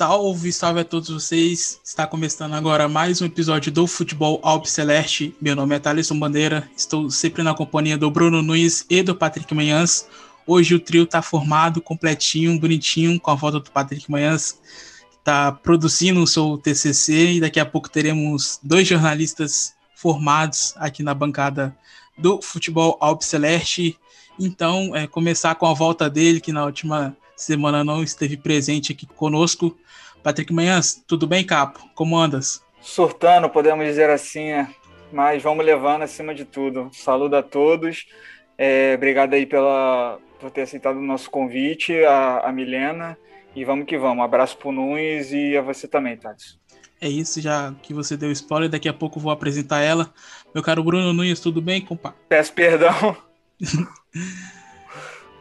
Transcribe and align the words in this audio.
Salve, 0.00 0.50
salve 0.50 0.80
a 0.80 0.84
todos 0.84 1.10
vocês. 1.10 1.78
Está 1.84 2.06
começando 2.06 2.54
agora 2.54 2.88
mais 2.88 3.20
um 3.20 3.26
episódio 3.26 3.70
do 3.70 3.86
Futebol 3.86 4.40
Alpe 4.42 4.66
Celeste. 4.66 5.36
Meu 5.38 5.54
nome 5.54 5.76
é 5.76 5.78
Thaleson 5.78 6.18
Bandeira, 6.18 6.66
estou 6.74 7.10
sempre 7.10 7.42
na 7.42 7.52
companhia 7.52 7.98
do 7.98 8.10
Bruno 8.10 8.40
Nunes 8.40 8.86
e 8.88 9.02
do 9.02 9.14
Patrick 9.14 9.54
Manhãs. 9.54 10.08
Hoje 10.46 10.74
o 10.74 10.80
trio 10.80 11.02
está 11.02 11.20
formado, 11.20 11.82
completinho, 11.82 12.58
bonitinho, 12.58 13.20
com 13.20 13.30
a 13.30 13.34
volta 13.34 13.60
do 13.60 13.70
Patrick 13.70 14.10
Manhãs, 14.10 14.52
que 15.10 15.18
está 15.18 15.52
produzindo 15.52 16.22
o 16.22 16.26
seu 16.26 16.56
TCC 16.56 17.32
e 17.32 17.40
daqui 17.42 17.60
a 17.60 17.66
pouco 17.66 17.90
teremos 17.90 18.58
dois 18.62 18.88
jornalistas 18.88 19.74
formados 19.94 20.72
aqui 20.78 21.02
na 21.02 21.12
bancada 21.12 21.76
do 22.16 22.40
Futebol 22.40 22.96
Alpe 23.02 23.22
Celeste. 23.22 23.98
Então, 24.38 24.96
é, 24.96 25.06
começar 25.06 25.56
com 25.56 25.66
a 25.66 25.74
volta 25.74 26.08
dele, 26.08 26.40
que 26.40 26.52
na 26.52 26.64
última 26.64 27.14
semana 27.42 27.82
não 27.82 28.02
esteve 28.02 28.36
presente 28.36 28.92
aqui 28.92 29.06
conosco. 29.06 29.76
Patrick 30.22 30.52
Manhãs, 30.52 31.02
tudo 31.06 31.26
bem, 31.26 31.44
Capo? 31.44 31.88
Como 31.94 32.18
andas? 32.18 32.62
Surtando, 32.80 33.48
podemos 33.48 33.84
dizer 33.84 34.10
assim, 34.10 34.52
né? 34.52 34.74
mas 35.12 35.42
vamos 35.42 35.64
levando 35.64 36.02
acima 36.02 36.34
de 36.34 36.44
tudo. 36.44 36.90
Saludo 36.92 37.36
a 37.36 37.42
todos. 37.42 38.06
É, 38.56 38.94
obrigado 38.94 39.34
aí 39.34 39.46
pela, 39.46 40.18
por 40.38 40.50
ter 40.50 40.62
aceitado 40.62 40.96
o 40.96 41.02
nosso 41.02 41.30
convite, 41.30 42.04
a, 42.04 42.40
a 42.40 42.52
Milena. 42.52 43.16
E 43.54 43.64
vamos 43.64 43.86
que 43.86 43.98
vamos. 43.98 44.18
Um 44.18 44.22
abraço 44.22 44.56
pro 44.56 44.70
Nunes 44.70 45.32
e 45.32 45.56
a 45.56 45.62
você 45.62 45.88
também, 45.88 46.16
Thales. 46.16 46.58
É 47.00 47.08
isso, 47.08 47.40
já 47.40 47.74
que 47.82 47.94
você 47.94 48.16
deu 48.16 48.30
spoiler, 48.30 48.68
daqui 48.68 48.88
a 48.88 48.92
pouco 48.92 49.18
vou 49.18 49.32
apresentar 49.32 49.80
ela. 49.80 50.12
Meu 50.54 50.62
caro 50.62 50.84
Bruno 50.84 51.12
Nunes, 51.12 51.40
tudo 51.40 51.62
bem, 51.62 51.80
compa? 51.80 52.14
Peço 52.28 52.52
perdão. 52.52 53.16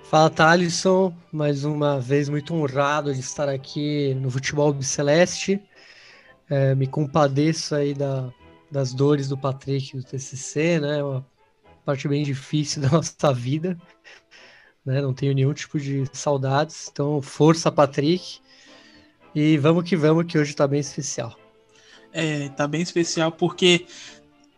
Fala, 0.09 0.27
Thalisson. 0.27 1.15
Mais 1.31 1.63
uma 1.63 1.99
vez, 1.99 2.29
muito 2.29 2.55
honrado 2.55 3.13
de 3.13 3.19
estar 3.19 3.47
aqui 3.47 4.15
no 4.15 4.31
Futebol 4.31 4.75
Celeste. 4.81 5.61
É, 6.49 6.73
me 6.73 6.88
compadeço 6.88 7.75
aí 7.75 7.93
da, 7.93 8.27
das 8.71 8.91
dores 8.91 9.30
do 9.30 9.37
Patrick 9.37 9.95
do 9.95 10.03
TCC, 10.03 10.80
né? 10.80 11.03
Uma 11.03 11.23
parte 11.85 12.07
bem 12.07 12.23
difícil 12.23 12.81
da 12.81 12.89
nossa 12.89 13.31
vida. 13.31 13.80
Né? 14.83 14.99
Não 14.99 15.13
tenho 15.13 15.31
nenhum 15.35 15.53
tipo 15.53 15.80
de 15.80 16.03
saudades. 16.11 16.89
Então, 16.91 17.21
força, 17.21 17.71
Patrick. 17.71 18.39
E 19.35 19.59
vamos 19.59 19.87
que 19.87 19.95
vamos, 19.95 20.25
que 20.25 20.39
hoje 20.39 20.49
está 20.49 20.67
bem 20.67 20.80
especial. 20.80 21.37
É, 22.11 22.49
tá 22.49 22.67
bem 22.67 22.81
especial 22.81 23.31
porque 23.31 23.85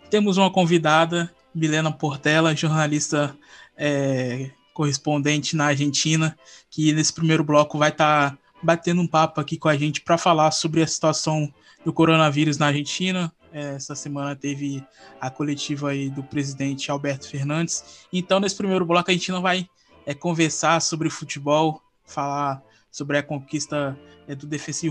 temos 0.09 0.38
uma 0.38 0.49
convidada, 0.49 1.29
Milena 1.53 1.91
Portela, 1.91 2.55
jornalista 2.55 3.35
é, 3.75 4.49
correspondente 4.73 5.55
na 5.55 5.66
Argentina, 5.66 6.38
que 6.69 6.94
nesse 6.94 7.14
primeiro 7.14 7.44
bloco 7.44 7.78
vai 7.78 7.90
estar 7.90 8.31
tá 8.31 8.38
batendo 8.62 9.01
um 9.01 9.07
papo 9.07 9.41
aqui 9.41 9.57
com 9.57 9.68
a 9.68 9.75
gente 9.75 10.01
para 10.01 10.18
falar 10.18 10.51
sobre 10.51 10.81
a 10.81 10.88
situação 10.88 11.51
do 11.84 11.91
coronavírus 11.91 12.57
na 12.57 12.68
Argentina. 12.68 13.31
É, 13.53 13.75
essa 13.75 13.95
semana 13.95 14.35
teve 14.35 14.84
a 15.19 15.29
coletiva 15.29 15.90
aí 15.90 16.09
do 16.09 16.23
presidente 16.23 16.90
Alberto 16.90 17.28
Fernandes. 17.28 18.06
Então, 18.13 18.40
nesse 18.40 18.56
primeiro 18.56 18.85
bloco, 18.85 19.09
a 19.09 19.13
gente 19.13 19.31
não 19.31 19.41
vai 19.41 19.68
é, 20.06 20.13
conversar 20.13 20.81
sobre 20.81 21.09
futebol, 21.09 21.81
falar 22.06 22.63
sobre 22.90 23.18
a 23.18 23.24
conquista 23.24 23.97
é, 24.28 24.35
do 24.35 24.47
Defensa 24.47 24.85
e. 24.85 24.90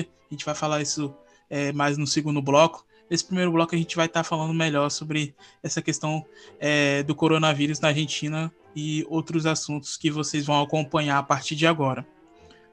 A 0.00 0.34
gente 0.34 0.44
vai 0.44 0.54
falar 0.54 0.82
isso 0.82 1.14
é, 1.48 1.72
mais 1.72 1.96
no 1.96 2.06
segundo 2.06 2.42
bloco. 2.42 2.84
Nesse 3.08 3.24
primeiro 3.24 3.52
bloco, 3.52 3.74
a 3.74 3.78
gente 3.78 3.96
vai 3.96 4.06
estar 4.06 4.20
tá 4.20 4.24
falando 4.24 4.52
melhor 4.52 4.90
sobre 4.90 5.34
essa 5.62 5.80
questão 5.80 6.24
é, 6.58 7.02
do 7.02 7.14
coronavírus 7.14 7.80
na 7.80 7.88
Argentina 7.88 8.52
e 8.74 9.04
outros 9.08 9.46
assuntos 9.46 9.96
que 9.96 10.10
vocês 10.10 10.46
vão 10.46 10.60
acompanhar 10.60 11.18
a 11.18 11.22
partir 11.22 11.54
de 11.54 11.66
agora. 11.66 12.06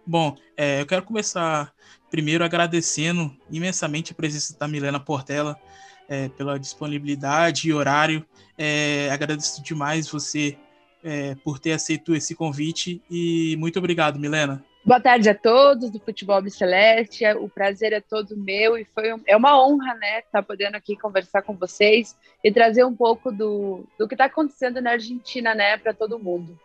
Bom, 0.06 0.36
é, 0.58 0.82
eu 0.82 0.86
quero 0.86 1.04
começar 1.04 1.74
primeiro 2.10 2.44
agradecendo 2.44 3.36
imensamente 3.50 4.12
a 4.12 4.16
presença 4.16 4.58
da 4.58 4.68
Milena 4.68 5.00
Portela 5.00 5.58
é, 6.10 6.28
pela 6.30 6.60
disponibilidade 6.60 7.70
e 7.70 7.74
horário. 7.74 8.26
É, 8.58 9.10
agradeço 9.12 9.64
demais 9.64 10.10
você 10.10 10.58
é, 11.04 11.36
por 11.36 11.60
ter 11.60 11.74
aceito 11.74 12.14
esse 12.14 12.36
convite 12.36 13.02
e 13.10 13.56
muito 13.58 13.80
obrigado, 13.80 14.20
Milena. 14.20 14.64
Boa 14.84 15.00
tarde 15.00 15.30
a 15.30 15.36
todos 15.36 15.92
do 15.92 16.00
Futebol 16.00 16.42
Celeste. 16.50 17.24
O 17.40 17.48
prazer 17.48 17.94
é 17.94 18.02
todo 18.02 18.36
meu 18.36 18.76
e 18.76 18.84
foi 18.84 19.14
um, 19.14 19.22
é 19.28 19.38
uma 19.38 19.64
honra, 19.64 19.94
né, 19.94 20.20
estar 20.20 20.42
tá 20.42 20.44
podendo 20.44 20.76
aqui 20.76 20.96
conversar 20.96 21.44
com 21.44 21.56
vocês 21.56 22.18
e 22.44 22.52
trazer 22.52 22.84
um 22.84 22.96
pouco 22.96 23.32
do, 23.32 23.86
do 23.98 24.08
que 24.08 24.16
está 24.16 24.26
acontecendo 24.26 24.82
na 24.82 24.92
Argentina, 24.92 25.54
né, 25.54 25.78
para 25.78 25.94
todo 25.94 26.18
mundo. 26.18 26.60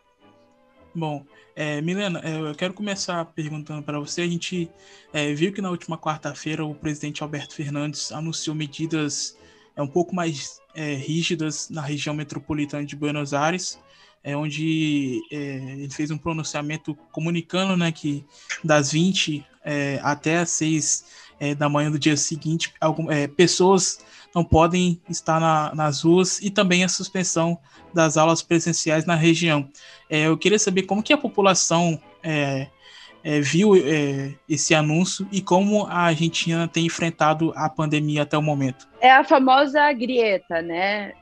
Bom, 0.95 1.27
é, 1.55 1.83
Milena, 1.83 2.23
é, 2.25 2.41
eu 2.41 2.55
quero 2.55 2.73
começar 2.73 3.23
perguntando 3.27 3.83
para 3.83 3.99
você. 3.99 4.23
A 4.23 4.27
gente 4.27 4.71
é, 5.13 5.35
viu 5.35 5.53
que 5.53 5.61
na 5.61 5.71
última 5.71 5.99
quarta-feira 5.99 6.65
o 6.65 6.75
presidente 6.75 7.23
Alberto 7.23 7.55
Fernandes 7.55 8.11
anunciou 8.13 8.57
medidas 8.57 9.39
é, 9.77 9.83
um 9.83 9.89
pouco 9.89 10.15
mais 10.15 10.59
é, 10.75 10.95
rígidas 10.95 11.69
na 11.69 11.83
região 11.83 12.15
metropolitana 12.15 12.87
de 12.87 12.97
Buenos 12.97 13.35
Aires 13.35 13.79
é, 14.27 14.37
onde 14.37 15.23
é, 15.31 15.37
ele 15.79 15.89
fez 15.89 16.11
um 16.11 16.19
pronunciamento 16.19 16.97
comunicando 17.13 17.77
né, 17.77 17.93
que 17.93 18.25
das 18.65 18.91
20 18.91 19.47
é, 19.65 20.01
até 20.03 20.39
as 20.39 20.51
6 20.51 21.05
é, 21.39 21.55
da 21.55 21.69
manhã 21.69 21.93
do 21.93 21.99
dia 21.99 22.17
seguinte, 22.17 22.75
algum, 22.81 23.09
é, 23.09 23.29
pessoas 23.29 24.01
não 24.35 24.43
podem 24.43 25.01
estar 25.09 25.39
na, 25.39 25.73
nas 25.77 26.03
ruas 26.03 26.41
e 26.43 26.51
também 26.51 26.83
a 26.83 26.89
suspensão 26.89 27.57
das 27.95 28.17
aulas 28.17 28.43
presenciais 28.43 29.07
na 29.07 29.15
região. 29.15 29.69
É, 30.11 30.27
eu 30.27 30.37
queria 30.37 30.59
saber 30.59 30.83
como 30.83 31.05
que 31.05 31.13
a 31.13 31.19
população 31.19 31.99
viu 33.43 33.73
esse 34.49 34.75
anúncio 34.75 35.29
e 35.31 35.41
como 35.41 35.87
a 35.87 35.99
Argentina 35.99 36.67
tem 36.67 36.87
enfrentado 36.87 37.53
a 37.55 37.69
pandemia 37.69 38.23
até 38.23 38.37
o 38.37 38.43
momento. 38.43 38.89
É 39.07 39.13
a 39.13 39.23
famosa 39.23 39.93
grieta, 39.93 40.61
né? 40.61 41.13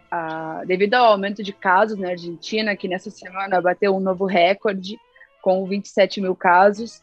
devido 0.66 0.94
ao 0.94 1.12
aumento 1.12 1.42
de 1.42 1.52
casos 1.52 1.98
na 1.98 2.10
Argentina, 2.10 2.74
que 2.74 2.88
nessa 2.88 3.10
semana 3.10 3.60
bateu 3.60 3.94
um 3.94 4.00
novo 4.00 4.24
recorde 4.24 4.98
com 5.42 5.66
27 5.66 6.18
mil 6.18 6.34
casos, 6.34 7.02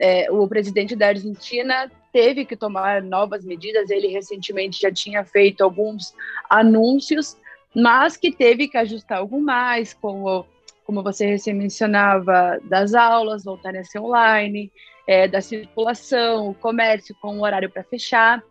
é, 0.00 0.30
o 0.30 0.48
presidente 0.48 0.96
da 0.96 1.08
Argentina 1.08 1.92
teve 2.10 2.46
que 2.46 2.56
tomar 2.56 3.02
novas 3.02 3.44
medidas. 3.44 3.90
Ele 3.90 4.06
recentemente 4.06 4.80
já 4.80 4.90
tinha 4.90 5.22
feito 5.22 5.62
alguns 5.62 6.14
anúncios, 6.48 7.36
mas 7.76 8.16
que 8.16 8.32
teve 8.32 8.68
que 8.68 8.78
ajustar 8.78 9.18
algo 9.18 9.38
mais, 9.38 9.92
como, 9.92 10.46
como 10.86 11.02
você 11.02 11.26
recém 11.26 11.52
mencionava, 11.52 12.58
das 12.64 12.94
aulas 12.94 13.44
voltarem 13.44 13.82
a 13.82 13.84
ser 13.84 13.98
online, 13.98 14.72
é, 15.06 15.28
da 15.28 15.42
circulação, 15.42 16.48
o 16.48 16.54
comércio 16.54 17.14
com 17.20 17.36
um 17.36 17.42
horário 17.42 17.68
para 17.68 17.84
fechar. 17.84 18.42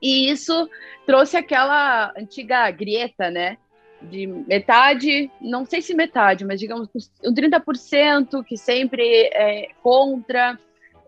E 0.00 0.30
isso 0.30 0.68
trouxe 1.06 1.36
aquela 1.36 2.12
antiga 2.16 2.70
grieta, 2.70 3.30
né? 3.30 3.58
De 4.00 4.26
metade, 4.26 5.30
não 5.40 5.66
sei 5.66 5.82
se 5.82 5.94
metade, 5.94 6.44
mas 6.44 6.58
digamos 6.58 6.88
um 7.22 7.34
30% 7.34 8.42
que 8.44 8.56
sempre 8.56 9.02
é 9.32 9.68
contra, 9.82 10.58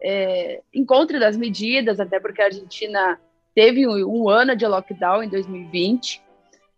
é, 0.00 0.60
em 0.74 0.84
contra 0.84 1.18
das 1.18 1.36
medidas, 1.36 1.98
até 1.98 2.20
porque 2.20 2.42
a 2.42 2.46
Argentina 2.46 3.18
teve 3.54 3.86
um, 3.86 4.24
um 4.24 4.28
ano 4.28 4.54
de 4.54 4.66
lockdown 4.66 5.22
em 5.22 5.28
2020. 5.28 6.20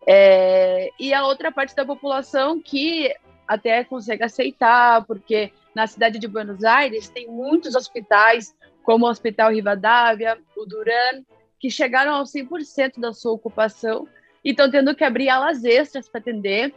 É, 0.06 0.90
e 1.00 1.12
a 1.12 1.26
outra 1.26 1.50
parte 1.50 1.74
da 1.74 1.84
população 1.84 2.60
que 2.60 3.12
até 3.48 3.82
consegue 3.84 4.22
aceitar, 4.22 5.04
porque 5.04 5.50
na 5.74 5.86
cidade 5.86 6.18
de 6.18 6.28
Buenos 6.28 6.62
Aires 6.64 7.08
tem 7.08 7.26
muitos 7.26 7.74
hospitais, 7.74 8.54
como 8.82 9.06
o 9.06 9.10
Hospital 9.10 9.50
Rivadavia, 9.50 10.38
o 10.56 10.64
Duran, 10.64 11.22
que 11.64 11.70
chegaram 11.70 12.16
ao 12.16 12.24
100% 12.24 13.00
da 13.00 13.14
sua 13.14 13.32
ocupação 13.32 14.06
e 14.44 14.50
estão 14.50 14.70
tendo 14.70 14.94
que 14.94 15.02
abrir 15.02 15.30
alas 15.30 15.64
extras 15.64 16.06
para 16.06 16.20
atender 16.20 16.74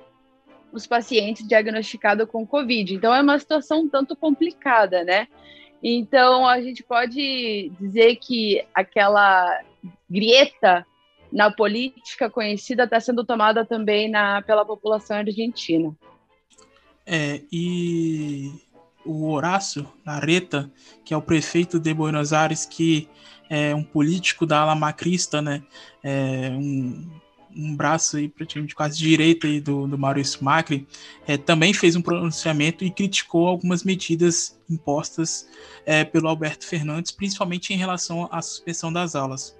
os 0.72 0.88
pacientes 0.88 1.46
diagnosticados 1.46 2.30
com 2.30 2.48
Covid. 2.48 2.96
Então, 2.96 3.14
é 3.14 3.22
uma 3.22 3.38
situação 3.38 3.82
um 3.82 3.90
tanto 3.90 4.16
complicada, 4.16 5.04
né? 5.04 5.28
Então, 5.84 6.48
a 6.48 6.62
gente 6.62 6.84
pode 6.84 7.70
dizer 7.78 8.16
que 8.16 8.66
aquela 8.74 9.62
grieta 10.10 10.86
na 11.34 11.52
política 11.52 12.30
conhecida 12.30 12.86
está 12.86 13.02
sendo 13.02 13.26
tomada 13.26 13.66
também 13.66 14.10
na, 14.10 14.42
pela 14.42 14.64
população 14.64 15.18
argentina. 15.18 15.94
É, 17.06 17.42
e 17.52 18.54
o 19.04 19.30
Horácio 19.32 19.86
Larreta, 20.06 20.72
que 21.04 21.14
é 21.14 21.18
o 21.18 21.22
prefeito 21.22 21.78
de 21.78 21.94
Buenos 21.94 22.32
Aires, 22.32 22.66
que 22.66 23.10
é 23.50 23.74
um 23.74 23.84
político 23.84 24.46
da 24.46 24.60
ala 24.60 24.76
macrista, 24.76 25.42
né? 25.42 25.64
É 26.04 26.50
um, 26.52 27.08
um 27.58 27.76
braço 27.76 28.18
aí 28.18 28.30
praticamente 28.30 28.76
quase 28.76 28.98
direito 28.98 29.48
aí 29.48 29.60
do, 29.60 29.88
do 29.88 29.98
Maurício 29.98 30.44
Macri, 30.44 30.88
é, 31.26 31.38
também 31.38 31.74
fez 31.74 31.96
um 31.96 32.02
pronunciamento 32.02 32.86
e 32.86 32.92
criticou 32.92 33.48
algumas 33.48 33.84
medidas 33.84 34.58
impostas 34.70 35.48
é, 35.86 36.04
pelo 36.04 36.28
Alberto 36.28 36.66
Fernandes, 36.66 37.12
principalmente 37.12 37.74
em 37.74 37.78
relação 37.78 38.30
à 38.32 38.42
suspensão 38.42 38.94
das 38.94 39.16
aulas. 39.16 39.58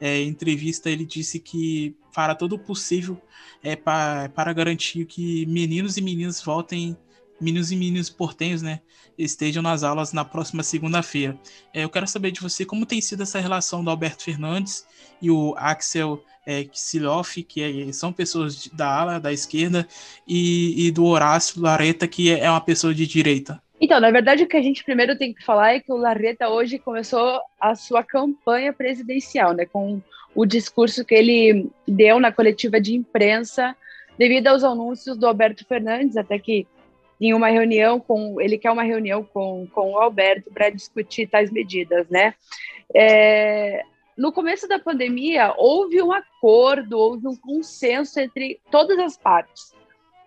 É, 0.00 0.20
em 0.20 0.28
entrevista, 0.28 0.88
ele 0.88 1.04
disse 1.04 1.38
que 1.38 1.94
fará 2.12 2.34
todo 2.34 2.54
o 2.54 2.58
possível 2.58 3.20
é, 3.62 3.76
pra, 3.76 4.30
para 4.30 4.52
garantir 4.52 5.04
que 5.04 5.44
meninos 5.46 5.96
e 5.96 6.00
meninas 6.00 6.40
voltem, 6.40 6.96
meninos 7.40 7.72
e 7.72 7.76
meninas 7.76 8.10
portenhos, 8.10 8.62
né, 8.62 8.80
estejam 9.16 9.62
nas 9.62 9.82
aulas 9.82 10.12
na 10.12 10.24
próxima 10.24 10.62
segunda-feira. 10.62 11.38
É, 11.72 11.84
eu 11.84 11.88
quero 11.88 12.06
saber 12.06 12.30
de 12.30 12.40
você 12.40 12.64
como 12.64 12.86
tem 12.86 13.00
sido 13.00 13.22
essa 13.22 13.40
relação 13.40 13.82
do 13.82 13.90
Alberto 13.90 14.24
Fernandes 14.24 14.86
e 15.20 15.30
o 15.30 15.54
Axel 15.56 16.22
é, 16.46 16.64
Kicillof, 16.64 17.42
que 17.42 17.62
é, 17.62 17.92
são 17.92 18.12
pessoas 18.12 18.66
da 18.68 18.88
ala 18.88 19.20
da 19.20 19.32
esquerda, 19.32 19.86
e, 20.26 20.86
e 20.86 20.90
do 20.90 21.04
Horácio 21.04 21.60
Lareta, 21.60 22.08
que 22.08 22.30
é 22.30 22.50
uma 22.50 22.60
pessoa 22.60 22.94
de 22.94 23.06
direita. 23.06 23.62
Então, 23.80 23.98
na 23.98 24.10
verdade, 24.10 24.42
o 24.42 24.46
que 24.46 24.56
a 24.56 24.62
gente 24.62 24.84
primeiro 24.84 25.16
tem 25.16 25.32
que 25.32 25.42
falar 25.42 25.74
é 25.74 25.80
que 25.80 25.90
o 25.90 25.96
Larreta 25.96 26.48
hoje 26.48 26.78
começou 26.78 27.40
a 27.58 27.74
sua 27.74 28.04
campanha 28.04 28.72
presidencial, 28.72 29.54
né, 29.54 29.64
com 29.64 30.02
o 30.34 30.44
discurso 30.44 31.04
que 31.04 31.14
ele 31.14 31.70
deu 31.88 32.20
na 32.20 32.30
coletiva 32.30 32.80
de 32.80 32.94
imprensa, 32.94 33.74
devido 34.18 34.48
aos 34.48 34.62
anúncios 34.62 35.16
do 35.16 35.26
Alberto 35.26 35.64
Fernandes, 35.66 36.16
até 36.16 36.38
que 36.38 36.66
em 37.20 37.34
uma 37.34 37.48
reunião 37.48 38.00
com 38.00 38.40
ele 38.40 38.56
quer 38.56 38.70
uma 38.70 38.82
reunião 38.82 39.22
com, 39.22 39.66
com 39.72 39.92
o 39.92 39.98
Alberto 39.98 40.50
para 40.50 40.70
discutir 40.70 41.28
tais 41.28 41.50
medidas, 41.50 42.08
né? 42.08 42.34
É, 42.94 43.82
no 44.16 44.32
começo 44.32 44.66
da 44.66 44.78
pandemia 44.78 45.54
houve 45.56 46.02
um 46.02 46.12
acordo, 46.12 46.98
houve 46.98 47.28
um 47.28 47.36
consenso 47.36 48.18
entre 48.18 48.60
todas 48.70 48.98
as 48.98 49.16
partes, 49.16 49.74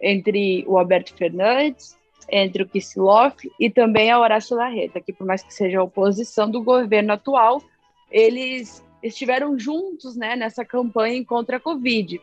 entre 0.02 0.64
o 0.68 0.78
Alberto 0.78 1.14
Fernandes, 1.16 1.98
entre 2.30 2.64
o 2.64 2.68
Kisilov 2.68 3.36
e 3.60 3.70
também 3.70 4.12
a 4.12 4.20
Horácio 4.20 4.56
Larreta, 4.56 5.02
que 5.02 5.12
por 5.12 5.26
mais 5.26 5.44
que 5.44 5.54
seja 5.54 5.80
a 5.80 5.84
oposição 5.84 6.50
do 6.50 6.64
governo 6.64 7.14
atual, 7.14 7.62
eles 8.10 8.84
estiveram 9.02 9.60
juntos 9.60 10.16
né, 10.16 10.36
nessa 10.36 10.64
campanha 10.64 11.24
contra 11.26 11.58
a 11.58 11.60
Covid. 11.60 12.22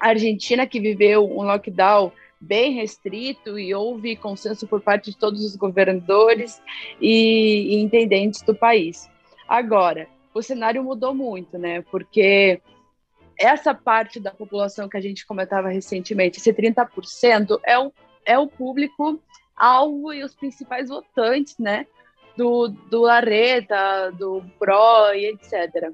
A 0.00 0.08
Argentina, 0.08 0.66
que 0.66 0.80
viveu 0.80 1.24
um 1.24 1.42
lockdown 1.42 2.10
bem 2.42 2.72
restrito 2.72 3.58
e 3.58 3.74
houve 3.74 4.16
consenso 4.16 4.66
por 4.66 4.80
parte 4.80 5.12
de 5.12 5.16
todos 5.16 5.44
os 5.44 5.54
governadores 5.56 6.60
e, 7.00 7.76
e 7.76 7.80
intendentes 7.80 8.42
do 8.42 8.54
país. 8.54 9.08
Agora, 9.48 10.08
o 10.34 10.42
cenário 10.42 10.82
mudou 10.82 11.14
muito, 11.14 11.56
né? 11.56 11.82
Porque 11.82 12.60
essa 13.38 13.72
parte 13.72 14.18
da 14.18 14.32
população 14.32 14.88
que 14.88 14.96
a 14.96 15.00
gente 15.00 15.26
comentava 15.26 15.68
recentemente, 15.68 16.38
esse 16.38 16.52
30%, 16.52 17.60
é 17.64 17.78
o 17.78 17.92
é 18.24 18.38
o 18.38 18.46
público 18.46 19.20
alvo 19.56 20.12
e 20.12 20.22
os 20.22 20.34
principais 20.34 20.88
votantes, 20.88 21.56
né? 21.58 21.86
Do, 22.36 22.68
do 22.68 23.02
Lareta, 23.02 24.10
do 24.12 24.42
Pro 24.58 25.12
e 25.14 25.26
etc. 25.26 25.92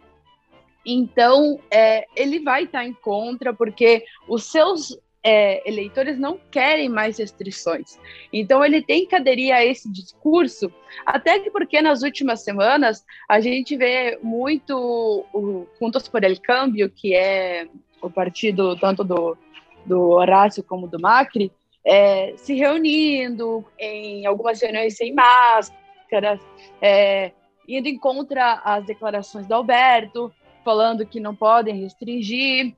Então, 0.87 1.59
é, 1.71 2.07
ele 2.15 2.39
vai 2.41 2.65
estar 2.65 2.85
em 2.85 2.93
contra, 2.93 3.53
porque 3.53 4.05
os 4.29 4.45
seus 4.45 4.97
é, 5.23 5.69
eleitores 5.69 6.19
não 6.19 6.39
querem 6.51 6.89
mais 6.89 7.19
restrições. 7.19 7.99
Então, 8.33 8.65
ele 8.65 8.83
tem 8.83 9.07
que 9.07 9.17
aderir 9.17 9.55
a 9.55 9.65
esse 9.65 9.91
discurso, 9.91 10.73
até 11.05 11.39
que 11.39 11.51
porque 11.51 11.83
nas 11.83 12.03
últimas 12.03 12.43
semanas 12.43 13.05
a 13.29 13.41
gente 13.41 13.77
vê 13.77 14.19
muito 14.23 15.27
o 15.33 15.67
Juntos 15.81 16.09
por 16.09 16.23
el 16.25 16.41
Cambio, 16.41 16.91
que 16.91 17.15
é 17.15 17.67
o 18.01 18.09
partido 18.09 18.77
tanto 18.77 19.03
do, 19.03 19.37
do 19.85 20.11
Horácio 20.11 20.63
como 20.63 20.87
do 20.87 21.01
Macri, 21.01 21.51
é, 21.85 22.35
se 22.37 22.55
reunindo 22.55 23.65
em 23.79 24.27
algumas 24.27 24.61
reuniões 24.61 24.97
sem 24.97 25.15
máscaras, 25.15 26.41
é, 26.81 27.33
indo 27.67 27.89
em 27.89 27.99
contra 27.99 28.61
as 28.65 28.85
declarações 28.87 29.47
do 29.47 29.55
Alberto, 29.55 30.33
falando 30.65 31.07
que 31.07 31.19
não 31.19 31.35
podem 31.35 31.81
restringir, 31.81 32.75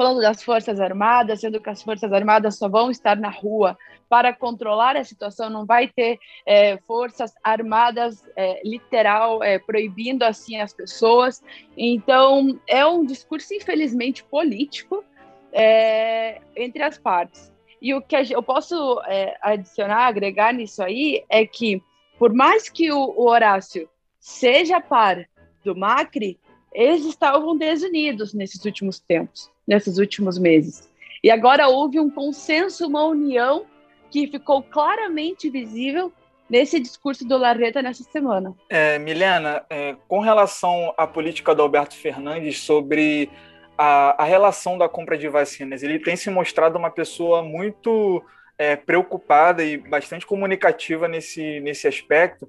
falando 0.00 0.22
das 0.22 0.42
Forças 0.42 0.80
Armadas, 0.80 1.40
sendo 1.40 1.60
que 1.60 1.68
as 1.68 1.82
Forças 1.82 2.10
Armadas 2.10 2.56
só 2.56 2.70
vão 2.70 2.90
estar 2.90 3.18
na 3.18 3.28
rua 3.28 3.76
para 4.08 4.32
controlar 4.32 4.96
a 4.96 5.04
situação, 5.04 5.50
não 5.50 5.66
vai 5.66 5.88
ter 5.88 6.18
é, 6.46 6.78
Forças 6.86 7.34
Armadas 7.44 8.24
é, 8.34 8.66
literal 8.66 9.42
é, 9.42 9.58
proibindo 9.58 10.22
assim 10.22 10.58
as 10.58 10.72
pessoas. 10.72 11.42
Então, 11.76 12.58
é 12.66 12.82
um 12.86 13.04
discurso, 13.04 13.52
infelizmente, 13.52 14.24
político 14.24 15.04
é, 15.52 16.40
entre 16.56 16.82
as 16.82 16.96
partes. 16.96 17.52
E 17.82 17.92
o 17.92 18.00
que 18.00 18.16
eu 18.30 18.42
posso 18.42 19.02
é, 19.06 19.36
adicionar, 19.42 20.06
agregar 20.06 20.54
nisso 20.54 20.82
aí, 20.82 21.22
é 21.28 21.44
que, 21.44 21.82
por 22.18 22.32
mais 22.32 22.70
que 22.70 22.90
o, 22.90 22.98
o 22.98 23.28
Horácio 23.28 23.86
seja 24.18 24.80
par 24.80 25.28
do 25.62 25.76
Macri, 25.76 26.40
eles 26.72 27.04
estavam 27.04 27.56
desunidos 27.56 28.32
nesses 28.32 28.64
últimos 28.64 28.98
tempos, 28.98 29.50
nesses 29.66 29.98
últimos 29.98 30.38
meses. 30.38 30.88
E 31.22 31.30
agora 31.30 31.68
houve 31.68 31.98
um 32.00 32.10
consenso, 32.10 32.86
uma 32.86 33.04
união 33.04 33.66
que 34.10 34.26
ficou 34.26 34.62
claramente 34.62 35.50
visível 35.50 36.12
nesse 36.48 36.80
discurso 36.80 37.26
do 37.26 37.36
Larreta 37.36 37.80
nessa 37.80 38.02
semana. 38.04 38.54
É, 38.68 38.98
Milena, 38.98 39.64
é, 39.70 39.94
com 40.08 40.18
relação 40.18 40.92
à 40.96 41.06
política 41.06 41.54
do 41.54 41.62
Alberto 41.62 41.94
Fernandes 41.94 42.58
sobre 42.60 43.30
a, 43.78 44.22
a 44.22 44.26
relação 44.26 44.76
da 44.76 44.88
compra 44.88 45.16
de 45.16 45.28
vacinas. 45.28 45.82
Ele 45.82 45.98
tem 45.98 46.16
se 46.16 46.28
mostrado 46.28 46.76
uma 46.76 46.90
pessoa 46.90 47.42
muito 47.42 48.22
é, 48.58 48.74
preocupada 48.74 49.64
e 49.64 49.78
bastante 49.78 50.26
comunicativa 50.26 51.06
nesse, 51.06 51.60
nesse 51.60 51.86
aspecto 51.86 52.48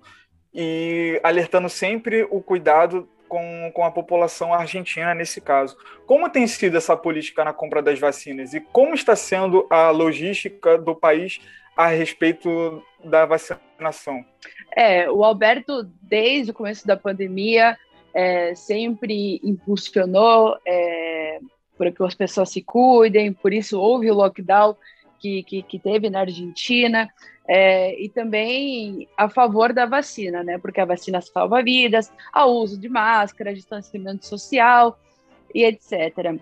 e 0.53 1.19
alertando 1.23 1.69
sempre 1.69 2.27
o 2.29 2.41
cuidado 2.41 3.07
com, 3.31 3.71
com 3.73 3.85
a 3.85 3.89
população 3.89 4.53
argentina 4.53 5.15
nesse 5.15 5.39
caso. 5.39 5.77
Como 6.05 6.29
tem 6.29 6.45
sido 6.45 6.75
essa 6.75 6.97
política 6.97 7.45
na 7.45 7.53
compra 7.53 7.81
das 7.81 7.97
vacinas 7.97 8.53
e 8.53 8.59
como 8.59 8.93
está 8.93 9.15
sendo 9.15 9.65
a 9.69 9.89
logística 9.89 10.77
do 10.77 10.93
país 10.93 11.39
a 11.77 11.87
respeito 11.87 12.83
da 13.01 13.25
vacinação? 13.25 14.25
É, 14.75 15.09
o 15.09 15.23
Alberto, 15.23 15.89
desde 16.01 16.51
o 16.51 16.53
começo 16.53 16.85
da 16.85 16.97
pandemia, 16.97 17.77
é, 18.13 18.53
sempre 18.53 19.39
impulsionou 19.41 20.57
é, 20.67 21.39
para 21.77 21.89
que 21.89 22.03
as 22.03 22.13
pessoas 22.13 22.49
se 22.49 22.61
cuidem, 22.61 23.31
por 23.31 23.53
isso 23.53 23.79
houve 23.79 24.11
o 24.11 24.13
lockdown 24.13 24.75
que, 25.21 25.41
que, 25.43 25.63
que 25.63 25.79
teve 25.79 26.09
na 26.09 26.19
Argentina, 26.19 27.07
é, 27.53 28.01
e 28.01 28.07
também 28.07 29.09
a 29.17 29.27
favor 29.27 29.73
da 29.73 29.85
vacina, 29.85 30.41
né? 30.41 30.57
Porque 30.57 30.79
a 30.79 30.85
vacina 30.85 31.19
salva 31.19 31.61
vidas, 31.61 32.09
o 32.33 32.45
uso 32.45 32.79
de 32.79 32.87
máscara, 32.87 33.53
distanciamento 33.53 34.25
social 34.25 34.97
e 35.53 35.65
etc. 35.65 36.39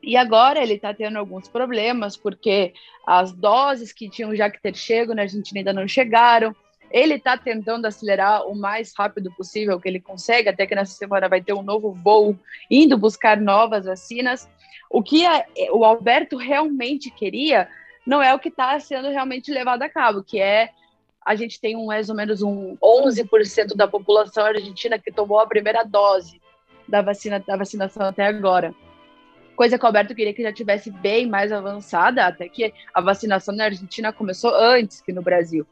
E 0.00 0.16
agora 0.16 0.62
ele 0.62 0.74
está 0.74 0.94
tendo 0.94 1.18
alguns 1.18 1.48
problemas, 1.48 2.16
porque 2.16 2.72
as 3.04 3.32
doses 3.32 3.92
que 3.92 4.08
tinham 4.08 4.32
já 4.36 4.48
que 4.48 4.62
ter 4.62 4.76
chego 4.76 5.12
na 5.12 5.22
Argentina 5.22 5.58
ainda 5.58 5.72
não 5.72 5.88
chegaram, 5.88 6.54
ele 6.88 7.14
está 7.14 7.36
tentando 7.36 7.86
acelerar 7.86 8.46
o 8.46 8.54
mais 8.54 8.94
rápido 8.96 9.32
possível 9.32 9.80
que 9.80 9.88
ele 9.88 10.00
consegue, 10.00 10.48
até 10.48 10.68
que 10.68 10.74
nessa 10.76 10.94
semana 10.94 11.28
vai 11.28 11.42
ter 11.42 11.52
um 11.52 11.62
novo 11.62 11.90
voo 11.90 12.38
indo 12.70 12.96
buscar 12.96 13.40
novas 13.40 13.86
vacinas. 13.86 14.48
O 14.88 15.02
que 15.02 15.26
a, 15.26 15.44
o 15.72 15.84
Alberto 15.84 16.36
realmente 16.36 17.10
queria 17.10 17.68
não 18.08 18.22
é 18.22 18.32
o 18.32 18.38
que 18.38 18.48
está 18.48 18.80
sendo 18.80 19.10
realmente 19.10 19.52
levado 19.52 19.82
a 19.82 19.88
cabo, 19.88 20.24
que 20.24 20.40
é 20.40 20.70
a 21.24 21.34
gente 21.34 21.60
tem 21.60 21.76
um, 21.76 21.84
mais 21.84 22.08
ou 22.08 22.16
menos 22.16 22.40
um 22.40 22.74
11% 22.78 23.76
da 23.76 23.86
população 23.86 24.46
argentina 24.46 24.98
que 24.98 25.12
tomou 25.12 25.38
a 25.38 25.46
primeira 25.46 25.84
dose 25.84 26.40
da 26.88 27.02
vacina 27.02 27.38
da 27.38 27.54
vacinação 27.54 28.06
até 28.06 28.24
agora. 28.24 28.74
Coisa 29.54 29.78
que 29.78 29.84
o 29.84 29.86
Alberto 29.86 30.14
queria 30.14 30.32
que 30.32 30.42
já 30.42 30.50
tivesse 30.50 30.90
bem 30.90 31.26
mais 31.26 31.52
avançada, 31.52 32.24
até 32.24 32.48
que 32.48 32.72
a 32.94 33.00
vacinação 33.02 33.54
na 33.54 33.64
Argentina 33.64 34.10
começou 34.10 34.54
antes 34.54 35.02
que 35.02 35.12
no 35.12 35.20
Brasil. 35.20 35.66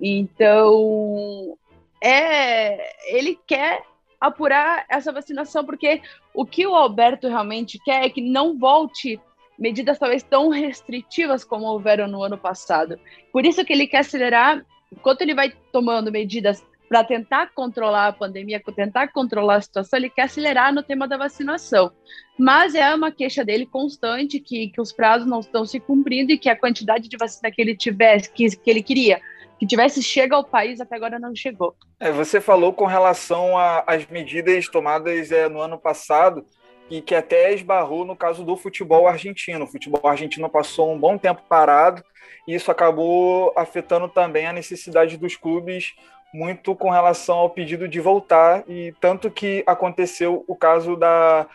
Então, 0.00 1.58
é, 2.00 3.16
ele 3.16 3.36
quer 3.48 3.82
apurar 4.20 4.84
essa 4.88 5.10
vacinação, 5.10 5.64
porque 5.64 6.00
o 6.32 6.46
que 6.46 6.64
o 6.64 6.76
Alberto 6.76 7.26
realmente 7.26 7.80
quer 7.84 8.04
é 8.04 8.10
que 8.10 8.20
não 8.20 8.56
volte 8.56 9.18
medidas 9.60 9.98
talvez 9.98 10.22
tão 10.22 10.48
restritivas 10.48 11.44
como 11.44 11.66
houveram 11.66 12.08
no 12.08 12.22
ano 12.22 12.38
passado. 12.38 12.98
Por 13.30 13.44
isso 13.44 13.64
que 13.64 13.72
ele 13.74 13.86
quer 13.86 13.98
acelerar, 13.98 14.64
enquanto 14.90 15.20
ele 15.20 15.34
vai 15.34 15.52
tomando 15.70 16.10
medidas 16.10 16.64
para 16.88 17.04
tentar 17.04 17.52
controlar 17.54 18.08
a 18.08 18.12
pandemia, 18.12 18.60
tentar 18.74 19.08
controlar 19.12 19.56
a 19.56 19.60
situação, 19.60 19.96
ele 19.96 20.10
quer 20.10 20.22
acelerar 20.22 20.74
no 20.74 20.82
tema 20.82 21.06
da 21.06 21.16
vacinação. 21.16 21.92
Mas 22.36 22.74
é 22.74 22.92
uma 22.92 23.12
queixa 23.12 23.44
dele 23.44 23.64
constante 23.64 24.40
que, 24.40 24.70
que 24.70 24.80
os 24.80 24.92
prazos 24.92 25.28
não 25.28 25.38
estão 25.38 25.64
se 25.64 25.78
cumprindo 25.78 26.32
e 26.32 26.38
que 26.38 26.48
a 26.48 26.56
quantidade 26.56 27.08
de 27.08 27.16
vacina 27.16 27.50
que 27.52 27.62
ele 27.62 27.76
tivesse, 27.76 28.32
que, 28.32 28.56
que 28.56 28.68
ele 28.68 28.82
queria, 28.82 29.20
que 29.56 29.66
tivesse 29.66 30.02
chega 30.02 30.34
ao 30.34 30.42
país, 30.42 30.80
até 30.80 30.96
agora 30.96 31.20
não 31.20 31.32
chegou. 31.32 31.76
É, 32.00 32.10
você 32.10 32.40
falou 32.40 32.72
com 32.72 32.86
relação 32.86 33.56
às 33.86 34.04
medidas 34.08 34.66
tomadas 34.66 35.30
é, 35.30 35.48
no 35.48 35.60
ano 35.60 35.78
passado 35.78 36.44
e 36.90 37.00
que 37.00 37.14
até 37.14 37.54
esbarrou 37.54 38.04
no 38.04 38.16
caso 38.16 38.44
do 38.44 38.56
futebol 38.56 39.06
argentino. 39.06 39.64
O 39.64 39.68
futebol 39.68 40.10
argentino 40.10 40.50
passou 40.50 40.92
um 40.92 40.98
bom 40.98 41.16
tempo 41.16 41.42
parado 41.48 42.02
e 42.46 42.54
isso 42.54 42.70
acabou 42.70 43.52
afetando 43.56 44.08
também 44.08 44.46
a 44.46 44.52
necessidade 44.52 45.16
dos 45.16 45.36
clubes 45.36 45.94
muito 46.32 46.74
com 46.74 46.90
relação 46.90 47.38
ao 47.38 47.50
pedido 47.50 47.88
de 47.88 48.00
voltar 48.00 48.64
e 48.68 48.94
tanto 49.00 49.30
que 49.30 49.62
aconteceu 49.66 50.44
o 50.46 50.54
caso 50.54 50.96
da, 50.96 51.46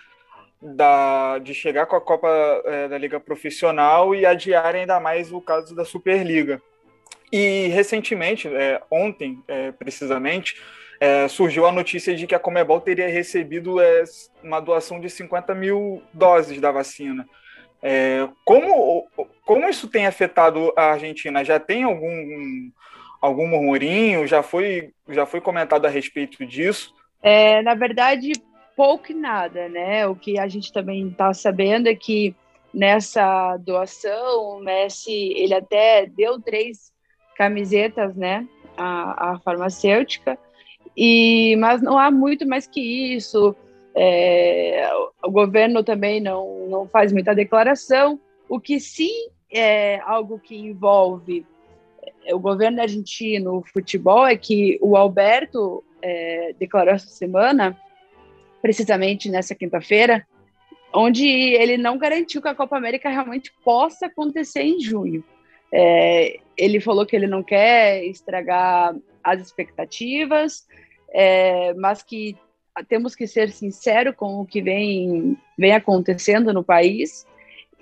da 0.62 1.40
de 1.40 1.54
chegar 1.54 1.86
com 1.86 1.96
a 1.96 2.02
Copa 2.02 2.28
é, 2.66 2.88
da 2.88 2.98
Liga 2.98 3.20
Profissional 3.20 4.14
e 4.16 4.26
adiar 4.26 4.76
ainda 4.76 5.00
mais 5.00 5.32
o 5.32 5.42
caso 5.42 5.76
da 5.76 5.86
Superliga. 5.86 6.62
E 7.32 7.68
recentemente, 7.68 8.48
é, 8.48 8.82
ontem 8.90 9.44
é, 9.48 9.72
precisamente, 9.72 10.62
é, 11.00 11.28
surgiu 11.28 11.66
a 11.66 11.72
notícia 11.72 12.16
de 12.16 12.26
que 12.28 12.36
a 12.36 12.40
Comebol 12.40 12.80
teria 12.80 13.08
recebido 13.08 13.80
é, 13.82 14.04
uma 14.44 14.60
doação 14.60 15.00
de 15.00 15.10
50 15.10 15.54
mil 15.54 16.02
doses 16.14 16.60
da 16.60 16.72
vacina. 16.72 17.28
É, 17.82 18.28
como, 18.44 19.08
como 19.46 19.70
isso 19.70 19.88
tem 19.88 20.08
afetado 20.08 20.74
a 20.76 20.92
Argentina? 20.92 21.44
Já 21.44 21.60
tem 21.60 21.84
algum, 21.84 22.72
algum 23.22 23.48
murmurinho? 23.48 24.26
Já 24.26 24.42
foi, 24.42 24.92
já 25.10 25.26
foi 25.26 25.42
comentado 25.42 25.86
a 25.86 25.90
respeito 25.90 26.46
disso? 26.46 26.94
É, 27.22 27.62
na 27.62 27.76
verdade, 27.76 28.32
pouco 28.76 29.12
e 29.12 29.16
nada, 29.16 29.70
né? 29.70 30.08
O 30.08 30.16
que 30.16 30.40
a 30.40 30.48
gente 30.48 30.72
também 30.72 31.10
está 31.10 31.34
sabendo 31.34 31.88
é 31.88 31.96
que 31.96 32.36
nessa 32.74 33.58
doação 33.58 34.58
o 34.58 34.60
Messi 34.60 35.34
ele 35.36 35.54
até 35.54 36.06
deu 36.06 36.42
três 36.42 36.92
camisetas, 37.38 38.16
né? 38.16 38.48
A 38.78 39.40
farmacêutica 39.44 40.38
e, 40.96 41.56
mas 41.58 41.82
não 41.82 41.98
há 41.98 42.10
muito 42.10 42.48
mais 42.48 42.68
que 42.68 42.82
isso. 43.16 43.56
É, 43.94 44.90
o 45.24 45.32
governo 45.32 45.84
também 45.84 46.20
não, 46.20 46.68
não 46.68 46.88
faz 46.88 47.12
muita 47.12 47.34
declaração. 47.34 48.20
O 48.50 48.60
que 48.60 48.80
sim 48.80 49.30
é 49.52 50.00
algo 50.02 50.40
que 50.40 50.56
envolve 50.56 51.46
é, 52.26 52.34
o 52.34 52.40
governo 52.40 52.82
argentino, 52.82 53.58
o 53.58 53.64
futebol, 53.64 54.26
é 54.26 54.36
que 54.36 54.78
o 54.82 54.96
Alberto 54.98 55.84
é, 56.02 56.54
declarou 56.60 56.94
essa 56.94 57.08
semana, 57.08 57.78
precisamente 58.62 59.30
nessa 59.30 59.56
quinta-feira, 59.56 60.26
onde 60.94 61.28
ele 61.28 61.78
não 61.78 61.98
garantiu 61.98 62.42
que 62.42 62.48
a 62.48 62.56
Copa 62.56 62.78
América 62.78 63.10
realmente 63.10 63.52
possa 63.64 64.08
acontecer 64.08 64.62
em 64.62 64.80
junho. 64.80 65.24
É, 65.72 66.40
ele 66.58 66.80
falou 66.80 67.06
que 67.06 67.16
ele 67.16 67.28
não 67.28 67.44
quer 67.44 68.04
estragar 68.06 68.96
as 69.26 69.42
expectativas, 69.42 70.68
é, 71.12 71.74
mas 71.74 72.04
que 72.04 72.38
temos 72.88 73.16
que 73.16 73.26
ser 73.26 73.50
sinceros 73.50 74.16
com 74.16 74.42
o 74.42 74.46
que 74.46 74.62
vem, 74.62 75.38
vem 75.58 75.74
acontecendo 75.74 76.54
no 76.54 76.64
país 76.64 77.26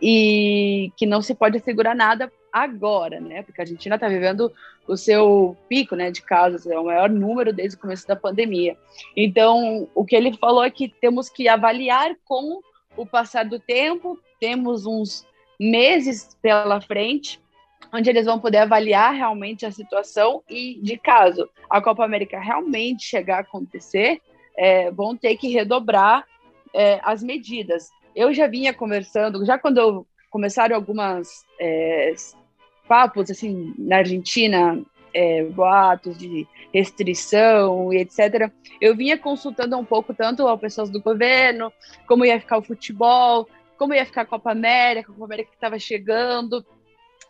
e 0.01 0.91
que 0.95 1.05
não 1.05 1.21
se 1.21 1.35
pode 1.35 1.57
assegurar 1.57 1.95
nada 1.95 2.31
agora, 2.51 3.19
né? 3.19 3.41
Porque 3.41 3.59
a 3.59 3.63
Argentina 3.63 3.95
está 3.95 4.07
vivendo 4.07 4.51
o 4.87 4.95
seu 4.95 5.57
pico, 5.67 5.95
né, 5.95 6.11
de 6.11 6.21
casos, 6.21 6.67
é 6.67 6.77
o 6.77 6.85
maior 6.85 7.09
número 7.09 7.53
desde 7.53 7.77
o 7.77 7.79
começo 7.79 8.07
da 8.07 8.15
pandemia. 8.15 8.77
Então, 9.15 9.89
o 9.95 10.05
que 10.05 10.15
ele 10.15 10.37
falou 10.37 10.63
é 10.63 10.69
que 10.69 10.89
temos 10.89 11.29
que 11.29 11.47
avaliar 11.47 12.15
com 12.25 12.59
o 12.95 13.05
passar 13.05 13.45
do 13.45 13.59
tempo, 13.59 14.19
temos 14.39 14.85
uns 14.85 15.25
meses 15.59 16.37
pela 16.41 16.81
frente 16.81 17.41
onde 17.91 18.09
eles 18.09 18.25
vão 18.25 18.39
poder 18.39 18.59
avaliar 18.59 19.13
realmente 19.13 19.65
a 19.65 19.71
situação 19.71 20.43
e, 20.49 20.79
de 20.81 20.97
caso 20.97 21.49
a 21.69 21.81
Copa 21.81 22.03
América 22.03 22.39
realmente 22.39 23.03
chegar 23.03 23.37
a 23.37 23.41
acontecer, 23.41 24.21
é, 24.57 24.91
vão 24.91 25.15
ter 25.15 25.35
que 25.37 25.47
redobrar 25.49 26.25
é, 26.73 26.99
as 27.03 27.23
medidas. 27.23 27.89
Eu 28.15 28.33
já 28.33 28.47
vinha 28.47 28.73
conversando, 28.73 29.45
já 29.45 29.57
quando 29.57 29.77
eu 29.79 30.07
começaram 30.29 30.75
algumas 30.75 31.45
é, 31.59 32.13
papos 32.87 33.29
assim 33.29 33.73
na 33.77 33.97
Argentina, 33.97 34.83
é, 35.13 35.43
boatos 35.43 36.17
de 36.17 36.47
restrição 36.73 37.93
e 37.93 37.97
etc. 37.97 38.51
Eu 38.81 38.95
vinha 38.95 39.17
consultando 39.17 39.77
um 39.77 39.85
pouco 39.85 40.13
tanto 40.13 40.47
as 40.47 40.59
pessoas 40.59 40.89
do 40.89 41.01
governo, 41.01 41.71
como 42.07 42.25
ia 42.25 42.39
ficar 42.39 42.57
o 42.57 42.63
futebol, 42.63 43.47
como 43.77 43.93
ia 43.93 44.05
ficar 44.05 44.21
a 44.21 44.25
Copa 44.25 44.51
América, 44.51 45.11
a 45.11 45.13
Copa 45.13 45.25
América 45.25 45.49
que 45.49 45.57
estava 45.57 45.77
chegando. 45.77 46.65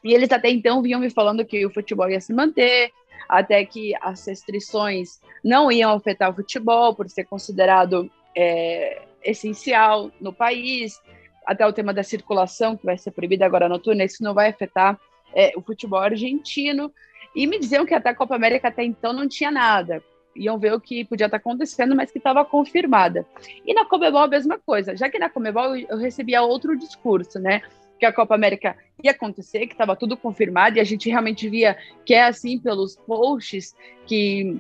E 0.04 0.14
eles 0.14 0.32
até 0.32 0.50
então 0.50 0.82
vinham 0.82 1.00
me 1.00 1.10
falando 1.10 1.46
que 1.46 1.66
o 1.66 1.70
futebol 1.70 2.10
ia 2.10 2.20
se 2.20 2.34
manter, 2.34 2.92
até 3.28 3.64
que 3.66 3.94
as 4.02 4.26
restrições 4.28 5.20
não 5.44 5.72
iam 5.72 5.94
afetar 5.94 6.30
o 6.30 6.36
futebol, 6.36 6.94
por 6.94 7.10
ser 7.10 7.24
considerado 7.24 8.12
é, 8.36 9.02
essencial 9.24 10.12
no 10.20 10.34
país, 10.34 11.02
até 11.46 11.66
o 11.66 11.74
tema 11.74 11.94
da 11.94 12.04
circulação, 12.04 12.76
que 12.76 12.86
vai 12.86 12.98
ser 12.98 13.12
proibida 13.12 13.46
agora 13.46 13.70
noturna, 13.70 14.04
isso 14.04 14.24
não 14.24 14.34
vai 14.34 14.50
afetar 14.50 15.00
é, 15.34 15.54
o 15.56 15.62
futebol 15.62 16.00
argentino. 16.00 16.92
E 17.36 17.48
me 17.48 17.60
diziam 17.60 17.86
que 17.86 17.94
até 17.94 18.10
a 18.10 18.16
Copa 18.16 18.36
América 18.36 18.68
até 18.68 18.84
então 18.84 19.12
não 19.12 19.28
tinha 19.28 19.52
nada. 19.52 20.04
Iam 20.36 20.58
ver 20.58 20.74
o 20.74 20.80
que 20.80 21.06
podia 21.06 21.26
estar 21.26 21.38
acontecendo, 21.38 21.96
mas 21.96 22.12
que 22.12 22.18
estava 22.18 22.44
confirmada. 22.46 23.26
E 23.66 23.74
na 23.74 23.86
Comebol 23.86 24.22
a 24.22 24.28
mesma 24.28 24.60
coisa. 24.60 24.96
Já 24.96 25.10
que 25.10 25.20
na 25.20 25.30
Comebol 25.30 25.76
eu 25.76 25.98
recebia 25.98 26.42
outro 26.42 26.78
discurso, 26.78 27.40
né? 27.40 27.62
Que 28.00 28.06
a 28.06 28.14
Copa 28.14 28.36
América 28.36 28.76
ia 29.04 29.12
acontecer, 29.12 29.68
que 29.68 29.74
estava 29.74 29.96
tudo 29.96 30.18
confirmado, 30.18 30.78
e 30.78 30.80
a 30.80 30.84
gente 30.84 31.10
realmente 31.10 31.48
via 31.50 31.78
que 32.06 32.14
é 32.14 32.24
assim 32.24 32.60
pelos 32.60 32.96
posts 32.96 33.76
que, 34.06 34.60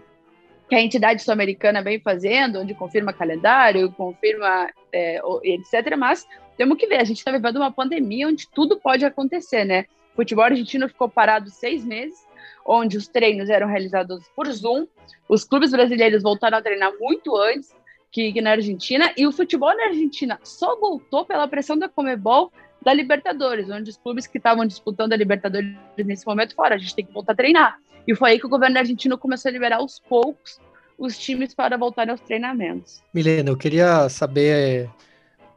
que 0.69 0.75
a 0.75 0.81
entidade 0.81 1.21
sul-americana 1.21 1.81
vem 1.81 1.99
fazendo, 1.99 2.59
onde 2.59 2.73
confirma 2.73 3.13
calendário, 3.13 3.91
confirma 3.91 4.69
é, 4.91 5.19
etc. 5.43 5.95
Mas 5.97 6.25
temos 6.57 6.77
que 6.77 6.87
ver, 6.87 6.97
a 6.97 7.03
gente 7.03 7.17
está 7.17 7.31
vivendo 7.31 7.57
uma 7.57 7.71
pandemia 7.71 8.27
onde 8.27 8.47
tudo 8.49 8.79
pode 8.79 9.05
acontecer, 9.05 9.65
né? 9.65 9.85
O 10.13 10.15
futebol 10.17 10.45
argentino 10.45 10.87
ficou 10.87 11.09
parado 11.09 11.49
seis 11.49 11.83
meses, 11.83 12.25
onde 12.65 12.97
os 12.97 13.07
treinos 13.07 13.49
eram 13.49 13.67
realizados 13.67 14.23
por 14.35 14.49
Zoom, 14.51 14.87
os 15.27 15.43
clubes 15.43 15.71
brasileiros 15.71 16.21
voltaram 16.21 16.57
a 16.57 16.61
treinar 16.61 16.91
muito 16.99 17.35
antes 17.35 17.73
que, 18.11 18.31
que 18.31 18.41
na 18.41 18.51
Argentina, 18.51 19.11
e 19.17 19.25
o 19.25 19.31
futebol 19.31 19.75
na 19.75 19.85
Argentina 19.85 20.39
só 20.43 20.79
voltou 20.79 21.25
pela 21.25 21.47
pressão 21.47 21.77
da 21.77 21.89
Comebol 21.89 22.51
da 22.83 22.93
Libertadores, 22.93 23.69
onde 23.69 23.89
os 23.89 23.97
clubes 23.97 24.27
que 24.27 24.37
estavam 24.37 24.65
disputando 24.65 25.13
a 25.13 25.15
Libertadores 25.15 25.73
nesse 25.97 26.25
momento 26.25 26.55
fora, 26.55 26.75
a 26.75 26.77
gente 26.77 26.95
tem 26.95 27.05
que 27.05 27.13
voltar 27.13 27.33
a 27.33 27.35
treinar. 27.35 27.79
E 28.07 28.15
foi 28.15 28.31
aí 28.31 28.39
que 28.39 28.45
o 28.45 28.49
governo 28.49 28.77
argentino 28.77 29.17
começou 29.17 29.49
a 29.49 29.51
liberar 29.51 29.77
aos 29.77 29.99
poucos 29.99 30.59
os 30.97 31.17
times 31.17 31.53
para 31.53 31.77
voltarem 31.77 32.11
aos 32.11 32.21
treinamentos. 32.21 33.01
Milena, 33.13 33.49
eu 33.49 33.57
queria 33.57 34.07
saber 34.09 34.89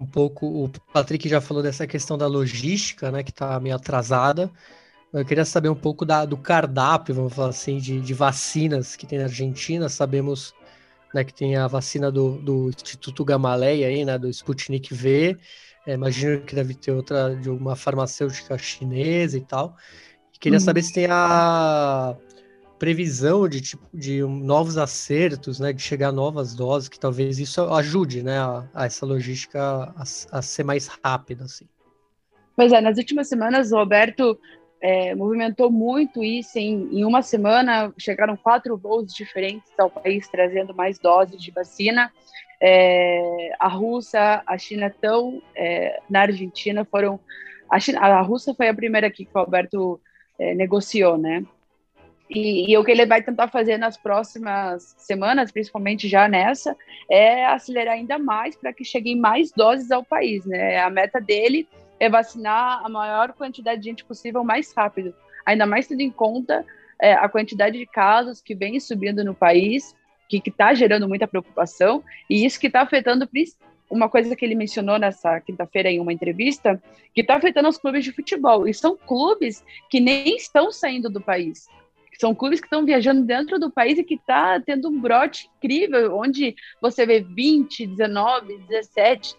um 0.00 0.06
pouco, 0.06 0.47
o 0.47 0.71
Patrick 0.92 1.28
já 1.28 1.40
falou 1.40 1.62
dessa 1.62 1.87
questão 1.87 2.16
da 2.16 2.26
logística, 2.26 3.11
né, 3.11 3.23
que 3.23 3.30
está 3.30 3.59
meio 3.61 3.75
atrasada. 3.75 4.50
Eu 5.12 5.25
queria 5.25 5.45
saber 5.45 5.68
um 5.68 5.75
pouco 5.75 6.04
da, 6.04 6.25
do 6.25 6.37
cardápio, 6.37 7.14
vamos 7.14 7.35
falar 7.35 7.49
assim, 7.49 7.78
de, 7.78 8.00
de 8.00 8.14
vacinas 8.14 8.97
que 8.97 9.06
tem 9.06 9.18
na 9.18 9.25
Argentina. 9.25 9.88
Sabemos 9.88 10.54
né, 11.14 11.25
que 11.25 11.33
tem 11.33 11.56
a 11.56 11.66
vacina 11.66 12.11
do, 12.11 12.38
do 12.38 12.71
Instituto 12.71 13.25
Gamaleya 13.25 13.88
aí, 13.88 14.04
né, 14.04 14.18
do 14.18 14.28
Sputnik 14.28 14.92
V, 14.92 15.38
é, 15.86 15.94
imagino 15.94 16.40
que 16.40 16.54
deve 16.54 16.74
ter 16.74 16.90
outra 16.90 17.34
de 17.36 17.48
uma 17.48 17.76
farmacêutica 17.76 18.58
chinesa 18.58 19.38
e 19.38 19.40
tal. 19.40 19.76
E 20.34 20.38
queria 20.38 20.58
uhum. 20.58 20.64
saber 20.64 20.82
se 20.82 20.92
tem 20.92 21.06
a 21.08 22.16
previsão 22.78 23.48
de 23.48 23.60
tipo 23.60 23.86
de 23.94 24.22
novos 24.22 24.76
acertos, 24.76 25.58
né, 25.58 25.72
de 25.72 25.80
chegar 25.80 26.12
novas 26.12 26.54
doses, 26.54 26.88
que 26.88 26.98
talvez 26.98 27.38
isso 27.38 27.62
ajude, 27.72 28.22
né, 28.22 28.38
a, 28.38 28.68
a 28.74 28.86
essa 28.86 29.06
logística 29.06 29.60
a, 29.62 30.02
a, 30.02 30.42
ser 30.42 30.64
mais 30.64 30.88
rápida, 31.02 31.44
assim. 31.44 31.66
Pois 32.54 32.72
é, 32.72 32.80
nas 32.80 32.98
últimas 32.98 33.28
semanas 33.28 33.72
o 33.72 33.76
Roberto 33.76 34.38
é, 34.80 35.14
movimentou 35.14 35.70
muito 35.70 36.22
isso. 36.22 36.58
Em, 36.58 37.00
em 37.00 37.04
uma 37.04 37.22
semana 37.22 37.92
chegaram 37.98 38.36
quatro 38.36 38.76
voos 38.76 39.12
diferentes 39.14 39.70
ao 39.78 39.90
país 39.90 40.28
trazendo 40.28 40.74
mais 40.74 40.98
doses 40.98 41.40
de 41.40 41.50
vacina. 41.50 42.10
É, 42.60 43.50
a 43.58 43.68
Rússia, 43.68 44.42
a 44.46 44.58
China 44.58 44.86
estão 44.86 45.42
é, 45.54 46.00
na 46.08 46.22
Argentina, 46.22 46.84
foram. 46.84 47.20
A, 47.70 47.78
China, 47.78 48.00
a 48.00 48.20
Rússia 48.22 48.54
foi 48.54 48.68
a 48.68 48.75
primeira 48.75 49.06
aqui 49.06 49.25
que 49.25 49.30
o 49.34 49.38
Alberto 49.38 50.00
é, 50.38 50.54
negociou, 50.54 51.18
né? 51.18 51.44
E, 52.28 52.72
e, 52.72 52.76
o 52.76 52.84
que 52.84 52.90
ele 52.90 53.06
vai 53.06 53.22
tentar 53.22 53.48
fazer 53.48 53.78
nas 53.78 53.96
próximas 53.96 54.94
semanas, 54.98 55.52
principalmente 55.52 56.08
já 56.08 56.26
nessa, 56.26 56.76
é 57.08 57.46
acelerar 57.46 57.94
ainda 57.94 58.18
mais 58.18 58.56
para 58.56 58.72
que 58.72 58.84
cheguem 58.84 59.16
mais 59.16 59.52
doses 59.52 59.92
ao 59.92 60.04
país, 60.04 60.44
né? 60.44 60.80
A 60.80 60.90
meta 60.90 61.20
dele 61.20 61.68
é 62.00 62.08
vacinar 62.08 62.84
a 62.84 62.88
maior 62.88 63.32
quantidade 63.32 63.80
de 63.80 63.90
gente 63.90 64.04
possível 64.04 64.42
mais 64.42 64.72
rápido, 64.72 65.14
ainda 65.44 65.66
mais 65.66 65.86
tendo 65.86 66.00
em 66.00 66.10
conta 66.10 66.64
é, 67.00 67.12
a 67.12 67.28
quantidade 67.28 67.78
de 67.78 67.86
casos 67.86 68.40
que 68.40 68.54
vem 68.54 68.80
subindo 68.80 69.25
no 69.25 69.34
país 69.34 69.94
que 70.28 70.42
está 70.45 70.75
gerando 70.75 71.09
muita 71.09 71.26
preocupação, 71.26 72.02
e 72.28 72.45
isso 72.45 72.59
que 72.59 72.66
está 72.66 72.83
afetando 72.83 73.28
uma 73.90 74.09
coisa 74.09 74.35
que 74.35 74.45
ele 74.45 74.54
mencionou 74.54 74.99
nessa 74.99 75.40
quinta-feira 75.40 75.90
em 75.90 76.00
uma 76.00 76.12
entrevista, 76.12 76.83
que 77.14 77.21
está 77.21 77.37
afetando 77.37 77.68
os 77.68 77.78
clubes 77.78 78.04
de 78.04 78.12
futebol. 78.12 78.66
E 78.66 78.75
são 78.75 78.97
clubes 78.97 79.64
que 79.88 80.00
nem 80.00 80.37
estão 80.37 80.73
saindo 80.73 81.09
do 81.09 81.21
país. 81.21 81.68
São 82.18 82.35
clubes 82.35 82.61
que 82.61 82.66
estão 82.66 82.85
viajando 82.85 83.23
dentro 83.23 83.59
do 83.59 83.71
país 83.71 83.99
e 83.99 84.04
que 84.04 84.14
está 84.14 84.59
tendo 84.61 84.88
um 84.88 85.00
brote 85.00 85.50
incrível, 85.59 86.16
onde 86.16 86.56
você 86.80 87.04
vê 87.04 87.21
20, 87.21 87.87
19, 87.87 88.59
17 88.68 89.37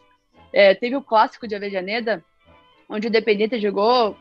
É, 0.53 0.73
teve 0.73 0.95
o 0.95 1.01
clássico 1.01 1.45
de 1.45 1.55
Avejaneda, 1.55 2.23
onde 2.87 3.05
o 3.05 3.09
Independente 3.09 3.59
jogou 3.59 4.15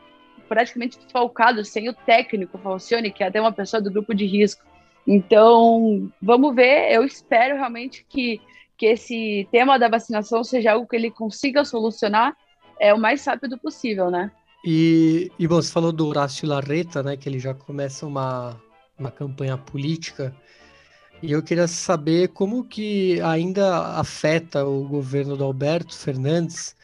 praticamente 0.49 0.99
desfalcado, 0.99 1.63
sem 1.63 1.87
o 1.87 1.93
técnico 1.93 2.57
Falcione, 2.57 3.11
que 3.11 3.23
é 3.23 3.27
até 3.27 3.39
uma 3.39 3.51
pessoa 3.51 3.81
do 3.81 3.91
grupo 3.91 4.13
de 4.13 4.25
risco. 4.25 4.63
Então, 5.07 6.11
vamos 6.21 6.53
ver. 6.53 6.91
Eu 6.91 7.05
espero 7.05 7.55
realmente 7.55 8.05
que, 8.09 8.41
que 8.77 8.87
esse 8.87 9.47
tema 9.51 9.79
da 9.79 9.87
vacinação 9.87 10.43
seja 10.43 10.73
algo 10.73 10.87
que 10.87 10.95
ele 10.95 11.09
consiga 11.09 11.63
solucionar 11.63 12.35
é, 12.79 12.93
o 12.93 12.99
mais 12.99 13.25
rápido 13.25 13.57
possível, 13.57 14.11
né? 14.11 14.31
E, 14.65 15.31
e 15.39 15.47
bom, 15.47 15.55
você 15.55 15.71
falou 15.71 15.93
do 15.93 16.07
Horácio 16.07 16.47
Larreta, 16.47 17.01
né? 17.01 17.15
Que 17.15 17.29
ele 17.29 17.39
já 17.39 17.53
começa 17.53 18.05
uma, 18.05 18.61
uma 18.99 19.09
campanha 19.09 19.57
política. 19.57 20.35
E 21.23 21.31
eu 21.31 21.41
queria 21.41 21.67
saber 21.67 22.27
como 22.27 22.65
que 22.65 23.21
ainda 23.21 23.97
afeta 23.97 24.65
o 24.65 24.83
governo 24.87 25.37
do 25.37 25.43
Alberto 25.43 25.95
Fernandes 25.95 26.75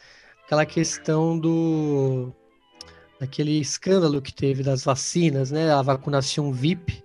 aquela 0.44 0.66
questão 0.66 1.38
do 1.38 2.32
daquele 3.20 3.60
escândalo 3.60 4.20
que 4.20 4.32
teve 4.32 4.62
das 4.62 4.84
vacinas, 4.84 5.50
né? 5.50 5.72
A 5.72 5.82
vacunação 5.82 6.52
VIP, 6.52 7.03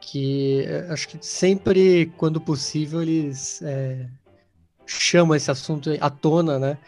que 0.00 0.62
eh, 0.66 0.86
acho 0.90 1.08
que 1.08 1.18
sempre, 1.24 2.06
quando 2.16 2.40
possível, 2.40 3.02
eles 3.02 3.60
é, 3.62 4.06
chamam 4.86 5.36
esse 5.36 5.50
assunto 5.50 5.90
à 6.00 6.10
tona, 6.10 6.58
né? 6.58 6.78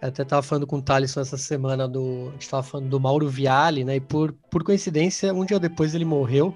Eu 0.00 0.08
até 0.08 0.22
estava 0.22 0.42
falando 0.42 0.66
com 0.66 0.78
o 0.78 0.82
Thaleson 0.82 1.20
essa 1.20 1.36
semana 1.36 1.86
do. 1.86 2.28
A 2.28 2.32
gente 2.32 2.42
estava 2.42 2.62
falando 2.62 2.88
do 2.88 2.98
Mauro 3.00 3.28
Viale, 3.28 3.84
né? 3.84 3.96
E 3.96 4.00
por, 4.00 4.32
por 4.50 4.64
coincidência, 4.64 5.32
um 5.34 5.44
dia 5.44 5.58
depois 5.58 5.94
ele 5.94 6.04
morreu. 6.04 6.54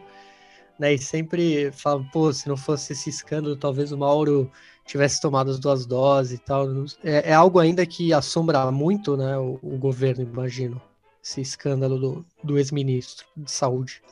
Né, 0.79 0.95
e 0.95 0.99
sempre 0.99 1.71
falam, 1.71 2.05
pô, 2.13 2.33
se 2.33 2.49
não 2.49 2.57
fosse 2.57 2.95
esse 2.95 3.09
escândalo, 3.09 3.55
talvez 3.55 3.93
o 3.93 3.99
Mauro 3.99 4.51
tivesse 4.85 5.21
tomado 5.21 5.51
as 5.51 5.59
duas 5.61 5.87
doses 5.87 6.39
e 6.39 6.43
tal. 6.43 6.67
É, 7.05 7.31
é 7.31 7.33
algo 7.33 7.61
ainda 7.61 7.87
que 7.87 8.13
assombra 8.13 8.71
muito, 8.73 9.17
né, 9.17 9.39
o, 9.39 9.59
o 9.63 9.79
governo, 9.79 10.25
imagino, 10.25 10.83
esse 11.23 11.41
escândalo 11.41 11.99
do, 11.99 12.27
do 12.43 12.59
ex-ministro 12.59 13.25
de 13.37 13.51
saúde. 13.51 14.03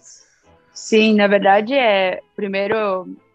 Sim, 0.73 1.15
na 1.15 1.27
verdade, 1.27 1.75
é. 1.75 2.21
Primeiro, 2.35 2.75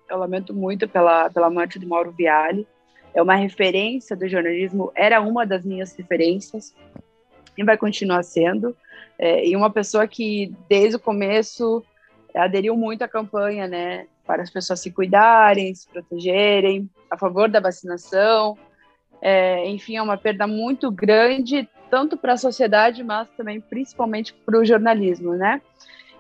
eu 0.09 0.17
lamento 0.17 0.53
muito 0.53 0.87
pela, 0.87 1.29
pela 1.29 1.49
morte 1.49 1.79
do 1.79 1.87
Mauro 1.87 2.11
Viale. 2.11 2.67
É 3.13 3.21
uma 3.21 3.35
referência 3.35 4.15
do 4.15 4.27
jornalismo, 4.27 4.91
era 4.95 5.19
uma 5.21 5.45
das 5.45 5.65
minhas 5.65 5.95
referências 5.95 6.75
e 7.57 7.63
vai 7.63 7.77
continuar 7.77 8.23
sendo. 8.23 8.75
É, 9.17 9.47
e 9.47 9.55
uma 9.55 9.71
pessoa 9.71 10.07
que, 10.07 10.53
desde 10.69 10.97
o 10.97 10.99
começo, 10.99 11.83
aderiu 12.35 12.75
muito 12.77 13.01
à 13.03 13.07
campanha, 13.07 13.67
né, 13.67 14.05
para 14.25 14.43
as 14.43 14.49
pessoas 14.49 14.79
se 14.79 14.91
cuidarem, 14.91 15.73
se 15.73 15.87
protegerem, 15.87 16.87
a 17.09 17.17
favor 17.17 17.49
da 17.49 17.59
vacinação. 17.59 18.57
É, 19.21 19.67
enfim, 19.67 19.95
é 19.95 20.01
uma 20.01 20.17
perda 20.17 20.45
muito 20.45 20.91
grande, 20.91 21.67
tanto 21.89 22.15
para 22.15 22.33
a 22.33 22.37
sociedade, 22.37 23.03
mas 23.03 23.27
também 23.35 23.59
principalmente 23.59 24.33
para 24.45 24.59
o 24.59 24.65
jornalismo, 24.65 25.33
né? 25.33 25.61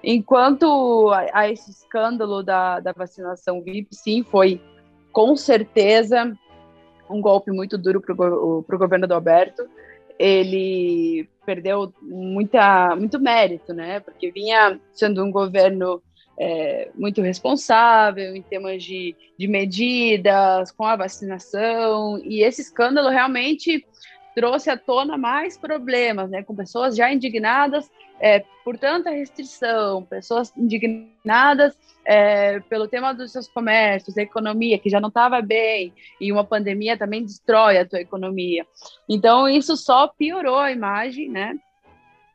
Enquanto 0.03 1.09
a, 1.11 1.41
a, 1.41 1.51
esse 1.51 1.71
escândalo 1.71 2.43
da, 2.43 2.79
da 2.79 2.91
vacinação 2.91 3.61
VIP, 3.61 3.95
sim, 3.95 4.23
foi 4.23 4.61
com 5.11 5.35
certeza 5.35 6.37
um 7.09 7.21
golpe 7.21 7.51
muito 7.51 7.77
duro 7.77 8.01
para 8.01 8.13
o 8.13 8.63
governo 8.77 9.07
do 9.07 9.13
Alberto. 9.13 9.67
Ele 10.19 11.27
perdeu 11.45 11.93
muita, 12.01 12.95
muito 12.95 13.19
mérito, 13.19 13.73
né? 13.73 13.99
Porque 13.99 14.31
vinha 14.31 14.79
sendo 14.93 15.23
um 15.23 15.31
governo 15.31 16.01
é, 16.37 16.89
muito 16.93 17.21
responsável 17.21 18.35
em 18.35 18.41
temas 18.41 18.83
de, 18.83 19.15
de 19.37 19.47
medidas, 19.47 20.71
com 20.71 20.85
a 20.85 20.95
vacinação, 20.95 22.19
e 22.23 22.43
esse 22.43 22.61
escândalo 22.61 23.09
realmente 23.09 23.85
trouxe 24.37 24.69
à 24.69 24.77
tona 24.77 25.17
mais 25.17 25.57
problemas, 25.57 26.29
né, 26.29 26.43
com 26.43 26.55
pessoas 26.55 26.95
já 26.95 27.11
indignadas 27.11 27.89
é, 28.19 28.45
por 28.63 28.77
tanta 28.77 29.09
restrição, 29.09 30.03
pessoas 30.03 30.55
indignadas 30.55 31.75
é, 32.05 32.59
pelo 32.59 32.87
tema 32.87 33.15
dos 33.15 33.31
seus 33.31 33.47
comércios, 33.47 34.13
da 34.13 34.21
economia 34.21 34.77
que 34.77 34.91
já 34.91 34.99
não 34.99 35.07
estava 35.07 35.41
bem, 35.41 35.91
e 36.21 36.31
uma 36.31 36.43
pandemia 36.43 36.95
também 36.95 37.25
destrói 37.25 37.79
a 37.79 37.85
tua 37.85 37.99
economia. 37.99 38.63
Então, 39.09 39.49
isso 39.49 39.75
só 39.75 40.07
piorou 40.07 40.59
a 40.59 40.71
imagem 40.71 41.29
né, 41.29 41.57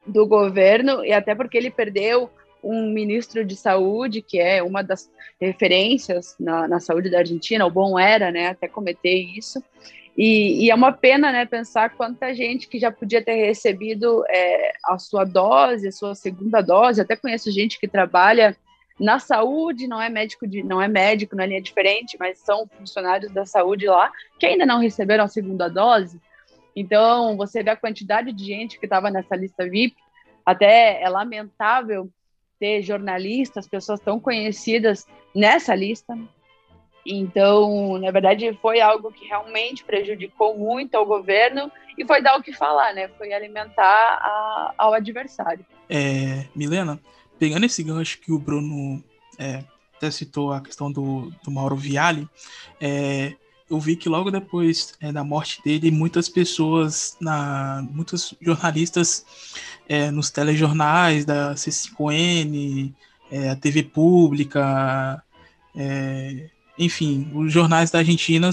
do 0.04 0.26
governo, 0.26 1.04
e 1.04 1.12
até 1.12 1.36
porque 1.36 1.56
ele 1.56 1.70
perdeu 1.70 2.28
um 2.64 2.90
ministro 2.90 3.44
de 3.44 3.54
saúde, 3.54 4.22
que 4.22 4.40
é 4.40 4.60
uma 4.60 4.82
das 4.82 5.08
referências 5.40 6.34
na, 6.40 6.66
na 6.66 6.80
saúde 6.80 7.10
da 7.10 7.18
Argentina, 7.18 7.64
o 7.64 7.70
bom 7.70 7.96
era, 7.96 8.32
né, 8.32 8.48
até 8.48 8.66
cometer 8.66 9.14
isso. 9.14 9.62
E, 10.16 10.66
e, 10.66 10.70
é 10.70 10.74
uma 10.74 10.92
pena, 10.92 11.32
né, 11.32 11.46
pensar 11.46 11.90
quanta 11.90 12.34
gente 12.34 12.68
que 12.68 12.78
já 12.78 12.92
podia 12.92 13.24
ter 13.24 13.34
recebido 13.46 14.24
é, 14.28 14.74
a 14.84 14.98
sua 14.98 15.24
dose, 15.24 15.88
a 15.88 15.92
sua 15.92 16.14
segunda 16.14 16.60
dose. 16.60 17.00
Até 17.00 17.16
conheço 17.16 17.50
gente 17.50 17.80
que 17.80 17.88
trabalha 17.88 18.56
na 19.00 19.18
saúde, 19.18 19.88
não 19.88 20.00
é 20.00 20.10
médico, 20.10 20.46
de, 20.46 20.62
não 20.62 20.80
é 20.80 20.86
médico, 20.86 21.34
não 21.34 21.42
é 21.42 21.46
linha 21.46 21.62
diferente, 21.62 22.16
mas 22.20 22.38
são 22.38 22.68
funcionários 22.78 23.32
da 23.32 23.46
saúde 23.46 23.86
lá 23.86 24.12
que 24.38 24.46
ainda 24.46 24.66
não 24.66 24.80
receberam 24.80 25.24
a 25.24 25.28
segunda 25.28 25.68
dose. 25.68 26.20
Então, 26.76 27.36
você 27.36 27.62
vê 27.62 27.70
a 27.70 27.76
quantidade 27.76 28.32
de 28.32 28.44
gente 28.44 28.78
que 28.78 28.86
estava 28.86 29.10
nessa 29.10 29.36
lista 29.36 29.68
VIP. 29.68 29.96
Até 30.44 31.02
é 31.02 31.08
lamentável 31.08 32.08
ter 32.58 32.82
jornalistas, 32.82 33.66
pessoas 33.66 34.00
tão 34.00 34.20
conhecidas 34.20 35.06
nessa 35.34 35.74
lista. 35.74 36.16
Então, 37.04 37.98
na 37.98 38.10
verdade, 38.10 38.56
foi 38.62 38.80
algo 38.80 39.12
que 39.12 39.26
realmente 39.26 39.84
prejudicou 39.84 40.56
muito 40.56 40.94
ao 40.94 41.04
governo 41.04 41.70
e 41.98 42.04
foi 42.06 42.22
dar 42.22 42.36
o 42.36 42.42
que 42.42 42.52
falar, 42.52 42.94
né? 42.94 43.08
Foi 43.18 43.32
alimentar 43.32 43.82
a, 43.82 44.74
ao 44.78 44.94
adversário. 44.94 45.64
É, 45.88 46.46
Milena, 46.54 47.00
pegando 47.38 47.66
esse 47.66 47.82
gancho 47.82 48.20
que 48.20 48.32
o 48.32 48.38
Bruno 48.38 49.02
é, 49.38 49.64
até 49.96 50.10
citou 50.10 50.52
a 50.52 50.60
questão 50.60 50.90
do, 50.90 51.32
do 51.44 51.50
Mauro 51.50 51.76
Viale, 51.76 52.28
é, 52.80 53.34
eu 53.68 53.80
vi 53.80 53.96
que 53.96 54.08
logo 54.08 54.30
depois 54.30 54.94
é, 55.00 55.10
da 55.10 55.24
morte 55.24 55.62
dele, 55.64 55.90
muitas 55.90 56.28
pessoas, 56.28 57.16
na, 57.20 57.84
muitos 57.90 58.34
jornalistas 58.40 59.24
é, 59.88 60.10
nos 60.10 60.30
telejornais 60.30 61.24
da 61.24 61.54
C5N, 61.54 62.92
é, 63.30 63.48
a 63.48 63.56
TV 63.56 63.82
Pública, 63.82 65.22
é, 65.74 66.50
enfim, 66.78 67.30
os 67.34 67.52
jornais 67.52 67.90
da 67.90 67.98
Argentina 67.98 68.50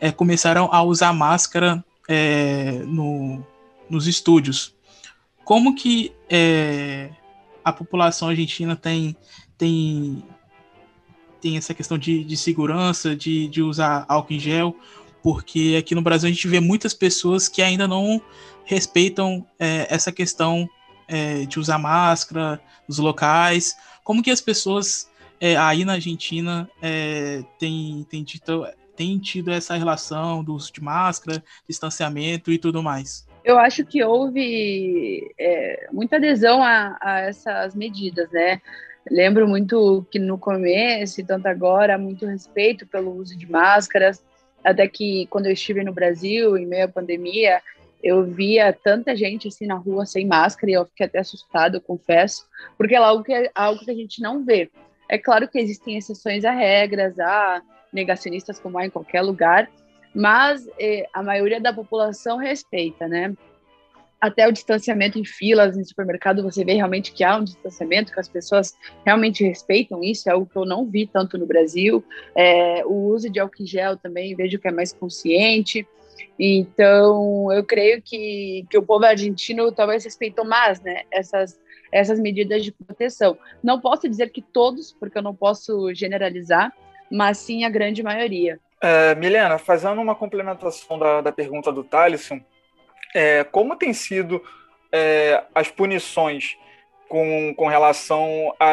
é, 0.00 0.10
começaram 0.12 0.68
a 0.72 0.82
usar 0.82 1.12
máscara 1.12 1.84
é, 2.08 2.82
no, 2.86 3.44
nos 3.88 4.06
estúdios. 4.06 4.74
Como 5.44 5.74
que 5.74 6.12
a 7.62 7.72
população 7.72 8.28
argentina 8.28 8.74
tem, 8.74 9.14
tem 9.58 10.24
tem 11.44 11.58
essa 11.58 11.74
questão 11.74 11.98
de, 11.98 12.24
de 12.24 12.38
segurança, 12.38 13.14
de, 13.14 13.46
de 13.48 13.60
usar 13.60 14.06
álcool 14.08 14.32
em 14.32 14.38
gel, 14.38 14.74
porque 15.22 15.76
aqui 15.78 15.94
no 15.94 16.00
Brasil 16.00 16.26
a 16.26 16.32
gente 16.32 16.48
vê 16.48 16.58
muitas 16.58 16.94
pessoas 16.94 17.48
que 17.48 17.60
ainda 17.60 17.86
não 17.86 18.18
respeitam 18.64 19.46
é, 19.58 19.86
essa 19.90 20.10
questão 20.10 20.66
é, 21.06 21.44
de 21.44 21.60
usar 21.60 21.76
máscara 21.76 22.58
nos 22.88 22.96
locais. 22.96 23.76
Como 24.02 24.22
que 24.22 24.30
as 24.30 24.40
pessoas 24.40 25.06
é, 25.44 25.56
aí 25.56 25.84
na 25.84 25.92
Argentina 25.92 26.66
é, 26.80 27.42
têm, 27.58 28.06
têm, 28.08 28.24
tido, 28.24 28.66
têm 28.96 29.18
tido 29.18 29.52
essa 29.52 29.76
relação 29.76 30.42
do 30.42 30.54
uso 30.54 30.72
de 30.72 30.82
máscara, 30.82 31.44
distanciamento 31.68 32.50
e 32.50 32.56
tudo 32.56 32.82
mais? 32.82 33.28
Eu 33.44 33.58
acho 33.58 33.84
que 33.84 34.02
houve 34.02 35.30
é, 35.38 35.86
muita 35.92 36.16
adesão 36.16 36.62
a, 36.62 36.96
a 36.98 37.20
essas 37.20 37.74
medidas, 37.74 38.30
né? 38.30 38.58
Lembro 39.10 39.46
muito 39.46 40.06
que 40.10 40.18
no 40.18 40.38
começo 40.38 41.20
e 41.20 41.24
tanto 41.24 41.44
agora, 41.44 41.98
muito 41.98 42.24
respeito 42.24 42.86
pelo 42.86 43.14
uso 43.14 43.36
de 43.36 43.46
máscaras, 43.46 44.24
até 44.64 44.88
que 44.88 45.26
quando 45.26 45.44
eu 45.44 45.52
estive 45.52 45.84
no 45.84 45.92
Brasil, 45.92 46.56
em 46.56 46.64
meio 46.64 46.86
à 46.86 46.88
pandemia, 46.88 47.60
eu 48.02 48.24
via 48.24 48.72
tanta 48.72 49.14
gente 49.14 49.48
assim 49.48 49.66
na 49.66 49.74
rua 49.74 50.06
sem 50.06 50.26
máscara 50.26 50.70
e 50.70 50.74
eu 50.74 50.86
fiquei 50.86 51.04
até 51.04 51.18
assustado, 51.18 51.82
confesso, 51.82 52.46
porque 52.78 52.94
é 52.94 52.98
algo 52.98 53.22
que, 53.22 53.34
é 53.34 53.50
algo 53.54 53.84
que 53.84 53.90
a 53.90 53.94
gente 53.94 54.22
não 54.22 54.42
vê. 54.42 54.70
É 55.14 55.18
claro 55.18 55.46
que 55.46 55.60
existem 55.60 55.96
exceções 55.96 56.44
a 56.44 56.50
regras, 56.50 57.20
há 57.20 57.62
negacionistas 57.92 58.58
como 58.58 58.76
há 58.76 58.84
em 58.84 58.90
qualquer 58.90 59.22
lugar, 59.22 59.70
mas 60.12 60.68
eh, 60.76 61.06
a 61.12 61.22
maioria 61.22 61.60
da 61.60 61.72
população 61.72 62.36
respeita, 62.36 63.06
né? 63.06 63.32
até 64.20 64.48
o 64.48 64.52
distanciamento 64.52 65.18
em 65.18 65.24
filas 65.24 65.76
em 65.76 65.84
supermercado, 65.84 66.42
você 66.42 66.64
vê 66.64 66.72
realmente 66.72 67.12
que 67.12 67.22
há 67.22 67.36
um 67.36 67.44
distanciamento, 67.44 68.10
que 68.10 68.18
as 68.18 68.28
pessoas 68.28 68.74
realmente 69.04 69.44
respeitam 69.44 70.02
isso, 70.02 70.28
é 70.28 70.32
algo 70.32 70.46
que 70.46 70.56
eu 70.56 70.64
não 70.64 70.86
vi 70.86 71.06
tanto 71.06 71.36
no 71.36 71.46
Brasil. 71.46 72.02
É, 72.34 72.82
o 72.86 73.12
uso 73.12 73.28
de 73.28 73.38
álcool 73.38 73.62
em 73.62 73.66
gel 73.66 73.98
também 73.98 74.34
vejo 74.34 74.58
que 74.58 74.66
é 74.66 74.72
mais 74.72 74.94
consciente. 74.94 75.86
Então, 76.38 77.52
eu 77.52 77.64
creio 77.64 78.02
que, 78.02 78.66
que 78.68 78.78
o 78.78 78.82
povo 78.82 79.04
argentino 79.04 79.70
talvez 79.72 80.04
respeitou 80.04 80.44
mais 80.44 80.80
né, 80.80 81.02
essas, 81.10 81.60
essas 81.92 82.18
medidas 82.18 82.64
de 82.64 82.72
proteção. 82.72 83.38
Não 83.62 83.80
posso 83.80 84.08
dizer 84.08 84.30
que 84.30 84.42
todos, 84.42 84.92
porque 84.92 85.18
eu 85.18 85.22
não 85.22 85.34
posso 85.34 85.94
generalizar, 85.94 86.72
mas 87.10 87.38
sim 87.38 87.64
a 87.64 87.70
grande 87.70 88.02
maioria. 88.02 88.58
É, 88.80 89.14
Milena, 89.14 89.58
fazendo 89.58 90.00
uma 90.00 90.14
complementação 90.14 90.98
da, 90.98 91.20
da 91.20 91.32
pergunta 91.32 91.72
do 91.72 91.84
Thaleson, 91.84 92.40
é, 93.14 93.44
como 93.44 93.76
tem 93.76 93.92
sido 93.92 94.42
é, 94.92 95.42
as 95.54 95.70
punições 95.70 96.56
com, 97.08 97.54
com 97.56 97.68
relação 97.68 98.54
a, 98.58 98.72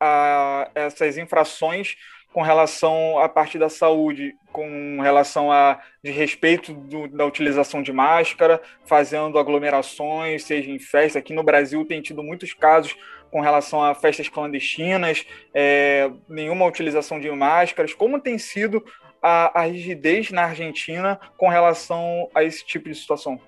a 0.00 0.70
essas 0.74 1.16
infrações 1.16 1.96
com 2.32 2.42
relação 2.42 3.18
à 3.18 3.28
parte 3.28 3.58
da 3.58 3.68
saúde, 3.68 4.36
com 4.58 5.00
relação 5.00 5.52
a 5.52 5.78
de 6.02 6.10
respeito 6.10 6.74
do, 6.74 7.06
da 7.06 7.24
utilização 7.24 7.80
de 7.80 7.92
máscara, 7.92 8.60
fazendo 8.84 9.38
aglomerações, 9.38 10.42
seja 10.42 10.68
em 10.68 10.80
festa. 10.80 11.20
Aqui 11.20 11.32
no 11.32 11.44
Brasil 11.44 11.84
tem 11.84 12.02
tido 12.02 12.24
muitos 12.24 12.52
casos 12.54 12.96
com 13.30 13.40
relação 13.40 13.84
a 13.84 13.94
festas 13.94 14.28
clandestinas, 14.28 15.24
é, 15.54 16.10
nenhuma 16.28 16.66
utilização 16.66 17.20
de 17.20 17.30
máscaras. 17.30 17.94
Como 17.94 18.20
tem 18.20 18.36
sido 18.36 18.84
a, 19.22 19.60
a 19.60 19.66
rigidez 19.66 20.32
na 20.32 20.46
Argentina 20.46 21.20
com 21.36 21.48
relação 21.48 22.28
a 22.34 22.42
esse 22.42 22.66
tipo 22.66 22.88
de 22.88 22.96
situação? 22.96 23.40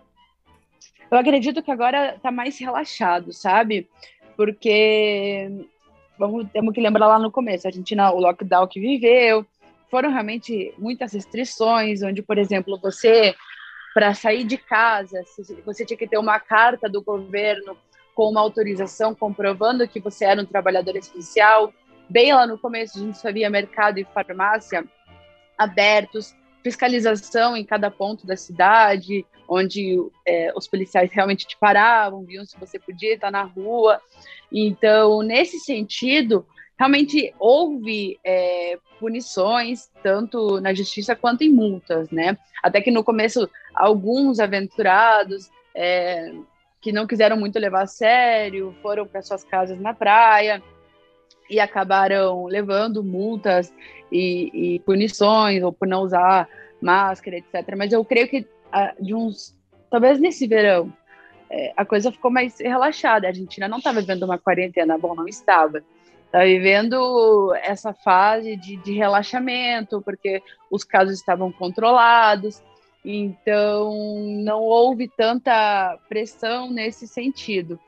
Eu 1.11 1.19
acredito 1.19 1.61
que 1.61 1.73
agora 1.73 2.15
está 2.15 2.31
mais 2.31 2.57
relaxado, 2.57 3.33
sabe? 3.33 3.89
Porque 4.37 5.51
vamos 6.17 6.49
temos 6.53 6.73
que 6.73 6.81
lembrar 6.81 7.09
lá 7.09 7.19
no 7.19 7.33
começo, 7.33 7.67
a 7.67 7.71
Argentina, 7.71 8.13
o 8.13 8.21
lockdown 8.21 8.69
que 8.69 8.79
viveu, 8.79 9.45
foram 9.91 10.11
realmente 10.11 10.73
muitas 10.79 11.13
restrições, 11.13 12.03
onde, 12.03 12.23
por 12.23 12.39
exemplo, 12.39 12.79
você 12.81 13.35
para 13.93 14.15
sair 14.15 14.45
de 14.45 14.57
casa, 14.57 15.21
você 15.65 15.85
tinha 15.85 15.97
que 15.97 16.07
ter 16.07 16.19
uma 16.19 16.39
carta 16.39 16.89
do 16.89 17.03
governo 17.03 17.77
com 18.15 18.31
uma 18.31 18.41
autorização 18.41 19.15
comprovando 19.15 19.89
que 19.89 19.99
você 19.99 20.25
era 20.25 20.41
um 20.41 20.47
trabalhador 20.47 20.95
essencial. 20.97 21.73
Bem 22.09 22.33
lá 22.33 22.47
no 22.47 22.59
começo, 22.59 22.99
a 22.99 23.03
gente 23.03 23.19
só 23.19 23.33
via 23.33 23.51
mercado 23.51 23.99
e 23.99 24.05
farmácia 24.05 24.85
abertos, 25.59 26.35
fiscalização 26.63 27.57
em 27.57 27.65
cada 27.65 27.91
ponto 27.91 28.27
da 28.27 28.37
cidade, 28.37 29.27
onde 29.49 29.99
é, 30.27 30.53
os 30.55 30.69
policiais 30.69 31.13
realmente 31.13 31.47
te 31.47 31.57
paravam, 31.59 32.25
viam 32.25 32.45
se 32.45 32.59
você 32.59 32.79
podia 32.79 33.15
estar 33.15 33.31
na 33.31 33.43
rua. 33.43 34.01
Então, 34.53 35.23
nesse 35.23 35.59
sentido, 35.59 36.47
realmente 36.81 37.35
houve 37.39 38.19
é, 38.25 38.79
punições, 38.99 39.91
tanto 40.03 40.59
na 40.63 40.73
justiça 40.73 41.15
quanto 41.15 41.43
em 41.43 41.53
multas, 41.53 42.11
né? 42.11 42.39
Até 42.63 42.81
que 42.81 42.91
no 42.91 43.05
começo, 43.05 43.47
alguns 43.75 44.41
aventurados 44.41 45.51
é, 45.75 46.33
que 46.81 46.91
não 46.91 47.07
quiseram 47.07 47.37
muito 47.37 47.59
levar 47.59 47.83
a 47.83 47.87
sério 47.87 48.75
foram 48.81 49.07
para 49.07 49.21
suas 49.21 49.45
casas 49.45 49.79
na 49.79 49.93
praia 49.93 50.63
e 51.51 51.61
acabaram 51.61 52.47
levando 52.47 53.05
multas 53.05 53.71
e, 54.11 54.51
e 54.55 54.79
punições, 54.81 55.63
ou 55.63 55.75
por 55.75 55.87
não 55.87 56.01
usar 56.01 56.49
máscara, 56.81 57.37
etc. 57.37 57.77
Mas 57.77 57.93
eu 57.93 58.03
creio 58.03 58.27
que 58.27 58.49
de 58.99 59.15
uns, 59.15 59.55
talvez 59.91 60.19
nesse 60.19 60.47
verão, 60.47 60.91
é, 61.51 61.75
a 61.77 61.85
coisa 61.85 62.11
ficou 62.11 62.31
mais 62.31 62.59
relaxada. 62.59 63.27
A 63.27 63.31
Argentina 63.31 63.69
não 63.69 63.79
estava 63.79 64.01
vivendo 64.01 64.23
uma 64.23 64.39
quarentena, 64.39 64.97
bom, 64.97 65.15
não 65.15 65.29
estava. 65.29 65.83
Estava 66.31 66.45
vivendo 66.45 67.53
essa 67.57 67.93
fase 67.93 68.55
de, 68.55 68.77
de 68.77 68.93
relaxamento, 68.93 70.01
porque 70.01 70.41
os 70.71 70.85
casos 70.85 71.15
estavam 71.19 71.51
controlados, 71.51 72.63
então 73.05 73.93
não 74.45 74.61
houve 74.61 75.09
tanta 75.09 75.99
pressão 76.09 76.71
nesse 76.71 77.09
sentido. 77.09 77.81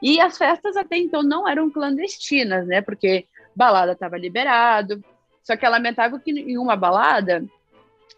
E 0.00 0.18
as 0.18 0.38
festas 0.38 0.78
até 0.78 0.96
então 0.96 1.22
não 1.22 1.46
eram 1.46 1.70
clandestinas, 1.70 2.66
né? 2.66 2.80
Porque 2.80 3.26
balada 3.54 3.92
estava 3.92 4.16
liberado. 4.16 5.04
Só 5.42 5.54
que 5.54 5.66
é 5.66 5.68
lamentável 5.68 6.18
que 6.18 6.30
em 6.30 6.56
uma 6.56 6.76
balada 6.76 7.44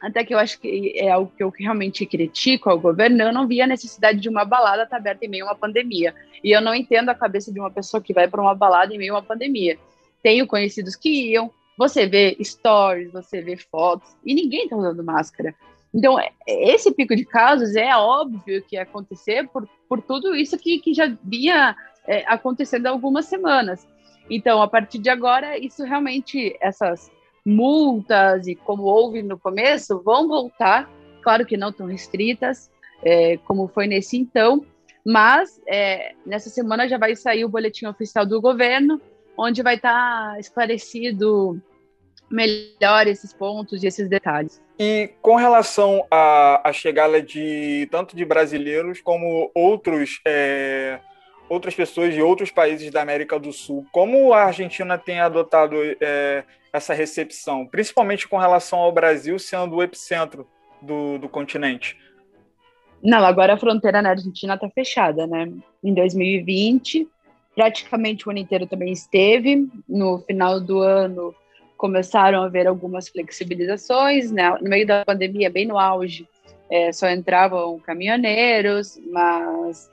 até 0.03 0.25
que 0.25 0.35
eu 0.35 0.39
acho 0.39 0.59
que 0.59 0.95
é 0.97 1.11
algo 1.11 1.33
que 1.37 1.45
eu 1.45 1.49
realmente 1.57 2.05
critico 2.05 2.69
ao 2.69 2.79
governo, 2.79 3.23
eu 3.23 3.33
não 3.33 3.47
via 3.47 3.63
a 3.63 3.69
necessidade 3.69 4.19
de 4.19 4.29
uma 4.29 4.45
balada 4.45 4.83
estar 4.83 4.97
aberta 4.97 5.25
em 5.25 5.29
meio 5.29 5.45
a 5.45 5.51
uma 5.51 5.55
pandemia. 5.55 6.13
E 6.43 6.51
eu 6.51 6.61
não 6.61 6.75
entendo 6.75 7.09
a 7.09 7.15
cabeça 7.15 7.53
de 7.53 7.61
uma 7.61 7.71
pessoa 7.71 8.03
que 8.03 8.13
vai 8.13 8.27
para 8.27 8.43
uma 8.43 8.55
balada 8.55 8.93
em 8.93 8.99
meio 8.99 9.15
a 9.15 9.19
uma 9.19 9.23
pandemia. 9.23 9.79
Tenho 10.21 10.45
conhecidos 10.45 10.97
que 10.97 11.31
iam, 11.31 11.53
você 11.79 12.05
vê 12.05 12.37
stories, 12.43 13.13
você 13.13 13.41
vê 13.41 13.57
fotos, 13.57 14.11
e 14.27 14.35
ninguém 14.35 14.65
está 14.65 14.77
usando 14.77 15.05
máscara. 15.05 15.55
Então, 15.95 16.19
é, 16.19 16.33
esse 16.49 16.91
pico 16.93 17.15
de 17.15 17.25
casos 17.25 17.77
é 17.77 17.95
óbvio 17.97 18.61
que 18.63 18.75
ia 18.75 18.83
acontecer 18.83 19.47
por, 19.51 19.69
por 19.89 20.03
tudo 20.03 20.35
isso 20.35 20.59
que, 20.59 20.81
que 20.81 20.93
já 20.93 21.15
vinha 21.23 21.77
é, 22.09 22.25
acontecendo 22.27 22.87
há 22.87 22.91
algumas 22.91 23.27
semanas. 23.27 23.87
Então, 24.29 24.61
a 24.61 24.67
partir 24.67 24.99
de 24.99 25.11
agora, 25.11 25.57
isso 25.59 25.85
realmente, 25.85 26.57
essas 26.61 27.09
multas 27.45 28.47
e 28.47 28.55
como 28.55 28.85
houve 28.85 29.23
no 29.23 29.39
começo, 29.39 30.01
vão 30.03 30.29
voltar, 30.29 30.89
claro 31.23 31.45
que 31.45 31.57
não 31.57 31.73
tão 31.73 31.87
restritas, 31.87 32.71
é, 33.03 33.37
como 33.39 33.69
foi 33.69 33.87
nesse 33.87 34.17
então, 34.17 34.65
mas 35.05 35.61
é, 35.67 36.13
nessa 36.25 36.49
semana 36.49 36.89
já 36.89 36.97
vai 36.97 37.17
sair 37.17 37.45
o 37.45 37.49
boletim 37.49 37.87
oficial 37.87 38.25
do 38.25 38.41
governo, 38.41 39.01
onde 39.37 39.63
vai 39.63 39.75
estar 39.75 40.33
tá 40.33 40.39
esclarecido 40.39 41.61
melhor 42.31 43.07
esses 43.07 43.33
pontos 43.33 43.83
e 43.83 43.87
esses 43.87 44.09
detalhes. 44.09 44.63
E 44.79 45.11
com 45.21 45.37
relação 45.37 46.07
à, 46.11 46.69
à 46.69 46.73
chegada 46.73 47.21
de 47.21 47.87
tanto 47.91 48.17
de 48.17 48.25
brasileiros 48.25 49.01
como 49.01 49.51
outros 49.55 50.21
é, 50.25 50.99
outras 51.49 51.75
pessoas 51.75 52.15
de 52.15 52.23
outros 52.23 52.51
países 52.51 52.91
da 52.91 53.03
América 53.03 53.39
do 53.39 53.53
Sul, 53.53 53.85
como 53.93 54.33
a 54.33 54.45
Argentina 54.45 54.97
tem 54.97 55.21
adotado 55.21 55.77
é, 56.01 56.45
essa 56.73 56.95
recepção, 56.95 57.67
principalmente 57.67 58.27
com 58.27 58.39
relação 58.39 58.79
ao 58.79 58.93
Brasil 58.93 59.39
sendo 59.39 59.77
o 59.77 59.83
epicentro 59.83 60.49
do, 60.81 61.19
do 61.19 61.29
continente? 61.29 61.97
Não, 63.03 63.25
agora 63.25 63.55
a 63.55 63.59
fronteira 63.59 64.01
na 64.01 64.11
Argentina 64.11 64.55
está 64.55 64.71
fechada, 64.71 65.27
né? 65.27 65.53
Em 65.83 65.93
2020, 65.93 67.09
praticamente 67.55 68.27
o 68.27 68.31
ano 68.31 68.39
inteiro 68.39 68.67
também 68.67 68.93
esteve. 68.93 69.69
No 69.89 70.21
final 70.21 70.61
do 70.61 70.81
ano, 70.81 71.35
começaram 71.77 72.43
a 72.43 72.47
haver 72.47 72.67
algumas 72.67 73.09
flexibilizações, 73.09 74.31
né? 74.31 74.57
No 74.61 74.71
meio 74.71 74.87
da 74.87 75.05
pandemia, 75.05 75.51
bem 75.51 75.67
no 75.67 75.79
auge, 75.79 76.29
é, 76.71 76.93
só 76.93 77.11
entravam 77.11 77.79
caminhoneiros, 77.81 79.01
mas 79.11 79.91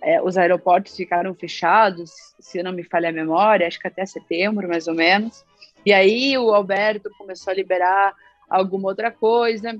é, 0.00 0.22
os 0.22 0.38
aeroportos 0.38 0.96
ficaram 0.96 1.34
fechados, 1.34 2.12
se 2.38 2.62
não 2.62 2.72
me 2.72 2.84
falha 2.84 3.08
a 3.08 3.12
memória, 3.12 3.66
acho 3.66 3.80
que 3.80 3.88
até 3.88 4.06
setembro, 4.06 4.68
mais 4.68 4.86
ou 4.86 4.94
menos. 4.94 5.44
E 5.84 5.92
aí 5.92 6.36
o 6.38 6.54
Alberto 6.54 7.10
começou 7.18 7.50
a 7.50 7.54
liberar 7.54 8.14
alguma 8.48 8.88
outra 8.88 9.10
coisa, 9.10 9.76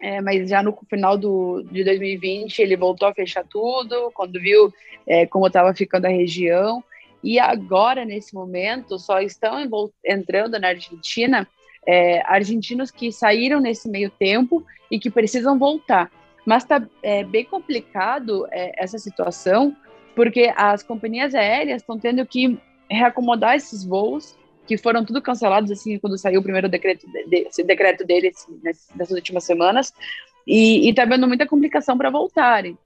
é, 0.00 0.20
mas 0.20 0.48
já 0.48 0.62
no 0.62 0.76
final 0.88 1.16
do, 1.16 1.62
de 1.70 1.84
2020 1.84 2.58
ele 2.60 2.76
voltou 2.76 3.08
a 3.08 3.14
fechar 3.14 3.44
tudo, 3.44 4.10
quando 4.12 4.40
viu 4.40 4.72
é, 5.06 5.26
como 5.26 5.46
estava 5.46 5.72
ficando 5.74 6.06
a 6.06 6.10
região. 6.10 6.82
E 7.22 7.38
agora, 7.38 8.04
nesse 8.04 8.34
momento, 8.34 8.98
só 8.98 9.20
estão 9.20 9.56
entrando 10.04 10.58
na 10.58 10.68
Argentina 10.68 11.48
é, 11.86 12.20
argentinos 12.22 12.90
que 12.90 13.10
saíram 13.10 13.60
nesse 13.60 13.88
meio 13.88 14.10
tempo 14.10 14.64
e 14.90 14.98
que 14.98 15.10
precisam 15.10 15.58
voltar. 15.58 16.10
Mas 16.44 16.64
está 16.64 16.86
é, 17.02 17.24
bem 17.24 17.44
complicado 17.44 18.46
é, 18.50 18.72
essa 18.76 18.98
situação, 18.98 19.74
porque 20.14 20.52
as 20.54 20.82
companhias 20.82 21.34
aéreas 21.34 21.80
estão 21.80 21.98
tendo 21.98 22.26
que 22.26 22.58
reacomodar 22.90 23.56
esses 23.56 23.84
voos 23.84 24.36
que 24.66 24.78
foram 24.78 25.04
tudo 25.04 25.22
cancelados 25.22 25.70
assim 25.70 25.98
quando 25.98 26.18
saiu 26.18 26.40
o 26.40 26.42
primeiro 26.42 26.68
decreto 26.68 27.06
de, 27.06 27.46
esse 27.48 27.62
decreto 27.62 28.04
deles 28.04 28.46
nessas 28.62 29.10
últimas 29.10 29.44
semanas. 29.44 29.92
E 30.46 30.88
está 30.88 31.04
vendo 31.04 31.26
muita 31.26 31.46
complicação 31.46 31.96
para 31.96 32.10
voltarem. 32.10 32.76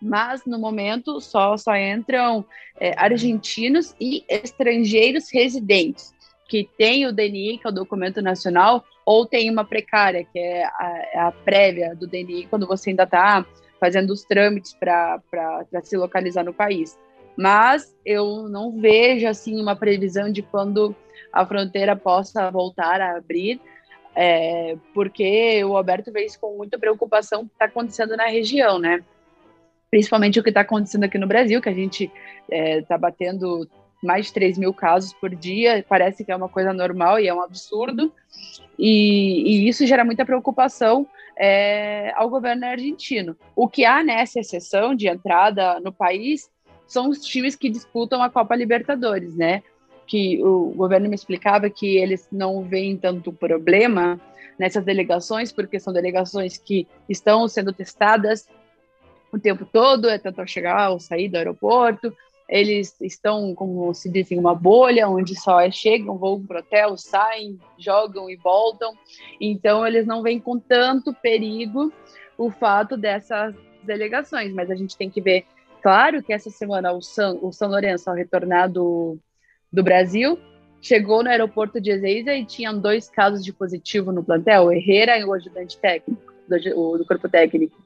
Mas 0.00 0.44
no 0.46 0.58
momento 0.58 1.20
só 1.20 1.56
só 1.56 1.76
entram 1.76 2.44
é, 2.78 2.94
argentinos 2.96 3.94
e 4.00 4.24
estrangeiros 4.28 5.30
residentes 5.32 6.14
que 6.48 6.68
têm 6.78 7.06
o 7.06 7.12
DNI 7.12 7.58
que 7.58 7.66
é 7.66 7.70
o 7.70 7.74
documento 7.74 8.22
nacional 8.22 8.84
ou 9.04 9.26
tem 9.26 9.50
uma 9.50 9.64
precária 9.64 10.24
que 10.24 10.38
é 10.38 10.64
a, 10.64 11.08
é 11.12 11.18
a 11.18 11.32
prévia 11.32 11.96
do 11.96 12.06
DNI 12.06 12.46
quando 12.48 12.66
você 12.66 12.90
ainda 12.90 13.02
está 13.02 13.44
fazendo 13.80 14.10
os 14.12 14.22
trâmites 14.22 14.72
para 14.72 15.20
se 15.82 15.96
localizar 15.96 16.44
no 16.44 16.54
país 16.54 16.96
mas 17.38 17.96
eu 18.04 18.48
não 18.48 18.72
vejo 18.80 19.28
assim 19.28 19.62
uma 19.62 19.76
previsão 19.76 20.32
de 20.32 20.42
quando 20.42 20.92
a 21.32 21.46
fronteira 21.46 21.94
possa 21.94 22.50
voltar 22.50 23.00
a 23.00 23.16
abrir, 23.16 23.60
é, 24.12 24.76
porque 24.92 25.62
o 25.62 25.76
Alberto 25.76 26.10
vê 26.10 26.26
isso 26.26 26.40
com 26.40 26.56
muita 26.56 26.76
preocupação 26.76 27.46
que 27.46 27.52
está 27.52 27.66
acontecendo 27.66 28.16
na 28.16 28.26
região, 28.26 28.80
né? 28.80 29.04
Principalmente 29.88 30.40
o 30.40 30.42
que 30.42 30.48
está 30.48 30.62
acontecendo 30.62 31.04
aqui 31.04 31.16
no 31.16 31.28
Brasil, 31.28 31.62
que 31.62 31.68
a 31.68 31.72
gente 31.74 32.10
está 32.50 32.56
é, 32.56 32.82
tá 32.82 32.98
batendo 32.98 33.68
mais 34.02 34.26
de 34.26 34.32
3 34.32 34.58
mil 34.58 34.74
casos 34.74 35.12
por 35.12 35.32
dia, 35.32 35.84
parece 35.88 36.24
que 36.24 36.32
é 36.32 36.36
uma 36.36 36.48
coisa 36.48 36.72
normal 36.72 37.20
e 37.20 37.28
é 37.28 37.34
um 37.34 37.40
absurdo, 37.40 38.12
e, 38.76 39.42
e 39.46 39.68
isso 39.68 39.86
gera 39.86 40.04
muita 40.04 40.26
preocupação 40.26 41.06
é, 41.38 42.12
ao 42.16 42.28
governo 42.28 42.66
argentino. 42.66 43.36
O 43.54 43.68
que 43.68 43.84
há 43.84 44.02
nessa 44.02 44.40
exceção 44.40 44.92
de 44.92 45.06
entrada 45.06 45.78
no 45.78 45.92
país 45.92 46.50
são 46.88 47.10
os 47.10 47.20
times 47.20 47.54
que 47.54 47.70
disputam 47.70 48.20
a 48.20 48.30
Copa 48.30 48.56
Libertadores, 48.56 49.36
né? 49.36 49.62
Que 50.06 50.42
o 50.42 50.72
governo 50.74 51.08
me 51.08 51.14
explicava 51.14 51.70
que 51.70 51.98
eles 51.98 52.26
não 52.32 52.64
veem 52.64 52.96
tanto 52.96 53.32
problema 53.32 54.20
nessas 54.58 54.84
delegações, 54.84 55.52
porque 55.52 55.78
são 55.78 55.92
delegações 55.92 56.58
que 56.58 56.88
estão 57.08 57.46
sendo 57.46 57.72
testadas 57.72 58.48
o 59.30 59.38
tempo 59.38 59.64
todo, 59.64 60.08
é 60.08 60.18
tentar 60.18 60.46
chegar 60.46 60.90
ou 60.90 60.98
sair 60.98 61.28
do 61.28 61.36
aeroporto. 61.36 62.12
Eles 62.48 62.98
estão, 63.02 63.54
como 63.54 63.92
se 63.92 64.10
diz, 64.10 64.32
em 64.32 64.38
uma 64.38 64.54
bolha, 64.54 65.06
onde 65.06 65.38
só 65.38 65.60
é, 65.60 65.70
chegam, 65.70 66.16
vão 66.16 66.42
para 66.42 66.56
o 66.56 66.60
hotel, 66.60 66.96
saem, 66.96 67.60
jogam 67.76 68.30
e 68.30 68.36
voltam. 68.36 68.94
Então, 69.38 69.86
eles 69.86 70.06
não 70.06 70.22
vêm 70.22 70.40
com 70.40 70.58
tanto 70.58 71.12
perigo 71.12 71.92
o 72.38 72.50
fato 72.50 72.96
dessas 72.96 73.54
delegações, 73.82 74.52
mas 74.54 74.70
a 74.70 74.74
gente 74.74 74.96
tem 74.96 75.10
que 75.10 75.20
ver, 75.20 75.44
claro 75.82 76.22
que 76.22 76.32
essa 76.32 76.50
semana 76.50 76.92
o 76.92 77.00
São, 77.00 77.38
o 77.42 77.52
São 77.52 77.68
Lourenço, 77.68 78.08
ao 78.08 78.16
retornar 78.16 78.70
do, 78.70 79.18
do 79.72 79.82
Brasil, 79.82 80.38
chegou 80.80 81.22
no 81.22 81.30
aeroporto 81.30 81.80
de 81.80 81.90
Ezeiza 81.90 82.34
e 82.34 82.44
tinham 82.44 82.78
dois 82.78 83.08
casos 83.08 83.44
de 83.44 83.52
positivo 83.52 84.12
no 84.12 84.24
plantel, 84.24 84.64
o 84.64 84.72
Herrera 84.72 85.18
e 85.18 85.24
o 85.24 85.32
ajudante 85.32 85.78
técnico, 85.78 86.32
do, 86.48 86.98
do 86.98 87.06
corpo 87.06 87.28
técnico. 87.28 87.76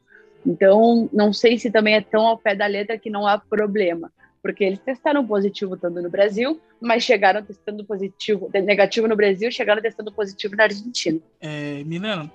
Então, 0.45 1.09
não 1.13 1.33
sei 1.33 1.59
se 1.59 1.71
também 1.71 1.95
é 1.95 2.01
tão 2.01 2.27
ao 2.27 2.39
pé 2.39 2.55
da 2.55 2.67
letra 2.67 2.99
que 2.99 3.11
não 3.11 3.27
há 3.27 3.39
problema, 3.39 4.11
porque 4.43 4.65
eles 4.65 4.81
testaram 4.81 5.27
positivo 5.27 5.77
tanto 5.77 6.03
no 6.03 6.11
Brasil, 6.11 6.61
mas 6.81 7.05
chegaram 7.05 7.43
testando 7.43 7.85
positivo, 7.85 8.51
negativo 8.53 9.07
no 9.07 9.17
Brasil, 9.17 9.51
chegaram 9.53 9.81
testando 9.81 10.13
positivo 10.13 10.57
na 10.57 10.65
Argentina. 10.65 11.21
É, 11.41 11.85
Milena, 11.85 12.31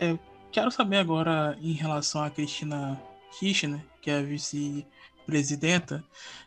é, 0.00 0.18
quero 0.50 0.70
saber 0.70 0.96
agora 0.96 1.56
em 1.62 1.72
relação 1.72 2.22
a 2.22 2.30
Cristina 2.30 3.00
Kirchner, 3.38 3.80
que 4.00 4.10
é 4.10 4.18
a 4.18 4.22
vice-presidenta 4.22 6.04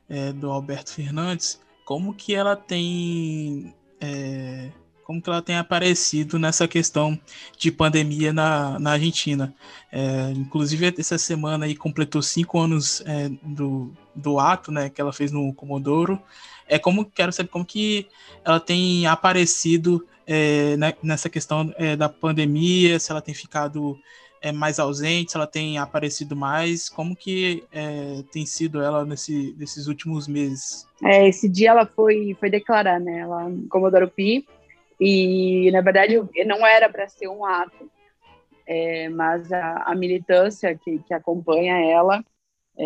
é, 0.10 0.32
do 0.34 0.52
Alberto 0.52 0.92
Fernandes, 0.92 1.60
como 1.86 2.14
que 2.14 2.34
ela 2.34 2.56
tem 2.56 3.74
é, 4.00 4.72
como 5.04 5.22
que 5.22 5.30
ela 5.30 5.42
tem 5.42 5.58
aparecido 5.58 6.40
nessa 6.40 6.68
questão 6.68 7.20
de 7.58 7.72
pandemia 7.72 8.34
na, 8.34 8.80
na 8.80 8.92
Argentina. 8.94 9.54
É, 9.92 10.32
inclusive, 10.32 10.94
essa 10.98 11.18
semana 11.18 11.66
aí 11.66 11.76
completou 11.76 12.22
cinco 12.22 12.60
anos 12.60 13.02
é, 13.06 13.30
do, 13.44 13.94
do 14.16 14.40
ato 14.40 14.72
né, 14.72 14.90
que 14.90 15.02
ela 15.02 15.14
fez 15.14 15.32
no 15.32 15.54
Comodoro. 15.54 16.22
É 16.68 16.80
como 16.80 17.06
quero 17.06 17.32
saber 17.32 17.50
como 17.50 17.66
que 17.66 18.08
ela 18.44 18.60
tem 18.60 19.06
aparecido 19.06 20.08
é, 20.26 20.78
nessa 21.02 21.30
questão 21.30 21.74
é, 21.78 21.96
da 21.96 22.08
pandemia, 22.08 22.98
se 23.00 23.12
ela 23.12 23.22
tem 23.22 23.34
ficado 23.34 24.00
é, 24.44 24.52
mais 24.52 24.78
ausente, 24.78 25.32
se 25.32 25.38
ela 25.38 25.48
tem 25.48 25.78
aparecido 25.78 26.36
mais, 26.36 26.90
como 26.90 27.16
que 27.16 27.64
é, 27.72 28.22
tem 28.30 28.46
sido 28.46 28.82
ela 28.82 29.06
nesse, 29.06 29.56
nesses 29.58 29.88
últimos 29.88 30.28
meses? 30.28 30.86
É, 31.02 31.30
esse 31.30 31.48
dia 31.48 31.70
ela 31.70 31.86
foi, 31.86 32.36
foi 32.38 32.50
declarar, 32.50 33.00
né, 33.00 33.20
ela 33.20 33.50
Comodoro 33.70 34.10
Pi, 34.10 34.46
e 35.00 35.72
na 35.72 35.80
verdade 35.80 36.22
não 36.46 36.68
era 36.68 36.90
para 36.90 37.08
ser 37.08 37.30
um 37.30 37.46
ato, 37.46 37.90
é, 38.68 39.08
mas 39.08 39.50
a, 39.52 39.84
a, 39.86 39.96
militância 39.96 40.76
que, 40.76 41.00
que 41.00 41.14
acompanha 41.14 41.80
ela 41.80 42.22
é, 42.78 42.86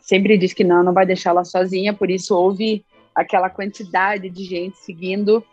sempre 0.00 0.38
diz 0.38 0.52
que 0.52 0.62
não, 0.62 0.84
não 0.84 0.92
vai 0.92 1.04
deixá-la 1.04 1.44
sozinha, 1.44 1.92
por 1.92 2.08
isso 2.10 2.36
houve 2.36 2.84
aquela 3.12 3.50
quantidade 3.50 4.30
de 4.30 4.44
gente 4.44 4.76
seguindo 4.78 5.44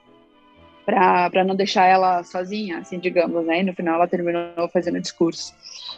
para 1.30 1.43
não 1.43 1.56
deixar 1.56 1.86
ela 1.86 2.23
sozinha, 2.23 2.80
assim, 2.80 2.99
digamos, 2.99 3.45
né? 3.45 3.60
E 3.60 3.63
no 3.63 3.73
final 3.73 3.95
ela 3.95 4.08
terminou 4.08 4.67
fazendo 4.71 4.97
o 4.97 5.01
discurso. 5.01 5.54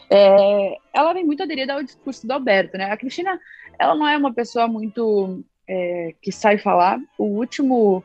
É, 0.10 0.78
ela 0.94 1.14
vem 1.14 1.26
muito 1.26 1.44
aderida 1.44 1.74
ao 1.74 1.84
discurso 1.84 2.28
do 2.28 2.32
Alberto, 2.32 2.78
né? 2.78 2.92
A 2.92 2.98
Cristina, 2.98 3.40
ela 3.80 3.96
não 3.96 4.08
é 4.08 4.18
uma 4.18 4.34
pessoa 4.34 4.68
muito 4.68 5.44
é, 5.68 6.14
que 6.22 6.32
sai 6.32 6.58
falar. 6.58 7.00
O 7.18 7.26
último 7.26 8.04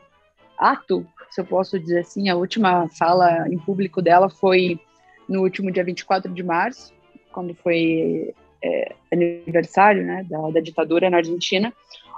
ato, 0.57 1.05
se 1.29 1.41
eu 1.41 1.45
posso 1.45 1.79
dizer 1.79 1.99
assim, 1.99 2.29
a 2.29 2.35
última 2.35 2.87
fala 2.89 3.47
em 3.49 3.57
público 3.57 4.01
dela 4.01 4.29
foi 4.29 4.79
no 5.27 5.41
último 5.41 5.71
dia 5.71 5.83
24 5.83 6.33
de 6.33 6.43
março, 6.43 6.93
quando 7.31 7.53
foi 7.53 8.33
é, 8.63 8.95
aniversário, 9.11 10.03
né, 10.03 10.25
da, 10.27 10.49
da 10.49 10.59
ditadura 10.59 11.09
na 11.09 11.17
Argentina, 11.17 11.73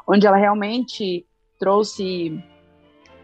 onde 0.07 0.25
ela 0.25 0.37
realmente 0.37 1.25
trouxe 1.59 2.41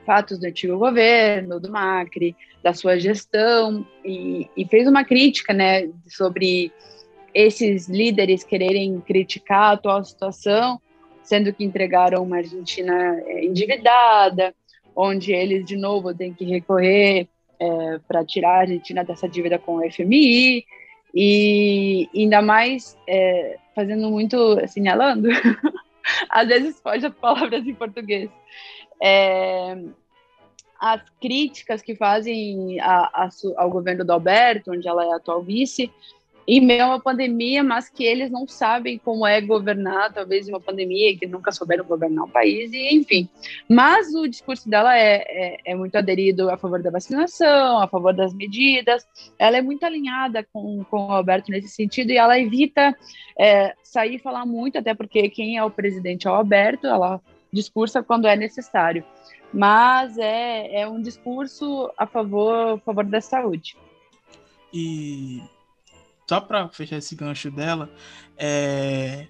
fatos 0.07 0.39
do 0.39 0.47
antigo 0.47 0.77
governo, 0.77 1.59
do 1.59 1.69
Macri, 1.69 2.33
da 2.63 2.73
sua 2.73 2.97
gestão, 2.97 3.85
e, 4.05 4.49
e 4.55 4.65
fez 4.65 4.87
uma 4.87 5.03
crítica 5.03 5.53
né, 5.53 5.89
sobre 6.07 6.71
esses 7.33 7.89
líderes 7.89 8.45
quererem 8.45 9.01
criticar 9.01 9.63
a 9.63 9.71
atual 9.73 10.03
situação, 10.03 10.81
sendo 11.21 11.53
que 11.53 11.65
entregaram 11.65 12.23
uma 12.23 12.37
Argentina 12.37 13.21
é, 13.25 13.43
endividada, 13.43 14.55
onde 14.95 15.33
eles 15.33 15.65
de 15.65 15.75
novo 15.75 16.15
têm 16.15 16.33
que 16.33 16.45
recorrer 16.45 17.27
é, 17.59 17.99
para 18.07 18.23
tirar 18.23 18.51
a 18.51 18.61
Argentina 18.61 19.03
dessa 19.03 19.27
dívida 19.27 19.59
com 19.59 19.75
o 19.75 19.91
FMI, 19.91 20.65
e 21.13 22.09
ainda 22.15 22.41
mais 22.41 22.97
é, 23.07 23.57
fazendo 23.75 24.09
muito, 24.09 24.35
assinalando, 24.63 25.27
às 26.29 26.47
vezes 26.47 26.79
foge 26.79 27.05
as 27.05 27.13
palavras 27.13 27.67
em 27.67 27.73
português, 27.73 28.29
é, 29.01 29.77
as 30.79 31.01
críticas 31.19 31.81
que 31.81 31.95
fazem 31.95 32.79
a, 32.79 33.25
a, 33.25 33.29
ao 33.57 33.69
governo 33.69 34.05
do 34.05 34.13
Alberto, 34.13 34.71
onde 34.71 34.87
ela 34.87 35.03
é 35.03 35.13
atual 35.13 35.41
vice, 35.41 35.91
em 36.47 36.61
meio 36.61 36.83
a 36.83 36.87
uma 36.87 36.99
pandemia, 36.99 37.61
mas 37.61 37.89
que 37.89 38.05
eles 38.05 38.31
não 38.31 38.47
sabem 38.47 38.97
como 38.97 39.27
é 39.27 39.41
governar, 39.41 40.13
talvez 40.13 40.47
uma 40.47 40.61
pandemia, 40.61 41.17
que 41.17 41.27
nunca 41.27 41.51
souberam 41.51 41.83
governar 41.83 42.23
um 42.23 42.29
país, 42.29 42.71
e 42.71 42.95
enfim. 42.95 43.27
Mas 43.67 44.15
o 44.15 44.25
discurso 44.27 44.69
dela 44.69 44.97
é, 44.97 45.25
é, 45.27 45.57
é, 45.65 45.75
muito 45.75 45.97
aderido 45.97 46.49
a 46.49 46.55
favor 46.55 46.81
da 46.81 46.89
vacinação, 46.89 47.79
a 47.81 47.87
favor 47.87 48.13
das 48.13 48.33
medidas, 48.33 49.05
ela 49.37 49.57
é 49.57 49.61
muito 49.61 49.83
alinhada 49.83 50.47
com, 50.53 50.85
com 50.85 51.07
o 51.07 51.11
Alberto 51.11 51.51
nesse 51.51 51.67
sentido, 51.67 52.11
e 52.11 52.17
ela 52.17 52.39
evita 52.39 52.95
é, 53.37 53.75
sair 53.83 54.15
e 54.15 54.19
falar 54.19 54.45
muito, 54.45 54.77
até 54.77 54.93
porque 54.93 55.29
quem 55.29 55.57
é 55.57 55.63
o 55.65 55.69
presidente 55.69 56.27
é 56.27 56.31
o 56.31 56.35
Alberto, 56.35 56.87
ela 56.87 57.21
discursa 57.51 58.03
quando 58.03 58.27
é 58.27 58.35
necessário. 58.35 59.03
Mas 59.53 60.17
é, 60.17 60.81
é 60.81 60.87
um 60.87 61.01
discurso 61.01 61.91
a 61.97 62.05
favor, 62.05 62.77
a 62.77 62.79
favor 62.79 63.05
da 63.05 63.21
saúde. 63.21 63.77
E 64.73 65.41
só 66.27 66.41
para 66.41 66.67
fechar 66.69 66.97
esse 66.97 67.15
gancho 67.15 67.49
dela, 67.49 67.89
é, 68.37 69.27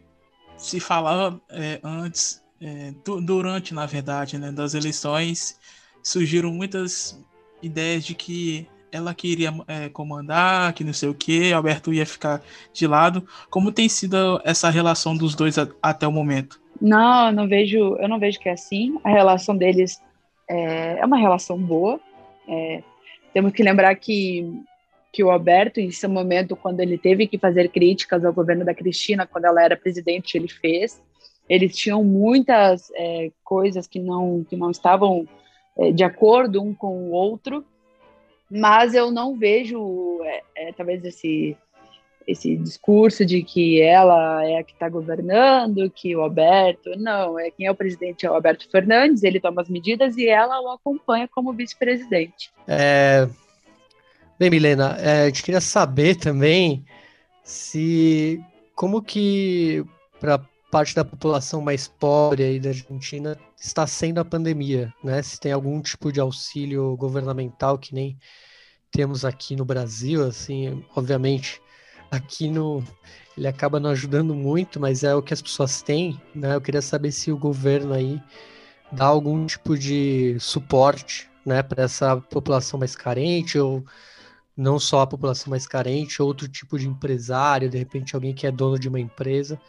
se 0.58 0.80
falava 0.80 1.40
é, 1.50 1.80
antes, 1.84 2.44
é, 2.60 2.94
durante, 3.24 3.74
na 3.74 3.86
verdade, 3.86 4.38
né, 4.38 4.52
das 4.52 4.74
eleições, 4.74 5.60
surgiram 6.02 6.52
muitas 6.52 7.24
ideias 7.62 8.04
de 8.04 8.16
que 8.16 8.68
ela 8.92 9.14
queria 9.14 9.54
é, 9.68 9.90
comandar, 9.90 10.74
que 10.74 10.84
não 10.84 10.94
sei 10.94 11.10
o 11.10 11.14
que, 11.14 11.54
Alberto 11.54 11.94
ia 11.94 12.06
ficar 12.06 12.42
de 12.74 12.88
lado. 12.88 13.28
Como 13.50 13.72
tem 13.72 13.88
sido 13.88 14.42
essa 14.44 14.70
relação 14.70 15.16
dos 15.16 15.36
dois 15.36 15.56
até 15.82 16.08
o 16.08 16.12
momento? 16.12 16.60
Não, 16.80 17.28
eu 17.28 17.34
não 17.34 17.48
vejo, 17.48 17.96
eu 17.98 18.08
não 18.08 18.20
vejo 18.20 18.40
que 18.40 18.50
é 18.50 18.54
assim. 18.54 19.00
A 19.04 19.10
relação 19.10 19.56
deles 19.56 20.02
é, 20.50 21.00
é 21.00 21.06
uma 21.06 21.18
relação 21.18 21.58
boa. 21.58 22.00
É, 22.48 22.82
temos 23.34 23.52
que 23.54 23.64
lembrar 23.64 23.96
que 23.96 24.64
que 25.12 25.24
o 25.24 25.32
Alberto, 25.32 25.80
em 25.80 25.90
seu 25.90 26.10
momento, 26.10 26.56
quando 26.56 26.80
ele 26.80 26.96
teve 26.96 27.26
que 27.26 27.40
fazer 27.40 27.70
críticas 27.70 28.24
ao 28.24 28.32
governo 28.32 28.64
da 28.64 28.76
Cristina, 28.76 29.26
quando 29.26 29.46
ela 29.46 29.64
era 29.64 29.76
presidente, 29.76 30.38
ele 30.38 30.48
fez. 30.48 31.02
Eles 31.50 31.76
tinham 31.76 32.04
muitas 32.04 32.92
é, 32.94 33.32
coisas 33.44 33.88
que 33.88 34.00
não 34.00 34.46
que 34.48 34.56
não 34.56 34.70
estavam 34.70 35.28
é, 35.76 35.92
de 35.92 36.04
acordo 36.04 36.62
um 36.62 36.72
com 36.72 36.94
o 36.96 37.12
outro, 37.12 37.66
mas 38.48 38.94
eu 38.94 39.10
não 39.10 39.36
vejo 39.36 40.20
é, 40.24 40.44
é 40.56 40.74
talvez 40.74 41.04
esse 41.04 41.58
esse 42.28 42.58
discurso 42.58 43.26
de 43.26 43.42
que 43.42 43.82
ela 43.82 44.44
é 44.44 44.58
a 44.58 44.64
que 44.64 44.74
está 44.74 44.90
governando, 44.90 45.90
que 45.90 46.14
o 46.14 46.22
Alberto, 46.22 46.92
não, 46.98 47.40
é 47.40 47.50
quem 47.50 47.66
é 47.66 47.72
o 47.72 47.76
presidente 47.76 48.26
é 48.26 48.30
o 48.30 48.34
Alberto 48.34 48.70
Fernandes, 48.70 49.24
ele 49.24 49.40
toma 49.40 49.62
as 49.62 49.70
medidas 49.70 50.18
e 50.18 50.28
ela 50.28 50.60
o 50.60 50.70
acompanha 50.70 51.28
como 51.30 51.54
vice-presidente. 51.54 52.52
É... 52.68 53.28
Bem, 54.38 54.50
Milena, 54.50 54.98
é, 55.00 55.24
a 55.24 55.26
gente 55.28 55.42
queria 55.42 55.62
saber 55.62 56.16
também 56.16 56.86
se 57.44 58.44
como 58.76 59.02
que 59.02 59.84
para 60.20 60.40
parte 60.70 60.94
da 60.94 61.06
população 61.06 61.62
mais 61.62 61.88
pobre 61.88 62.44
aí 62.44 62.60
da 62.60 62.70
Argentina 62.70 63.40
está 63.58 63.88
sendo 63.88 64.20
a 64.20 64.26
pandemia, 64.26 64.94
né? 65.04 65.24
Se 65.24 65.40
tem 65.40 65.54
algum 65.54 65.82
tipo 65.82 66.12
de 66.12 66.20
auxílio 66.20 66.96
governamental 66.98 67.80
que 67.80 67.96
nem 67.96 68.18
temos 68.92 69.26
aqui 69.26 69.56
no 69.56 69.66
Brasil, 69.66 70.24
assim, 70.24 70.84
obviamente 70.96 71.62
aqui 72.12 72.50
no 72.50 72.84
ele 73.38 73.48
acaba 73.48 73.80
não 73.80 73.92
ajudando 73.92 74.34
muito, 74.34 74.80
mas 74.80 75.04
é 75.04 75.14
o 75.14 75.22
que 75.22 75.34
as 75.34 75.42
pessoas 75.42 75.82
têm, 75.84 76.20
né? 76.34 76.56
Eu 76.56 76.62
queria 76.62 76.82
saber 76.82 77.12
se 77.12 77.32
o 77.32 77.38
governo 77.38 77.94
aí 77.94 78.20
dá 78.92 79.06
algum 79.06 79.46
tipo 79.46 79.78
de 79.78 80.36
suporte, 80.40 81.30
né, 81.46 81.62
para 81.62 81.84
essa 81.84 82.18
população 82.18 82.80
mais 82.80 82.96
carente 82.96 83.60
ou 83.60 83.86
não 84.56 84.80
só 84.80 85.02
a 85.02 85.08
população 85.08 85.52
mais 85.52 85.68
carente, 85.68 86.22
outro 86.22 86.48
tipo 86.48 86.80
de 86.80 86.88
empresário, 86.88 87.70
de 87.70 87.78
repente 87.78 88.16
alguém 88.16 88.34
que 88.34 88.48
é 88.48 88.52
dono 88.52 88.80
de 88.80 88.90
uma 88.90 89.00
empresa, 89.00 89.60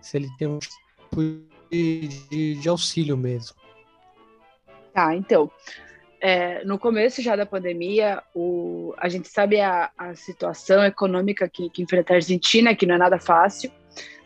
se 0.00 0.16
ele 0.16 0.28
tem 0.38 0.46
um 0.46 0.58
tipo 0.58 1.22
de, 1.70 2.08
de, 2.30 2.54
de 2.54 2.68
auxílio 2.68 3.16
mesmo. 3.16 3.56
Tá, 4.94 5.14
então, 5.14 5.50
é, 6.28 6.64
no 6.64 6.76
começo 6.76 7.22
já 7.22 7.36
da 7.36 7.46
pandemia, 7.46 8.20
o, 8.34 8.92
a 8.98 9.08
gente 9.08 9.28
sabe 9.28 9.60
a, 9.60 9.92
a 9.96 10.12
situação 10.16 10.84
econômica 10.84 11.48
que, 11.48 11.70
que 11.70 11.80
enfrenta 11.80 12.14
a 12.14 12.16
Argentina, 12.16 12.74
que 12.74 12.84
não 12.84 12.96
é 12.96 12.98
nada 12.98 13.20
fácil, 13.20 13.70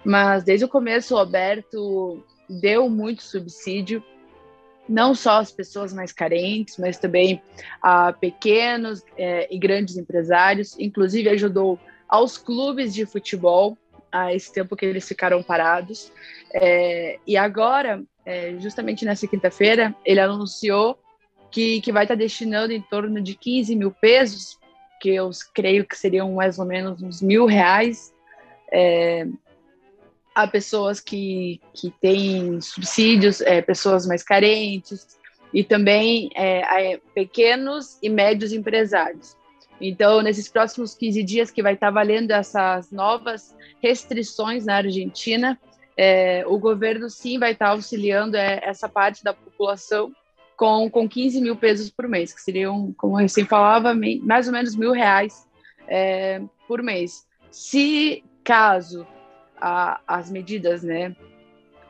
mas 0.02 0.42
desde 0.42 0.64
o 0.64 0.68
começo 0.68 1.14
o 1.14 1.18
Alberto 1.18 2.24
deu 2.48 2.88
muito 2.88 3.22
subsídio, 3.22 4.02
não 4.88 5.14
só 5.14 5.40
às 5.40 5.52
pessoas 5.52 5.92
mais 5.92 6.10
carentes, 6.10 6.78
mas 6.78 6.96
também 6.96 7.42
a 7.82 8.14
pequenos 8.14 9.04
é, 9.18 9.46
e 9.54 9.58
grandes 9.58 9.98
empresários, 9.98 10.78
inclusive 10.78 11.28
ajudou 11.28 11.78
aos 12.08 12.38
clubes 12.38 12.94
de 12.94 13.04
futebol 13.04 13.76
a 14.10 14.34
esse 14.34 14.50
tempo 14.50 14.74
que 14.74 14.86
eles 14.86 15.06
ficaram 15.06 15.42
parados. 15.42 16.10
É, 16.54 17.18
e 17.26 17.36
agora, 17.36 18.02
é, 18.24 18.56
justamente 18.58 19.04
nessa 19.04 19.26
quinta-feira, 19.26 19.94
ele 20.02 20.18
anunciou 20.18 20.98
que, 21.50 21.80
que 21.80 21.92
vai 21.92 22.04
estar 22.04 22.14
destinando 22.14 22.72
em 22.72 22.80
torno 22.80 23.20
de 23.20 23.34
15 23.34 23.74
mil 23.74 23.90
pesos, 23.90 24.58
que 25.00 25.10
eu 25.10 25.30
creio 25.54 25.84
que 25.86 25.96
seriam 25.96 26.32
mais 26.34 26.58
ou 26.58 26.64
menos 26.64 27.02
uns 27.02 27.20
mil 27.22 27.46
reais, 27.46 28.12
é, 28.72 29.26
a 30.34 30.46
pessoas 30.46 31.00
que, 31.00 31.60
que 31.74 31.90
têm 32.00 32.60
subsídios, 32.60 33.40
é, 33.40 33.60
pessoas 33.60 34.06
mais 34.06 34.22
carentes, 34.22 35.18
e 35.52 35.64
também 35.64 36.30
é, 36.34 36.62
a 36.62 36.98
pequenos 37.14 37.98
e 38.02 38.08
médios 38.08 38.52
empresários. 38.52 39.36
Então, 39.80 40.20
nesses 40.20 40.48
próximos 40.48 40.94
15 40.94 41.22
dias 41.22 41.50
que 41.50 41.62
vai 41.62 41.74
estar 41.74 41.90
valendo 41.90 42.30
essas 42.30 42.92
novas 42.92 43.56
restrições 43.82 44.66
na 44.66 44.76
Argentina, 44.76 45.58
é, 45.96 46.44
o 46.46 46.58
governo 46.58 47.08
sim 47.08 47.38
vai 47.38 47.52
estar 47.52 47.70
auxiliando 47.70 48.36
é, 48.36 48.60
essa 48.62 48.88
parte 48.88 49.24
da 49.24 49.32
população 49.32 50.12
com, 50.60 50.90
com 50.90 51.08
15 51.08 51.40
mil 51.40 51.56
pesos 51.56 51.88
por 51.88 52.06
mês, 52.06 52.34
que 52.34 52.42
seriam, 52.42 52.92
como 52.98 53.14
eu 53.14 53.22
recém 53.22 53.46
falava, 53.46 53.94
mais 54.22 54.46
ou 54.46 54.52
menos 54.52 54.76
mil 54.76 54.92
reais 54.92 55.48
é, 55.88 56.42
por 56.68 56.82
mês. 56.82 57.26
Se 57.50 58.22
caso 58.44 59.06
a, 59.56 60.02
as 60.06 60.30
medidas, 60.30 60.82
né? 60.82 61.16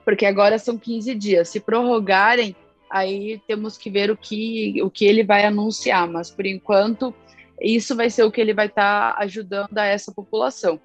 Porque 0.05 0.25
agora 0.25 0.57
são 0.57 0.79
15 0.79 1.17
dias, 1.17 1.49
se 1.49 1.59
prorrogarem, 1.59 2.55
aí 2.89 3.43
temos 3.45 3.77
que 3.77 3.91
ver 3.91 4.09
o 4.09 4.17
que, 4.17 4.81
o 4.85 4.89
que 4.89 5.05
ele 5.05 5.25
vai 5.25 5.45
anunciar, 5.45 6.07
mas 6.07 6.31
por 6.31 6.47
enquanto 6.47 7.13
isso 7.61 7.97
vai 7.97 8.09
ser 8.09 8.23
o 8.23 8.31
que 8.31 8.41
ele 8.41 8.55
vai 8.55 8.67
estar 8.67 9.15
tá 9.15 9.21
ajudando 9.21 9.77
a 9.77 9.85
essa 9.85 10.13
população. 10.13 10.81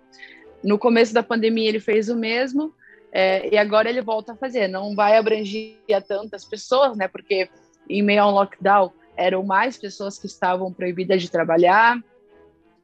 No 0.63 0.79
começo 0.79 1.13
da 1.13 1.21
pandemia 1.21 1.69
ele 1.69 1.79
fez 1.79 2.09
o 2.09 2.15
mesmo, 2.15 2.73
é, 3.11 3.53
e 3.53 3.57
agora 3.59 3.87
ele 3.87 4.01
volta 4.01 4.33
a 4.33 4.35
fazer. 4.35 4.67
Não 4.67 4.95
vai 4.95 5.15
abranger 5.15 5.77
a 5.95 6.01
tantas 6.01 6.43
pessoas, 6.43 6.97
né? 6.97 7.07
Porque 7.07 7.47
em 7.89 8.01
meio 8.01 8.23
ao 8.23 8.31
lockdown, 8.31 8.91
eram 9.17 9.43
mais 9.43 9.77
pessoas 9.77 10.17
que 10.17 10.27
estavam 10.27 10.71
proibidas 10.71 11.21
de 11.21 11.31
trabalhar. 11.31 11.97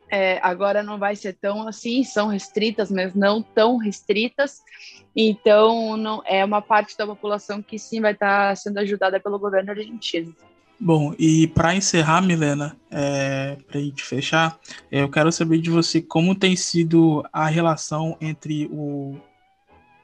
É, 0.10 0.40
agora 0.44 0.84
não 0.84 1.00
vai 1.00 1.16
ser 1.16 1.34
tão 1.34 1.68
assim, 1.68 2.04
são 2.04 2.28
restritas, 2.28 2.92
mas 2.92 3.14
não 3.14 3.42
tão 3.42 3.78
restritas. 3.78 4.62
Então, 5.16 5.96
não 5.96 6.22
é 6.26 6.44
uma 6.44 6.62
parte 6.62 6.98
da 6.98 7.06
população 7.06 7.62
que 7.62 7.80
sim 7.80 8.02
vai 8.02 8.12
estar 8.12 8.56
sendo 8.58 8.78
ajudada 8.80 9.20
pelo 9.20 9.40
governo 9.40 9.72
argentino. 9.72 10.36
Bom, 10.84 11.14
e 11.20 11.48
para 11.48 11.76
encerrar, 11.76 12.22
Milena, 12.22 12.76
é, 12.90 13.56
para 13.68 13.78
a 13.78 13.82
gente 13.84 14.04
fechar, 14.04 14.60
eu 14.92 15.08
quero 15.10 15.32
saber 15.32 15.60
de 15.60 15.70
você 15.70 16.02
como 16.02 16.34
tem 16.34 16.56
sido 16.56 17.24
a 17.32 17.46
relação 17.46 18.18
entre 18.20 18.68
o 18.72 19.16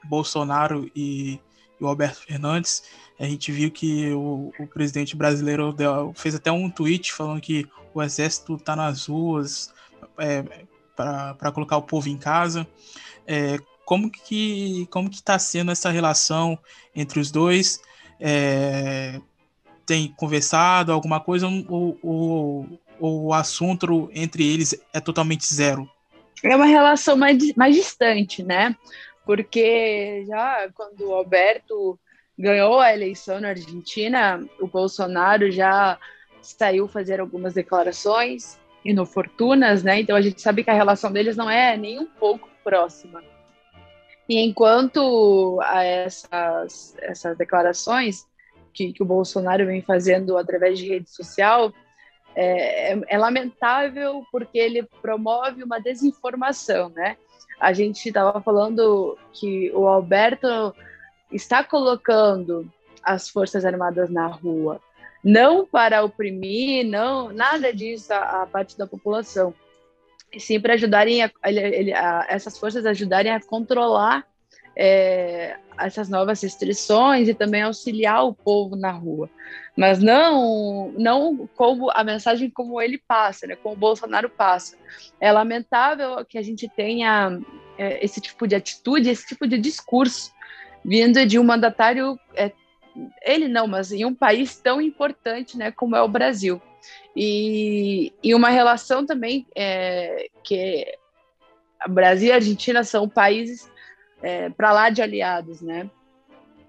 Bolsonaro 0.04 0.88
e, 0.94 1.40
e 1.80 1.84
o 1.84 1.86
Alberto 1.86 2.20
Fernandes 2.20 2.82
a 3.18 3.24
gente 3.24 3.50
viu 3.50 3.70
que 3.70 4.12
o, 4.12 4.52
o 4.58 4.66
presidente 4.66 5.16
brasileiro 5.16 5.72
deu, 5.72 6.12
fez 6.14 6.34
até 6.34 6.52
um 6.52 6.70
tweet 6.70 7.12
falando 7.12 7.40
que 7.40 7.66
o 7.92 8.00
exército 8.00 8.54
está 8.54 8.76
nas 8.76 9.06
ruas 9.06 9.72
é, 10.18 10.44
para 10.94 11.52
colocar 11.52 11.76
o 11.76 11.82
povo 11.82 12.08
em 12.08 12.16
casa. 12.16 12.66
É, 13.26 13.58
como 13.84 14.10
que 14.10 14.86
como 14.90 15.10
que 15.10 15.16
está 15.16 15.38
sendo 15.38 15.72
essa 15.72 15.90
relação 15.90 16.58
entre 16.94 17.18
os 17.18 17.30
dois? 17.30 17.80
É, 18.20 19.20
tem 19.84 20.12
conversado 20.16 20.92
alguma 20.92 21.18
coisa 21.18 21.46
ou, 21.46 21.98
ou, 22.02 22.80
ou, 23.00 23.24
o 23.26 23.32
assunto 23.32 24.10
entre 24.12 24.46
eles 24.46 24.78
é 24.92 25.00
totalmente 25.00 25.52
zero? 25.52 25.90
É 26.44 26.54
uma 26.54 26.66
relação 26.66 27.16
mais, 27.16 27.54
mais 27.54 27.74
distante, 27.74 28.42
né? 28.42 28.76
Porque 29.28 30.24
já 30.26 30.70
quando 30.72 31.02
o 31.02 31.14
Alberto 31.14 32.00
ganhou 32.38 32.80
a 32.80 32.94
eleição 32.94 33.38
na 33.38 33.50
Argentina, 33.50 34.42
o 34.58 34.66
Bolsonaro 34.66 35.50
já 35.50 35.98
saiu 36.40 36.88
fazer 36.88 37.20
algumas 37.20 37.52
declarações 37.52 38.58
e 38.82 38.94
no 38.94 39.04
Fortunas, 39.04 39.82
né? 39.82 40.00
Então 40.00 40.16
a 40.16 40.22
gente 40.22 40.40
sabe 40.40 40.64
que 40.64 40.70
a 40.70 40.74
relação 40.74 41.12
deles 41.12 41.36
não 41.36 41.50
é 41.50 41.76
nem 41.76 41.98
um 41.98 42.06
pouco 42.06 42.48
próxima. 42.64 43.22
E 44.26 44.38
enquanto 44.38 45.60
a 45.62 45.84
essas, 45.84 46.96
essas 46.98 47.36
declarações 47.36 48.26
que, 48.72 48.94
que 48.94 49.02
o 49.02 49.06
Bolsonaro 49.06 49.66
vem 49.66 49.82
fazendo 49.82 50.38
através 50.38 50.78
de 50.78 50.88
rede 50.88 51.10
social, 51.10 51.70
é, 52.34 52.94
é, 52.94 53.00
é 53.06 53.18
lamentável 53.18 54.24
porque 54.32 54.58
ele 54.58 54.88
promove 55.02 55.62
uma 55.62 55.78
desinformação, 55.78 56.88
né? 56.88 57.18
A 57.60 57.72
gente 57.72 58.08
estava 58.08 58.40
falando 58.40 59.18
que 59.32 59.70
o 59.72 59.86
Alberto 59.86 60.74
está 61.32 61.62
colocando 61.64 62.70
as 63.02 63.28
Forças 63.28 63.64
Armadas 63.64 64.10
na 64.10 64.26
rua, 64.26 64.80
não 65.22 65.66
para 65.66 66.04
oprimir, 66.04 66.86
não 66.86 67.32
nada 67.32 67.72
disso 67.72 68.12
a, 68.12 68.42
a 68.42 68.46
parte 68.46 68.78
da 68.78 68.86
população, 68.86 69.52
e 70.32 70.38
sim 70.38 70.60
para 70.60 70.74
ajudarem 70.74 71.22
a, 71.22 71.30
ele, 71.44 71.92
a, 71.92 72.26
essas 72.28 72.58
forças 72.58 72.86
ajudarem 72.86 73.32
a 73.32 73.40
controlar 73.40 74.26
é, 74.80 75.56
essas 75.76 76.08
novas 76.08 76.40
restrições 76.40 77.28
e 77.28 77.34
também 77.34 77.62
auxiliar 77.62 78.24
o 78.24 78.32
povo 78.32 78.76
na 78.76 78.92
rua, 78.92 79.28
mas 79.76 79.98
não 79.98 80.92
não 80.96 81.48
como 81.56 81.90
a 81.90 82.04
mensagem 82.04 82.48
como 82.48 82.80
ele 82.80 82.96
passa, 82.96 83.48
né, 83.48 83.56
como 83.56 83.74
o 83.74 83.78
Bolsonaro 83.78 84.30
passa. 84.30 84.76
É 85.20 85.32
lamentável 85.32 86.24
que 86.24 86.38
a 86.38 86.42
gente 86.42 86.68
tenha 86.68 87.40
é, 87.76 88.04
esse 88.04 88.20
tipo 88.20 88.46
de 88.46 88.54
atitude, 88.54 89.10
esse 89.10 89.26
tipo 89.26 89.48
de 89.48 89.58
discurso 89.58 90.32
vindo 90.84 91.26
de 91.26 91.40
um 91.40 91.44
mandatário, 91.44 92.18
é, 92.36 92.52
ele 93.22 93.48
não, 93.48 93.66
mas 93.66 93.90
em 93.90 94.04
um 94.04 94.14
país 94.14 94.56
tão 94.56 94.80
importante 94.80 95.58
né, 95.58 95.72
como 95.72 95.96
é 95.96 96.02
o 96.02 96.08
Brasil. 96.08 96.62
E, 97.16 98.12
e 98.22 98.32
uma 98.32 98.48
relação 98.48 99.04
também 99.04 99.44
é, 99.56 100.28
que 100.44 100.86
Brasil 101.88 102.28
e 102.28 102.32
Argentina 102.32 102.84
são 102.84 103.08
países 103.08 103.68
é, 104.22 104.50
para 104.50 104.72
lá 104.72 104.90
de 104.90 105.02
aliados, 105.02 105.60
né? 105.60 105.90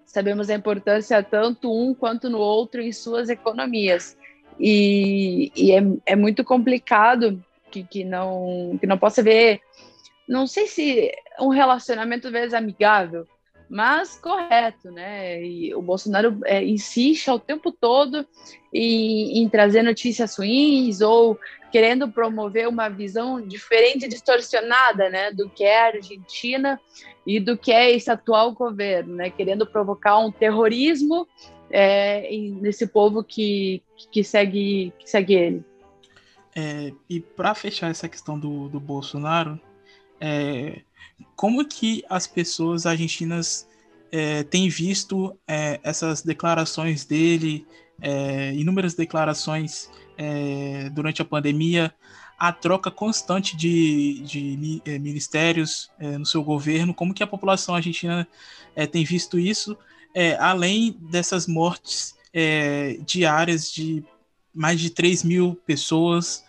Sabemos 0.06 0.50
a 0.50 0.56
importância 0.56 1.22
tanto 1.22 1.72
um 1.72 1.94
quanto 1.94 2.30
no 2.30 2.40
outro 2.40 2.82
em 2.82 2.92
suas 2.92 3.30
economias. 3.30 4.18
E, 4.60 5.52
e 5.56 5.72
é, 5.72 5.82
é 6.06 6.16
muito 6.16 6.44
complicado 6.44 7.44
que, 7.70 7.84
que, 7.84 8.04
não, 8.04 8.78
que 8.80 8.88
não 8.88 8.98
possa 8.98 9.22
ver, 9.22 9.62
não 10.28 10.46
sei 10.48 10.68
se 10.68 11.12
um 11.40 11.50
relacionamento 11.50 12.32
vezes 12.32 12.54
amigável, 12.54 13.28
mas 13.70 14.16
correto, 14.16 14.90
né? 14.90 15.44
E 15.44 15.76
o 15.76 15.82
Bolsonaro 15.82 16.40
é, 16.46 16.64
insiste 16.64 17.30
ao 17.30 17.40
tempo 17.40 17.72
todo 17.72 18.26
em, 18.74 19.44
em, 19.44 19.48
trazer 19.48 19.84
notícias 19.84 20.36
ruins 20.38 21.02
ou 21.02 21.40
querendo 21.72 22.10
promover 22.10 22.68
uma 22.68 22.90
visão 22.90 23.40
diferente, 23.40 24.08
distorcionada, 24.08 25.08
né, 25.10 25.32
do 25.32 25.48
que 25.48 25.64
é 25.64 25.82
a 25.82 25.86
Argentina 25.88 26.82
e 27.28 27.40
do 27.40 27.56
que 27.56 27.72
é 27.72 27.92
esse 27.92 28.10
atual 28.10 28.54
governo, 28.54 29.16
né? 29.16 29.30
Querendo 29.30 29.68
provocar 29.68 30.18
um 30.18 30.32
terrorismo 30.32 31.28
é, 31.70 32.28
nesse 32.60 32.88
povo 32.88 33.24
que, 33.24 33.84
que 34.12 34.24
segue 34.24 34.92
que 34.98 35.08
segue 35.08 35.36
ele. 35.36 35.66
É, 36.56 36.92
e 37.08 37.20
para 37.20 37.54
fechar 37.54 37.92
essa 37.92 38.10
questão 38.10 38.40
do, 38.40 38.68
do 38.68 38.80
Bolsonaro, 38.80 39.60
é, 40.20 40.82
como 41.36 41.66
que 41.66 42.04
as 42.10 42.28
pessoas 42.28 42.86
argentinas 42.86 43.68
é, 44.12 44.44
têm 44.44 44.70
visto 44.70 45.38
é, 45.48 45.80
essas 45.84 46.22
declarações 46.22 47.06
dele, 47.06 47.66
é, 48.02 48.54
inúmeras 48.54 48.94
declarações 48.94 49.90
é, 50.18 50.90
durante 50.90 51.22
a 51.22 51.26
pandemia, 51.26 51.94
a 52.38 52.52
troca 52.54 52.90
constante 52.90 53.56
de, 53.56 54.22
de 54.22 54.82
é, 54.86 54.98
ministérios 54.98 55.92
é, 56.00 56.18
no 56.18 56.26
seu 56.26 56.44
governo, 56.44 56.94
como 56.94 57.14
que 57.14 57.24
a 57.24 57.28
população 57.28 57.76
argentina 57.76 58.28
tem 58.94 59.04
visto 59.04 59.38
isso, 59.38 59.78
além 60.40 60.96
dessas 61.12 61.48
mortes 61.48 62.16
diárias 63.06 63.70
de 63.70 64.06
mais 64.54 64.80
de 64.80 64.90
3 64.90 65.24
mil 65.24 65.56
pessoas 65.66 66.46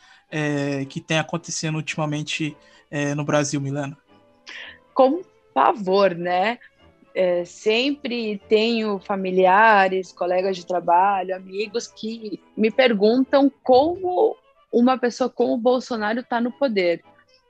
que 0.88 1.00
tem 1.00 1.18
acontecendo 1.18 1.74
ultimamente 1.76 2.56
no 3.16 3.24
Brasil, 3.24 3.60
Milano? 3.60 3.96
Com 5.00 5.22
pavor, 5.54 6.14
né? 6.14 6.58
é, 7.14 7.44
sempre 7.44 8.40
tenho 8.48 8.98
familiares, 8.98 10.12
colegas 10.12 10.56
de 10.56 10.66
trabalho, 10.66 11.34
amigos 11.34 11.86
que 11.86 12.40
me 12.56 12.70
perguntam 12.70 13.50
como 13.62 14.36
uma 14.72 14.96
pessoa 14.96 15.28
como 15.28 15.54
o 15.54 15.58
Bolsonaro 15.58 16.20
está 16.20 16.40
no 16.40 16.52
poder, 16.52 17.02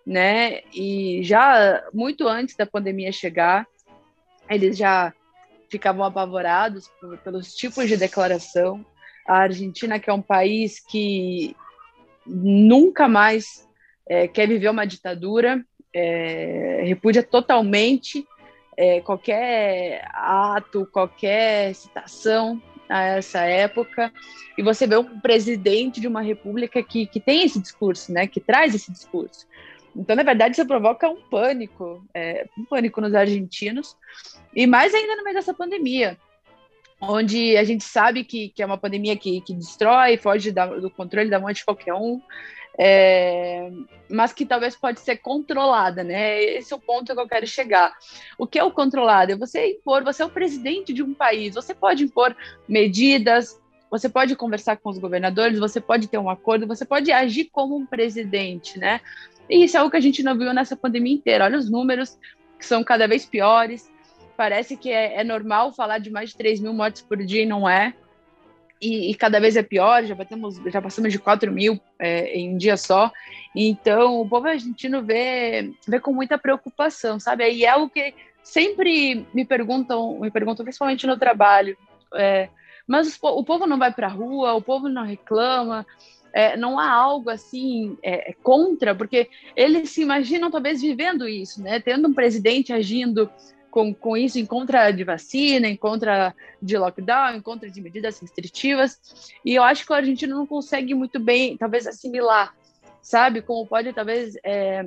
né? 0.07 0.63
E 0.75 1.21
já 1.23 1.85
muito 1.93 2.27
antes 2.27 2.57
da 2.57 2.65
pandemia 2.65 3.13
chegar, 3.13 3.67
eles 4.49 4.79
já 4.79 5.13
ficavam 5.69 6.05
apavorados 6.05 6.91
pelos 7.23 7.55
tipos 7.55 7.87
de 7.87 7.97
declaração. 7.97 8.85
A 9.29 9.37
Argentina, 9.39 10.01
que 10.01 10.09
é 10.09 10.13
um 10.13 10.23
país 10.23 10.81
que 10.81 11.55
nunca 12.27 13.07
mais 13.07 13.69
é, 14.09 14.27
quer 14.27 14.49
viver 14.49 14.71
uma 14.71 14.87
ditadura, 14.87 15.63
é, 15.95 16.83
repudia 16.85 17.23
totalmente 17.23 18.27
é, 18.77 19.01
qualquer 19.01 20.09
ato, 20.15 20.87
qualquer 20.93 21.75
citação 21.75 22.61
a 22.89 23.03
essa 23.03 23.41
época, 23.41 24.13
e 24.59 24.63
você 24.63 24.87
vê 24.87 24.97
um 24.97 25.21
presidente 25.21 26.01
de 26.01 26.09
uma 26.09 26.23
república 26.23 26.83
que, 26.83 27.07
que 27.07 27.21
tem 27.21 27.45
esse 27.45 27.61
discurso, 27.61 28.13
né, 28.13 28.27
que 28.27 28.41
traz 28.41 28.75
esse 28.75 28.91
discurso. 28.91 29.47
Então, 29.95 30.17
na 30.17 30.23
verdade, 30.23 30.55
isso 30.55 30.67
provoca 30.67 31.09
um 31.09 31.21
pânico, 31.21 32.05
é, 32.15 32.49
um 32.59 32.65
pânico 32.65 33.01
nos 33.01 33.15
argentinos, 33.15 33.97
e 34.55 34.67
mais 34.67 34.95
ainda 34.95 35.17
no 35.17 35.25
meio 35.25 35.37
dessa 35.37 35.55
pandemia, 35.55 36.19
onde 37.01 37.57
a 37.57 37.65
gente 37.65 37.85
sabe 37.85 38.25
que, 38.25 38.49
que 38.51 38.63
é 38.63 38.67
uma 38.67 38.79
pandemia 38.79 39.17
que, 39.17 39.41
que 39.41 39.55
destrói, 39.55 40.17
foge 40.17 40.53
da, 40.53 40.67
do 40.67 40.91
controle 40.91 41.31
da 41.31 41.41
mão 41.41 41.53
de 41.53 41.65
qualquer 41.65 41.95
um, 41.95 42.21
é, 42.83 43.71
mas 44.09 44.33
que 44.33 44.47
talvez 44.47 44.75
pode 44.75 45.01
ser 45.01 45.19
controlada, 45.19 46.03
né? 46.03 46.43
Esse 46.43 46.73
é 46.73 46.77
o 46.77 46.81
ponto 46.81 47.15
que 47.15 47.21
eu 47.21 47.29
quero 47.29 47.47
chegar. 47.47 47.93
O 48.39 48.47
que 48.47 48.59
é 48.59 48.65
o 48.65 48.71
controlado? 48.71 49.33
É 49.33 49.37
você 49.37 49.73
impor, 49.73 50.03
você 50.03 50.23
é 50.23 50.25
o 50.25 50.31
presidente 50.31 50.91
de 50.91 51.03
um 51.03 51.13
país, 51.13 51.55
você 51.55 51.75
pode 51.75 52.05
impor 52.05 52.35
medidas, 52.67 53.61
você 53.91 54.09
pode 54.09 54.35
conversar 54.35 54.79
com 54.79 54.89
os 54.89 54.97
governadores, 54.97 55.59
você 55.59 55.79
pode 55.79 56.09
ter 56.09 56.17
um 56.17 56.31
acordo, 56.31 56.67
você 56.67 56.87
pode 56.87 57.13
agir 57.13 57.51
como 57.53 57.77
um 57.77 57.85
presidente, 57.85 58.79
né? 58.79 59.03
E 59.47 59.63
isso 59.63 59.77
é 59.77 59.81
algo 59.81 59.91
que 59.91 59.99
a 59.99 60.01
gente 60.01 60.23
não 60.23 60.39
viu 60.39 60.55
nessa 60.55 60.75
pandemia 60.75 61.13
inteira. 61.13 61.45
Olha 61.45 61.59
os 61.59 61.71
números 61.71 62.19
que 62.59 62.65
são 62.65 62.83
cada 62.83 63.07
vez 63.07 63.27
piores. 63.27 63.93
Parece 64.39 64.75
que 64.75 64.91
é, 64.91 65.21
é 65.21 65.25
normal 65.25 65.71
falar 65.71 65.99
de 65.99 66.09
mais 66.09 66.31
de 66.31 66.37
3 66.39 66.61
mil 66.61 66.73
mortes 66.73 67.03
por 67.03 67.19
dia 67.19 67.43
e 67.43 67.47
não 67.47 67.69
é 67.69 67.93
e, 68.81 69.11
e, 69.11 69.15
cada 69.15 69.39
vez 69.39 69.57
é 69.57 69.63
pior, 69.63 70.05
já, 70.05 70.15
batemos, 70.15 70.57
já 70.67 70.81
passamos 70.81 71.13
de 71.13 71.19
4 71.19 71.53
mil 71.53 71.79
é, 71.99 72.35
em 72.35 72.55
um 72.55 72.57
dia 72.57 72.77
só. 72.77 73.13
Então, 73.55 74.21
o 74.21 74.29
povo 74.29 74.49
argentino 74.49 75.03
vê, 75.03 75.73
vê 75.87 76.01
com 76.01 76.13
muita 76.13 76.39
preocupação, 76.39 77.21
sabe? 77.21 77.51
E 77.51 77.65
é 77.65 77.69
algo 77.69 77.91
que 77.91 78.15
sempre 78.43 79.27
me 79.35 79.45
perguntam, 79.45 80.19
me 80.21 80.31
perguntam 80.31 80.65
principalmente 80.65 81.07
no 81.07 81.19
trabalho. 81.19 81.77
É, 82.15 82.49
mas 82.87 83.19
o 83.23 83.45
povo 83.45 83.67
não 83.67 83.79
vai 83.79 83.93
para 83.93 84.07
a 84.07 84.11
rua, 84.11 84.55
o 84.55 84.63
povo 84.63 84.89
não 84.89 85.05
reclama, 85.05 85.87
é, 86.33 86.57
não 86.57 86.79
há 86.79 86.91
algo 86.91 87.31
assim 87.31 87.97
é, 88.03 88.35
contra, 88.43 88.95
porque 88.95 89.29
eles 89.55 89.91
se 89.91 90.03
imaginam 90.03 90.51
talvez 90.51 90.81
vivendo 90.81 91.29
isso, 91.29 91.63
né? 91.63 91.81
Tendo 91.81 92.09
um 92.09 92.15
presidente 92.15 92.73
agindo 92.73 93.31
com, 93.71 93.95
com 93.95 94.17
isso 94.17 94.39
em 94.39 94.47
contra 94.47 94.91
de 94.91 95.05
vacina, 95.05 95.69
em 95.69 95.77
contra 95.77 96.35
de 96.61 96.77
lockdown, 96.77 97.37
em 97.37 97.41
contra 97.41 97.71
de 97.71 97.81
medidas 97.81 98.19
restritivas. 98.19 99.01
E 99.45 99.55
eu 99.55 99.63
acho 99.63 99.87
que 99.87 99.93
o 99.93 99.97
argentino 99.97 100.37
não 100.37 100.47
consegue 100.47 100.95
muito 100.95 101.19
bem, 101.19 101.57
talvez, 101.57 101.87
assimilar, 101.87 102.55
sabe? 103.01 103.43
Como 103.43 103.67
pode, 103.67 103.93
talvez, 103.93 104.35
é, 104.45 104.85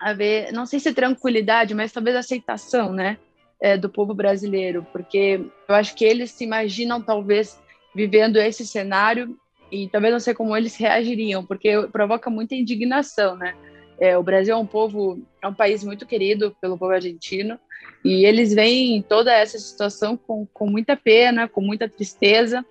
haver, 0.00 0.52
não 0.52 0.66
sei 0.66 0.80
se 0.80 0.94
tranquilidade, 0.94 1.74
mas 1.74 1.92
talvez 1.92 2.16
aceitação, 2.16 2.92
né? 2.92 3.18
É, 3.58 3.76
do 3.76 3.88
povo 3.88 4.12
brasileiro, 4.12 4.86
porque 4.92 5.40
eu 5.66 5.74
acho 5.74 5.94
que 5.94 6.04
eles 6.04 6.30
se 6.30 6.44
imaginam, 6.44 7.00
talvez, 7.00 7.58
vivendo 7.94 8.36
esse 8.36 8.66
cenário 8.66 9.34
e 9.72 9.88
talvez 9.88 10.12
não 10.12 10.20
sei 10.20 10.34
como 10.34 10.54
eles 10.54 10.76
reagiriam, 10.76 11.44
porque 11.44 11.70
provoca 11.90 12.28
muita 12.28 12.54
indignação, 12.54 13.34
né? 13.34 13.56
É, 13.98 14.16
o 14.18 14.22
Brasil 14.22 14.54
é 14.54 14.58
um 14.58 14.66
povo, 14.66 15.22
é 15.40 15.48
um 15.48 15.54
país 15.54 15.82
muito 15.82 16.04
querido 16.04 16.54
pelo 16.60 16.76
povo 16.76 16.92
argentino, 16.92 17.58
e 18.06 18.24
eles 18.24 18.54
veem 18.54 19.02
toda 19.02 19.34
essa 19.34 19.58
situação 19.58 20.16
com, 20.16 20.46
com 20.54 20.66
muita 20.68 20.96
pena, 20.96 21.48
com 21.48 21.60
muita 21.60 21.88
tristeza. 21.88 22.64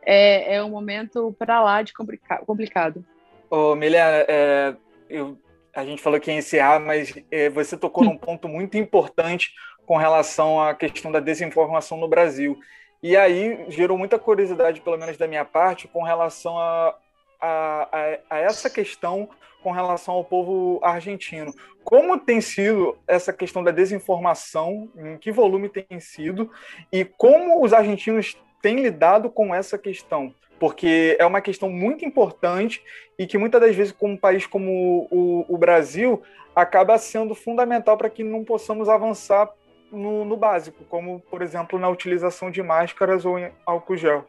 É, 0.00 0.54
é 0.54 0.64
um 0.64 0.70
momento 0.70 1.36
para 1.38 1.62
lá 1.62 1.82
de 1.82 1.92
complica 1.92 2.38
complicado. 2.38 3.04
Ô, 3.50 3.74
Milena, 3.74 4.24
é, 4.26 4.74
eu, 5.10 5.38
a 5.74 5.84
gente 5.84 6.00
falou 6.00 6.18
que 6.18 6.30
ia 6.30 6.38
encerrar, 6.38 6.80
mas 6.80 7.14
é, 7.30 7.50
você 7.50 7.76
tocou 7.76 8.02
num 8.02 8.16
ponto 8.16 8.48
muito 8.48 8.78
importante 8.78 9.52
com 9.84 9.98
relação 9.98 10.58
à 10.58 10.74
questão 10.74 11.12
da 11.12 11.20
desinformação 11.20 11.98
no 11.98 12.08
Brasil. 12.08 12.58
E 13.02 13.14
aí 13.14 13.66
gerou 13.68 13.98
muita 13.98 14.18
curiosidade, 14.18 14.80
pelo 14.80 14.96
menos 14.96 15.18
da 15.18 15.28
minha 15.28 15.44
parte, 15.44 15.86
com 15.86 16.02
relação 16.02 16.58
a, 16.58 16.96
a, 17.40 17.88
a, 17.90 18.36
a 18.36 18.38
essa 18.38 18.68
questão 18.68 19.28
com 19.62 19.72
relação 19.72 20.14
ao 20.14 20.24
povo 20.24 20.80
argentino. 20.82 21.52
Como 21.84 22.18
tem 22.18 22.40
sido 22.40 22.96
essa 23.06 23.32
questão 23.32 23.62
da 23.62 23.70
desinformação, 23.70 24.88
em 24.96 25.16
que 25.16 25.32
volume 25.32 25.68
tem 25.68 26.00
sido, 26.00 26.50
e 26.92 27.04
como 27.04 27.64
os 27.64 27.72
argentinos 27.72 28.36
têm 28.62 28.76
lidado 28.76 29.30
com 29.30 29.54
essa 29.54 29.78
questão? 29.78 30.34
Porque 30.60 31.16
é 31.18 31.24
uma 31.24 31.40
questão 31.40 31.70
muito 31.70 32.04
importante 32.04 32.82
e 33.18 33.26
que 33.26 33.38
muitas 33.38 33.60
das 33.60 33.74
vezes, 33.74 33.92
com 33.92 34.12
um 34.12 34.16
país 34.16 34.46
como 34.46 35.08
o, 35.10 35.44
o 35.48 35.56
Brasil, 35.56 36.22
acaba 36.54 36.98
sendo 36.98 37.34
fundamental 37.34 37.96
para 37.96 38.10
que 38.10 38.24
não 38.24 38.44
possamos 38.44 38.88
avançar 38.88 39.48
no, 39.90 40.24
no 40.24 40.36
básico, 40.36 40.84
como, 40.84 41.20
por 41.30 41.40
exemplo, 41.40 41.78
na 41.78 41.88
utilização 41.88 42.50
de 42.50 42.62
máscaras 42.62 43.24
ou 43.24 43.36
álcool 43.64 43.96
gel 43.96 44.26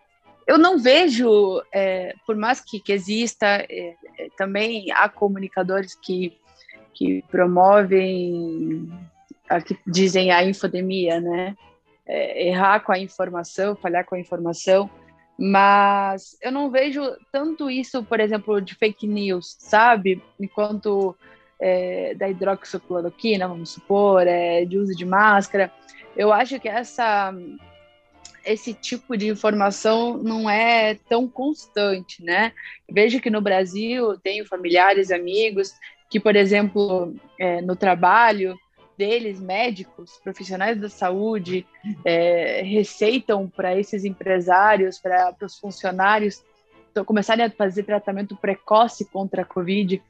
eu 0.50 0.58
não 0.58 0.80
vejo, 0.80 1.62
é, 1.72 2.16
por 2.26 2.36
mais 2.36 2.60
que, 2.60 2.80
que 2.80 2.92
exista, 2.92 3.46
é, 3.46 3.68
é, 4.18 4.30
também 4.36 4.92
há 4.92 5.08
comunicadores 5.08 5.94
que, 5.94 6.36
que 6.92 7.24
promovem, 7.30 8.90
a, 9.48 9.62
que 9.62 9.78
dizem 9.86 10.32
a 10.32 10.44
infodemia, 10.44 11.22
né? 11.22 11.56
É, 12.04 12.48
errar 12.48 12.80
com 12.80 12.92
a 12.92 12.98
informação, 12.98 13.76
falhar 13.76 14.04
com 14.04 14.16
a 14.16 14.20
informação, 14.20 14.90
mas 15.38 16.36
eu 16.42 16.52
não 16.52 16.72
vejo 16.72 17.04
tanto 17.32 17.70
isso, 17.70 18.04
por 18.04 18.20
exemplo, 18.20 18.60
de 18.60 18.74
fake 18.74 19.06
news, 19.06 19.56
sabe? 19.60 20.20
Enquanto 20.40 21.16
é, 21.62 22.16
da 22.16 22.28
hidroxicloroquina, 22.28 23.48
vamos 23.48 23.70
supor, 23.70 24.26
é, 24.26 24.66
de 24.66 24.80
uso 24.80 24.96
de 24.96 25.06
máscara. 25.06 25.72
Eu 26.18 26.34
acho 26.34 26.60
que 26.60 26.68
essa 26.68 27.32
esse 28.46 28.74
tipo 28.74 29.18
de 29.18 29.28
informação 29.28 30.18
não 30.18 30.50
é 30.50 30.96
tão 31.08 31.28
constante, 31.28 32.24
né? 32.24 32.54
Vejo 32.90 33.20
que 33.20 33.30
no 33.30 33.42
Brasil 33.42 34.18
tenho 34.20 34.46
familiares, 34.46 35.12
amigos 35.12 35.74
que, 36.10 36.20
por 36.20 36.36
exemplo, 36.36 37.16
é, 37.40 37.62
no 37.62 37.76
trabalho 37.76 38.58
deles, 38.98 39.40
médicos, 39.40 40.20
profissionais 40.24 40.80
da 40.80 40.90
saúde, 40.90 41.66
é, 42.04 42.62
receitam 42.64 43.48
para 43.48 43.80
esses 43.80 44.04
empresários, 44.04 45.00
para 45.00 45.34
os 45.42 45.58
funcionários 45.58 46.44
começarem 47.06 47.46
a 47.46 47.50
fazer 47.50 47.84
tratamento 47.84 48.36
precoce 48.36 49.06
contra 49.06 49.44
a 49.44 49.46
Covid. 49.46 50.02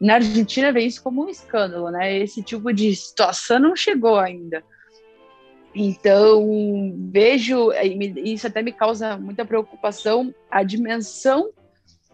Na 0.00 0.14
Argentina, 0.14 0.72
vê 0.72 0.80
isso 0.80 1.02
como 1.02 1.24
um 1.24 1.28
escândalo, 1.28 1.90
né? 1.90 2.16
Esse 2.16 2.42
tipo 2.42 2.72
de 2.72 2.94
situação 2.96 3.58
não 3.58 3.76
chegou 3.76 4.18
ainda. 4.18 4.64
Então, 5.74 6.94
vejo, 7.10 7.72
isso 8.24 8.46
até 8.46 8.62
me 8.62 8.72
causa 8.72 9.16
muita 9.16 9.44
preocupação, 9.44 10.34
a 10.50 10.62
dimensão 10.62 11.50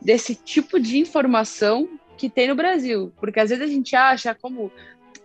desse 0.00 0.34
tipo 0.34 0.78
de 0.78 0.98
informação 0.98 1.88
que 2.16 2.30
tem 2.30 2.48
no 2.48 2.54
Brasil. 2.54 3.12
Porque 3.18 3.40
às 3.40 3.50
vezes 3.50 3.64
a 3.64 3.72
gente 3.72 3.96
acha 3.96 4.34
como. 4.34 4.70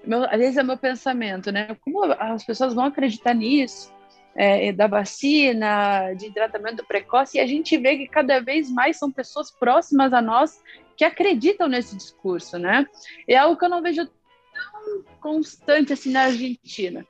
Meu, 0.04 0.24
às 0.26 0.38
vezes 0.38 0.58
é 0.58 0.64
meu 0.64 0.78
pensamento, 0.78 1.52
né? 1.52 1.78
Como 1.82 2.04
as 2.04 2.44
pessoas 2.44 2.74
vão 2.74 2.86
acreditar 2.86 3.34
nisso? 3.34 3.92
É, 4.36 4.72
da 4.72 4.88
vacina, 4.88 6.12
de 6.16 6.34
tratamento 6.34 6.84
precoce, 6.88 7.38
e 7.38 7.40
a 7.40 7.46
gente 7.46 7.78
vê 7.78 7.98
que 7.98 8.08
cada 8.08 8.40
vez 8.40 8.68
mais 8.68 8.98
são 8.98 9.12
pessoas 9.12 9.52
próximas 9.52 10.12
a 10.12 10.24
nós 10.24 10.60
que 10.98 11.06
acreditam 11.06 11.68
nesse 11.68 11.96
discurso, 11.96 12.58
né? 12.58 12.88
É 13.28 13.38
algo 13.38 13.56
que 13.56 13.64
eu 13.64 13.70
não 13.70 13.84
vejo 13.84 14.08
tão 14.08 15.04
constante 15.22 15.94
assim 15.94 16.12
na 16.12 16.24
Argentina. 16.24 17.06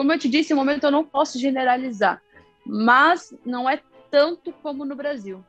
Como 0.00 0.14
eu 0.14 0.18
te 0.18 0.30
disse, 0.30 0.54
no 0.54 0.56
momento 0.56 0.84
eu 0.84 0.90
não 0.90 1.04
posso 1.04 1.38
generalizar, 1.38 2.22
mas 2.64 3.34
não 3.44 3.68
é 3.68 3.82
tanto 4.10 4.50
como 4.50 4.82
no 4.82 4.96
Brasil. 4.96 5.44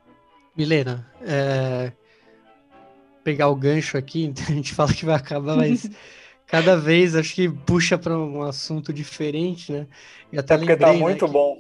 Milena, 0.54 1.10
é... 1.22 1.94
pegar 3.24 3.48
o 3.48 3.56
gancho 3.56 3.98
aqui, 3.98 4.34
a 4.46 4.52
gente 4.52 4.74
fala 4.74 4.94
que 4.94 5.06
vai 5.06 5.16
acabar, 5.16 5.56
mas 5.56 5.90
cada 6.46 6.76
vez 6.76 7.16
acho 7.16 7.34
que 7.34 7.48
puxa 7.48 7.98
para 7.98 8.18
um 8.18 8.42
assunto 8.42 8.92
diferente, 8.92 9.72
né? 9.72 9.88
E 10.34 10.38
até 10.38 10.56
é 10.56 10.58
porque 10.58 10.76
tá 10.76 10.88
lembrei, 10.88 11.00
tá 11.00 11.06
muito 11.06 11.28
né, 11.28 11.32
bom. 11.32 11.58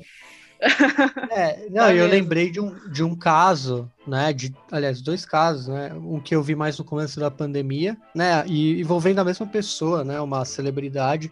É, 1.31 1.69
não, 1.69 1.85
tá 1.85 1.95
eu 1.95 2.07
lembrei 2.07 2.51
de 2.51 2.59
um, 2.59 2.75
de 2.89 3.05
um 3.05 3.15
caso, 3.15 3.89
né? 4.05 4.33
De, 4.33 4.53
aliás, 4.69 5.01
dois 5.01 5.23
casos, 5.23 5.69
né? 5.69 5.93
Um 5.93 6.19
que 6.19 6.35
eu 6.35 6.43
vi 6.43 6.55
mais 6.55 6.77
no 6.77 6.83
começo 6.83 7.21
da 7.21 7.31
pandemia, 7.31 7.95
né? 8.13 8.43
E 8.47 8.81
envolvendo 8.81 9.19
a 9.19 9.23
mesma 9.23 9.47
pessoa, 9.47 10.03
né? 10.03 10.19
Uma 10.19 10.43
celebridade 10.43 11.31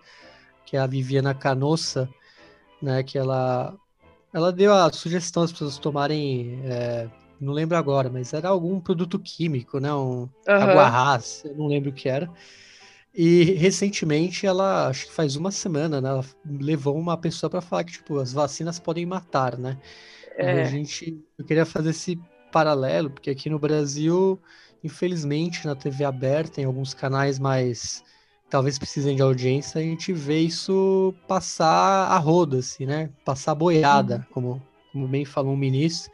que 0.70 0.78
é 0.78 0.80
a 0.80 0.86
Viviana 0.86 1.34
Canossa, 1.34 2.08
né? 2.80 3.02
Que 3.02 3.18
ela, 3.18 3.76
ela 4.32 4.52
deu 4.52 4.72
a 4.72 4.92
sugestão 4.92 5.42
as 5.42 5.52
pessoas 5.52 5.80
tomarem, 5.80 6.62
é, 6.64 7.10
não 7.42 7.54
lembro 7.54 7.76
agora, 7.76 8.08
mas 8.08 8.34
era 8.34 8.50
algum 8.50 8.80
produto 8.80 9.18
químico, 9.18 9.80
né? 9.80 9.92
Um 9.92 10.22
uhum. 10.22 10.30
aguarrás, 10.48 11.42
eu 11.44 11.56
não 11.56 11.66
lembro 11.66 11.90
o 11.90 11.94
que 11.94 12.08
era. 12.08 12.30
E 13.12 13.56
recentemente 13.56 14.46
ela, 14.46 14.88
acho 14.88 15.08
que 15.08 15.12
faz 15.12 15.36
uma 15.36 15.50
semana, 15.50 16.00
né? 16.00 16.10
Ela 16.10 16.26
levou 16.46 16.96
uma 16.96 17.18
pessoa 17.18 17.50
para 17.50 17.62
falar 17.62 17.84
que 17.84 17.94
tipo 17.94 18.20
as 18.20 18.32
vacinas 18.32 18.78
podem 18.78 19.08
matar, 19.08 19.58
né? 19.58 19.76
É. 20.38 20.62
a 20.62 20.66
gente, 20.66 21.20
eu 21.38 21.44
queria 21.44 21.66
fazer 21.66 21.90
esse 21.90 22.18
paralelo 22.52 23.10
porque 23.10 23.32
aqui 23.32 23.50
no 23.50 23.58
Brasil, 23.58 24.40
infelizmente, 24.84 25.66
na 25.66 25.76
TV 25.76 26.06
aberta, 26.06 26.62
em 26.62 26.66
alguns 26.66 26.94
canais 26.94 27.40
mais 27.40 28.04
talvez 28.50 28.80
precisem 28.80 29.16
de 29.16 29.22
audiência, 29.22 29.80
a 29.80 29.84
gente 29.84 30.12
vê 30.12 30.40
isso 30.40 31.14
passar 31.28 32.08
a 32.08 32.18
roda, 32.18 32.58
assim, 32.60 32.86
né? 32.86 33.10
Passar 33.24 33.54
boiada, 33.56 34.18
uhum. 34.18 34.34
como, 34.34 34.62
como 34.92 35.08
bem 35.08 35.24
falou 35.24 35.54
o 35.54 35.58
ministro, 35.58 36.12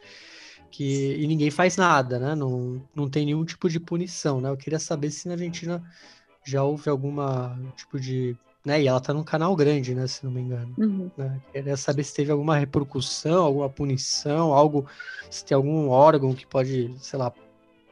que, 0.70 1.16
e 1.18 1.26
ninguém 1.26 1.50
faz 1.50 1.76
nada, 1.76 2.18
né? 2.18 2.34
Não, 2.34 2.82
não 2.94 3.08
tem 3.08 3.24
nenhum 3.24 3.44
tipo 3.44 3.68
de 3.68 3.80
punição, 3.80 4.40
né? 4.40 4.50
Eu 4.50 4.56
queria 4.56 4.78
saber 4.78 5.10
se 5.10 5.26
na 5.26 5.34
Argentina 5.34 5.82
já 6.44 6.62
houve 6.62 6.88
alguma 6.88 7.58
tipo 7.76 7.98
de. 7.98 8.36
Né? 8.64 8.82
E 8.82 8.88
ela 8.88 9.00
tá 9.00 9.14
num 9.14 9.24
canal 9.24 9.54
grande, 9.56 9.94
né? 9.94 10.06
Se 10.06 10.24
não 10.24 10.30
me 10.30 10.40
engano. 10.40 10.74
Uhum. 10.76 11.10
Né? 11.16 11.40
Queria 11.52 11.76
saber 11.76 12.04
se 12.04 12.14
teve 12.14 12.30
alguma 12.32 12.56
repercussão, 12.56 13.44
alguma 13.44 13.68
punição, 13.68 14.52
algo. 14.52 14.86
Se 15.30 15.44
tem 15.44 15.54
algum 15.54 15.88
órgão 15.88 16.34
que 16.34 16.46
pode, 16.46 16.94
sei 16.98 17.18
lá, 17.18 17.32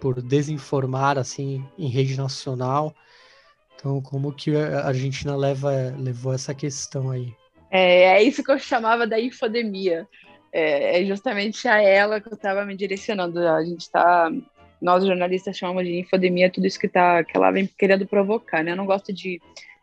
por 0.01 0.21
desinformar 0.21 1.19
assim 1.19 1.65
em 1.79 1.89
rede 1.89 2.17
nacional. 2.17 2.95
Então, 3.85 4.01
como 4.01 4.33
que 4.33 4.57
a 4.57 4.87
Argentina 4.87 5.37
leva, 5.37 5.95
levou 5.99 6.33
essa 6.33 6.55
questão 6.55 7.11
aí? 7.11 7.35
É, 7.71 8.15
é 8.15 8.23
isso 8.23 8.43
que 8.43 8.51
eu 8.51 8.59
chamava 8.59 9.07
da 9.07 9.21
infodemia. 9.21 10.09
É, 10.51 11.03
é 11.03 11.05
justamente 11.05 11.69
a 11.69 11.83
ela 11.83 12.19
que 12.19 12.29
eu 12.29 12.33
estava 12.33 12.65
me 12.65 12.75
direcionando. 12.75 13.47
A 13.47 13.63
gente 13.63 13.83
está, 13.83 14.33
nós 14.81 15.05
jornalistas 15.05 15.59
chamamos 15.59 15.85
de 15.85 15.99
infodemia 15.99 16.51
tudo 16.51 16.67
isso 16.67 16.81
que, 16.81 16.89
tá, 16.89 17.23
que 17.23 17.37
ela 17.37 17.51
vem 17.51 17.67
querendo 17.67 18.07
provocar. 18.07 18.65
Né? 18.65 18.73
Eu 18.73 18.77
não 18.77 18.87
gosto 18.87 19.13
de, 19.13 19.39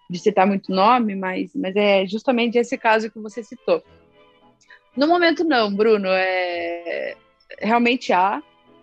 de 0.09 0.17
citar 0.17 0.47
muito 0.47 0.73
nome, 0.73 1.13
mas, 1.13 1.51
mas 1.53 1.75
é 1.75 2.03
justamente 2.07 2.57
esse 2.57 2.79
caso 2.79 3.11
que 3.11 3.19
você 3.19 3.43
citou. 3.43 3.83
No 4.97 5.05
momento, 5.05 5.43
não, 5.43 5.71
Bruno. 5.71 6.07
É, 6.09 7.15
realmente 7.59 8.11
há, 8.11 8.41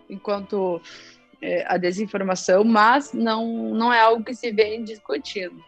enquanto 0.09 0.81
é, 1.41 1.65
a 1.67 1.77
desinformação, 1.77 2.63
mas 2.63 3.13
não, 3.13 3.73
não 3.73 3.93
é 3.93 3.99
algo 3.99 4.23
que 4.23 4.33
se 4.33 4.51
vem 4.51 4.83
discutindo. 4.83 5.63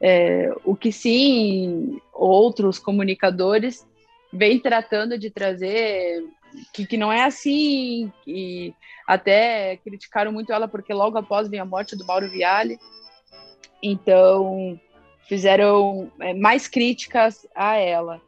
É, 0.00 0.52
o 0.64 0.74
que 0.74 0.90
sim, 0.90 2.00
outros 2.12 2.78
comunicadores 2.78 3.86
vêm 4.32 4.58
tratando 4.58 5.16
de 5.16 5.30
trazer 5.30 6.24
que, 6.72 6.86
que 6.86 6.96
não 6.96 7.12
é 7.12 7.24
assim, 7.24 8.12
e 8.26 8.74
até 9.06 9.76
criticaram 9.78 10.32
muito 10.32 10.52
ela 10.52 10.68
porque 10.68 10.92
logo 10.92 11.18
após 11.18 11.48
vem 11.48 11.60
a 11.60 11.64
morte 11.64 11.96
do 11.96 12.04
Mauro 12.04 12.30
Viale, 12.30 12.78
então 13.82 14.78
fizeram 15.28 16.10
é, 16.20 16.34
mais 16.34 16.68
críticas 16.68 17.46
a 17.54 17.76
ela. 17.76 18.20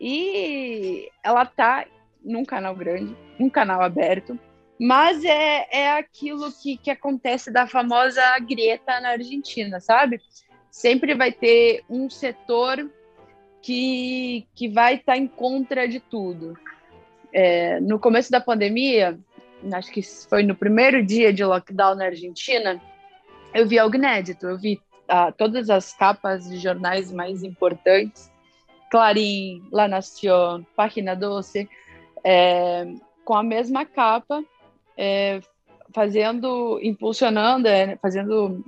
E 0.00 1.10
ela 1.22 1.44
tá 1.44 1.84
num 2.24 2.44
canal 2.44 2.74
grande, 2.74 3.16
um 3.38 3.50
canal 3.50 3.82
aberto, 3.82 4.38
mas 4.78 5.24
é, 5.24 5.66
é 5.70 5.92
aquilo 5.98 6.52
que, 6.52 6.76
que 6.76 6.90
acontece 6.90 7.50
da 7.50 7.66
famosa 7.66 8.22
grieta 8.38 9.00
na 9.00 9.10
Argentina, 9.10 9.80
sabe? 9.80 10.20
Sempre 10.70 11.14
vai 11.14 11.32
ter 11.32 11.82
um 11.90 12.08
setor 12.08 12.88
que, 13.60 14.46
que 14.54 14.68
vai 14.68 14.94
estar 14.94 15.14
tá 15.14 15.18
em 15.18 15.26
contra 15.26 15.88
de 15.88 15.98
tudo. 15.98 16.56
É, 17.32 17.80
no 17.80 17.98
começo 17.98 18.30
da 18.30 18.40
pandemia, 18.40 19.18
acho 19.72 19.90
que 19.90 20.02
foi 20.02 20.44
no 20.44 20.54
primeiro 20.54 21.04
dia 21.04 21.32
de 21.32 21.44
lockdown 21.44 21.96
na 21.96 22.06
Argentina, 22.06 22.80
eu 23.52 23.66
vi 23.66 23.78
algo 23.78 23.96
inédito. 23.96 24.46
Eu 24.46 24.58
vi 24.58 24.80
ah, 25.08 25.32
todas 25.32 25.68
as 25.70 25.92
capas 25.92 26.48
de 26.48 26.58
jornais 26.58 27.10
mais 27.10 27.42
importantes, 27.42 28.30
Clarim, 28.90 29.66
La 29.72 29.88
Nación, 29.88 30.64
Página 30.76 31.16
Doce, 31.16 31.68
é, 32.24 32.86
com 33.24 33.34
a 33.34 33.42
mesma 33.42 33.84
capa 33.84 34.44
é, 34.98 35.40
fazendo, 35.94 36.80
impulsionando, 36.82 37.68
é, 37.68 37.96
fazendo, 37.96 38.64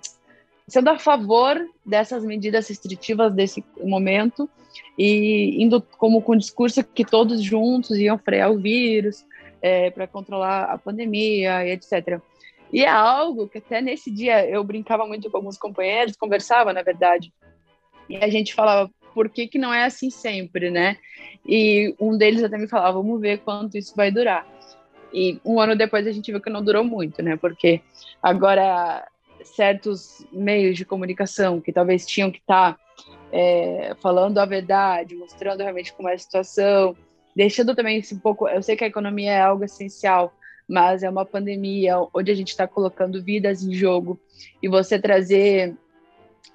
sendo 0.69 0.89
a 0.91 0.99
favor 0.99 1.61
dessas 1.85 2.25
medidas 2.25 2.69
restritivas 2.69 3.35
desse 3.35 3.65
momento 3.83 4.49
e 4.97 5.61
indo 5.61 5.83
como 5.99 6.23
com 6.23 6.33
o 6.33 6.39
discurso 6.39 6.85
que 6.85 7.05
todos 7.05 7.43
juntos 7.43 7.99
iam 7.99 8.17
frear 8.17 8.53
o 8.53 8.59
vírus 8.59 9.27
é, 9.61 9.91
para 9.91 10.07
controlar 10.07 10.65
a 10.65 10.79
pandemia 10.79 11.67
e 11.67 11.73
etc. 11.73 12.21
E 12.73 12.85
é 12.85 12.89
algo 12.89 13.49
que 13.49 13.59
até 13.59 13.81
nesse 13.81 14.11
dia 14.11 14.49
eu 14.49 14.63
brincava 14.63 15.05
muito 15.05 15.29
com 15.29 15.37
alguns 15.37 15.59
companheiros, 15.59 16.17
conversava, 16.17 16.73
na 16.73 16.83
verdade, 16.83 17.33
e 18.09 18.17
a 18.17 18.29
gente 18.29 18.55
falava, 18.55 18.89
por 19.13 19.29
que, 19.29 19.49
que 19.49 19.59
não 19.59 19.75
é 19.75 19.85
assim 19.85 20.09
sempre, 20.09 20.71
né? 20.71 20.97
E 21.45 21.95
um 21.99 22.17
deles 22.17 22.45
até 22.45 22.57
me 22.57 22.69
falava, 22.69 23.03
vamos 23.03 23.21
ver 23.21 23.39
quanto 23.39 23.77
isso 23.77 23.95
vai 23.97 24.11
durar. 24.11 24.47
E 25.13 25.41
um 25.45 25.61
ano 25.61 25.77
depois 25.77 26.07
a 26.07 26.13
gente 26.13 26.31
viu 26.31 26.41
que 26.41 26.51
não 26.51 26.63
durou 26.63 26.85
muito, 26.85 27.23
né? 27.23 27.37
Porque 27.37 27.81
agora 28.23 29.07
certos 29.45 30.27
meios 30.33 30.77
de 30.77 30.85
comunicação 30.85 31.61
que 31.61 31.73
talvez 31.73 32.07
tinham 32.07 32.31
que 32.31 32.39
estar 32.39 32.75
tá, 32.75 32.81
é, 33.33 33.95
falando 34.01 34.39
a 34.39 34.45
verdade, 34.45 35.15
mostrando 35.15 35.63
realmente 35.63 35.93
como 35.93 36.09
é 36.09 36.15
a 36.15 36.19
situação, 36.19 36.97
deixando 37.35 37.75
também 37.75 37.99
esse 37.99 38.19
pouco. 38.19 38.49
Eu 38.49 38.63
sei 38.63 38.77
que 38.77 38.85
a 38.85 38.89
economia 38.89 39.33
é 39.33 39.41
algo 39.41 39.65
essencial, 39.65 40.33
mas 40.69 41.03
é 41.03 41.11
uma 41.11 41.25
pandemia 41.25 41.97
onde 42.15 42.31
a 42.31 42.35
gente 42.35 42.49
está 42.49 42.67
colocando 42.67 43.23
vidas 43.23 43.63
em 43.63 43.73
jogo 43.75 44.21
e 44.63 44.69
você 44.69 44.99
trazer 44.99 45.77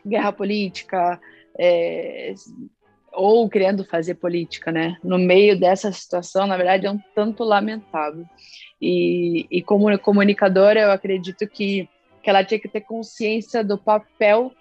guerra 0.05 0.31
política, 0.31 1.19
é, 1.57 2.33
ou 3.15 3.49
querendo 3.49 3.83
fazer 3.85 4.15
política, 4.15 4.71
né? 4.71 4.97
No 5.03 5.17
meio 5.17 5.59
dessa 5.59 5.91
situação, 5.91 6.45
na 6.45 6.57
verdade, 6.57 6.85
é 6.85 6.91
um 6.91 6.99
tanto 7.13 7.43
lamentável. 7.43 8.25
E, 8.81 9.47
e 9.49 9.61
como 9.61 9.97
comunicadora, 9.99 10.81
eu 10.81 10.91
acredito 10.91 11.47
que, 11.47 11.89
que 12.21 12.29
ela 12.29 12.43
tinha 12.43 12.59
que 12.59 12.67
ter 12.67 12.81
consciência 12.81 13.63
do 13.63 13.77
papel 13.77 14.51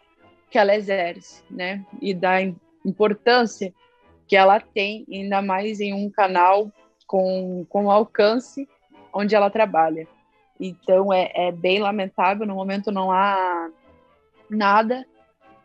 que 0.51 0.59
ela 0.59 0.75
exerce, 0.75 1.43
né? 1.51 1.85
E 2.01 2.15
da 2.15 2.41
importância 2.85 3.73
que 4.27 4.37
ela 4.37 4.61
tem, 4.61 5.05
ainda 5.11 5.43
mais 5.43 5.81
em 5.81 5.93
um 5.93 6.09
canal 6.11 6.73
com, 7.07 7.67
com 7.69 7.91
alcance 7.91 8.69
onde 9.13 9.35
ela 9.35 9.51
trabalha. 9.51 10.07
Então, 10.59 11.13
é, 11.13 11.31
é 11.35 11.53
bem 11.53 11.81
lamentável, 11.81 12.47
no 12.47 12.55
momento 12.55 12.93
não 12.93 13.11
há 13.11 13.69
nada 14.49 15.05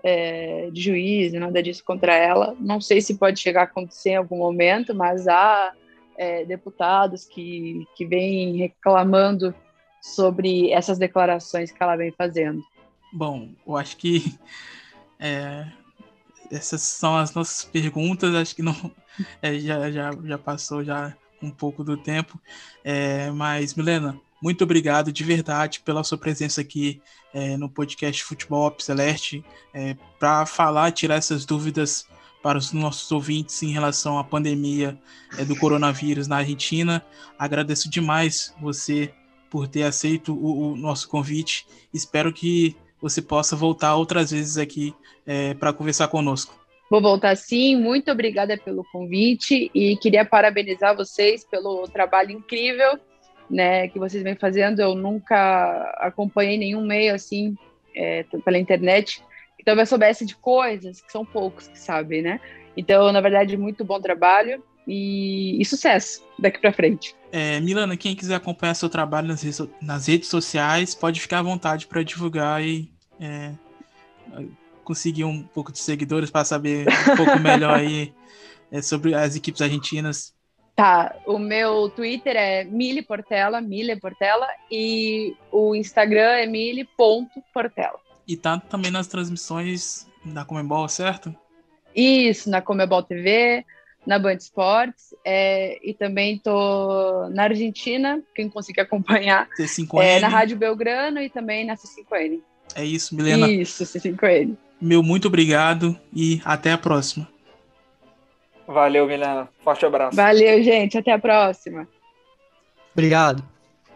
é, 0.04 0.70
de 0.72 0.82
juízo, 0.82 1.40
nada 1.40 1.62
disso 1.62 1.84
contra 1.84 2.16
ela. 2.16 2.56
Não 2.60 2.80
sei 2.80 3.02
se 3.02 3.18
pode 3.18 3.40
chegar 3.40 3.62
a 3.62 3.64
acontecer 3.66 4.12
em 4.12 4.16
algum 4.16 4.38
momento, 4.38 4.94
mas 4.94 5.28
há 5.28 5.74
é, 6.18 6.46
deputados 6.46 7.26
que, 7.26 7.86
que 7.96 8.06
vêm 8.06 8.58
reclamando 8.58 9.54
sobre 10.02 10.72
essas 10.72 10.98
declarações 10.98 11.72
que 11.72 11.82
ela 11.82 11.96
vem 11.96 12.12
fazendo. 12.12 12.64
Bom, 13.12 13.50
eu 13.66 13.76
acho 13.76 13.98
que 13.98 14.38
é, 15.20 15.66
essas 16.52 16.82
são 16.82 17.18
as 17.18 17.34
nossas 17.34 17.66
perguntas. 17.66 18.34
Acho 18.36 18.56
que 18.56 18.62
não 18.62 18.76
é, 19.42 19.58
já, 19.60 19.92
já, 19.92 20.12
já 20.24 20.38
passou 20.38 20.84
já 20.84 21.16
um 21.42 21.52
pouco 21.52 21.84
do 21.84 21.98
tempo. 21.98 22.40
É, 22.84 23.30
mas, 23.32 23.74
Milena, 23.74 24.20
muito 24.42 24.64
obrigado 24.64 25.12
de 25.12 25.24
verdade 25.24 25.82
pela 25.82 26.04
sua 26.04 26.18
presença 26.18 26.62
aqui 26.62 27.02
é, 27.34 27.58
no 27.58 27.70
podcast 27.70 28.24
Futebol 28.24 28.68
Up 28.68 28.84
Celeste 28.84 29.44
é, 29.74 29.96
para 30.18 30.46
falar, 30.46 30.92
tirar 30.92 31.16
essas 31.16 31.46
dúvidas 31.46 32.08
para 32.42 32.58
os 32.58 32.72
nossos 32.72 33.12
ouvintes 33.12 33.62
em 33.64 33.72
relação 33.72 34.18
à 34.18 34.24
pandemia 34.24 34.98
é, 35.38 35.44
do 35.44 35.56
coronavírus 35.58 36.28
na 36.28 36.38
Argentina. 36.38 37.06
Agradeço 37.38 37.90
demais 37.90 38.54
você 38.62 39.14
por 39.50 39.68
ter 39.68 39.84
aceito 39.84 40.34
o, 40.34 40.72
o 40.72 40.76
nosso 40.78 41.10
convite. 41.10 41.68
Espero 41.94 42.32
que 42.32 42.76
você 43.02 43.22
possa 43.22 43.56
voltar 43.56 43.96
outras 43.96 44.32
vezes 44.32 44.58
aqui 44.58 44.94
é, 45.26 45.54
para 45.54 45.74
conversar 45.74 46.08
conosco. 46.08 46.58
Vou 46.90 47.02
voltar 47.02 47.36
sim, 47.36 47.76
muito 47.76 48.10
obrigada 48.10 48.58
pelo 48.58 48.84
convite 48.92 49.70
e 49.76 49.96
queria 49.98 50.26
parabenizar 50.26 50.96
vocês 50.96 51.44
pelo 51.44 51.88
trabalho 51.88 52.32
incrível 52.32 53.00
né, 53.50 53.88
que 53.88 54.00
vocês 54.00 54.24
vêm 54.24 54.36
fazendo. 54.36 54.80
Eu 54.80 54.96
nunca 54.96 55.96
acompanhei 55.98 56.58
nenhum 56.58 56.86
meio 56.86 57.14
assim 57.14 57.58
é, 57.96 58.24
pela 58.44 58.58
internet 58.58 59.24
que 59.58 59.64
talvez 59.64 59.90
soubesse 59.90 60.26
de 60.26 60.36
coisas 60.36 61.02
que 61.02 61.12
são 61.12 61.26
poucos 61.26 61.68
que 61.68 61.78
sabem, 61.78 62.22
né? 62.22 62.40
Então, 62.78 63.12
na 63.12 63.20
verdade, 63.20 63.58
muito 63.58 63.84
bom 63.84 64.00
trabalho 64.00 64.64
e, 64.88 65.62
e 65.62 65.66
sucesso 65.66 66.24
daqui 66.40 66.60
para 66.60 66.72
frente. 66.72 67.14
É, 67.32 67.60
Milana, 67.60 67.98
quem 67.98 68.16
quiser 68.16 68.36
acompanhar 68.36 68.74
seu 68.74 68.90
trabalho 68.90 69.28
nas, 69.28 69.42
redes, 69.42 69.62
nas 69.82 70.08
redes 70.08 70.30
sociais, 70.30 70.96
pode 70.96 71.20
ficar 71.20 71.40
à 71.40 71.44
vontade 71.44 71.88
para 71.88 72.02
divulgar 72.02 72.64
e 72.64 72.90
é, 73.20 73.52
conseguir 74.84 75.26
um 75.26 75.44
pouco 75.44 75.72
de 75.72 75.80
seguidores 75.80 76.32
para 76.32 76.46
saber 76.46 76.88
um 77.12 77.16
pouco 77.18 77.38
melhor 77.40 77.76
aí 77.76 78.14
é, 78.72 78.82
sobre 78.82 79.14
as 79.14 79.36
equipes 79.36 79.62
argentinas. 79.62 80.34
Tá, 80.80 81.14
o 81.26 81.38
meu 81.38 81.90
Twitter 81.90 82.38
é 82.38 82.64
Mili 82.64 83.02
Portela, 83.02 83.60
Mili 83.60 84.00
Portela, 84.00 84.48
e 84.72 85.36
o 85.52 85.76
Instagram 85.76 86.38
é 86.38 86.46
mili.portela. 86.46 88.00
E 88.26 88.38
tá 88.38 88.58
também 88.58 88.90
nas 88.90 89.06
transmissões 89.06 90.08
da 90.24 90.46
Comembol, 90.46 90.88
certo? 90.88 91.36
Isso, 91.94 92.50
na 92.50 92.62
Comebol 92.62 93.04
TV, 93.04 93.66
na 94.08 94.18
Band 94.18 94.36
Esportes, 94.36 95.14
é, 95.26 95.78
e 95.84 95.94
também 95.94 96.38
tô 96.38 97.28
na 97.28 97.44
Argentina, 97.44 98.24
quem 98.34 98.48
conseguir 98.48 98.80
acompanhar, 98.80 99.50
C5N. 99.60 100.02
é, 100.02 100.20
na 100.22 100.30
Rádio 100.30 100.56
Belgrano 100.56 101.20
e 101.20 101.30
também 101.30 101.66
na 101.66 101.76
C5N. 101.76 102.40
É 102.74 102.86
isso, 102.86 103.14
Milena. 103.14 103.52
Isso, 103.52 103.84
C5N. 103.84 104.56
Meu 104.80 105.04
muito 105.04 105.28
obrigado 105.28 106.00
e 106.16 106.42
até 106.46 106.72
a 106.72 106.78
próxima. 106.78 107.28
Valeu, 108.70 109.08
Milena. 109.08 109.50
Forte 109.64 109.84
abraço. 109.84 110.16
Valeu, 110.16 110.64
gente. 110.64 110.96
Até 110.96 111.12
a 111.12 111.18
próxima. 111.18 111.88
Obrigado. 112.94 113.44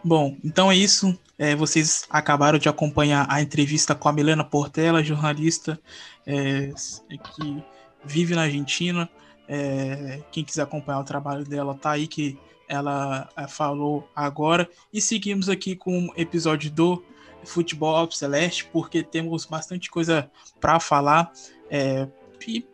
Bom, 0.02 0.36
então 0.44 0.70
é 0.70 0.74
isso. 0.74 1.16
É, 1.38 1.54
vocês 1.54 2.04
acabaram 2.10 2.58
de 2.58 2.68
acompanhar 2.68 3.24
a 3.30 3.40
entrevista 3.40 3.94
com 3.94 4.08
a 4.08 4.12
Milena 4.12 4.42
Portela, 4.42 5.02
jornalista 5.02 5.80
é, 6.26 6.72
que 7.08 7.62
vive 8.04 8.34
na 8.34 8.42
Argentina. 8.42 9.08
É, 9.48 10.20
quem 10.32 10.42
quiser 10.42 10.62
acompanhar 10.62 10.98
o 10.98 11.04
trabalho 11.04 11.44
dela, 11.44 11.74
tá 11.74 11.92
aí 11.92 12.08
que 12.08 12.36
ela 12.68 13.28
é, 13.36 13.46
falou 13.46 14.08
agora. 14.14 14.68
E 14.92 15.00
seguimos 15.00 15.48
aqui 15.48 15.76
com 15.76 16.08
o 16.08 16.12
episódio 16.16 16.68
do 16.68 17.00
Futebol 17.44 18.10
Celeste, 18.10 18.64
porque 18.72 19.04
temos 19.04 19.46
bastante 19.46 19.88
coisa 19.88 20.28
para 20.60 20.80
falar. 20.80 21.30
É, 21.70 22.08
e 22.46 22.66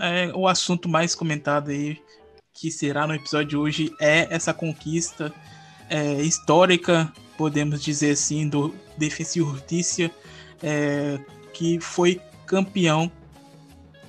é, 0.00 0.30
o 0.34 0.46
assunto 0.46 0.88
mais 0.88 1.14
comentado 1.14 1.70
aí, 1.70 1.98
que 2.52 2.70
será 2.70 3.06
no 3.06 3.14
episódio 3.14 3.48
de 3.48 3.56
hoje, 3.56 3.94
é 4.00 4.26
essa 4.30 4.52
conquista 4.52 5.32
é, 5.88 6.14
histórica, 6.22 7.12
podemos 7.36 7.82
dizer 7.82 8.12
assim, 8.12 8.48
do 8.48 8.74
Defensa 8.96 9.38
e 9.38 10.10
é, 10.62 11.18
que 11.52 11.78
foi 11.80 12.20
campeão 12.46 13.10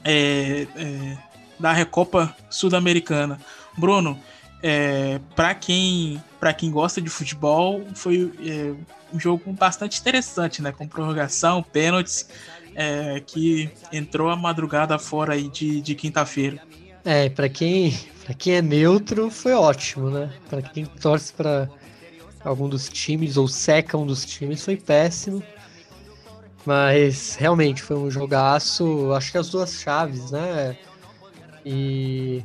é, 0.03 0.67
é, 0.75 1.17
da 1.59 1.73
Recopa 1.73 2.35
Sul-Americana. 2.49 3.39
Bruno, 3.77 4.17
é, 4.63 5.19
para 5.35 5.53
quem 5.53 6.23
para 6.39 6.53
quem 6.53 6.69
gosta 6.69 7.01
de 7.01 7.09
futebol, 7.09 7.83
foi 7.95 8.31
um 9.11 9.19
jogo 9.19 9.51
bastante 9.53 9.99
interessante, 9.99 10.61
né? 10.61 10.71
Com 10.71 10.87
prorrogação, 10.87 11.63
pênaltis, 11.63 12.29
é, 12.79 13.19
que 13.25 13.71
entrou 13.91 14.29
a 14.29 14.35
madrugada 14.35 14.99
fora 14.99 15.33
aí 15.33 15.49
de, 15.49 15.81
de 15.81 15.95
quinta-feira. 15.95 16.61
É, 17.03 17.27
para 17.27 17.49
quem, 17.49 17.97
pra 18.23 18.35
quem 18.35 18.53
é 18.53 18.61
neutro, 18.61 19.31
foi 19.31 19.53
ótimo, 19.53 20.11
né? 20.11 20.31
Para 20.47 20.61
quem 20.61 20.85
torce 20.85 21.33
para 21.33 21.67
algum 22.45 22.69
dos 22.69 22.87
times 22.87 23.35
ou 23.35 23.47
seca 23.47 23.97
um 23.97 24.05
dos 24.05 24.23
times, 24.23 24.63
foi 24.63 24.77
péssimo. 24.77 25.41
Mas 26.63 27.35
realmente 27.35 27.81
foi 27.81 27.97
um 27.97 28.11
jogaço, 28.11 29.11
acho 29.13 29.31
que 29.31 29.37
as 29.39 29.49
duas 29.49 29.73
chaves, 29.81 30.29
né? 30.29 30.77
E 31.65 32.43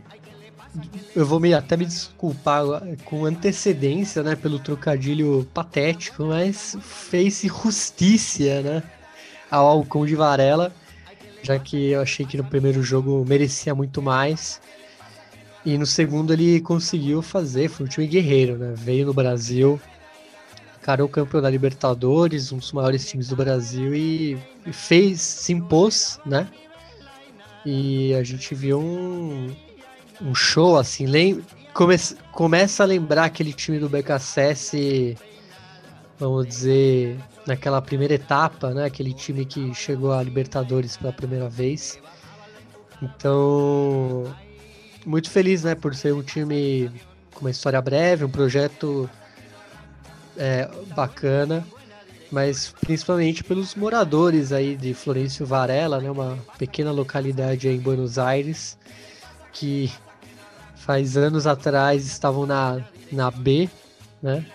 eu 1.14 1.26
vou 1.26 1.38
me, 1.38 1.52
até 1.52 1.76
me 1.76 1.84
desculpar 1.84 2.64
com 3.04 3.26
antecedência, 3.26 4.22
né, 4.22 4.34
pelo 4.34 4.58
trocadilho 4.58 5.46
patético, 5.52 6.24
mas 6.24 6.74
fez-se 6.80 7.48
justiça, 7.48 8.62
né, 8.62 8.82
ao 9.52 9.66
Alcon 9.66 10.06
de 10.06 10.16
Varela, 10.16 10.72
já 11.42 11.58
que 11.58 11.90
eu 11.90 12.00
achei 12.00 12.24
que 12.24 12.38
no 12.38 12.44
primeiro 12.44 12.82
jogo 12.82 13.22
merecia 13.28 13.74
muito 13.74 14.00
mais. 14.00 14.58
E 15.62 15.76
no 15.76 15.84
segundo 15.84 16.32
ele 16.32 16.58
conseguiu 16.62 17.20
fazer, 17.20 17.68
foi 17.68 17.84
um 17.84 17.88
time 17.88 18.06
guerreiro, 18.06 18.56
né? 18.56 18.72
Veio 18.74 19.06
no 19.06 19.12
Brasil, 19.12 19.78
encarou 20.80 21.06
o 21.06 21.10
campeão 21.10 21.42
da 21.42 21.50
Libertadores, 21.50 22.50
um 22.50 22.56
dos 22.56 22.72
maiores 22.72 23.06
times 23.06 23.28
do 23.28 23.36
Brasil 23.36 23.94
e, 23.94 24.38
fez, 24.72 25.20
se 25.20 25.52
impôs, 25.52 26.18
né? 26.24 26.48
E 27.64 28.14
a 28.14 28.24
gente 28.24 28.54
viu 28.54 28.80
um, 28.80 29.54
um 30.20 30.34
show 30.34 30.78
assim, 30.78 31.06
lem 31.06 31.44
come 31.74 31.96
começa 32.32 32.82
a 32.82 32.86
lembrar 32.86 33.26
aquele 33.26 33.52
time 33.52 33.78
do 33.78 33.88
BKSS, 33.88 35.16
vamos 36.18 36.46
dizer, 36.46 37.18
naquela 37.46 37.82
primeira 37.82 38.14
etapa, 38.14 38.70
né? 38.70 38.84
Aquele 38.84 39.12
time 39.12 39.44
que 39.44 39.74
chegou 39.74 40.12
a 40.12 40.22
Libertadores 40.22 40.96
pela 40.96 41.12
primeira 41.12 41.48
vez. 41.48 41.98
Então, 43.02 44.32
muito 45.04 45.28
feliz, 45.28 45.64
né, 45.64 45.74
por 45.74 45.94
ser 45.94 46.14
um 46.14 46.22
time 46.22 46.90
com 47.34 47.40
uma 47.40 47.50
história 47.50 47.80
breve, 47.82 48.24
um 48.24 48.30
projeto 48.30 49.10
é, 50.36 50.68
bacana, 50.94 51.66
mas 52.30 52.72
principalmente 52.80 53.42
pelos 53.42 53.74
moradores 53.74 54.52
aí 54.52 54.76
de 54.76 54.94
Florencio 54.94 55.44
Varela, 55.44 56.00
né, 56.00 56.10
uma 56.10 56.38
pequena 56.56 56.92
localidade 56.92 57.68
em 57.68 57.78
Buenos 57.78 58.18
Aires, 58.18 58.78
que 59.52 59.92
faz 60.76 61.16
anos 61.16 61.46
atrás 61.46 62.06
estavam 62.06 62.46
na, 62.46 62.80
na 63.10 63.30
B, 63.30 63.68
né, 64.22 64.46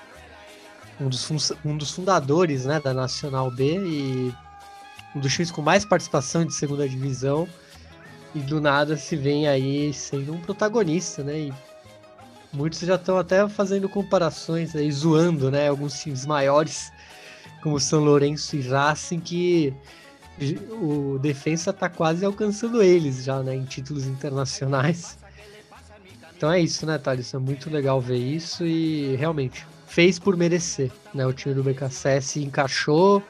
um 1.00 1.10
dos, 1.10 1.52
um 1.64 1.78
dos 1.78 1.92
fundadores 1.92 2.66
né, 2.66 2.80
da 2.80 2.94
Nacional 2.94 3.52
B 3.52 3.78
e 3.78 4.34
um 5.16 5.20
dos 5.20 5.34
times 5.34 5.52
com 5.52 5.62
mais 5.62 5.86
participação 5.86 6.46
de 6.46 6.54
segunda 6.54 6.88
divisão 6.88 7.48
e 8.36 8.40
do 8.40 8.60
nada 8.60 8.98
se 8.98 9.16
vem 9.16 9.48
aí 9.48 9.94
sendo 9.94 10.34
um 10.34 10.40
protagonista, 10.40 11.24
né? 11.24 11.40
E 11.40 11.54
muitos 12.52 12.80
já 12.80 12.96
estão 12.96 13.18
até 13.18 13.48
fazendo 13.48 13.88
comparações 13.88 14.76
aí, 14.76 14.92
zoando, 14.92 15.50
né? 15.50 15.70
Alguns 15.70 16.00
times 16.00 16.26
maiores, 16.26 16.92
como 17.62 17.80
São 17.80 18.04
Lourenço 18.04 18.56
e 18.56 18.62
Racing, 18.62 19.20
que 19.20 19.74
o 20.82 21.18
defensa 21.20 21.72
está 21.72 21.90
quase 21.90 22.24
alcançando 22.24 22.84
eles 22.84 23.24
já, 23.24 23.42
né? 23.42 23.56
Em 23.56 23.64
títulos 23.64 24.06
internacionais. 24.06 25.18
Então 26.36 26.52
é 26.52 26.60
isso, 26.60 26.86
né, 26.86 27.00
Thales? 27.00 27.34
É 27.34 27.40
muito 27.40 27.70
legal 27.70 28.00
ver 28.00 28.18
isso 28.18 28.64
e 28.64 29.16
realmente 29.16 29.66
fez 29.88 30.20
por 30.20 30.38
merecer, 30.38 30.92
né? 31.14 31.26
O 31.26 31.34
time 31.34 31.56
do 31.56 31.64
BKSS 31.64 32.44
encaixou. 32.44 33.24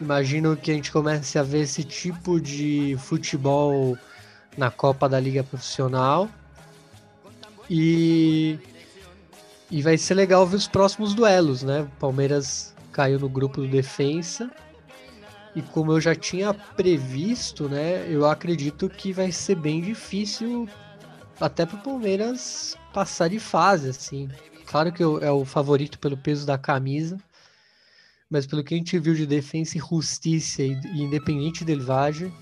Imagino 0.00 0.56
que 0.56 0.70
a 0.70 0.74
gente 0.74 0.90
comece 0.90 1.38
a 1.38 1.42
ver 1.42 1.62
esse 1.62 1.84
tipo 1.84 2.40
de 2.40 2.96
futebol 2.98 3.98
na 4.56 4.70
Copa 4.70 5.08
da 5.08 5.20
Liga 5.20 5.44
Profissional. 5.44 6.28
E, 7.68 8.58
e 9.70 9.82
vai 9.82 9.98
ser 9.98 10.14
legal 10.14 10.46
ver 10.46 10.56
os 10.56 10.66
próximos 10.66 11.12
duelos, 11.12 11.62
né? 11.62 11.82
O 11.82 12.00
Palmeiras 12.00 12.74
caiu 12.92 13.18
no 13.18 13.28
grupo 13.28 13.60
do 13.60 13.68
Defensa. 13.68 14.50
E 15.54 15.60
como 15.60 15.92
eu 15.92 16.00
já 16.00 16.14
tinha 16.14 16.54
previsto, 16.54 17.68
né? 17.68 18.06
Eu 18.08 18.26
acredito 18.26 18.88
que 18.88 19.12
vai 19.12 19.30
ser 19.32 19.56
bem 19.56 19.80
difícil 19.80 20.68
até 21.40 21.66
para 21.66 21.76
o 21.76 21.82
Palmeiras 21.82 22.76
passar 22.92 23.28
de 23.28 23.38
fase, 23.38 23.90
assim. 23.90 24.28
Claro 24.70 24.92
que 24.92 25.02
é 25.02 25.30
o 25.32 25.44
favorito 25.44 25.98
pelo 25.98 26.16
peso 26.16 26.46
da 26.46 26.56
camisa, 26.56 27.18
mas 28.30 28.46
pelo 28.46 28.62
que 28.62 28.72
a 28.72 28.76
gente 28.76 28.96
viu 29.00 29.14
de 29.14 29.26
defesa 29.26 29.76
e 29.76 29.80
justiça 29.80 30.62
e, 30.62 30.78
independente 30.94 31.64
del 31.64 31.82
Valle, 31.82 32.32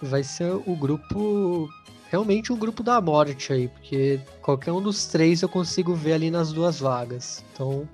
vai 0.00 0.22
ser 0.22 0.52
o 0.52 0.76
grupo 0.76 1.68
realmente 2.12 2.52
o 2.52 2.56
grupo 2.56 2.84
da 2.84 3.00
morte 3.00 3.52
aí, 3.52 3.66
porque 3.66 4.20
qualquer 4.40 4.70
um 4.70 4.80
dos 4.80 5.06
três 5.06 5.42
eu 5.42 5.48
consigo 5.48 5.96
ver 5.96 6.12
ali 6.12 6.30
nas 6.30 6.52
duas 6.52 6.78
vagas. 6.78 7.44
Então, 7.52 7.88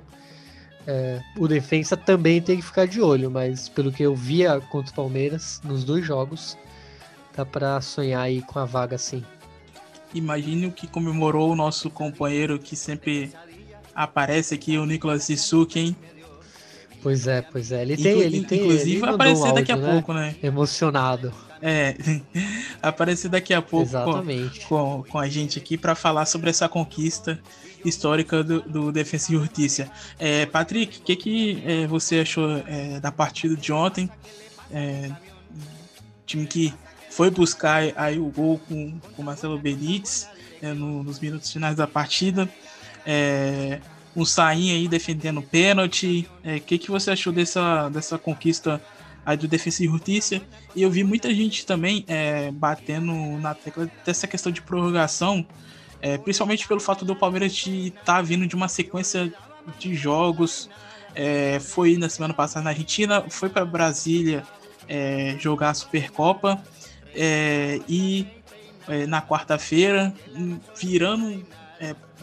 é, 0.86 1.22
o 1.38 1.48
defensa 1.48 1.96
também 1.96 2.42
tem 2.42 2.58
que 2.58 2.62
ficar 2.62 2.86
de 2.86 3.00
olho, 3.00 3.30
mas 3.30 3.66
pelo 3.70 3.90
que 3.90 4.02
eu 4.02 4.14
via 4.14 4.60
contra 4.60 4.92
o 4.92 4.94
Palmeiras 4.94 5.62
nos 5.64 5.84
dois 5.84 6.04
jogos, 6.04 6.58
dá 7.34 7.46
para 7.46 7.80
sonhar 7.80 8.20
aí 8.20 8.42
com 8.42 8.58
a 8.58 8.66
vaga 8.66 8.98
sim. 8.98 9.24
Imagine 10.14 10.66
o 10.66 10.72
que 10.72 10.86
comemorou 10.86 11.50
o 11.50 11.56
nosso 11.56 11.90
companheiro 11.90 12.58
que 12.58 12.76
sempre 12.76 13.32
aparece 13.94 14.54
aqui, 14.54 14.76
o 14.78 14.86
Nicolas 14.86 15.28
Isuki, 15.28 15.78
hein? 15.78 15.96
Pois 17.02 17.26
é, 17.26 17.42
pois 17.42 17.70
é. 17.70 17.82
Ele 17.82 17.96
tem, 17.96 18.18
ele 18.20 18.44
tem. 18.44 18.60
Inclusive 18.60 18.90
ele 18.92 19.00
vai 19.00 19.10
aparecer 19.10 19.42
áudio, 19.42 19.54
daqui 19.54 19.72
a 19.72 19.76
né? 19.76 19.92
pouco, 19.92 20.12
né? 20.14 20.36
Emocionado. 20.42 21.32
É, 21.60 21.96
aparecer 22.82 23.28
daqui 23.28 23.52
a 23.52 23.60
pouco 23.60 23.86
Exatamente. 23.86 24.60
Com, 24.60 25.02
com, 25.02 25.10
com 25.10 25.18
a 25.18 25.28
gente 25.28 25.58
aqui 25.58 25.76
para 25.76 25.94
falar 25.94 26.24
sobre 26.26 26.50
essa 26.50 26.68
conquista 26.68 27.38
histórica 27.84 28.42
do, 28.42 28.62
do 28.62 28.92
Defensa 28.92 29.32
e 29.32 29.36
Justiça. 29.36 29.90
É, 30.18 30.46
Patrick, 30.46 30.98
o 30.98 31.02
que, 31.02 31.16
que 31.16 31.62
é, 31.66 31.86
você 31.86 32.20
achou 32.20 32.62
é, 32.66 32.98
da 33.00 33.12
partida 33.12 33.54
de 33.54 33.72
ontem? 33.72 34.10
É, 34.72 35.10
time 36.26 36.46
que 36.46 36.72
foi 37.10 37.30
buscar 37.30 37.82
aí 37.96 38.18
o 38.18 38.26
gol 38.26 38.58
com 38.66 38.98
o 39.16 39.22
Marcelo 39.22 39.58
Benítez 39.58 40.26
é, 40.62 40.72
no, 40.72 41.02
nos 41.02 41.20
minutos 41.20 41.52
finais 41.52 41.76
da 41.76 41.86
partida. 41.86 42.48
É, 43.06 43.80
um 44.16 44.24
Sain 44.24 44.70
aí 44.70 44.88
defendendo 44.88 45.42
pênalti. 45.42 46.28
O 46.44 46.48
é, 46.48 46.60
que, 46.60 46.78
que 46.78 46.90
você 46.90 47.10
achou 47.10 47.32
dessa, 47.32 47.88
dessa 47.88 48.18
conquista 48.18 48.80
aí 49.24 49.36
do 49.36 49.48
Defesa 49.48 49.82
e 49.82 49.86
Justiça, 49.86 50.40
e 50.76 50.82
eu 50.82 50.90
vi 50.90 51.02
muita 51.02 51.32
gente 51.34 51.64
também 51.64 52.04
é, 52.06 52.50
batendo 52.50 53.12
na 53.38 53.54
tecla 53.54 53.90
dessa 54.04 54.26
questão 54.26 54.52
de 54.52 54.60
prorrogação, 54.60 55.46
é, 56.02 56.18
principalmente 56.18 56.68
pelo 56.68 56.80
fato 56.80 57.04
do 57.04 57.16
Palmeiras 57.16 57.52
estar 57.66 58.02
tá 58.04 58.22
vindo 58.22 58.46
de 58.46 58.54
uma 58.54 58.68
sequência 58.68 59.32
de 59.78 59.94
jogos, 59.94 60.68
é, 61.14 61.58
foi 61.58 61.96
na 61.96 62.08
semana 62.08 62.34
passada 62.34 62.64
na 62.64 62.70
Argentina, 62.70 63.24
foi 63.30 63.48
para 63.48 63.64
Brasília 63.64 64.42
é, 64.86 65.36
jogar 65.38 65.70
a 65.70 65.74
Supercopa, 65.74 66.62
é, 67.14 67.80
e 67.88 68.26
na 69.08 69.22
quarta-feira, 69.22 70.12
virando 70.76 71.42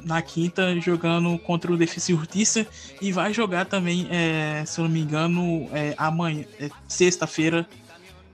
na 0.03 0.21
quinta 0.21 0.79
jogando 0.79 1.37
contra 1.39 1.71
o 1.71 1.77
Defesa 1.77 2.11
e 2.11 2.15
Justiça 2.15 2.67
e 3.01 3.11
vai 3.11 3.33
jogar 3.33 3.65
também, 3.65 4.07
é, 4.09 4.63
se 4.65 4.79
eu 4.79 4.85
não 4.85 4.91
me 4.91 5.01
engano, 5.01 5.69
é, 5.73 5.93
amanhã, 5.97 6.45
é, 6.59 6.69
sexta-feira. 6.87 7.67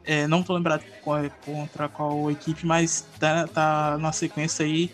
É, 0.06 0.26
não 0.26 0.42
tô 0.42 0.54
lembrado 0.54 0.84
qual, 1.04 1.24
é, 1.24 1.30
contra 1.46 1.90
qual 1.90 2.32
equipe, 2.32 2.66
mas 2.66 3.06
tá, 3.20 3.48
tá 3.48 3.98
na 4.00 4.12
sequência 4.12 4.66
aí 4.66 4.90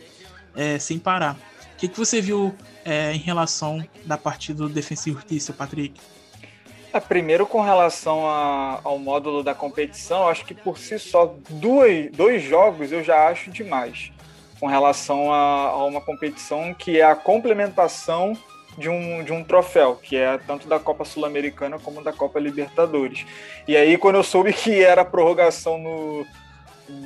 é, 0.56 0.80
sem 0.80 0.98
parar. 0.98 1.38
O 1.74 1.78
que, 1.78 1.88
que 1.88 1.98
você 1.98 2.20
viu 2.20 2.56
é, 2.84 3.14
em 3.14 3.20
relação 3.20 3.86
da 4.06 4.18
partida 4.18 4.64
do 4.64 4.70
Defesa 4.70 5.10
e 5.10 5.14
Justiça, 5.14 5.54
Patrick? 5.54 6.00
primeiro, 7.08 7.48
com 7.48 7.60
relação 7.60 8.28
a, 8.28 8.80
ao 8.84 9.00
módulo 9.00 9.42
da 9.44 9.56
competição, 9.56 10.28
acho 10.28 10.46
que 10.46 10.54
por 10.54 10.78
si 10.78 11.00
só, 11.00 11.36
dois, 11.50 12.12
dois 12.12 12.44
jogos 12.44 12.92
eu 12.92 13.04
já 13.04 13.30
acho 13.30 13.50
demais 13.50 14.13
com 14.64 14.68
relação 14.68 15.30
a, 15.30 15.72
a, 15.72 15.84
uma 15.84 16.00
competição 16.00 16.74
que 16.74 16.98
é 16.98 17.04
a 17.04 17.16
complementação 17.16 18.32
de 18.78 18.88
um, 18.88 19.22
de 19.22 19.34
um 19.34 19.44
troféu, 19.44 20.00
que 20.02 20.16
é 20.16 20.38
tanto 20.38 20.70
da 20.70 20.80
Copa 20.80 21.04
Sul-Americana 21.04 21.78
como 21.78 22.02
da 22.02 22.14
Copa 22.14 22.40
Libertadores. 22.40 23.26
E 23.68 23.76
aí, 23.76 23.98
quando 23.98 24.16
eu 24.16 24.24
soube 24.24 24.54
que 24.54 24.82
era 24.82 25.04
prorrogação 25.04 25.78
no. 25.78 26.26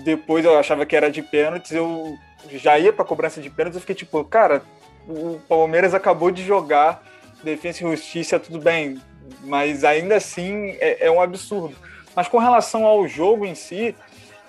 Depois 0.04 0.46
eu 0.46 0.56
achava 0.56 0.86
que 0.86 0.96
era 0.96 1.10
de 1.10 1.24
pênaltis, 1.24 1.72
eu 1.72 2.16
já 2.52 2.78
ia 2.78 2.94
para 2.94 3.04
cobrança 3.04 3.42
de 3.42 3.50
pênaltis, 3.50 3.78
eu 3.78 3.82
fiquei 3.82 3.96
tipo, 3.96 4.24
cara, 4.24 4.62
o 5.08 5.40
Palmeiras 5.50 5.96
acabou 5.96 6.30
de 6.30 6.44
jogar 6.44 7.04
Defesa 7.44 7.80
e 7.80 7.90
Justiça, 7.90 8.40
tudo 8.40 8.60
bem, 8.60 9.02
mas 9.44 9.84
ainda 9.84 10.18
assim 10.18 10.78
é, 10.80 11.08
é 11.08 11.12
um 11.12 11.20
absurdo. 11.20 11.76
Mas 12.16 12.28
com 12.28 12.38
relação 12.38 12.86
ao 12.86 13.08
jogo 13.08 13.48
em 13.48 13.56
si, 13.56 13.96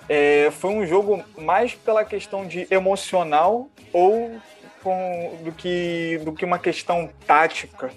é, 0.08 0.50
foi 0.50 0.70
um 0.70 0.86
jogo 0.86 1.22
mais 1.36 1.74
pela 1.74 2.04
questão 2.04 2.46
de 2.46 2.66
emocional 2.70 3.68
ou 3.92 4.40
com, 4.82 5.38
do, 5.44 5.52
que, 5.52 6.20
do 6.24 6.32
que 6.32 6.44
uma 6.44 6.58
questão 6.58 7.10
tática 7.26 7.90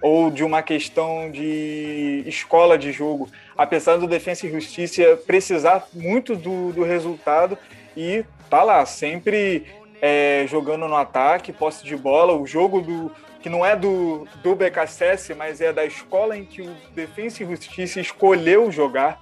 ou 0.00 0.30
de 0.30 0.42
uma 0.42 0.62
questão 0.62 1.30
de 1.30 2.24
escola 2.26 2.76
de 2.76 2.90
jogo. 2.90 3.30
Apesar 3.56 3.96
do 3.96 4.08
Defensa 4.08 4.46
e 4.46 4.50
Justiça 4.50 5.16
precisar 5.26 5.86
muito 5.94 6.34
do, 6.34 6.72
do 6.72 6.82
resultado 6.82 7.56
e 7.96 8.24
tá 8.50 8.64
lá, 8.64 8.84
sempre 8.84 9.66
é, 10.00 10.44
jogando 10.48 10.88
no 10.88 10.96
ataque, 10.96 11.52
posse 11.52 11.84
de 11.84 11.96
bola, 11.96 12.34
o 12.34 12.44
jogo 12.44 12.80
do 12.80 13.12
que 13.40 13.48
não 13.48 13.66
é 13.66 13.74
do, 13.74 14.26
do 14.42 14.54
BKSS, 14.54 15.34
mas 15.34 15.60
é 15.60 15.72
da 15.72 15.84
escola 15.84 16.36
em 16.36 16.44
que 16.44 16.62
o 16.62 16.76
Defensa 16.94 17.42
e 17.42 17.46
Justiça 17.46 18.00
escolheu 18.00 18.70
jogar. 18.70 19.20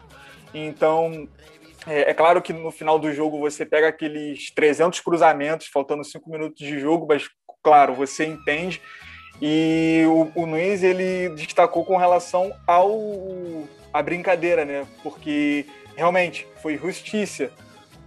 Então, 0.52 1.26
é, 1.86 2.10
é, 2.10 2.14
claro 2.14 2.42
que 2.42 2.52
no 2.52 2.70
final 2.70 2.98
do 2.98 3.12
jogo 3.12 3.38
você 3.38 3.64
pega 3.64 3.88
aqueles 3.88 4.50
300 4.50 5.00
cruzamentos, 5.00 5.66
faltando 5.66 6.04
5 6.04 6.30
minutos 6.30 6.58
de 6.58 6.78
jogo, 6.78 7.06
mas, 7.08 7.28
claro, 7.62 7.94
você 7.94 8.26
entende. 8.26 8.80
E 9.40 10.04
o, 10.06 10.42
o 10.42 10.46
Nunes, 10.46 10.82
ele 10.82 11.30
destacou 11.30 11.84
com 11.84 11.96
relação 11.96 12.52
ao 12.66 12.98
a 13.92 14.02
brincadeira, 14.02 14.64
né? 14.64 14.86
Porque, 15.02 15.66
realmente, 15.96 16.46
foi 16.62 16.76
justiça. 16.76 17.50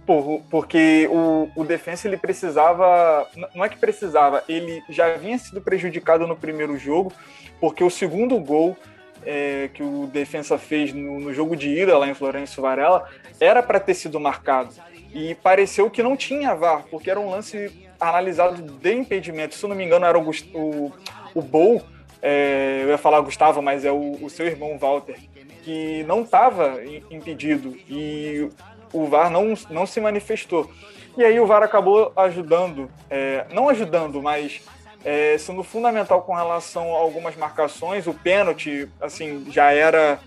Por, 0.06 0.42
porque 0.50 1.08
o, 1.10 1.50
o 1.56 1.64
defensa 1.64 2.06
ele 2.06 2.18
precisava, 2.18 3.26
não 3.54 3.64
é 3.64 3.70
que 3.70 3.78
precisava, 3.78 4.44
ele 4.46 4.82
já 4.90 5.16
vinha 5.16 5.38
sido 5.38 5.62
prejudicado 5.62 6.26
no 6.26 6.36
primeiro 6.36 6.76
jogo, 6.76 7.10
porque 7.58 7.82
o 7.82 7.88
segundo 7.88 8.38
gol 8.38 8.76
é, 9.24 9.70
que 9.72 9.82
o 9.82 10.06
defensa 10.06 10.58
fez 10.58 10.92
no, 10.92 11.20
no, 11.20 11.32
jogo 11.32 11.56
de 11.56 11.68
ida 11.68 11.96
lá 11.96 12.08
em 12.08 12.14
Florencio 12.14 12.62
Varela 12.62 13.08
era 13.40 13.62
para 13.62 13.80
ter 13.80 13.94
sido 13.94 14.20
marcado. 14.20 14.74
E 15.12 15.34
pareceu 15.36 15.90
que 15.90 16.02
não 16.02 16.16
tinha 16.16 16.54
VAR, 16.54 16.84
porque 16.90 17.10
era 17.10 17.20
um 17.20 17.30
lance 17.30 17.88
analisado 18.00 18.60
de 18.62 18.92
impedimento. 18.92 19.54
Se 19.54 19.64
eu 19.64 19.68
não 19.68 19.76
me 19.76 19.84
engano, 19.84 20.04
era 20.04 20.18
o, 20.18 20.30
o, 20.52 20.92
o 21.34 21.42
Bol, 21.42 21.82
é, 22.20 22.80
eu 22.82 22.88
ia 22.88 22.98
falar 22.98 23.20
Gustavo, 23.20 23.62
mas 23.62 23.84
é 23.84 23.92
o, 23.92 24.18
o 24.20 24.28
seu 24.28 24.46
irmão 24.46 24.78
Walter, 24.78 25.16
que 25.62 26.02
não 26.04 26.22
estava 26.22 26.80
impedido 27.10 27.76
e 27.88 28.48
o 28.92 29.06
VAR 29.06 29.30
não, 29.30 29.54
não 29.70 29.86
se 29.86 30.00
manifestou. 30.00 30.70
E 31.16 31.24
aí 31.24 31.38
o 31.38 31.46
VAR 31.46 31.62
acabou 31.62 32.12
ajudando, 32.16 32.90
é, 33.08 33.46
não 33.52 33.68
ajudando, 33.68 34.20
mas 34.20 34.62
é, 35.04 35.36
sendo 35.38 35.62
fundamental 35.62 36.22
com 36.22 36.34
relação 36.34 36.94
a 36.94 36.98
algumas 36.98 37.36
marcações. 37.36 38.06
O 38.06 38.14
pênalti, 38.14 38.88
assim, 39.00 39.46
já 39.50 39.70
era 39.70 40.18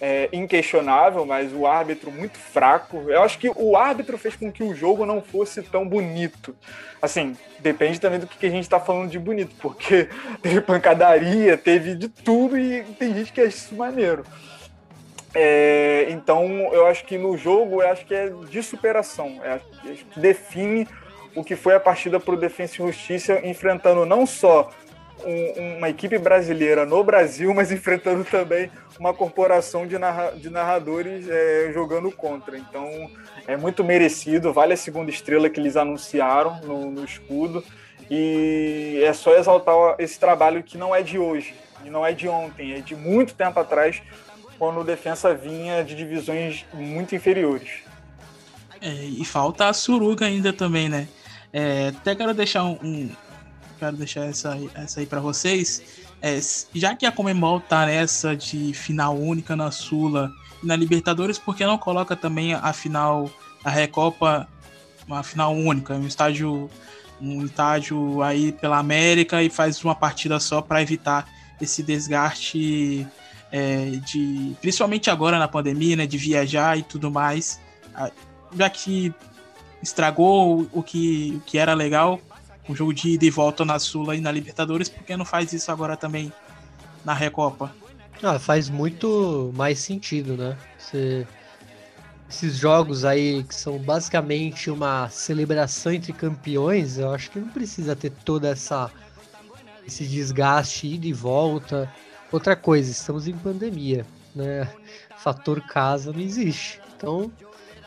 é, 0.00 0.28
inquestionável, 0.32 1.24
mas 1.24 1.52
o 1.52 1.66
árbitro 1.66 2.10
muito 2.10 2.38
fraco. 2.38 3.04
Eu 3.08 3.22
acho 3.22 3.38
que 3.38 3.50
o 3.54 3.76
árbitro 3.76 4.18
fez 4.18 4.36
com 4.36 4.52
que 4.52 4.62
o 4.62 4.74
jogo 4.74 5.06
não 5.06 5.22
fosse 5.22 5.62
tão 5.62 5.88
bonito. 5.88 6.54
Assim, 7.00 7.36
depende 7.60 8.00
também 8.00 8.18
do 8.18 8.26
que 8.26 8.46
a 8.46 8.50
gente 8.50 8.64
está 8.64 8.78
falando 8.78 9.10
de 9.10 9.18
bonito, 9.18 9.54
porque 9.60 10.08
teve 10.42 10.60
pancadaria, 10.60 11.56
teve 11.56 11.94
de 11.94 12.08
tudo 12.08 12.58
e 12.58 12.82
tem 12.98 13.14
gente 13.14 13.32
que 13.32 13.40
acha 13.40 13.48
isso 13.48 13.74
maneiro. 13.74 14.24
É, 15.34 16.06
então, 16.08 16.46
eu 16.72 16.86
acho 16.86 17.04
que 17.04 17.18
no 17.18 17.36
jogo, 17.36 17.82
eu 17.82 17.88
acho 17.88 18.06
que 18.06 18.14
é 18.14 18.30
de 18.48 18.62
superação, 18.62 19.38
é, 19.44 19.60
que 19.82 20.18
define 20.18 20.88
o 21.36 21.44
que 21.44 21.54
foi 21.54 21.74
a 21.74 21.80
partida 21.80 22.18
para 22.18 22.34
o 22.34 22.36
Defensa 22.36 22.74
e 22.74 22.86
Justiça, 22.86 23.46
enfrentando 23.46 24.04
não 24.06 24.26
só 24.26 24.70
um, 25.24 25.76
uma 25.76 25.88
equipe 25.88 26.18
brasileira 26.18 26.84
no 26.84 27.04
Brasil, 27.04 27.54
mas 27.54 27.70
enfrentando 27.72 28.24
também 28.24 28.70
uma 28.98 29.12
corporação 29.12 29.86
de, 29.86 29.98
narra, 29.98 30.30
de 30.30 30.50
narradores 30.50 31.28
é, 31.28 31.70
jogando 31.72 32.10
contra. 32.10 32.58
Então 32.58 33.10
é 33.46 33.56
muito 33.56 33.84
merecido, 33.84 34.52
vale 34.52 34.72
a 34.72 34.76
segunda 34.76 35.10
estrela 35.10 35.50
que 35.50 35.60
eles 35.60 35.76
anunciaram 35.76 36.60
no, 36.62 36.90
no 36.90 37.04
escudo. 37.04 37.62
E 38.10 39.02
é 39.04 39.12
só 39.12 39.36
exaltar 39.36 39.96
esse 39.98 40.18
trabalho 40.18 40.62
que 40.62 40.78
não 40.78 40.94
é 40.94 41.02
de 41.02 41.18
hoje, 41.18 41.54
e 41.84 41.90
não 41.90 42.06
é 42.06 42.12
de 42.12 42.28
ontem, 42.28 42.74
é 42.74 42.80
de 42.80 42.94
muito 42.94 43.34
tempo 43.34 43.58
atrás, 43.58 44.00
quando 44.58 44.80
o 44.80 44.84
defensa 44.84 45.34
vinha 45.34 45.82
de 45.82 45.96
divisões 45.96 46.64
muito 46.72 47.16
inferiores. 47.16 47.82
É, 48.80 48.92
e 48.92 49.24
falta 49.24 49.68
a 49.68 49.72
Suruga 49.72 50.26
ainda 50.26 50.52
também, 50.52 50.88
né? 50.88 51.08
É, 51.58 51.88
até 51.88 52.14
quero 52.14 52.34
deixar 52.34 52.64
um, 52.64 52.78
um, 52.82 53.10
quero 53.78 53.96
deixar 53.96 54.26
essa, 54.26 54.58
essa 54.74 55.00
aí 55.00 55.06
para 55.06 55.20
vocês. 55.20 56.04
É, 56.20 56.38
já 56.74 56.94
que 56.94 57.06
a 57.06 57.10
Comembol 57.10 57.60
tá 57.60 57.86
nessa 57.86 58.36
de 58.36 58.74
final 58.74 59.16
única 59.16 59.56
na 59.56 59.70
Sula 59.70 60.30
e 60.62 60.66
na 60.66 60.76
Libertadores, 60.76 61.38
por 61.38 61.56
que 61.56 61.64
não 61.64 61.78
coloca 61.78 62.14
também 62.14 62.52
a 62.52 62.74
final 62.74 63.30
a 63.64 63.70
Recopa, 63.70 64.46
uma 65.08 65.22
final 65.22 65.54
única, 65.54 65.94
um 65.94 66.06
estádio 66.06 66.68
um 67.18 67.46
estádio 67.46 68.20
aí 68.22 68.52
pela 68.52 68.76
América 68.76 69.42
e 69.42 69.48
faz 69.48 69.82
uma 69.82 69.94
partida 69.94 70.38
só 70.38 70.60
para 70.60 70.82
evitar 70.82 71.26
esse 71.58 71.82
desgaste 71.82 73.08
é, 73.50 73.92
de 74.04 74.54
principalmente 74.60 75.08
agora 75.08 75.38
na 75.38 75.48
pandemia, 75.48 75.96
né, 75.96 76.06
de 76.06 76.18
viajar 76.18 76.78
e 76.78 76.82
tudo 76.82 77.10
mais, 77.10 77.58
já 78.54 78.68
que 78.68 79.14
estragou 79.86 80.68
o 80.72 80.82
que, 80.82 81.34
o 81.36 81.40
que 81.40 81.58
era 81.58 81.72
legal, 81.74 82.20
o 82.68 82.74
jogo 82.74 82.92
de 82.92 83.10
ida 83.10 83.24
e 83.24 83.30
volta 83.30 83.64
na 83.64 83.78
Sula 83.78 84.16
e 84.16 84.20
na 84.20 84.32
Libertadores, 84.32 84.88
por 84.88 85.04
que 85.04 85.16
não 85.16 85.24
faz 85.24 85.52
isso 85.52 85.70
agora 85.70 85.96
também 85.96 86.32
na 87.04 87.14
Recopa? 87.14 87.72
Ah, 88.22 88.38
faz 88.38 88.68
muito 88.68 89.52
mais 89.54 89.78
sentido, 89.78 90.36
né? 90.36 90.56
Você... 90.78 91.26
Esses 92.28 92.56
jogos 92.56 93.04
aí 93.04 93.44
que 93.44 93.54
são 93.54 93.78
basicamente 93.78 94.68
uma 94.68 95.08
celebração 95.08 95.92
entre 95.92 96.12
campeões, 96.12 96.98
eu 96.98 97.14
acho 97.14 97.30
que 97.30 97.38
não 97.38 97.48
precisa 97.48 97.94
ter 97.94 98.10
toda 98.10 98.48
essa 98.48 98.90
esse 99.86 100.04
desgaste 100.04 100.88
ida 100.88 101.06
e 101.06 101.12
volta. 101.12 101.88
Outra 102.32 102.56
coisa, 102.56 102.90
estamos 102.90 103.28
em 103.28 103.34
pandemia, 103.34 104.04
né? 104.34 104.68
Fator 105.18 105.60
casa 105.60 106.12
não 106.12 106.18
existe. 106.18 106.80
Então, 106.96 107.30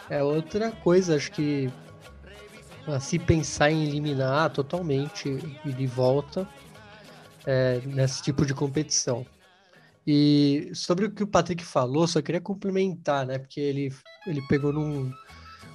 é 0.10 0.24
outra 0.24 0.72
coisa, 0.72 1.18
acho 1.18 1.34
que 1.34 1.70
se 3.00 3.20
pensar 3.20 3.72
em 3.72 3.84
eliminar 3.84 4.50
totalmente 4.52 5.38
e 5.66 5.72
de 5.74 5.86
volta 5.86 6.48
é, 7.46 7.82
nesse 7.86 8.22
tipo 8.22 8.46
de 8.46 8.54
competição. 8.54 9.26
E 10.08 10.72
sobre 10.74 11.06
o 11.06 11.12
que 11.12 11.24
o 11.24 11.28
Patrick 11.28 11.64
falou, 11.64 12.08
só 12.08 12.22
queria 12.22 12.40
complementar, 12.40 13.26
né? 13.26 13.38
Porque 13.38 13.60
ele, 13.60 13.94
ele 14.26 14.42
pegou 14.48 14.72
num, 14.72 15.12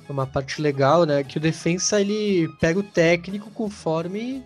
numa 0.09 0.27
parte 0.27 0.63
legal, 0.63 1.05
né? 1.05 1.23
Que 1.23 1.37
o 1.37 1.41
defensa 1.41 2.01
ele 2.01 2.49
pega 2.59 2.81
o 2.81 2.83
técnico 2.83 3.51
conforme 3.51 4.43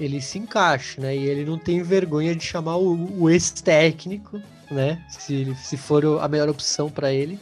ele 0.00 0.22
se 0.22 0.38
encaixa, 0.38 1.02
né? 1.02 1.14
E 1.14 1.28
ele 1.28 1.44
não 1.44 1.58
tem 1.58 1.82
vergonha 1.82 2.34
de 2.34 2.42
chamar 2.42 2.76
o, 2.76 3.22
o 3.22 3.28
ex-técnico 3.28 4.40
né? 4.70 5.02
Se, 5.08 5.54
se 5.56 5.76
for 5.76 6.04
a 6.20 6.28
melhor 6.28 6.48
opção 6.48 6.88
para 6.88 7.12
ele, 7.12 7.38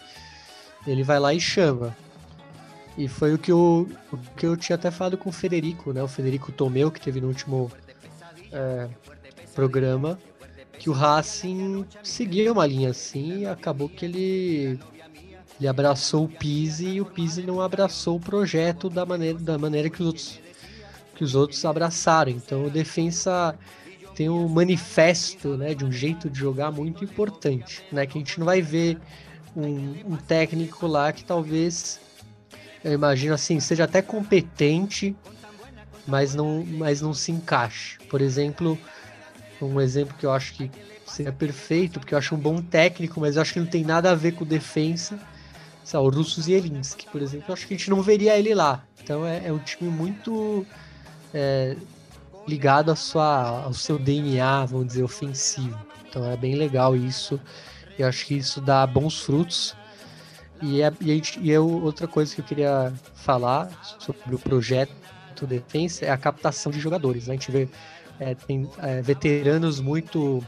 ele 0.86 1.02
vai 1.02 1.20
lá 1.20 1.34
e 1.34 1.40
chama. 1.40 1.96
E 2.98 3.06
foi 3.06 3.32
o 3.32 3.38
que, 3.38 3.52
eu, 3.52 3.88
o 4.12 4.16
que 4.36 4.44
eu 4.44 4.56
tinha 4.56 4.74
até 4.74 4.90
falado 4.90 5.16
com 5.16 5.30
o 5.30 5.32
Federico, 5.32 5.92
né? 5.92 6.02
O 6.02 6.08
Federico 6.08 6.50
Tomeu, 6.50 6.90
que 6.90 7.00
teve 7.00 7.20
no 7.20 7.28
último 7.28 7.70
é, 8.50 8.88
programa, 9.54 10.18
que 10.80 10.90
o 10.90 10.92
Racing 10.92 11.86
seguia 12.02 12.52
uma 12.52 12.66
linha 12.66 12.90
assim 12.90 13.42
e 13.42 13.46
acabou 13.46 13.88
que 13.88 14.04
ele, 14.04 14.80
ele 15.60 15.68
abraçou 15.68 16.24
o 16.24 16.28
Pise 16.28 16.88
e 16.88 17.00
o 17.00 17.04
Pise 17.04 17.42
não 17.42 17.60
abraçou 17.60 18.16
o 18.16 18.20
projeto 18.20 18.90
da 18.90 19.06
maneira, 19.06 19.38
da 19.38 19.56
maneira 19.56 19.88
que 19.88 20.00
os 20.00 20.06
outros 20.06 20.40
que 21.14 21.22
os 21.22 21.36
outros 21.36 21.64
abraçaram. 21.64 22.32
Então 22.32 22.66
o 22.66 22.70
defensa 22.70 23.56
tem 24.16 24.28
um 24.28 24.48
manifesto, 24.48 25.56
né, 25.56 25.72
de 25.72 25.84
um 25.84 25.92
jeito 25.92 26.28
de 26.28 26.36
jogar 26.36 26.72
muito 26.72 27.04
importante, 27.04 27.84
né, 27.92 28.06
que 28.06 28.18
a 28.18 28.20
gente 28.20 28.40
não 28.40 28.46
vai 28.46 28.60
ver 28.60 28.98
um, 29.56 30.14
um 30.14 30.16
técnico 30.16 30.84
lá 30.88 31.12
que 31.12 31.24
talvez 31.24 32.00
eu 32.84 32.92
imagino 32.92 33.34
assim 33.34 33.60
seja 33.60 33.84
até 33.84 34.00
competente, 34.00 35.16
mas 36.06 36.34
não, 36.34 36.64
mas 36.64 37.00
não 37.00 37.12
se 37.12 37.32
encaixe. 37.32 37.98
Por 38.08 38.20
exemplo, 38.20 38.78
um 39.60 39.80
exemplo 39.80 40.16
que 40.18 40.24
eu 40.24 40.32
acho 40.32 40.54
que 40.54 40.70
seria 41.06 41.32
perfeito, 41.32 41.98
porque 41.98 42.14
eu 42.14 42.18
acho 42.18 42.34
um 42.34 42.38
bom 42.38 42.62
técnico, 42.62 43.20
mas 43.20 43.36
eu 43.36 43.42
acho 43.42 43.52
que 43.52 43.60
não 43.60 43.66
tem 43.66 43.84
nada 43.84 44.10
a 44.10 44.14
ver 44.14 44.32
com 44.32 44.44
defesa. 44.44 45.18
Sei 45.84 45.98
lá, 45.98 46.04
o 46.04 46.10
Russo 46.10 46.40
Zielinski, 46.42 47.06
por 47.10 47.22
exemplo, 47.22 47.46
eu 47.48 47.54
acho 47.54 47.66
que 47.66 47.74
a 47.74 47.76
gente 47.76 47.90
não 47.90 48.02
veria 48.02 48.38
ele 48.38 48.54
lá. 48.54 48.84
Então 49.02 49.26
é, 49.26 49.46
é 49.46 49.52
um 49.52 49.58
time 49.58 49.90
muito 49.90 50.66
é, 51.32 51.76
ligado 52.46 52.90
a 52.90 52.96
sua, 52.96 53.64
ao 53.64 53.74
seu 53.74 53.98
DNA, 53.98 54.66
vamos 54.66 54.88
dizer, 54.88 55.02
ofensivo. 55.02 55.78
Então 56.08 56.24
é 56.30 56.36
bem 56.36 56.54
legal 56.54 56.96
isso. 56.96 57.40
Eu 57.98 58.06
acho 58.06 58.26
que 58.26 58.34
isso 58.34 58.60
dá 58.60 58.86
bons 58.86 59.20
frutos. 59.20 59.74
E, 60.60 60.82
é, 60.82 60.92
e, 61.00 61.22
e 61.40 61.58
outra 61.58 62.06
coisa 62.06 62.34
que 62.34 62.40
eu 62.40 62.44
queria 62.44 62.92
falar 63.14 63.70
sobre 63.98 64.34
o 64.34 64.38
projeto 64.38 64.92
Defensa 65.46 66.04
é 66.04 66.10
a 66.10 66.16
captação 66.16 66.72
de 66.72 66.80
jogadores. 66.80 67.28
Né? 67.28 67.34
A 67.34 67.36
gente 67.36 67.52
vê 67.52 67.68
é, 68.18 68.34
tem 68.34 68.68
é, 68.78 69.00
veteranos 69.00 69.78
muito 69.80 70.44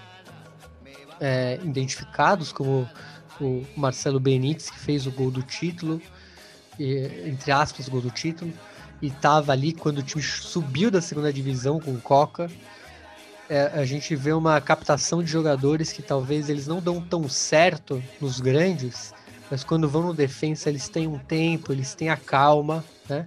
é, 1.20 1.60
identificados, 1.62 2.50
como 2.52 2.88
o 3.40 3.64
Marcelo 3.76 4.18
Benítez, 4.18 4.70
que 4.70 4.78
fez 4.78 5.06
o 5.06 5.12
gol 5.12 5.30
do 5.30 5.42
título, 5.42 6.02
e, 6.78 7.28
entre 7.28 7.52
aspas, 7.52 7.86
o 7.86 7.90
gol 7.90 8.00
do 8.00 8.10
título 8.10 8.52
e 9.02 9.06
estava 9.06 9.52
ali 9.52 9.72
quando 9.72 9.98
o 9.98 10.02
time 10.02 10.22
subiu 10.22 10.90
da 10.90 11.00
segunda 11.00 11.32
divisão 11.32 11.80
com 11.80 11.92
o 11.92 12.00
Coca. 12.00 12.50
É, 13.48 13.62
a 13.74 13.84
gente 13.84 14.14
vê 14.14 14.32
uma 14.32 14.60
captação 14.60 15.22
de 15.22 15.30
jogadores 15.30 15.92
que 15.92 16.02
talvez 16.02 16.48
eles 16.48 16.66
não 16.66 16.80
dão 16.80 17.00
tão 17.00 17.28
certo 17.28 18.02
nos 18.20 18.40
grandes, 18.40 19.12
mas 19.50 19.64
quando 19.64 19.88
vão 19.88 20.02
no 20.02 20.14
defensa 20.14 20.68
eles 20.68 20.88
têm 20.88 21.06
um 21.06 21.18
tempo, 21.18 21.72
eles 21.72 21.94
têm 21.94 22.08
a 22.08 22.16
calma, 22.16 22.84
né? 23.08 23.26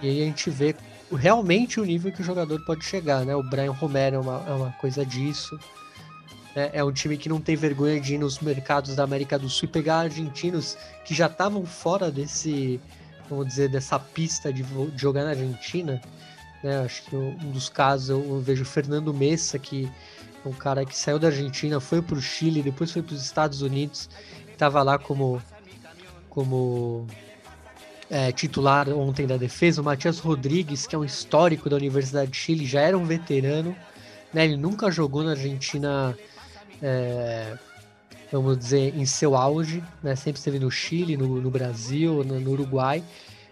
E 0.00 0.08
aí 0.08 0.22
a 0.22 0.24
gente 0.24 0.50
vê 0.50 0.74
realmente 1.12 1.80
o 1.80 1.84
nível 1.84 2.10
que 2.10 2.22
o 2.22 2.24
jogador 2.24 2.64
pode 2.64 2.84
chegar, 2.84 3.24
né? 3.24 3.36
O 3.36 3.42
Brian 3.42 3.72
Romero 3.72 4.16
é 4.16 4.18
uma, 4.18 4.44
é 4.48 4.52
uma 4.52 4.72
coisa 4.72 5.04
disso. 5.04 5.58
É, 6.54 6.78
é 6.78 6.84
um 6.84 6.92
time 6.92 7.16
que 7.16 7.28
não 7.28 7.40
tem 7.40 7.56
vergonha 7.56 8.00
de 8.00 8.14
ir 8.14 8.18
nos 8.18 8.40
mercados 8.40 8.96
da 8.96 9.04
América 9.04 9.38
do 9.38 9.48
Sul 9.48 9.68
e 9.68 9.72
pegar 9.72 9.98
argentinos 9.98 10.76
que 11.04 11.14
já 11.14 11.26
estavam 11.26 11.64
fora 11.64 12.10
desse 12.10 12.80
vamos 13.28 13.48
dizer, 13.48 13.68
dessa 13.68 13.98
pista 13.98 14.52
de, 14.52 14.62
de 14.62 15.00
jogar 15.00 15.24
na 15.24 15.30
Argentina. 15.30 16.00
Né? 16.62 16.78
Acho 16.84 17.02
que 17.04 17.16
um 17.16 17.50
dos 17.50 17.68
casos 17.68 18.10
eu 18.10 18.40
vejo 18.40 18.62
o 18.62 18.66
Fernando 18.66 19.12
Messa, 19.12 19.58
que 19.58 19.90
é 20.44 20.48
um 20.48 20.52
cara 20.52 20.84
que 20.84 20.96
saiu 20.96 21.18
da 21.18 21.28
Argentina, 21.28 21.80
foi 21.80 22.02
para 22.02 22.16
o 22.16 22.20
Chile, 22.20 22.62
depois 22.62 22.90
foi 22.90 23.02
para 23.02 23.14
os 23.14 23.22
Estados 23.22 23.62
Unidos, 23.62 24.08
estava 24.52 24.82
lá 24.82 24.98
como, 24.98 25.42
como 26.28 27.06
é, 28.10 28.30
titular 28.30 28.88
ontem 28.90 29.26
da 29.26 29.36
defesa. 29.36 29.80
O 29.80 29.84
Matias 29.84 30.18
Rodrigues, 30.18 30.86
que 30.86 30.94
é 30.94 30.98
um 30.98 31.04
histórico 31.04 31.70
da 31.70 31.76
Universidade 31.76 32.30
de 32.30 32.36
Chile, 32.36 32.66
já 32.66 32.80
era 32.80 32.96
um 32.96 33.04
veterano. 33.04 33.74
Né? 34.32 34.44
Ele 34.44 34.56
nunca 34.56 34.90
jogou 34.90 35.22
na 35.22 35.30
Argentina. 35.30 36.16
É, 36.82 37.56
vamos 38.32 38.58
dizer, 38.58 38.96
em 38.96 39.04
seu 39.04 39.36
auge, 39.36 39.84
né? 40.02 40.16
Sempre 40.16 40.38
esteve 40.38 40.58
no 40.58 40.70
Chile, 40.70 41.16
no, 41.16 41.40
no 41.40 41.50
Brasil, 41.50 42.24
no, 42.24 42.40
no, 42.40 42.50
Uruguai, 42.50 43.04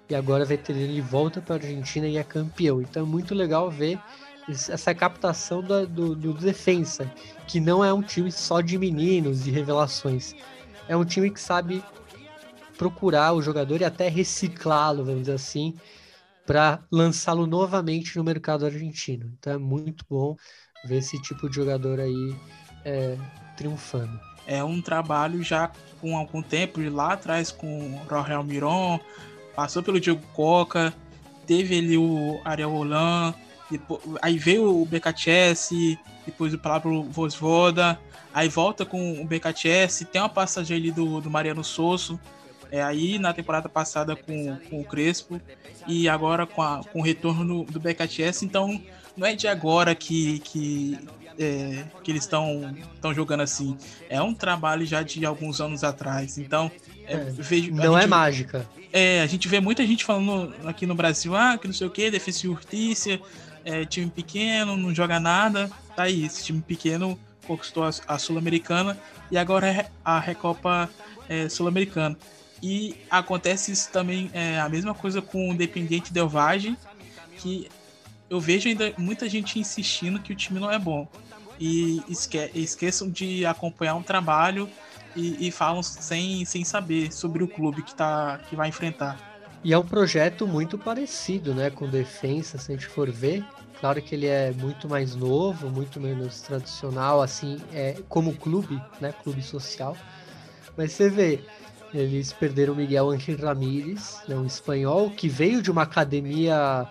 e 0.09 0.15
agora 0.15 0.45
vai 0.45 0.57
ter 0.57 0.75
ele 0.75 1.01
volta 1.01 1.41
para 1.41 1.57
a 1.57 1.59
Argentina 1.59 2.09
e 2.09 2.17
é 2.17 2.25
campeão. 2.25 2.81
Então 2.81 3.03
é 3.03 3.07
muito 3.07 3.35
legal 3.35 3.71
ver 3.71 3.99
essa 4.49 4.95
captação 4.95 5.63
do, 5.63 6.15
do 6.17 6.35
defensa, 6.35 7.11
que 7.47 7.61
não 7.61 7.85
é 7.85 7.93
um 7.93 8.03
time 8.03 8.33
só 8.33 8.61
de 8.61 8.79
meninos, 8.79 9.45
de 9.45 9.51
revelações. 9.51 10.35
É 10.91 10.97
um 10.97 11.05
time 11.05 11.31
que 11.31 11.41
sabe 11.41 11.83
procurar 12.77 13.33
o 13.33 13.43
jogador 13.43 13.81
e 13.81 13.85
até 13.85 14.09
reciclá-lo, 14.09 15.05
vamos 15.05 15.23
dizer 15.23 15.35
assim, 15.35 15.75
para 16.47 16.83
lançá-lo 16.91 17.47
novamente 17.47 18.17
no 18.17 18.25
mercado 18.25 18.67
argentino. 18.67 19.33
Então 19.39 19.53
é 19.53 19.59
muito 19.59 20.05
bom 20.09 20.37
ver 20.85 20.99
esse 20.99 21.21
tipo 21.23 21.49
de 21.49 21.57
jogador 21.57 22.01
aí 22.01 22.37
é, 22.85 23.17
triunfando 23.57 24.19
é 24.51 24.65
um 24.65 24.83
trabalho 24.83 25.43
já 25.45 25.71
com 26.01 26.17
algum 26.17 26.43
tempo, 26.43 26.81
lá 26.91 27.13
atrás 27.13 27.53
com 27.53 27.95
o 27.95 27.97
Rogel 28.09 28.43
Miron, 28.43 28.99
passou 29.55 29.81
pelo 29.81 30.01
Diego 30.01 30.21
Coca, 30.35 30.93
teve 31.47 31.77
ele 31.77 31.97
o 31.97 32.41
Ariel 32.45 32.71
Roland, 32.71 33.33
depois, 33.71 34.01
aí 34.21 34.39
veio 34.39 34.83
o 34.83 34.85
BKTS, 34.85 35.99
depois 36.27 36.53
o 36.53 36.59
Pablo 36.59 37.05
Vosvoda, 37.05 37.99
aí 38.33 38.49
volta 38.49 38.85
com 38.85 39.21
o 39.21 39.25
BKTS, 39.25 40.05
tem 40.07 40.21
uma 40.21 40.29
passagem 40.29 40.77
ali 40.77 40.91
do, 40.91 41.21
do 41.21 41.31
Mariano 41.31 41.65
Sosso, 41.65 42.19
é, 42.71 42.83
aí 42.83 43.19
na 43.19 43.33
temporada 43.33 43.69
passada 43.69 44.15
com, 44.15 44.57
com 44.69 44.81
o 44.81 44.85
Crespo, 44.85 45.41
e 45.87 46.09
agora 46.09 46.47
com, 46.47 46.63
a, 46.63 46.83
com 46.93 47.01
o 47.01 47.03
retorno 47.03 47.65
do, 47.65 47.81
BKTS, 47.81 48.45
então 48.45 48.81
não 49.17 49.27
é 49.27 49.35
de 49.35 49.49
agora 49.49 49.95
que, 49.95 50.39
que 50.41 50.99
é, 51.39 51.85
que 52.03 52.11
eles 52.11 52.25
estão 52.25 53.15
jogando 53.15 53.41
assim. 53.41 53.77
É 54.09 54.21
um 54.21 54.35
trabalho 54.35 54.85
já 54.85 55.03
de 55.03 55.25
alguns 55.25 55.61
anos 55.61 55.83
atrás. 55.83 56.37
Então, 56.37 56.71
é, 57.07 57.15
é, 57.15 57.17
vejo, 57.31 57.73
não 57.73 57.97
é 57.97 58.03
gente, 58.03 58.05
é 58.05 58.07
mágica. 58.07 58.69
É, 58.93 59.23
a 59.23 59.27
gente 59.27 59.49
vê 59.49 59.59
muita 59.59 59.87
gente 59.87 60.05
falando 60.05 60.55
aqui 60.67 60.85
no 60.85 60.95
Brasil, 60.95 61.35
ah, 61.35 61.57
que 61.57 61.67
não 61.67 61.75
sei 61.75 61.87
o 61.87 61.91
que, 61.91 62.11
defesa 62.11 62.47
e 62.47 62.49
urtícia, 62.49 63.21
é, 63.65 63.85
time 63.85 64.11
pequeno, 64.11 64.77
não 64.77 64.95
joga 64.95 65.21
nada. 65.21 65.71
Tá 65.95 66.05
aí, 66.05 66.25
esse 66.25 66.45
time 66.45 66.61
pequeno 66.61 67.19
conquistou 67.47 67.85
a, 67.85 67.91
a 68.07 68.19
Sul-Americana 68.19 68.99
e 69.31 69.39
agora 69.39 69.69
é 69.69 69.91
a 70.05 70.19
Recopa 70.19 70.89
é, 71.29 71.49
Sul-Americana. 71.49 72.17
E 72.63 72.95
acontece 73.11 73.73
isso 73.73 73.91
também, 73.91 74.31
é, 74.33 74.61
a 74.61 74.69
mesma 74.69 74.95
coisa 74.95 75.23
com 75.23 75.49
o 75.49 75.53
Independiente 75.53 76.13
Del 76.13 76.29
Valle, 76.29 76.77
que 77.39 77.69
eu 78.29 78.39
vejo 78.39 78.69
ainda 78.69 78.93
muita 78.99 79.29
gente 79.29 79.59
insistindo 79.59 80.21
que 80.21 80.33
o 80.33 80.37
time 80.37 80.61
não 80.61 80.71
é 80.71 80.79
bom 80.79 81.09
e 81.61 82.03
esque 82.09 82.51
esqueçam 82.55 83.11
de 83.11 83.45
acompanhar 83.45 83.95
um 83.95 84.03
trabalho 84.03 84.69
e, 85.15 85.49
e, 85.49 85.51
falam 85.51 85.83
sem, 85.83 86.45
sem 86.45 86.65
saber 86.65 87.13
sobre 87.13 87.43
o 87.43 87.49
clube 87.49 87.83
que, 87.83 87.95
tá, 87.95 88.41
que 88.49 88.57
vai 88.57 88.69
enfrentar. 88.69 89.30
E 89.63 89.75
é 89.75 89.79
um 89.79 89.85
projeto 89.85 90.47
muito 90.47 90.79
parecido, 90.79 91.55
né, 91.55 91.69
com 91.69 91.87
Defensa, 91.87 92.57
se 92.57 92.73
a 92.73 92.75
gente 92.75 92.87
for 92.87 93.11
ver. 93.11 93.45
Claro 93.79 94.01
que 94.01 94.15
ele 94.15 94.27
é 94.27 94.53
muito 94.53 94.89
mais 94.89 95.15
novo, 95.15 95.69
muito 95.69 96.01
menos 96.01 96.41
tradicional, 96.41 97.21
assim, 97.21 97.59
é, 97.73 97.97
como 98.09 98.35
clube, 98.35 98.81
né, 99.01 99.13
clube 99.23 99.43
social. 99.43 99.97
Mas 100.77 100.93
você 100.93 101.11
vê, 101.11 101.45
eles 101.93 102.33
perderam 102.33 102.75
Miguel 102.75 103.11
Ángel 103.11 103.37
Ramírez, 103.37 104.23
né, 104.27 104.35
um 104.35 104.47
espanhol 104.47 105.11
que 105.11 105.29
veio 105.29 105.61
de 105.61 105.71
uma 105.71 105.83
academia 105.83 106.87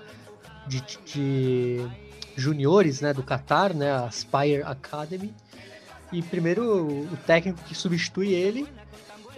de, 0.67 0.84
de 1.05 1.88
juniores 2.36 3.01
né, 3.01 3.13
do 3.13 3.24
Qatar, 3.24 3.76
né, 3.76 3.91
a 3.91 4.11
Spire 4.11 4.61
Academy. 4.63 5.34
E 6.11 6.22
primeiro 6.22 6.88
o 6.88 7.17
técnico 7.26 7.63
que 7.63 7.74
substitui 7.74 8.34
ele 8.34 8.67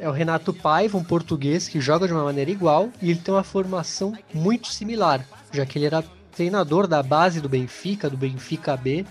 é 0.02 0.10
o 0.10 0.12
Renato 0.12 0.52
Paiva, 0.52 0.97
um 0.97 1.04
português 1.04 1.68
que 1.68 1.80
joga 1.80 2.08
de 2.08 2.14
uma 2.14 2.24
maneira 2.24 2.49
igual 2.49 2.89
e 2.99 3.12
ele 3.12 3.20
tem 3.20 3.32
uma 3.32 3.43
formação 3.43 4.14
muito 4.34 4.68
similar, 4.68 5.24
já 5.54 5.64
que 5.64 5.78
ele 5.78 5.86
era 5.86 6.04
treinador 6.32 6.88
da 6.88 7.04
base 7.04 7.39
do 7.39 7.47
Benfica, 7.47 8.10
do 8.10 8.18
Benfica 8.18 8.76
B, 8.76 9.06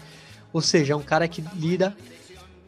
ou 0.53 0.61
seja, 0.61 0.95
é 0.95 0.97
um 0.97 1.03
cara 1.03 1.29
que 1.29 1.45
lida 1.55 1.97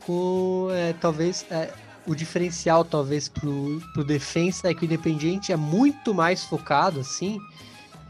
com 0.06 0.68
é, 0.70 0.92
talvez 0.92 1.44
é, 1.50 1.72
o 2.06 2.14
diferencial 2.14 2.84
talvez 2.84 3.28
pro, 3.28 3.82
pro 3.92 4.04
defensa 4.04 4.70
é 4.70 4.74
que 4.74 4.82
o 4.82 4.86
Independiente 4.86 5.52
é 5.52 5.56
muito 5.56 6.14
mais 6.14 6.44
focado 6.44 7.00
assim 7.00 7.40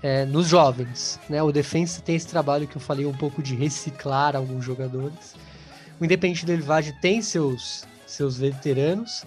é, 0.03 0.27
nos 0.27 0.47
jovens. 0.47 1.19
Né? 1.29 1.43
O 1.43 1.53
Defensa 1.53 2.03
tem 2.03 2.17
esse 2.17 2.27
trabalho 2.27 2.67
que 2.67 2.77
eu 2.77 2.81
falei 2.81 3.07
um 3.07 3.15
pouco 3.15 3.43
de 3.43 3.55
reciclar 3.55 4.37
alguns 4.37 4.65
jogadores. 4.65 5.35
O 5.99 6.05
Independente 6.05 6.45
do 6.45 6.53
Elvage 6.53 6.93
tem 7.01 7.23
seus, 7.23 7.85
seus 8.07 8.37
veteranos, 8.37 9.25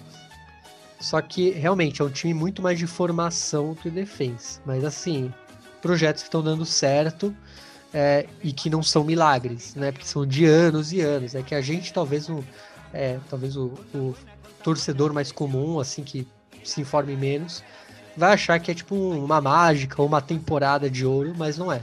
só 0.98 1.20
que 1.20 1.50
realmente 1.50 2.00
é 2.00 2.04
um 2.04 2.10
time 2.10 2.34
muito 2.34 2.62
mais 2.62 2.78
de 2.78 2.86
formação 2.86 3.74
que 3.74 3.90
Defensa. 3.90 4.60
Mas 4.64 4.84
assim, 4.84 5.32
projetos 5.82 6.22
que 6.22 6.28
estão 6.28 6.42
dando 6.42 6.64
certo 6.64 7.34
é, 7.92 8.26
e 8.42 8.52
que 8.52 8.68
não 8.68 8.82
são 8.82 9.04
milagres, 9.04 9.74
né? 9.74 9.92
Porque 9.92 10.06
são 10.06 10.26
de 10.26 10.44
anos 10.44 10.92
e 10.92 11.00
anos. 11.00 11.34
É 11.34 11.42
que 11.42 11.54
a 11.54 11.60
gente 11.60 11.92
talvez 11.92 12.28
não. 12.28 12.42
é 12.92 13.18
talvez 13.28 13.56
o, 13.56 13.72
o 13.94 14.14
torcedor 14.62 15.12
mais 15.12 15.30
comum, 15.30 15.78
assim, 15.78 16.02
que 16.02 16.26
se 16.64 16.80
informe 16.80 17.14
menos, 17.14 17.62
vai 18.16 18.32
achar 18.32 18.58
que 18.58 18.70
é 18.70 18.74
tipo 18.74 18.94
uma 18.94 19.40
mágica 19.40 20.00
ou 20.02 20.08
uma 20.08 20.20
temporada 20.20 20.90
de 20.90 21.06
ouro, 21.06 21.34
mas 21.36 21.56
não 21.56 21.72
é. 21.72 21.82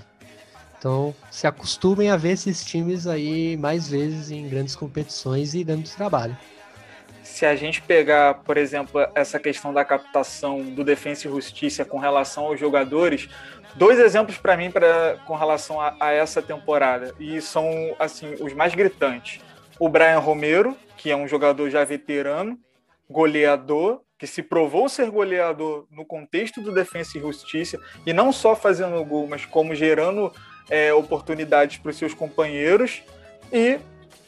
Então, 0.77 1.15
se 1.31 1.47
acostumem 1.47 2.09
a 2.09 2.17
ver 2.17 2.31
esses 2.31 2.63
times 2.65 3.07
aí 3.07 3.55
mais 3.55 3.87
vezes 3.87 4.29
em 4.31 4.49
grandes 4.49 4.75
competições 4.75 5.53
e 5.53 5.63
dando 5.63 5.87
trabalho. 5.89 6.37
Se 7.23 7.45
a 7.45 7.55
gente 7.55 7.81
pegar, 7.81 8.33
por 8.35 8.57
exemplo, 8.57 9.07
essa 9.15 9.39
questão 9.39 9.73
da 9.73 9.85
captação 9.85 10.61
do 10.61 10.83
Defensa 10.83 11.27
e 11.27 11.31
Justiça 11.31 11.85
com 11.85 11.97
relação 11.97 12.45
aos 12.45 12.59
jogadores, 12.59 13.29
dois 13.75 13.97
exemplos 13.97 14.37
para 14.37 14.57
mim 14.57 14.69
pra, 14.69 15.17
com 15.25 15.35
relação 15.35 15.79
a, 15.79 15.95
a, 15.99 16.11
essa 16.11 16.41
temporada, 16.41 17.15
e 17.19 17.39
são 17.41 17.95
assim 17.97 18.35
os 18.41 18.53
mais 18.53 18.75
gritantes. 18.75 19.39
O 19.79 19.87
Brian 19.87 20.19
Romero, 20.19 20.77
que 20.97 21.09
é 21.09 21.15
um 21.15 21.27
jogador 21.27 21.69
já 21.69 21.83
veterano, 21.83 22.59
goleador, 23.09 24.01
que 24.17 24.27
se 24.27 24.43
provou 24.43 24.87
ser 24.87 25.09
goleador 25.09 25.87
no 25.89 26.05
contexto 26.05 26.61
do 26.61 26.73
Defensa 26.73 27.17
e 27.17 27.21
Justiça, 27.21 27.79
e 28.05 28.11
não 28.11 28.31
só 28.31 28.55
fazendo 28.55 29.03
gol, 29.05 29.27
mas 29.27 29.45
como 29.45 29.73
gerando 29.73 30.31
é, 30.69 30.93
oportunidades 30.93 31.77
para 31.77 31.89
os 31.89 31.97
seus 31.97 32.13
companheiros, 32.13 33.01
e 33.51 33.79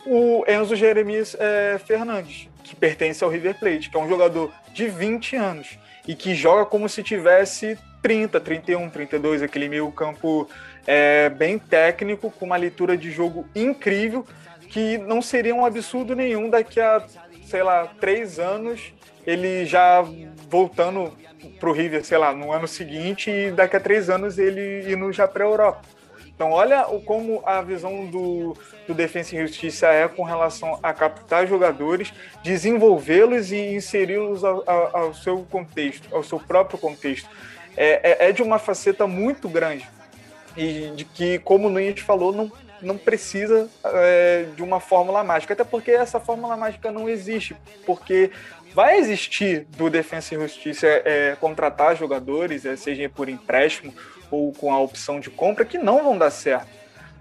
o 0.06 0.44
Enzo 0.48 0.76
Jeremias 0.76 1.36
é, 1.40 1.78
Fernandes, 1.78 2.50
que 2.66 2.76
pertence 2.76 3.24
ao 3.24 3.30
River 3.30 3.58
Plate, 3.60 3.90
que 3.90 3.96
é 3.96 4.00
um 4.00 4.10
jogador 4.10 4.52
de 4.74 4.88
20 4.88 5.36
anos 5.36 5.78
e 6.08 6.16
que 6.16 6.34
joga 6.34 6.66
como 6.66 6.90
se 6.90 7.04
tivesse 7.04 7.78
30, 8.02 8.40
31, 8.40 8.90
32, 8.90 9.42
aquele 9.42 9.70
meio 9.70 9.92
campo 9.92 10.50
é, 10.86 11.30
bem 11.30 11.58
técnico, 11.58 12.32
com 12.32 12.46
uma 12.46 12.58
leitura 12.58 12.98
de 12.98 13.12
jogo 13.12 13.48
incrível, 13.56 14.26
que 14.70 14.98
não 14.98 15.22
seria 15.22 15.56
um 15.56 15.66
absurdo 15.66 16.16
nenhum 16.16 16.50
daqui 16.50 16.80
a, 16.80 17.06
sei 17.46 17.64
lá, 17.64 17.88
três 18.00 18.40
anos 18.40 18.94
ele 19.26 19.66
já 19.66 20.04
voltando 20.50 21.12
para 21.60 21.70
o 21.70 21.74
River, 21.74 22.04
sei 22.04 22.18
lá, 22.18 22.34
no 22.34 22.52
ano 22.52 22.68
seguinte 22.68 23.30
e 23.30 23.52
daqui 23.52 23.76
a 23.76 23.80
três 23.80 24.10
anos 24.10 24.38
ele 24.38 24.92
indo 24.92 25.12
já 25.12 25.28
para 25.28 25.44
a 25.44 25.48
Europa. 25.48 25.82
Então, 26.28 26.52
olha 26.52 26.84
como 27.06 27.42
a 27.46 27.62
visão 27.62 28.06
do, 28.08 28.58
do 28.88 28.94
Defensa 28.94 29.36
e 29.36 29.42
Justiça 29.42 29.88
é 29.88 30.08
com 30.08 30.24
relação 30.24 30.80
a 30.82 30.94
captar 30.94 31.48
jogadores, 31.48 32.14
desenvolvê-los 32.44 33.52
e 33.52 33.76
inseri-los 33.76 34.44
ao, 34.44 34.64
ao, 34.70 34.98
ao, 34.98 35.14
seu 35.14 35.46
contexto, 35.50 36.14
ao 36.16 36.24
seu 36.24 36.40
próprio 36.40 36.78
contexto. 36.78 37.30
É, 37.78 38.26
é, 38.26 38.30
é, 38.30 38.32
de 38.32 38.42
uma 38.42 38.58
faceta 38.58 39.06
muito 39.06 39.50
grande. 39.50 39.88
E 40.56 40.92
de 40.96 41.04
que, 41.04 41.40
como 41.40 41.68
o 41.68 41.70
Nunes 41.70 42.00
falou, 42.00 42.32
não, 42.32 42.50
não 42.82 42.98
precisa 42.98 43.70
é, 43.84 44.46
de 44.56 44.64
uma 44.64 44.80
fórmula 44.80 45.24
mágica. 45.24 45.54
Até 45.54 45.64
porque 45.64 45.92
essa 45.92 46.20
fórmula 46.20 46.56
mágica 46.56 46.92
não 46.92 47.10
existe. 47.10 47.56
Porque 47.86 48.32
vai 48.74 48.98
existir 48.98 49.66
do 49.78 49.90
Defensa 49.90 50.36
e 50.36 50.40
Justiça 50.40 50.88
é, 50.88 51.36
contratar 51.40 51.98
jogadores, 51.98 52.66
é, 52.66 52.76
seja 52.78 53.10
por 53.10 53.28
empréstimo 53.28 53.94
ou 54.32 54.54
com 54.54 54.74
a 54.74 54.80
opção 54.80 55.20
de 55.20 55.30
compra, 55.30 55.66
que 55.66 55.78
não 55.78 56.04
vão 56.04 56.18
dar 56.18 56.32
certo. 56.32 56.68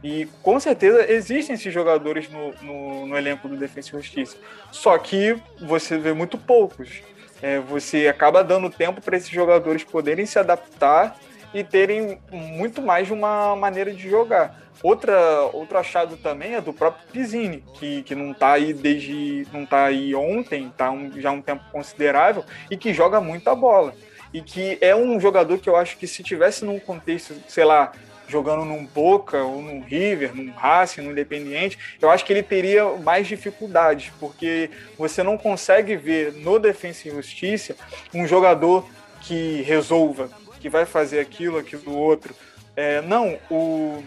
E 0.04 0.28
com 0.42 0.60
certeza 0.60 1.10
existem 1.10 1.54
esses 1.54 1.72
jogadores 1.72 2.28
no, 2.28 2.52
no, 2.60 3.06
no 3.06 3.16
elenco 3.16 3.48
do 3.48 3.56
Defensa 3.56 3.88
e 3.88 3.92
Justiça. 3.92 4.36
Só 4.70 4.98
que 4.98 5.34
você 5.58 5.96
vê 5.96 6.12
muito 6.12 6.36
poucos. 6.36 7.02
É, 7.40 7.58
você 7.58 8.06
acaba 8.06 8.44
dando 8.44 8.68
tempo 8.68 9.00
para 9.00 9.16
esses 9.16 9.30
jogadores 9.30 9.82
poderem 9.82 10.26
se 10.26 10.38
adaptar 10.38 11.16
e 11.54 11.64
terem 11.64 12.18
muito 12.30 12.82
mais 12.82 13.06
de 13.06 13.14
uma 13.14 13.56
maneira 13.56 13.94
de 13.94 14.06
jogar. 14.06 14.60
Outra, 14.82 15.40
outro 15.54 15.78
achado 15.78 16.18
também 16.18 16.54
é 16.54 16.60
do 16.60 16.74
próprio 16.74 17.06
Pizzini, 17.10 17.64
que, 17.78 18.02
que 18.02 18.14
não 18.14 18.32
está 18.32 18.52
aí 18.52 18.74
desde. 18.74 19.46
não 19.50 19.64
tá 19.64 19.86
aí 19.86 20.14
ontem, 20.14 20.66
está 20.66 20.90
um, 20.90 21.10
já 21.18 21.30
um 21.30 21.40
tempo 21.40 21.64
considerável, 21.72 22.44
e 22.70 22.76
que 22.76 22.92
joga 22.92 23.22
muita 23.22 23.54
bola. 23.54 23.94
E 24.34 24.42
que 24.42 24.76
é 24.82 24.94
um 24.94 25.18
jogador 25.18 25.58
que 25.58 25.68
eu 25.70 25.76
acho 25.76 25.96
que 25.96 26.06
se 26.06 26.22
tivesse 26.22 26.62
num 26.64 26.78
contexto, 26.78 27.34
sei 27.48 27.64
lá, 27.64 27.92
jogando 28.28 28.64
num 28.64 28.84
Boca 28.84 29.42
ou 29.42 29.60
num 29.60 29.80
River, 29.80 30.34
num 30.34 30.52
Racing, 30.52 31.02
num 31.02 31.12
Independiente, 31.12 31.78
eu 32.00 32.10
acho 32.10 32.24
que 32.24 32.32
ele 32.32 32.42
teria 32.42 32.84
mais 32.96 33.26
dificuldades, 33.26 34.12
porque 34.18 34.70
você 34.98 35.22
não 35.22 35.36
consegue 35.36 35.96
ver 35.96 36.32
no 36.32 36.58
Defensa 36.58 37.08
e 37.08 37.10
Justiça 37.10 37.76
um 38.12 38.26
jogador 38.26 38.86
que 39.20 39.62
resolva, 39.62 40.28
que 40.60 40.68
vai 40.68 40.84
fazer 40.84 41.20
aquilo, 41.20 41.58
aquilo 41.58 41.96
outro. 41.96 42.34
É, 42.76 43.00
não, 43.02 43.38
o, 43.50 44.02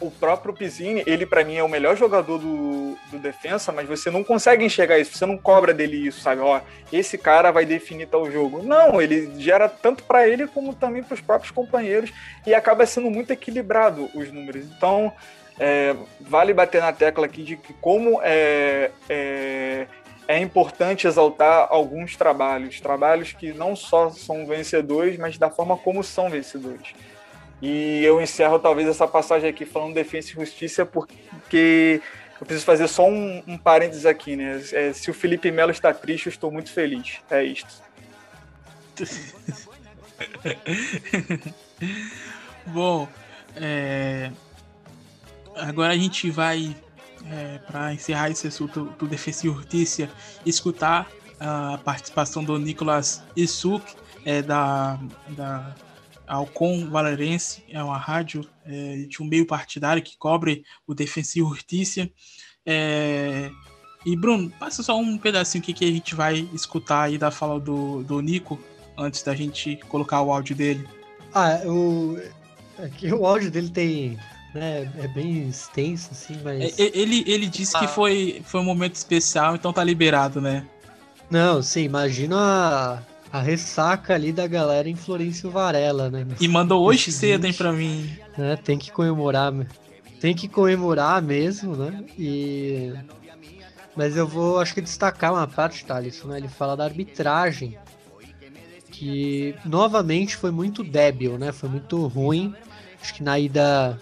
o 0.00 0.10
próprio 0.10 0.52
Pizzini, 0.52 1.02
ele 1.06 1.24
para 1.24 1.44
mim 1.44 1.56
é 1.56 1.62
o 1.62 1.68
melhor 1.68 1.96
jogador 1.96 2.38
do, 2.38 2.98
do 3.10 3.18
defensa, 3.18 3.72
mas 3.72 3.88
você 3.88 4.10
não 4.10 4.24
consegue 4.24 4.64
enxergar 4.64 4.98
isso, 4.98 5.16
você 5.16 5.26
não 5.26 5.38
cobra 5.38 5.72
dele 5.72 5.96
isso, 5.96 6.20
sabe? 6.20 6.40
Ó, 6.40 6.60
esse 6.92 7.16
cara 7.16 7.50
vai 7.50 7.64
definir 7.64 8.06
tal 8.06 8.30
jogo. 8.30 8.62
Não, 8.62 9.00
ele 9.00 9.32
gera 9.40 9.68
tanto 9.68 10.02
para 10.04 10.28
ele 10.28 10.46
como 10.46 10.74
também 10.74 11.02
para 11.02 11.14
os 11.14 11.20
próprios 11.20 11.50
companheiros 11.50 12.12
e 12.46 12.54
acaba 12.54 12.86
sendo 12.86 13.10
muito 13.10 13.32
equilibrado 13.32 14.10
os 14.14 14.30
números. 14.32 14.66
Então, 14.66 15.12
é, 15.58 15.94
vale 16.20 16.52
bater 16.52 16.80
na 16.80 16.92
tecla 16.92 17.26
aqui 17.26 17.42
de 17.42 17.56
que 17.56 17.72
como 17.74 18.20
é, 18.22 18.90
é, 19.08 19.86
é 20.26 20.38
importante 20.38 21.06
exaltar 21.06 21.68
alguns 21.70 22.16
trabalhos, 22.16 22.80
trabalhos 22.80 23.32
que 23.32 23.52
não 23.52 23.76
só 23.76 24.10
são 24.10 24.46
vencedores, 24.46 25.16
mas 25.16 25.38
da 25.38 25.50
forma 25.50 25.76
como 25.76 26.02
são 26.02 26.28
vencedores. 26.28 26.94
E 27.66 28.04
eu 28.04 28.20
encerro 28.20 28.58
talvez 28.58 28.86
essa 28.86 29.08
passagem 29.08 29.48
aqui 29.48 29.64
falando 29.64 29.94
defesa 29.94 30.28
e 30.28 30.32
justiça, 30.32 30.84
porque 30.84 32.02
eu 32.38 32.44
preciso 32.44 32.66
fazer 32.66 32.86
só 32.88 33.08
um, 33.08 33.42
um 33.46 33.56
parênteses 33.56 34.04
aqui, 34.04 34.36
né? 34.36 34.62
É, 34.70 34.92
se 34.92 35.10
o 35.10 35.14
Felipe 35.14 35.50
Melo 35.50 35.70
está 35.70 35.94
triste, 35.94 36.26
eu 36.26 36.30
estou 36.30 36.50
muito 36.50 36.70
feliz. 36.70 37.20
É 37.30 37.42
isto. 37.42 37.82
Bom, 42.66 43.08
é... 43.56 44.30
agora 45.56 45.94
a 45.94 45.96
gente 45.96 46.30
vai, 46.30 46.76
é, 47.30 47.58
para 47.66 47.94
encerrar 47.94 48.28
esse 48.28 48.46
assunto 48.46 48.92
do 48.98 49.06
Defesa 49.06 49.46
e 49.46 49.50
Justiça, 49.50 50.10
escutar 50.44 51.10
a 51.40 51.78
participação 51.82 52.44
do 52.44 52.58
Nicolas 52.58 53.22
Isuk, 53.34 53.82
é, 54.26 54.42
da, 54.42 54.98
da 55.28 55.74
Alcon 56.26 56.88
Valerense 56.90 57.62
é 57.68 57.82
uma 57.82 57.98
rádio 57.98 58.48
é, 58.64 59.06
de 59.08 59.22
um 59.22 59.26
meio 59.26 59.46
partidário 59.46 60.02
que 60.02 60.16
cobre 60.16 60.64
o 60.86 60.94
e 60.98 61.06
Justiça. 61.06 62.10
É, 62.66 63.50
e 64.04 64.16
Bruno, 64.16 64.50
passa 64.58 64.82
só 64.82 64.98
um 64.98 65.16
pedacinho 65.18 65.62
aqui 65.62 65.72
que 65.72 65.84
a 65.84 65.90
gente 65.90 66.14
vai 66.14 66.48
escutar 66.52 67.02
aí 67.02 67.18
da 67.18 67.30
fala 67.30 67.58
do, 67.58 68.02
do 68.02 68.20
Nico 68.20 68.58
antes 68.96 69.22
da 69.22 69.34
gente 69.34 69.76
colocar 69.88 70.20
o 70.22 70.32
áudio 70.32 70.54
dele. 70.54 70.86
Ah, 71.32 71.60
o, 71.64 72.18
aqui 72.78 73.12
o 73.12 73.26
áudio 73.26 73.50
dele 73.50 73.70
tem. 73.70 74.18
Né, 74.54 74.88
é 74.98 75.08
bem 75.08 75.48
extenso, 75.48 76.10
assim, 76.12 76.40
mas. 76.44 76.78
É, 76.78 76.96
ele, 76.96 77.24
ele 77.26 77.46
disse 77.46 77.76
ah. 77.76 77.80
que 77.80 77.88
foi, 77.88 78.40
foi 78.44 78.60
um 78.60 78.64
momento 78.64 78.94
especial, 78.94 79.56
então 79.56 79.72
tá 79.72 79.82
liberado, 79.82 80.40
né? 80.40 80.64
Não, 81.28 81.60
sim, 81.60 81.82
imagina 81.82 83.02
a 83.34 83.40
ressaca 83.40 84.14
ali 84.14 84.32
da 84.32 84.46
galera 84.46 84.88
em 84.88 84.94
Florencio 84.94 85.50
Varela, 85.50 86.08
né? 86.08 86.24
E 86.40 86.46
mandou 86.46 86.84
hoje 86.84 87.10
cedo, 87.10 87.44
hein, 87.44 87.52
pra 87.52 87.72
mim. 87.72 88.08
Né, 88.38 88.54
tem 88.54 88.78
que 88.78 88.92
comemorar, 88.92 89.52
tem 90.20 90.36
que 90.36 90.46
comemorar 90.46 91.20
mesmo, 91.20 91.74
né? 91.74 92.04
E... 92.16 92.92
Mas 93.96 94.16
eu 94.16 94.24
vou, 94.24 94.60
acho 94.60 94.72
que 94.72 94.80
destacar 94.80 95.32
uma 95.32 95.48
parte, 95.48 95.84
Thales, 95.84 96.22
né? 96.22 96.38
Ele 96.38 96.46
fala 96.46 96.76
da 96.76 96.84
arbitragem, 96.84 97.76
que 98.92 99.56
novamente 99.64 100.36
foi 100.36 100.52
muito 100.52 100.84
débil, 100.84 101.36
né? 101.36 101.50
Foi 101.50 101.68
muito 101.68 102.06
ruim. 102.06 102.54
Acho 103.02 103.14
que 103.14 103.22
na 103.24 103.36
ida 103.36 103.98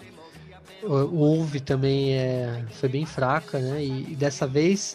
houve 0.82 1.58
também 1.58 2.12
é, 2.12 2.66
foi 2.72 2.90
bem 2.90 3.06
fraca, 3.06 3.58
né? 3.58 3.82
E, 3.82 4.12
e 4.12 4.14
dessa 4.14 4.46
vez 4.46 4.94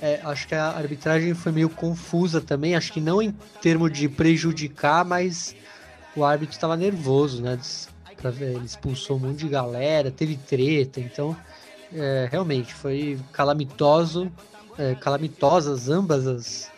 é, 0.00 0.20
acho 0.22 0.46
que 0.46 0.54
a 0.54 0.68
arbitragem 0.68 1.34
foi 1.34 1.50
meio 1.52 1.68
confusa 1.68 2.40
também. 2.40 2.74
Acho 2.74 2.92
que 2.92 3.00
não 3.00 3.20
em 3.20 3.32
termos 3.60 3.92
de 3.92 4.08
prejudicar, 4.08 5.04
mas 5.04 5.56
o 6.14 6.24
árbitro 6.24 6.54
estava 6.54 6.76
nervoso, 6.76 7.42
né? 7.42 7.58
Pra 8.16 8.30
ver, 8.30 8.56
ele 8.56 8.64
expulsou 8.64 9.16
um 9.16 9.20
monte 9.20 9.38
de 9.38 9.48
galera, 9.48 10.10
teve 10.10 10.36
treta, 10.36 11.00
então 11.00 11.36
é, 11.92 12.28
realmente 12.30 12.74
foi 12.74 13.18
calamitoso, 13.32 14.30
é, 14.76 14.94
calamitosas 14.96 15.88
ambas 15.88 16.26
as, 16.26 16.70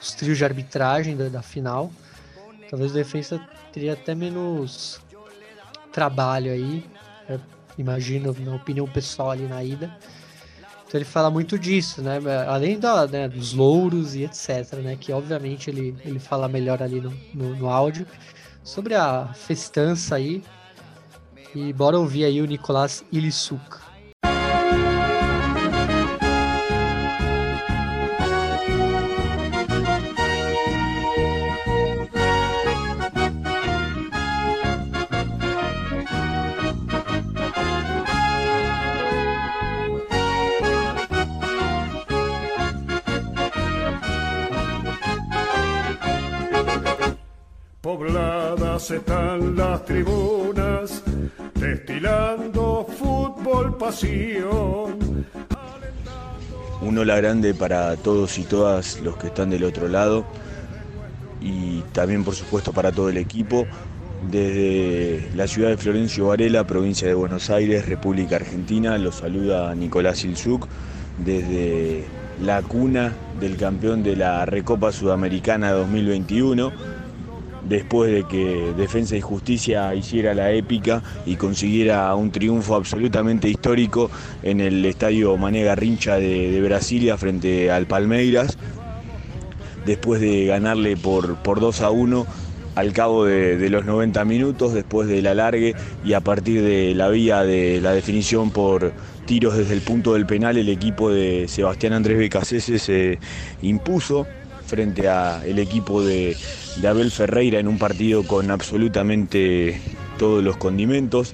os 0.00 0.12
trios 0.12 0.36
de 0.38 0.44
arbitragem 0.44 1.16
da, 1.16 1.28
da 1.28 1.42
final. 1.42 1.92
Talvez 2.68 2.90
o 2.90 2.94
defesa 2.94 3.40
teria 3.72 3.92
até 3.92 4.14
menos 4.14 5.00
trabalho 5.92 6.50
aí, 6.50 6.84
é, 7.28 7.38
imagino, 7.78 8.34
na 8.40 8.54
opinião 8.56 8.88
pessoal 8.88 9.30
ali 9.30 9.46
na 9.46 9.62
ida. 9.62 9.96
Então 10.94 11.00
ele 11.00 11.10
fala 11.10 11.28
muito 11.28 11.58
disso, 11.58 12.00
né? 12.00 12.20
Além 12.46 12.78
da, 12.78 13.04
né, 13.04 13.28
dos 13.28 13.52
louros 13.52 14.14
e 14.14 14.22
etc, 14.22 14.74
né? 14.74 14.94
Que 14.94 15.12
obviamente 15.12 15.68
ele, 15.68 15.96
ele 16.04 16.20
fala 16.20 16.46
melhor 16.46 16.80
ali 16.80 17.00
no, 17.00 17.12
no, 17.34 17.56
no 17.56 17.68
áudio. 17.68 18.06
Sobre 18.62 18.94
a 18.94 19.26
festança 19.34 20.14
aí. 20.14 20.40
E 21.52 21.72
bora 21.72 21.98
ouvir 21.98 22.24
aí 22.24 22.40
o 22.40 22.46
Nicolás 22.46 23.04
Ilissuca. 23.10 23.83
Un 56.82 56.98
hola 56.98 57.16
grande 57.16 57.54
para 57.54 57.96
todos 57.96 58.38
y 58.38 58.42
todas 58.42 59.00
los 59.00 59.16
que 59.16 59.28
están 59.28 59.50
del 59.50 59.62
otro 59.62 59.88
lado 59.88 60.24
y 61.40 61.80
también 61.92 62.24
por 62.24 62.34
supuesto 62.34 62.72
para 62.72 62.90
todo 62.90 63.08
el 63.08 63.18
equipo. 63.18 63.66
Desde 64.30 65.28
la 65.36 65.46
ciudad 65.46 65.68
de 65.68 65.76
Florencio 65.76 66.28
Varela, 66.28 66.66
provincia 66.66 67.06
de 67.06 67.14
Buenos 67.14 67.50
Aires, 67.50 67.86
República 67.86 68.36
Argentina, 68.36 68.98
los 68.98 69.16
saluda 69.16 69.74
Nicolás 69.74 70.24
Ilzuk 70.24 70.66
desde 71.18 72.04
la 72.42 72.62
cuna 72.62 73.12
del 73.38 73.56
campeón 73.56 74.02
de 74.02 74.16
la 74.16 74.44
Recopa 74.44 74.90
Sudamericana 74.90 75.70
2021, 75.72 76.72
después 77.68 78.12
de 78.12 78.24
que 78.24 78.72
Defensa 78.76 79.16
y 79.16 79.20
Justicia 79.20 79.94
hiciera 79.94 80.34
la 80.34 80.52
épica 80.52 81.02
y 81.26 81.36
consiguiera 81.36 82.14
un 82.14 82.30
triunfo 82.30 82.74
absolutamente 82.76 83.48
histórico 83.48 84.10
en 84.42 84.60
el 84.60 84.84
estadio 84.84 85.36
Mané 85.36 85.64
Garrincha 85.64 86.16
de, 86.16 86.60
Brasilia 86.60 87.16
frente 87.16 87.70
al 87.70 87.86
Palmeiras, 87.86 88.56
después 89.84 90.20
de 90.20 90.46
ganarle 90.46 90.96
por, 90.96 91.36
por 91.36 91.60
2 91.60 91.80
a 91.82 91.90
1 91.90 92.26
al 92.74 92.92
cabo 92.92 93.24
de, 93.24 93.56
de, 93.56 93.70
los 93.70 93.84
90 93.84 94.24
minutos, 94.24 94.74
después 94.74 95.06
del 95.06 95.26
alargue 95.26 95.74
y 96.04 96.14
a 96.14 96.20
partir 96.20 96.62
de 96.62 96.94
la 96.94 97.08
vía 97.08 97.44
de 97.44 97.80
la 97.80 97.92
definición 97.92 98.50
por 98.50 98.92
tiros 99.26 99.56
desde 99.56 99.74
el 99.74 99.80
punto 99.80 100.14
del 100.14 100.26
penal, 100.26 100.56
el 100.56 100.68
equipo 100.68 101.10
de 101.10 101.46
Sebastián 101.48 101.92
Andrés 101.92 102.18
Becasese 102.18 102.78
se 102.78 103.18
impuso 103.62 104.26
frente 104.74 105.08
al 105.08 105.56
equipo 105.60 106.02
de, 106.02 106.36
Abel 106.84 107.12
Ferreira 107.12 107.60
en 107.60 107.68
un 107.68 107.78
partido 107.78 108.24
con 108.24 108.50
absolutamente 108.50 109.80
todos 110.18 110.42
los 110.42 110.56
condimentos, 110.56 111.32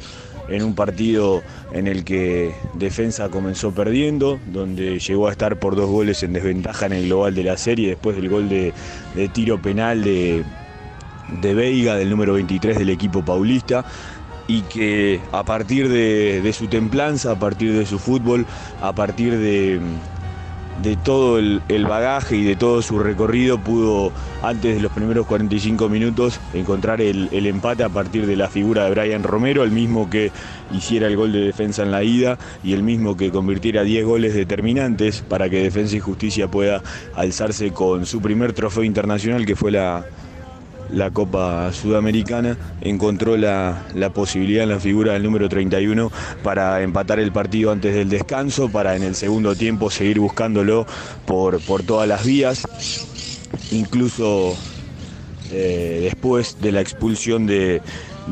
en 0.50 0.62
un 0.62 0.74
partido 0.74 1.42
en 1.72 1.86
el 1.86 2.04
que 2.04 2.52
defensa 2.74 3.30
comenzó 3.30 3.72
perdiendo, 3.72 4.38
donde 4.52 4.98
llegó 4.98 5.28
a 5.28 5.30
estar 5.30 5.58
por 5.58 5.74
dos 5.74 5.88
goles 5.88 6.22
en 6.22 6.34
desventaja 6.34 6.84
en 6.84 6.92
el 6.92 7.06
global 7.06 7.34
de 7.34 7.44
la 7.44 7.56
serie 7.56 7.88
después 7.88 8.14
del 8.14 8.28
gol 8.28 8.50
de, 8.50 8.74
tiro 9.32 9.62
penal 9.62 10.04
de, 10.04 10.44
de 11.40 11.54
Veiga, 11.54 11.96
del 11.96 12.10
número 12.10 12.34
23 12.34 12.78
del 12.78 12.90
equipo 12.90 13.24
paulista 13.24 13.86
y 14.48 14.60
que 14.62 15.18
a 15.32 15.44
partir 15.44 15.88
de, 15.88 16.52
su 16.52 16.66
templanza, 16.66 17.30
a 17.30 17.38
partir 17.38 17.72
de 17.72 17.86
su 17.86 17.98
fútbol, 17.98 18.44
a 18.82 18.92
partir 18.92 19.38
de, 19.38 19.80
todo 21.02 21.38
el, 21.38 21.60
bagaje 21.88 22.36
y 22.36 22.44
de 22.44 22.56
todo 22.56 22.82
su 22.82 22.98
recorrido 22.98 23.58
pudo 23.58 24.12
antes 24.42 24.76
de 24.76 24.80
los 24.80 24.92
primeros 24.92 25.26
45 25.26 25.88
minutos 25.88 26.40
encontrar 26.54 27.00
el, 27.00 27.28
empate 27.32 27.84
a 27.84 27.88
partir 27.88 28.26
de 28.26 28.36
la 28.36 28.48
figura 28.48 28.84
de 28.84 28.90
Brian 28.90 29.22
Romero, 29.22 29.62
el 29.62 29.70
mismo 29.70 30.08
que 30.08 30.30
hiciera 30.72 31.06
el 31.06 31.16
gol 31.16 31.32
de 31.32 31.40
defensa 31.40 31.82
en 31.82 31.90
la 31.90 32.02
ida 32.02 32.38
y 32.62 32.72
el 32.72 32.82
mismo 32.82 33.16
que 33.16 33.30
convirtiera 33.30 33.82
10 33.82 34.04
goles 34.04 34.34
determinantes 34.34 35.22
para 35.22 35.48
que 35.50 35.62
Defensa 35.62 35.96
y 35.96 36.00
Justicia 36.00 36.48
pueda 36.48 36.82
alzarse 37.14 37.72
con 37.72 38.06
su 38.06 38.20
primer 38.20 38.52
trofeo 38.52 38.84
internacional 38.84 39.46
que 39.46 39.56
fue 39.56 39.72
la, 39.72 40.04
la 40.92 41.10
Copa 41.10 41.72
Sudamericana, 41.72 42.56
encontró 42.80 43.36
la, 43.36 43.84
posibilidad 44.14 44.64
en 44.64 44.70
la 44.70 44.80
figura 44.80 45.12
del 45.12 45.22
número 45.22 45.48
31 45.48 46.10
para 46.42 46.82
empatar 46.82 47.20
el 47.20 47.32
partido 47.32 47.72
antes 47.72 47.94
del 47.94 48.08
descanso, 48.08 48.68
para 48.68 48.96
en 48.96 49.02
el 49.02 49.14
segundo 49.14 49.54
tiempo 49.54 49.90
seguir 49.90 50.20
buscándolo 50.20 50.86
por, 51.26 51.60
por 51.60 51.82
todas 51.82 52.08
las 52.08 52.24
vías, 52.24 52.66
incluso 53.70 54.56
eh, 55.52 56.00
después 56.02 56.58
de 56.60 56.72
la 56.72 56.80
expulsión 56.80 57.46
de, 57.46 57.82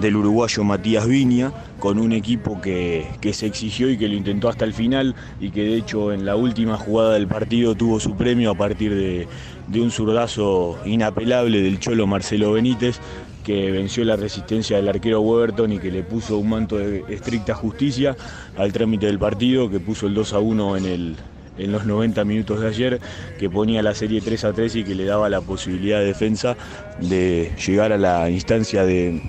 del 0.00 0.16
uruguayo 0.16 0.64
Matías 0.64 1.06
Viña, 1.06 1.52
con 1.78 1.98
un 1.98 2.12
equipo 2.12 2.60
que, 2.60 3.06
que, 3.20 3.32
se 3.32 3.46
exigió 3.46 3.88
y 3.88 3.96
que 3.96 4.08
lo 4.08 4.14
intentó 4.14 4.48
hasta 4.48 4.64
el 4.64 4.74
final 4.74 5.14
y 5.40 5.50
que 5.50 5.62
de 5.62 5.76
hecho 5.76 6.12
en 6.12 6.26
la 6.26 6.34
última 6.34 6.76
jugada 6.76 7.14
del 7.14 7.28
partido 7.28 7.76
tuvo 7.76 8.00
su 8.00 8.16
premio 8.16 8.50
a 8.50 8.54
partir 8.56 8.94
de, 8.94 9.28
de 9.68 9.80
un 9.80 9.90
zurdazo 9.90 10.78
inapelable 10.84 11.60
del 11.60 11.78
cholo 11.78 12.06
Marcelo 12.06 12.52
Benítez, 12.52 12.98
que 13.44 13.70
venció 13.70 14.04
la 14.04 14.16
resistencia 14.16 14.76
del 14.76 14.88
arquero 14.88 15.20
Weberton 15.20 15.72
y 15.72 15.78
que 15.78 15.90
le 15.90 16.02
puso 16.02 16.38
un 16.38 16.50
manto 16.50 16.76
de 16.76 17.04
estricta 17.08 17.54
justicia 17.54 18.16
al 18.56 18.72
trámite 18.72 19.06
del 19.06 19.18
partido, 19.18 19.70
que 19.70 19.80
puso 19.80 20.06
el 20.06 20.14
2 20.14 20.32
a 20.34 20.38
1 20.38 20.76
en, 20.76 20.84
el, 20.84 21.16
en 21.56 21.72
los 21.72 21.86
90 21.86 22.24
minutos 22.24 22.60
de 22.60 22.68
ayer, 22.68 23.00
que 23.38 23.48
ponía 23.48 23.82
la 23.82 23.94
serie 23.94 24.20
3 24.20 24.44
a 24.44 24.52
3 24.52 24.76
y 24.76 24.84
que 24.84 24.94
le 24.94 25.04
daba 25.04 25.28
la 25.28 25.40
posibilidad 25.40 25.98
de 25.98 26.06
defensa 26.06 26.56
de 27.00 27.52
llegar 27.66 27.92
a 27.92 27.98
la 27.98 28.28
instancia 28.28 28.84
de, 28.84 29.22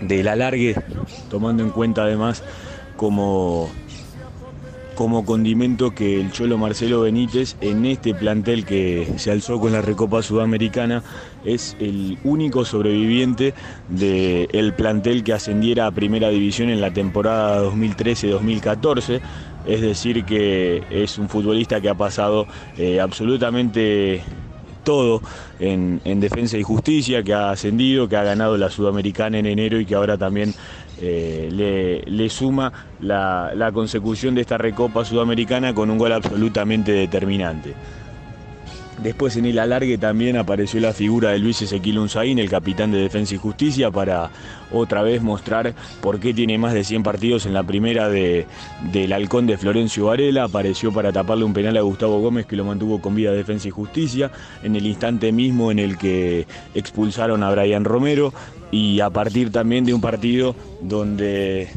del 0.00 0.28
alargue, 0.28 0.76
tomando 1.28 1.62
en 1.62 1.70
cuenta 1.70 2.02
además 2.02 2.42
como 2.96 3.70
como 5.00 5.24
condimento 5.24 5.92
que 5.92 6.20
el 6.20 6.30
Cholo 6.30 6.58
Marcelo 6.58 7.00
Benítez 7.00 7.56
en 7.62 7.86
este 7.86 8.12
plantel 8.12 8.66
que 8.66 9.14
se 9.16 9.30
alzó 9.30 9.58
con 9.58 9.72
la 9.72 9.80
Recopa 9.80 10.20
Sudamericana 10.20 11.02
es 11.42 11.74
el 11.80 12.18
único 12.22 12.66
sobreviviente 12.66 13.54
del 13.88 14.74
plantel 14.74 15.24
que 15.24 15.32
ascendiera 15.32 15.86
a 15.86 15.90
Primera 15.90 16.28
División 16.28 16.68
en 16.68 16.82
la 16.82 16.92
temporada 16.92 17.64
2013-2014. 17.64 19.22
Es 19.66 19.80
decir, 19.80 20.26
que 20.26 20.82
es 20.90 21.16
un 21.16 21.30
futbolista 21.30 21.80
que 21.80 21.88
ha 21.88 21.94
pasado 21.94 22.46
eh, 22.76 23.00
absolutamente 23.00 24.22
todo 24.90 25.22
en, 25.60 26.00
defensa 26.18 26.58
y 26.58 26.64
justicia, 26.64 27.22
que 27.22 27.32
ha 27.32 27.52
ascendido, 27.52 28.08
que 28.08 28.16
ha 28.16 28.24
ganado 28.24 28.56
la 28.56 28.70
Sudamericana 28.70 29.38
en 29.38 29.46
enero 29.46 29.78
y 29.78 29.86
que 29.86 29.94
ahora 29.94 30.18
también 30.18 30.52
eh, 31.00 32.02
le, 32.08 32.28
suma 32.28 32.72
la, 32.98 33.52
la, 33.54 33.70
consecución 33.70 34.34
de 34.34 34.40
esta 34.40 34.58
recopa 34.58 35.04
sudamericana 35.04 35.74
con 35.74 35.90
un 35.90 35.98
gol 35.98 36.10
absolutamente 36.10 36.90
determinante. 36.90 37.72
Después 39.02 39.34
en 39.36 39.46
el 39.46 39.58
alargue 39.58 39.96
también 39.96 40.36
apareció 40.36 40.78
la 40.78 40.92
figura 40.92 41.30
de 41.30 41.38
Luis 41.38 41.62
Ezequiel 41.62 41.98
Unzaín, 41.98 42.38
el 42.38 42.50
capitán 42.50 42.92
de 42.92 42.98
Defensa 42.98 43.34
y 43.34 43.38
Justicia, 43.38 43.90
para 43.90 44.30
otra 44.70 45.02
vez 45.02 45.22
mostrar 45.22 45.74
por 46.02 46.20
qué 46.20 46.34
tiene 46.34 46.58
más 46.58 46.74
de 46.74 46.84
100 46.84 47.02
partidos 47.02 47.46
en 47.46 47.54
la 47.54 47.62
primera 47.62 48.10
de, 48.10 48.46
del 48.92 49.14
halcón 49.14 49.46
de 49.46 49.56
Florencio 49.56 50.06
Varela. 50.06 50.44
Apareció 50.44 50.92
para 50.92 51.12
taparle 51.12 51.44
un 51.44 51.54
penal 51.54 51.78
a 51.78 51.80
Gustavo 51.80 52.20
Gómez 52.20 52.44
que 52.44 52.56
lo 52.56 52.64
mantuvo 52.66 53.00
con 53.00 53.14
vida 53.14 53.32
Defensa 53.32 53.68
y 53.68 53.70
Justicia, 53.70 54.30
en 54.62 54.76
el 54.76 54.84
instante 54.86 55.32
mismo 55.32 55.70
en 55.70 55.78
el 55.78 55.96
que 55.96 56.46
expulsaron 56.74 57.42
a 57.42 57.50
Brian 57.50 57.84
Romero 57.84 58.34
y 58.70 59.00
a 59.00 59.08
partir 59.08 59.50
también 59.50 59.86
de 59.86 59.94
un 59.94 60.02
partido 60.02 60.54
donde 60.82 61.70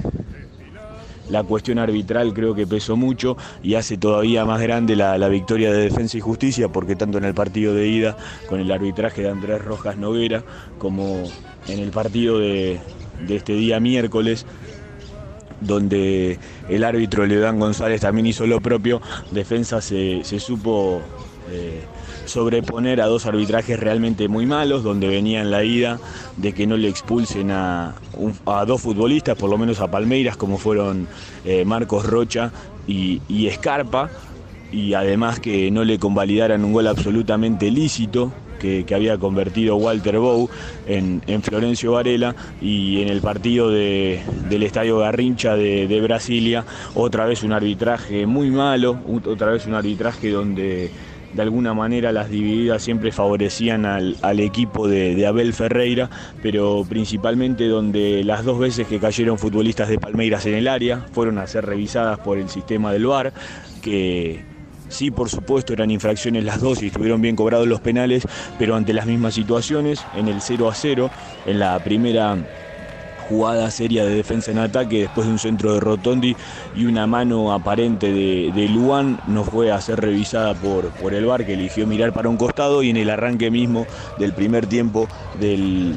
la 1.30 1.44
cuestión 1.44 1.80
arbitral 1.80 2.34
creo 2.34 2.54
que 2.56 2.68
pesó 2.68 2.96
mucho 2.96 3.38
y 3.62 3.76
hace 3.76 3.98
todavía 3.98 4.46
más 4.46 4.62
grande 4.62 4.96
la, 4.96 5.28
victoria 5.28 5.72
de 5.72 5.84
Defensa 5.84 6.18
y 6.18 6.22
Justicia, 6.22 6.68
porque 6.70 6.96
tanto 6.96 7.18
en 7.18 7.24
el 7.26 7.34
partido 7.34 7.74
de 7.74 7.88
ida 7.88 8.18
con 8.48 8.60
el 8.60 8.72
arbitraje 8.72 9.24
de 9.24 9.30
Andrés 9.30 9.64
Rojas 9.64 9.98
Noguera, 9.98 10.44
como 10.78 11.24
en 11.68 11.80
el 11.80 11.92
partido 11.92 12.40
de, 12.40 12.80
este 13.30 13.54
día 13.54 13.80
miércoles, 13.80 14.46
donde 15.62 16.40
el 16.68 16.84
árbitro 16.84 17.26
Leodán 17.26 17.60
González 17.60 18.02
también 18.02 18.28
hizo 18.28 18.46
lo 18.46 18.60
propio, 18.62 19.02
Defensa 19.32 19.82
se, 19.82 20.24
supo... 20.40 21.02
Eh, 21.52 21.84
sobreponer 22.26 23.02
a 23.02 23.08
dos 23.08 23.26
arbitrajes 23.26 23.80
realmente 23.80 24.28
muy 24.28 24.46
malos, 24.46 24.84
donde 24.84 25.08
venía 25.08 25.42
en 25.42 25.52
la 25.52 25.64
ida 25.64 26.00
de 26.38 26.54
que 26.54 26.68
no 26.68 26.78
le 26.78 26.90
expulsen 26.90 27.52
a, 27.52 27.96
a 28.46 28.66
dos 28.66 28.82
futbolistas, 28.82 29.38
por 29.38 29.50
lo 29.50 29.58
menos 29.58 29.80
a 29.80 29.90
Palmeiras, 29.90 30.38
como 30.38 30.58
fueron 30.58 31.08
eh, 31.46 31.66
Marcos 31.66 32.06
Rocha 32.06 32.52
y, 32.88 33.22
y 33.28 33.48
Escarpa, 33.48 34.10
y 34.72 34.94
además 34.94 35.40
que 35.40 35.70
no 35.72 35.84
le 35.84 36.00
convalidaran 36.00 36.64
un 36.64 36.74
gol 36.74 36.88
absolutamente 36.88 37.70
lícito, 37.70 38.32
que, 38.86 38.96
había 38.96 39.18
convertido 39.18 39.76
Walter 39.76 40.18
Bow 40.20 40.50
en, 40.88 41.22
Florencio 41.42 41.94
Varela 41.94 42.36
y 42.62 43.02
en 43.02 43.10
el 43.10 43.22
partido 43.22 43.70
del 43.70 44.64
Estadio 44.64 45.00
Garrincha 45.00 45.56
de, 45.56 45.88
de, 45.88 46.02
Brasilia, 46.02 46.66
otra 46.96 47.26
vez 47.26 47.44
un 47.44 47.52
arbitraje 47.52 48.26
muy 48.26 48.50
malo, 48.50 48.98
otra 49.26 49.52
vez 49.52 49.66
un 49.66 49.74
arbitraje 49.74 50.30
donde 50.30 50.92
de 51.34 51.42
alguna 51.42 51.74
manera 51.74 52.12
las 52.12 52.30
divididas 52.30 52.84
siempre 52.84 53.12
favorecían 53.12 53.86
al, 53.86 54.40
equipo 54.40 54.88
de, 54.88 55.26
Abel 55.26 55.54
Ferreira, 55.54 56.10
pero 56.42 56.86
principalmente 56.88 57.68
donde 57.68 58.24
las 58.24 58.44
dos 58.44 58.60
veces 58.60 58.88
que 58.88 59.00
cayeron 59.00 59.38
futbolistas 59.38 59.90
de 59.90 59.98
Palmeiras 59.98 60.46
en 60.46 60.56
el 60.56 60.68
área 60.68 61.06
fueron 61.12 61.38
a 61.38 61.48
ser 61.48 61.66
revisadas 61.66 62.20
por 62.20 62.38
el 62.38 62.50
sistema 62.50 62.92
del 62.92 63.06
VAR, 63.06 63.34
que 63.82 64.44
sí, 64.90 65.12
por 65.12 65.30
supuesto, 65.30 65.74
eran 65.74 65.92
infracciones 65.92 66.44
las 66.44 66.62
dos 66.62 66.84
y 66.84 66.88
estuvieron 66.88 67.22
bien 67.22 67.36
cobrados 67.36 67.68
los 67.68 67.82
penales, 67.82 68.28
pero 68.60 68.76
ante 68.76 68.94
las 68.94 69.06
mismas 69.06 69.34
situaciones, 69.34 70.06
en 70.16 70.28
el 70.28 70.42
0 70.42 70.70
a 70.70 70.76
0, 70.76 71.10
en 71.46 71.60
la 71.60 71.80
primera 71.84 72.38
jugada 73.28 73.70
seria 73.72 74.06
de 74.06 74.16
defensa 74.16 74.52
en 74.52 74.60
ataque 74.60 75.02
después 75.02 75.28
de 75.28 75.34
un 75.34 75.40
centro 75.40 75.74
de 75.74 75.80
Rotondi 75.80 76.36
y 76.76 76.86
una 76.86 77.08
mano 77.08 77.54
aparente 77.54 78.12
de, 78.12 78.52
de 78.54 78.70
Luan 78.70 79.20
no 79.28 79.44
fue 79.44 79.72
a 79.72 79.82
ser 79.82 80.00
revisada 80.00 80.54
por, 80.54 80.90
por 80.92 81.14
el 81.14 81.26
VAR 81.26 81.46
que 81.46 81.54
eligió 81.54 81.88
mirar 81.88 82.14
para 82.14 82.30
un 82.30 82.38
costado 82.38 82.84
y 82.84 82.90
en 82.90 82.98
el 82.98 83.10
arranque 83.10 83.50
mismo 83.52 83.88
del 84.18 84.34
primer 84.34 84.68
tiempo 84.68 85.08
del, 85.40 85.96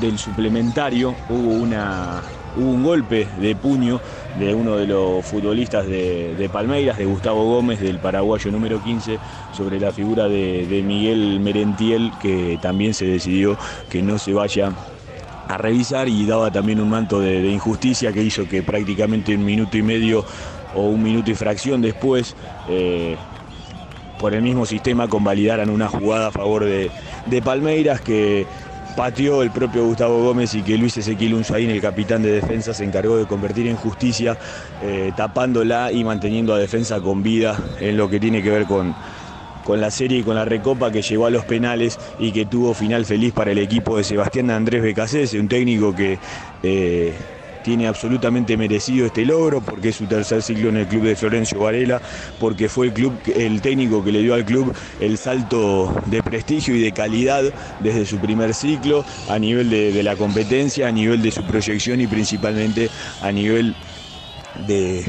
del 0.00 0.18
suplementario 0.18 1.14
hubo, 1.28 1.54
una, 1.54 2.22
hubo 2.56 2.70
un 2.70 2.82
golpe 2.82 3.26
de 3.40 3.54
puño 3.56 4.00
de 4.38 4.54
uno 4.54 4.76
de 4.76 4.86
los 4.86 5.24
futbolistas 5.24 5.86
de, 5.86 6.50
Palmeiras, 6.52 6.98
de 6.98 7.06
Gustavo 7.06 7.44
Gómez, 7.44 7.80
del 7.80 7.98
paraguayo 7.98 8.50
número 8.50 8.82
15, 8.82 9.18
sobre 9.52 9.80
la 9.80 9.92
figura 9.92 10.28
de, 10.28 10.82
Miguel 10.84 11.40
Merentiel, 11.40 12.12
que 12.20 12.58
también 12.60 12.94
se 12.94 13.06
decidió 13.06 13.56
que 13.88 14.02
no 14.02 14.18
se 14.18 14.32
vaya 14.32 14.72
a 15.48 15.58
revisar 15.58 16.08
y 16.08 16.26
daba 16.26 16.50
también 16.50 16.80
un 16.80 16.90
manto 16.90 17.20
de, 17.20 17.48
injusticia 17.50 18.12
que 18.12 18.22
hizo 18.22 18.48
que 18.48 18.62
prácticamente 18.62 19.34
un 19.34 19.44
minuto 19.44 19.76
y 19.76 19.82
medio 19.82 20.24
o 20.74 20.86
un 20.86 21.02
minuto 21.02 21.30
y 21.30 21.34
fracción 21.34 21.80
después, 21.80 22.34
eh, 22.68 23.16
por 24.18 24.34
el 24.34 24.42
mismo 24.42 24.66
sistema, 24.66 25.08
convalidaran 25.08 25.70
una 25.70 25.88
jugada 25.88 26.28
a 26.28 26.30
favor 26.30 26.64
de, 26.64 26.90
de 27.26 27.42
Palmeiras 27.42 28.00
que 28.00 28.46
pateó 28.96 29.42
el 29.42 29.50
propio 29.50 29.84
Gustavo 29.84 30.22
Gómez 30.22 30.54
y 30.54 30.62
que 30.62 30.78
Luis 30.78 30.96
Ezequiel 30.96 31.34
Unzaín, 31.34 31.70
el 31.70 31.82
capitán 31.82 32.22
de 32.22 32.32
defensa, 32.32 32.72
se 32.72 32.82
encargó 32.82 33.18
de 33.18 33.26
convertir 33.26 33.66
en 33.66 33.76
justicia, 33.76 34.38
eh, 34.82 35.12
tapándola 35.14 35.92
y 35.92 36.02
manteniendo 36.02 36.54
a 36.54 36.58
defensa 36.58 37.00
con 37.00 37.22
vida 37.22 37.58
en 37.78 37.96
lo 37.98 38.08
que 38.08 38.18
tiene 38.18 38.42
que 38.42 38.50
ver 38.50 38.64
con, 38.64 38.94
con 39.66 39.80
la 39.80 39.90
serie 39.90 40.20
y 40.20 40.22
con 40.22 40.36
la 40.36 40.44
recopa 40.44 40.92
que 40.92 41.02
llegó 41.02 41.26
a 41.26 41.30
los 41.30 41.44
penales 41.44 41.98
y 42.20 42.30
que 42.30 42.46
tuvo 42.46 42.72
final 42.72 43.04
feliz 43.04 43.32
para 43.32 43.50
el 43.50 43.58
equipo 43.58 43.96
de 43.96 44.04
Sebastián 44.04 44.50
Andrés 44.50 44.80
Becasese, 44.80 45.40
un 45.40 45.48
técnico 45.48 45.92
que 45.92 46.18
eh, 46.62 47.12
tiene 47.64 47.88
absolutamente 47.88 48.56
merecido 48.56 49.06
este 49.06 49.24
logro 49.24 49.60
porque 49.60 49.88
es 49.88 49.96
su 49.96 50.06
tercer 50.06 50.40
ciclo 50.40 50.68
en 50.68 50.76
el 50.76 50.86
club 50.86 51.02
de 51.02 51.16
Florencio 51.16 51.58
Varela, 51.58 52.00
porque 52.38 52.68
fue 52.68 52.86
el 52.86 52.92
club, 52.92 53.18
el 53.34 53.60
técnico 53.60 54.04
que 54.04 54.12
le 54.12 54.22
dio 54.22 54.34
al 54.34 54.44
club 54.44 54.72
el 55.00 55.18
salto 55.18 55.92
de 56.06 56.22
prestigio 56.22 56.76
y 56.76 56.80
de 56.80 56.92
calidad 56.92 57.42
desde 57.80 58.06
su 58.06 58.18
primer 58.18 58.54
ciclo 58.54 59.04
a 59.28 59.36
nivel 59.40 59.68
de, 59.68 60.00
la 60.04 60.14
competencia, 60.14 60.86
a 60.86 60.92
nivel 60.92 61.22
de 61.22 61.32
su 61.32 61.44
proyección 61.44 62.00
y 62.00 62.06
principalmente 62.06 62.88
a 63.20 63.32
nivel 63.32 63.74
de, 64.64 65.04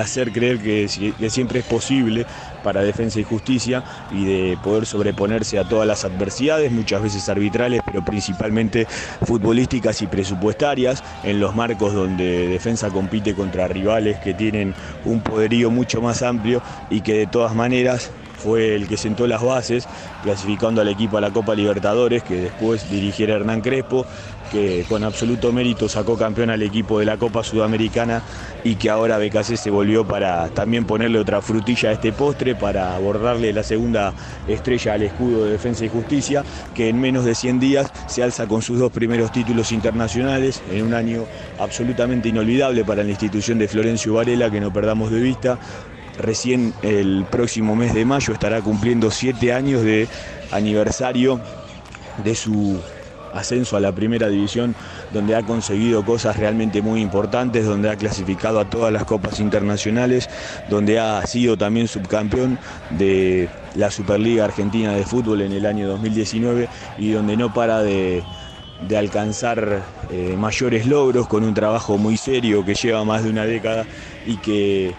hacer 0.00 0.32
creer 0.32 0.58
que, 0.58 0.88
siempre 1.30 1.60
es 1.60 1.64
posible 1.64 2.26
para 2.64 2.82
Defensa 2.82 3.20
y 3.20 3.22
Justicia 3.22 3.84
y 4.10 4.24
de 4.24 4.58
poder 4.60 4.86
sobreponerse 4.86 5.58
a 5.60 5.64
todas 5.64 5.86
las 5.86 6.04
adversidades, 6.04 6.72
muchas 6.72 7.02
veces 7.02 7.28
arbitrales, 7.28 7.82
pero 7.84 8.04
principalmente 8.04 8.86
futbolísticas 9.24 10.02
y 10.02 10.08
presupuestarias, 10.08 11.04
en 11.22 11.38
los 11.38 11.54
marcos 11.54 11.94
donde 11.94 12.48
Defensa 12.48 12.90
compite 12.90 13.34
contra 13.34 13.68
rivales 13.68 14.18
que 14.18 14.34
tienen 14.34 14.74
un 15.04 15.20
poderío 15.20 15.70
mucho 15.70 16.00
más 16.00 16.22
amplio 16.22 16.62
y 16.90 17.02
que 17.02 17.12
de 17.14 17.26
todas 17.26 17.54
maneras 17.54 18.10
fue 18.44 18.74
el 18.74 18.86
que 18.88 18.98
sentó 18.98 19.26
las 19.26 19.42
bases, 19.42 19.88
clasificando 20.22 20.82
al 20.82 20.88
equipo 20.88 21.16
a 21.16 21.20
la 21.22 21.30
Copa 21.30 21.54
Libertadores, 21.54 22.22
que 22.22 22.36
después 22.36 22.90
dirigiera 22.90 23.36
Hernán 23.36 23.62
Crespo, 23.62 24.06
que 24.54 24.84
con 24.88 25.02
absoluto 25.02 25.52
mérito 25.52 25.88
sacó 25.88 26.16
campeón 26.16 26.48
al 26.48 26.62
equipo 26.62 27.00
de 27.00 27.04
la 27.04 27.16
Copa 27.16 27.42
Sudamericana 27.42 28.22
y 28.62 28.76
que 28.76 28.88
ahora 28.88 29.18
BKC 29.18 29.56
se 29.56 29.68
volvió 29.68 30.06
para 30.06 30.48
también 30.50 30.84
ponerle 30.84 31.18
otra 31.18 31.42
frutilla 31.42 31.88
a 31.88 31.92
este 31.92 32.12
postre, 32.12 32.54
para 32.54 32.94
abordarle 32.94 33.52
la 33.52 33.64
segunda 33.64 34.14
estrella 34.46 34.92
al 34.92 35.02
escudo 35.02 35.44
de 35.44 35.50
Defensa 35.50 35.84
y 35.84 35.88
Justicia, 35.88 36.44
que 36.72 36.88
en 36.88 37.00
menos 37.00 37.24
de 37.24 37.34
100 37.34 37.58
días 37.58 37.92
se 38.06 38.22
alza 38.22 38.46
con 38.46 38.62
sus 38.62 38.78
dos 38.78 38.92
primeros 38.92 39.32
títulos 39.32 39.72
internacionales, 39.72 40.62
en 40.70 40.86
un 40.86 40.94
año 40.94 41.24
absolutamente 41.58 42.28
inolvidable 42.28 42.84
para 42.84 43.02
la 43.02 43.10
institución 43.10 43.58
de 43.58 43.66
Florencio 43.66 44.14
Varela, 44.14 44.52
que 44.52 44.60
no 44.60 44.72
perdamos 44.72 45.10
de 45.10 45.20
vista, 45.20 45.58
Recién 46.16 46.72
el 46.82 47.26
próximo 47.28 47.74
mes 47.74 47.92
de 47.92 48.04
mayo 48.04 48.32
estará 48.32 48.60
cumpliendo 48.60 49.10
siete 49.10 49.52
años 49.52 49.82
de 49.82 50.06
aniversario 50.52 51.40
de 52.22 52.36
su 52.36 52.80
ascenso 53.34 53.76
a 53.76 53.80
la 53.80 53.92
primera 53.92 54.28
división, 54.28 54.74
donde 55.12 55.34
ha 55.34 55.42
conseguido 55.42 56.04
cosas 56.04 56.36
realmente 56.36 56.82
muy 56.82 57.00
importantes, 57.00 57.66
donde 57.66 57.90
ha 57.90 57.96
clasificado 57.96 58.60
a 58.60 58.64
todas 58.64 58.92
las 58.92 59.04
copas 59.04 59.40
internacionales, 59.40 60.28
donde 60.68 60.98
ha 60.98 61.24
sido 61.26 61.56
también 61.56 61.88
subcampeón 61.88 62.58
de 62.90 63.48
la 63.74 63.90
Superliga 63.90 64.44
Argentina 64.44 64.92
de 64.92 65.04
Fútbol 65.04 65.42
en 65.42 65.52
el 65.52 65.66
año 65.66 65.88
2019 65.88 66.68
y 66.98 67.10
donde 67.10 67.36
no 67.36 67.52
para 67.52 67.82
de, 67.82 68.22
alcanzar 68.96 69.82
eh, 70.10 70.36
mayores 70.38 70.86
logros 70.86 71.26
con 71.26 71.42
un 71.42 71.54
trabajo 71.54 71.96
muy 71.96 72.16
serio 72.16 72.64
que 72.64 72.74
lleva 72.74 73.04
más 73.04 73.24
de 73.24 73.30
una 73.30 73.46
década 73.46 73.86
y 74.26 74.36
que 74.36 74.94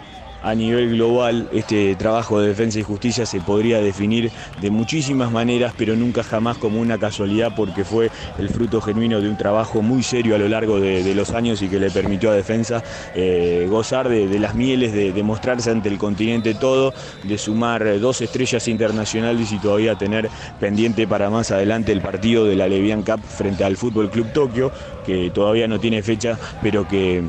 a 0.45 0.53
nivel 0.53 0.91
global 0.91 1.49
este 1.51 1.95
trabajo 1.95 2.39
de 2.39 2.49
defensa 2.49 2.79
y 2.79 2.83
justicia 2.83 3.25
se 3.25 3.41
podría 3.41 3.79
definir 3.79 4.31
de 4.61 4.69
muchísimas 4.69 5.31
maneras, 5.31 5.73
pero 5.75 5.95
nunca 5.95 6.23
jamás 6.23 6.57
como 6.57 6.79
una 6.79 6.99
casualidad 6.99 7.53
porque 7.55 7.83
fue 7.83 8.11
el 8.37 8.49
fruto 8.49 8.79
genuino 8.79 9.21
de 9.21 9.27
un 9.27 9.37
trabajo 9.37 9.81
muy 9.81 10.03
serio 10.03 10.35
a 10.35 10.37
lo 10.37 10.47
largo 10.47 10.79
de, 10.79 11.15
los 11.15 11.31
años 11.31 11.61
y 11.63 11.67
que 11.67 11.79
le 11.79 11.89
permitió 11.89 12.29
a 12.29 12.35
defensa 12.35 12.83
eh, 13.15 13.65
gozar 13.69 14.07
de, 14.07 14.37
las 14.37 14.53
mieles, 14.53 14.93
de, 14.93 15.13
demostrarse 15.13 15.71
ante 15.71 15.89
el 15.89 15.97
continente 15.97 16.53
todo, 16.53 16.93
de 17.23 17.37
sumar 17.39 17.99
dos 17.99 18.21
estrellas 18.21 18.67
internacionales 18.67 19.51
y 19.51 19.57
todavía 19.57 19.95
tener 19.95 20.29
pendiente 20.59 21.07
para 21.07 21.31
más 21.31 21.49
adelante 21.49 21.91
el 21.91 22.01
partido 22.01 22.45
de 22.45 22.55
la 22.55 22.67
Levian 22.67 23.01
Cup 23.01 23.21
frente 23.23 23.63
al 23.63 23.77
Fútbol 23.77 24.11
Club 24.11 24.31
Tokio, 24.31 24.71
que 25.05 25.31
todavía 25.31 25.67
no 25.67 25.79
tiene 25.79 26.03
fecha, 26.03 26.37
pero 26.61 26.87
que 26.87 27.23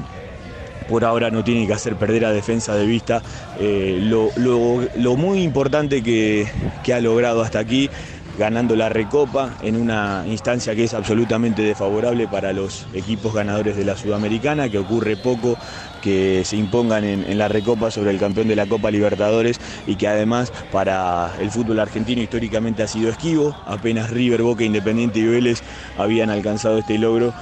por 0.88 1.04
ahora 1.04 1.30
no 1.30 1.44
tiene 1.44 1.66
que 1.66 1.72
hacer 1.72 1.96
perder 1.96 2.24
a 2.24 2.32
defensa 2.32 2.74
de 2.74 2.86
vista. 2.86 3.22
Eh, 3.58 3.98
lo, 4.02 5.16
muy 5.16 5.42
importante 5.42 6.02
que, 6.02 6.46
ha 6.92 7.00
logrado 7.00 7.42
hasta 7.42 7.58
aquí 7.58 7.90
ganando 8.38 8.76
la 8.76 8.90
Recopa 8.90 9.56
en 9.62 9.76
una 9.76 10.24
instancia 10.28 10.74
que 10.74 10.84
es 10.84 10.92
absolutamente 10.92 11.62
desfavorable 11.62 12.28
para 12.28 12.52
los 12.52 12.86
equipos 12.92 13.32
ganadores 13.34 13.76
de 13.76 13.84
la 13.84 13.96
Sudamericana, 13.96 14.68
que 14.68 14.78
ocurre 14.78 15.16
poco 15.16 15.56
que 16.02 16.42
se 16.44 16.56
impongan 16.56 17.04
en, 17.04 17.38
la 17.38 17.48
Recopa 17.48 17.90
sobre 17.90 18.10
el 18.10 18.18
campeón 18.18 18.48
de 18.48 18.56
la 18.56 18.66
Copa 18.66 18.90
Libertadores 18.90 19.58
y 19.86 19.96
que 19.96 20.06
además 20.06 20.52
para 20.70 21.32
el 21.40 21.50
fútbol 21.50 21.80
argentino 21.80 22.20
históricamente 22.20 22.82
ha 22.82 22.88
sido 22.88 23.08
esquivo, 23.08 23.56
apenas 23.64 24.10
River, 24.10 24.42
Boca, 24.42 24.64
Independiente 24.64 25.18
y 25.18 25.26
Vélez 25.26 25.62
habían 25.96 26.28
alcanzado 26.28 26.78
este 26.78 26.98
logro, 26.98 27.32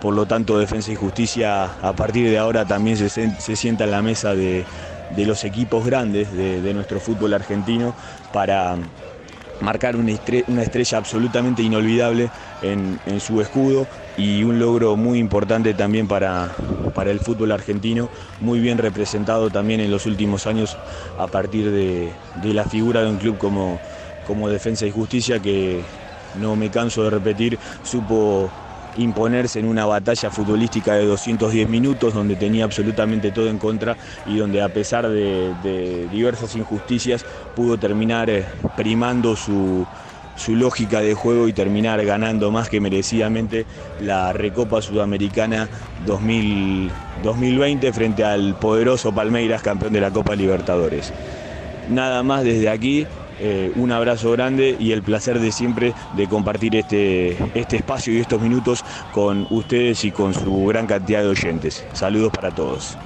por 0.00 0.14
lo 0.14 0.26
tanto, 0.26 0.58
Defensa 0.58 0.92
y 0.92 0.94
Justicia 0.94 1.64
a 1.82 1.92
partir 1.92 2.30
de 2.30 2.38
ahora 2.38 2.64
también 2.64 2.96
se, 2.96 3.56
sienta 3.56 3.84
en 3.84 3.90
la 3.90 4.02
mesa 4.02 4.34
de, 4.34 4.64
los 5.16 5.44
equipos 5.44 5.84
grandes 5.84 6.32
de, 6.32 6.74
nuestro 6.74 7.00
fútbol 7.00 7.34
argentino 7.34 7.94
para 8.32 8.76
marcar 9.60 9.96
una 9.96 10.12
estrella, 10.12 10.98
absolutamente 10.98 11.62
inolvidable 11.62 12.30
en, 12.62 12.98
su 13.20 13.40
escudo 13.40 13.88
y 14.16 14.44
un 14.44 14.60
logro 14.60 14.96
muy 14.96 15.18
importante 15.18 15.74
también 15.74 16.06
para, 16.06 16.48
para, 16.94 17.10
el 17.10 17.18
fútbol 17.18 17.50
argentino, 17.50 18.08
muy 18.40 18.60
bien 18.60 18.78
representado 18.78 19.50
también 19.50 19.80
en 19.80 19.90
los 19.90 20.06
últimos 20.06 20.46
años 20.46 20.76
a 21.18 21.26
partir 21.26 21.70
de, 21.72 22.12
la 22.54 22.64
figura 22.64 23.02
de 23.02 23.10
un 23.10 23.16
club 23.16 23.36
como, 23.36 23.80
como 24.28 24.48
Defensa 24.48 24.86
y 24.86 24.92
Justicia 24.92 25.40
que 25.40 25.82
no 26.38 26.54
me 26.54 26.70
canso 26.70 27.02
de 27.02 27.10
repetir, 27.10 27.58
supo 27.82 28.48
imponerse 28.96 29.60
en 29.60 29.66
una 29.66 29.86
batalla 29.86 30.30
futbolística 30.30 30.94
de 30.94 31.06
210 31.06 31.68
minutos 31.68 32.14
donde 32.14 32.36
tenía 32.36 32.64
absolutamente 32.64 33.30
todo 33.30 33.48
en 33.48 33.58
contra 33.58 33.96
y 34.26 34.36
donde 34.36 34.62
a 34.62 34.68
pesar 34.68 35.08
de, 35.08 36.08
diversas 36.10 36.56
injusticias 36.56 37.24
pudo 37.54 37.78
terminar 37.78 38.30
eh, 38.30 38.44
primando 38.76 39.36
su, 39.36 39.86
lógica 40.48 41.00
de 41.00 41.14
juego 41.14 41.48
y 41.48 41.52
terminar 41.52 42.04
ganando 42.04 42.50
más 42.50 42.68
que 42.68 42.80
merecidamente 42.80 43.66
la 44.00 44.32
Recopa 44.32 44.80
Sudamericana 44.80 45.68
2020 46.06 47.92
frente 47.92 48.24
al 48.24 48.54
poderoso 48.54 49.12
Palmeiras, 49.12 49.62
campeón 49.62 49.92
de 49.92 50.00
la 50.00 50.10
Copa 50.10 50.36
Libertadores. 50.36 51.12
Nada 51.90 52.22
más 52.22 52.44
desde 52.44 52.68
aquí, 52.68 53.06
eh, 53.40 53.72
un 53.76 53.92
abrazo 53.92 54.32
grande 54.32 54.76
y 54.78 54.92
el 54.92 55.02
placer 55.02 55.38
de 55.38 55.52
siempre 55.52 55.94
de 56.16 56.26
compartir 56.26 56.76
este, 56.76 57.36
este 57.54 57.76
espacio 57.76 58.12
y 58.12 58.20
estos 58.20 58.40
minutos 58.40 58.84
con 59.12 59.46
ustedes 59.50 60.04
y 60.04 60.10
con 60.10 60.34
su 60.34 60.66
gran 60.66 60.86
cantidad 60.86 61.22
de 61.22 61.28
oyentes. 61.28 61.84
Saludos 61.92 62.32
para 62.32 62.50
todos. 62.50 62.96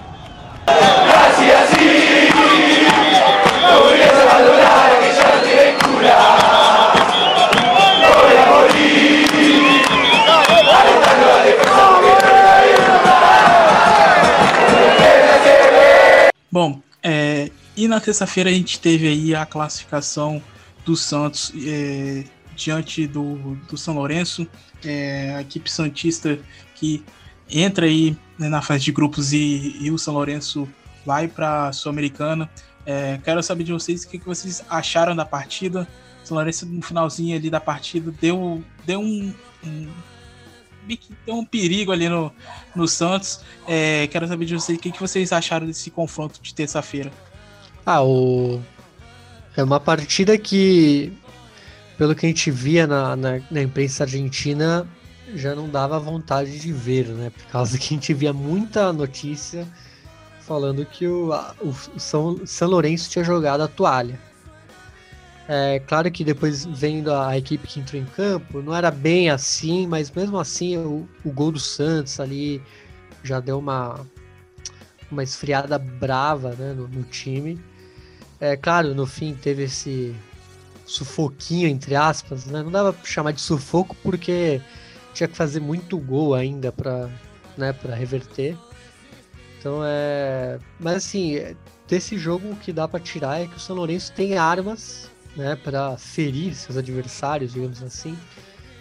Bom, 16.55 16.83
é, 17.03 17.51
E 17.77 17.89
na 17.89 18.01
terça-feira 18.01 18.51
a 18.51 18.53
gente 18.53 18.79
teve 18.79 19.09
aí 19.09 19.35
a 19.35 19.47
classificação 19.47 20.43
do 20.85 20.95
Santos 20.97 21.53
é, 21.65 22.25
diante 22.55 23.07
do, 23.07 23.57
do 23.69 23.77
São 23.77 23.95
Lourenço, 23.95 24.47
é, 24.85 25.35
a 25.37 25.41
equipe 25.41 25.71
Santista 25.71 26.39
que 26.75 27.03
entra 27.49 27.87
aí 27.87 28.17
né, 28.39 28.49
na 28.49 28.61
fase 28.61 28.85
de 28.85 28.93
grupos 28.93 29.33
e, 29.33 29.77
e 29.81 29.91
o 29.91 29.99
São 29.99 30.15
Lourenço 30.15 30.69
vai 31.07 31.29
para 31.29 31.69
a 31.69 31.73
Sul-Americana. 31.73 32.51
É, 32.85 33.19
quero 33.25 33.43
saber 33.43 33.65
de 33.65 33.73
vocês 33.73 34.05
o 34.05 34.09
que, 34.09 34.19
que 34.19 34.27
vocês 34.27 34.63
acharam 34.69 35.17
da 35.17 35.25
partida. 35.25 35.89
O 36.23 36.27
São 36.27 36.37
Lourenço 36.37 36.67
no 36.67 36.83
finalzinho 36.83 37.37
ali 37.37 37.49
da 37.49 37.61
partida 37.61 38.13
deu, 38.21 38.63
deu 38.85 39.01
um, 39.01 39.33
um 39.65 39.89
tem 41.25 41.33
um 41.33 41.45
perigo 41.45 41.93
ali 41.93 42.09
no, 42.09 42.33
no 42.75 42.89
Santos. 42.89 43.41
É, 43.67 44.07
quero 44.09 44.27
saber 44.27 44.45
de 44.45 44.55
vocês 44.55 44.77
o 44.77 44.81
que, 44.81 44.91
que 44.91 45.01
vocês 45.01 45.33
acharam 45.33 45.67
desse 45.67 45.91
confronto 45.91 46.41
de 46.43 46.55
terça-feira. 46.55 47.13
Ah, 47.85 48.03
o... 48.05 48.61
é 49.57 49.63
uma 49.63 49.81
partida 49.81 50.39
que, 50.39 51.13
pelo 51.99 52.15
que 52.15 52.27
a 52.27 52.29
gente 52.29 52.51
via 52.51 52.87
na, 52.87 53.17
na, 53.17 53.41
na 53.51 53.63
imprensa 53.63 54.05
argentina, 54.05 54.87
já 55.35 55.55
não 55.55 55.69
dava 55.69 55.99
vontade 55.99 56.59
de 56.59 56.73
ver, 56.73 57.09
né? 57.09 57.31
Por 57.31 57.47
causa 57.47 57.79
que 57.79 57.87
a 57.87 57.89
gente 57.97 58.15
via 58.15 58.33
muita 58.33 58.93
notícia 58.93 59.67
falando 60.41 60.85
que 60.85 61.07
o, 61.07 61.31
o 61.61 61.99
São, 61.99 62.45
São 62.47 62.69
Lourenço 62.69 63.11
tinha 63.11 63.25
jogado 63.25 63.63
a 63.63 63.69
toalha. 63.69 64.19
É 65.49 65.81
claro 65.81 66.11
que 66.11 66.25
depois 66.25 66.65
vendo 66.65 67.13
a 67.13 67.37
equipe 67.37 67.67
que 67.67 67.81
entrou 67.81 68.01
em 68.01 68.05
campo, 68.05 68.63
não 68.63 68.75
era 68.75 68.91
bem 68.91 69.29
assim, 69.29 69.87
mas 69.87 70.11
mesmo 70.11 70.39
assim 70.39 70.77
o, 70.77 71.09
o 71.25 71.33
gol 71.33 71.51
do 71.51 71.59
Santos 71.59 72.21
ali 72.21 72.63
já 73.25 73.41
deu 73.41 73.59
uma, 73.59 74.07
uma 75.11 75.23
esfriada 75.23 75.79
brava 75.79 76.51
né, 76.51 76.73
no, 76.73 76.87
no 76.87 77.03
time. 77.05 77.59
É 78.43 78.57
claro, 78.57 78.93
no 78.93 79.07
fim 79.07 79.37
teve 79.37 79.63
esse 79.63 80.17
sufoquinho, 80.85 81.69
entre 81.69 81.95
aspas, 81.95 82.45
né? 82.45 82.61
Não 82.61 82.73
dava 82.73 82.93
pra 82.93 83.05
chamar 83.05 83.31
de 83.31 83.41
sufoco 83.41 83.97
porque 84.03 84.61
tinha 85.15 85.29
que 85.29 85.37
fazer 85.37 85.61
muito 85.61 85.97
gol 85.97 86.35
ainda 86.35 86.73
para 86.73 87.09
né, 87.57 87.73
pra 87.73 87.95
reverter. 87.95 88.57
Então 89.57 89.81
é. 89.85 90.59
Mas 90.81 90.97
assim, 90.97 91.55
desse 91.87 92.19
jogo 92.19 92.51
o 92.51 92.57
que 92.57 92.73
dá 92.73 92.89
para 92.89 92.99
tirar 92.99 93.41
é 93.41 93.47
que 93.47 93.55
o 93.55 93.61
São 93.61 93.77
Lourenço 93.77 94.13
tem 94.13 94.37
armas 94.37 95.09
né, 95.37 95.55
para 95.55 95.97
ferir 95.97 96.53
seus 96.57 96.77
adversários, 96.77 97.53
digamos 97.53 97.81
assim. 97.81 98.19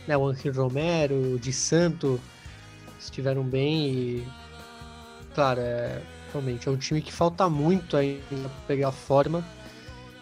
Né, 0.08 0.18
o 0.18 0.26
Angel 0.26 0.54
Romero, 0.54 1.36
o 1.36 1.40
Di 1.40 1.54
Santo 1.54 2.20
estiveram 3.00 3.44
bem 3.44 3.86
e, 3.94 4.28
claro, 5.36 5.60
é, 5.62 6.02
realmente 6.32 6.68
é 6.68 6.72
um 6.72 6.78
time 6.78 7.02
que 7.02 7.12
falta 7.12 7.50
muito 7.50 7.96
ainda 7.98 8.20
para 8.30 8.66
pegar 8.68 8.92
forma. 8.92 9.46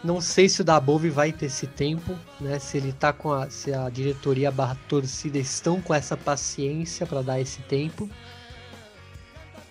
Não 0.03 0.21
sei 0.21 0.47
se 0.47 0.61
o 0.61 0.63
Dabove 0.63 1.09
vai 1.09 1.33
ter 1.33 1.47
esse 1.47 1.67
tempo, 1.67 2.15
né? 2.39 2.57
Se 2.57 2.77
ele 2.77 2.93
tá 2.93 3.11
com 3.11 3.33
a, 3.33 3.49
se 3.49 3.73
a 3.73 3.89
diretoria 3.89 4.49
barra 4.49 4.77
torcida 4.87 5.37
estão 5.37 5.81
com 5.81 5.93
essa 5.93 6.15
paciência 6.15 7.05
para 7.05 7.21
dar 7.21 7.39
esse 7.39 7.61
tempo. 7.63 8.09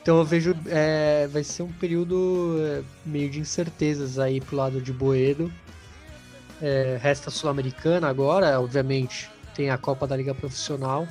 Então 0.02 0.19
eu 0.19 0.24
vejo 0.24 0.55
é, 0.66 1.27
vai 1.28 1.43
ser 1.43 1.62
um 1.62 1.73
período 1.73 2.56
é, 2.60 2.82
meio 3.05 3.31
de 3.31 3.40
incertezas 3.40 4.19
aí 4.19 4.40
pro 4.40 4.56
lado 4.56 4.81
de 4.81 4.93
Boedo 4.93 5.52
é, 6.60 6.98
resta 7.01 7.31
a 7.31 7.32
Sul-Americana 7.32 8.09
agora, 8.09 8.60
obviamente 8.60 9.31
tem 9.55 9.70
a 9.70 9.78
Copa 9.78 10.06
da 10.06 10.16
Liga 10.16 10.35
Profissional, 10.35 11.06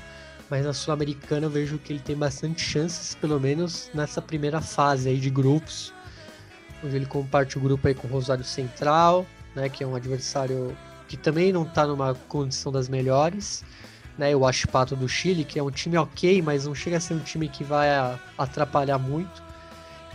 mas 0.49 0.65
na 0.65 0.73
Sul-Americana 0.73 1.47
eu 1.47 1.49
vejo 1.49 1.77
que 1.77 1.91
ele 1.93 1.99
tem 1.99 2.15
bastante 2.15 2.61
chances, 2.61 3.15
pelo 3.15 3.39
menos 3.39 3.89
nessa 3.93 4.21
primeira 4.21 4.61
fase 4.61 5.09
aí 5.09 5.17
de 5.17 5.29
grupos, 5.29 5.93
onde 6.83 6.95
ele 6.95 7.05
comparte 7.05 7.57
o 7.57 7.61
grupo 7.61 7.87
aí 7.87 7.93
com 7.93 8.07
o 8.07 8.11
Rosário 8.11 8.43
Central, 8.43 9.25
né, 9.55 9.67
que 9.67 9.83
é 9.83 9.87
um 9.87 9.95
adversário 9.95 10.75
que 11.07 11.17
também 11.17 11.51
não 11.51 11.63
está 11.63 11.85
numa 11.85 12.13
condição 12.27 12.71
das 12.71 12.87
melhores, 12.87 13.63
né, 14.17 14.35
o 14.35 14.45
Ashpato 14.45 14.95
do 14.95 15.07
Chile, 15.07 15.43
que 15.43 15.59
é 15.59 15.63
um 15.63 15.71
time 15.71 15.97
ok, 15.97 16.41
mas 16.41 16.65
não 16.65 16.73
chega 16.75 16.97
a 16.97 16.99
ser 16.99 17.13
um 17.13 17.19
time 17.19 17.47
que 17.47 17.63
vai 17.63 17.89
atrapalhar 18.37 18.97
muito. 18.97 19.43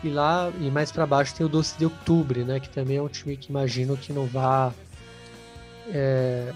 E 0.03 0.09
lá 0.09 0.51
e 0.61 0.71
mais 0.71 0.91
para 0.91 1.07
baixo 1.07 1.35
tem 1.35 1.47
o 1.47 1.49
Doce 1.49 1.79
de 1.79 1.85
Outubro, 1.85 2.45
né, 2.45 2.59
que 2.59 2.69
também 2.69 2.97
é 2.97 3.03
um 3.03 3.09
time 3.09 3.37
que 3.37 3.51
imagino 3.51 3.97
que 3.97 4.13
não 4.13 4.27
vá 4.27 4.73
é, 5.89 6.53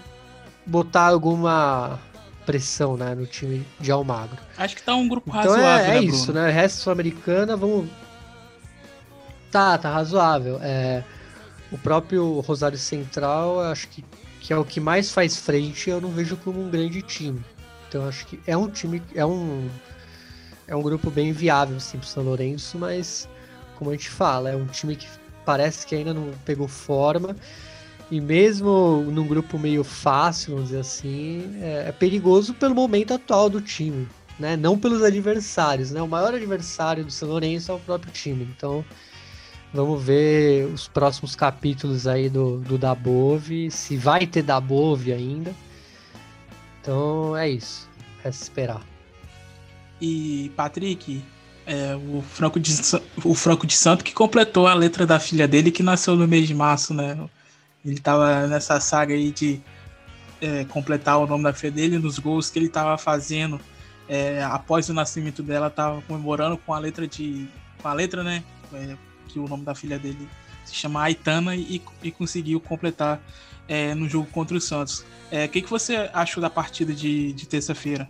botar 0.65 1.07
alguma 1.07 1.99
pressão 2.47 2.95
né, 2.95 3.13
no 3.13 3.25
time 3.25 3.67
de 3.77 3.91
Almagro. 3.91 4.37
Acho 4.57 4.77
que 4.77 4.81
tá 4.81 4.95
um 4.95 5.05
grupo 5.05 5.29
então 5.29 5.41
razoável. 5.41 5.85
É, 5.85 5.97
é 5.97 5.99
né, 5.99 6.05
isso, 6.05 6.31
né? 6.31 6.49
Resto 6.49 6.79
sul-americana, 6.79 7.57
vamos. 7.57 7.89
Tá, 9.51 9.77
tá 9.77 9.91
razoável. 9.91 10.57
É, 10.61 11.03
o 11.69 11.77
próprio 11.77 12.39
Rosário 12.39 12.77
Central, 12.77 13.59
acho 13.59 13.89
que, 13.89 14.03
que 14.39 14.53
é 14.53 14.57
o 14.57 14.63
que 14.63 14.79
mais 14.79 15.11
faz 15.11 15.35
frente, 15.35 15.89
eu 15.89 15.99
não 15.99 16.09
vejo 16.09 16.37
como 16.37 16.65
um 16.65 16.69
grande 16.69 17.01
time. 17.01 17.43
Então 17.89 18.07
acho 18.07 18.25
que 18.25 18.39
é 18.47 18.55
um 18.55 18.69
time, 18.69 19.03
é 19.13 19.25
um 19.25 19.69
é 20.67 20.75
um 20.75 20.81
grupo 20.81 21.09
bem 21.09 21.31
viável 21.31 21.79
sim 21.79 21.97
pro 21.97 22.07
São 22.07 22.23
Lourenço, 22.23 22.77
mas 22.77 23.27
como 23.77 23.91
a 23.91 23.93
gente 23.93 24.09
fala, 24.09 24.49
é 24.49 24.55
um 24.55 24.65
time 24.65 24.95
que 24.95 25.07
parece 25.45 25.85
que 25.85 25.95
ainda 25.95 26.13
não 26.13 26.31
pegou 26.45 26.67
forma 26.67 27.35
e 28.09 28.21
mesmo 28.21 29.03
num 29.11 29.27
grupo 29.27 29.59
meio 29.59 29.83
fácil, 29.83 30.53
vamos 30.53 30.69
dizer 30.69 30.79
assim, 30.79 31.57
é, 31.61 31.85
é, 31.87 31.91
perigoso 31.91 32.53
pelo 32.53 32.73
momento 32.73 33.13
atual 33.13 33.49
do 33.49 33.59
time, 33.59 34.07
né? 34.39 34.55
Não 34.55 34.77
pelos 34.77 35.03
adversários, 35.03 35.91
né? 35.91 36.01
O 36.01 36.07
maior 36.07 36.33
adversário 36.33 37.03
do 37.03 37.11
São 37.11 37.27
Lourenço 37.27 37.71
é 37.71 37.75
o 37.75 37.79
próprio 37.79 38.11
time. 38.13 38.47
Então, 38.55 38.83
vamos 39.73 40.01
ver 40.01 40.65
os 40.67 40.87
próximos 40.87 41.35
capítulos 41.35 42.07
aí 42.07 42.29
do, 42.29 42.59
do 42.59 42.77
Dabove, 42.77 43.69
se 43.69 43.97
vai 43.97 44.25
ter 44.25 44.41
Dabove 44.41 45.11
ainda. 45.11 45.53
Então, 46.81 47.35
é 47.35 47.49
isso. 47.49 47.89
É 48.23 48.29
esperar. 48.29 48.81
E, 49.99 50.49
Patrick, 50.55 51.21
é, 51.65 51.93
o, 51.95 52.21
Franco 52.21 52.57
de, 52.57 52.71
o 53.25 53.35
Franco 53.35 53.67
de 53.67 53.73
Santo 53.73 54.03
que 54.03 54.13
completou 54.13 54.65
a 54.65 54.73
letra 54.73 55.05
da 55.05 55.19
filha 55.19 55.45
dele, 55.45 55.71
que 55.71 55.83
nasceu 55.83 56.15
no 56.15 56.25
mês 56.25 56.47
de 56.47 56.53
março, 56.53 56.93
né? 56.93 57.17
Ele 57.87 57.97
estava 57.97 58.47
nessa 58.47 58.79
saga 58.81 59.13
aí 59.13 59.31
de 59.31 59.61
é, 60.41 60.65
completar 60.65 61.17
o 61.17 61.25
nome 61.25 61.45
da 61.45 61.53
filha 61.53 61.71
dele 61.71 61.97
nos 61.97 62.19
gols 62.19 62.49
que 62.49 62.59
ele 62.59 62.65
estava 62.65 62.97
fazendo 62.97 63.59
é, 64.09 64.43
após 64.43 64.89
o 64.89 64.93
nascimento 64.93 65.41
dela, 65.41 65.67
estava 65.67 66.01
comemorando 66.01 66.57
com 66.57 66.73
a 66.73 66.79
letra 66.79 67.07
de. 67.07 67.47
com 67.81 67.87
a 67.87 67.93
letra, 67.93 68.23
né? 68.23 68.43
É, 68.73 68.95
que 69.29 69.39
o 69.39 69.47
nome 69.47 69.63
da 69.63 69.73
filha 69.73 69.97
dele 69.97 70.27
se 70.65 70.75
chama 70.75 71.01
Aitana 71.01 71.55
e, 71.55 71.81
e 72.03 72.11
conseguiu 72.11 72.59
completar 72.59 73.21
é, 73.67 73.93
no 73.95 74.07
jogo 74.07 74.27
contra 74.31 74.55
o 74.57 74.61
Santos. 74.61 75.05
É, 75.31 75.45
o 75.45 75.49
que, 75.49 75.61
que 75.61 75.69
você 75.69 76.09
achou 76.13 76.41
da 76.41 76.49
partida 76.49 76.93
de, 76.93 77.31
de 77.33 77.47
terça-feira? 77.47 78.09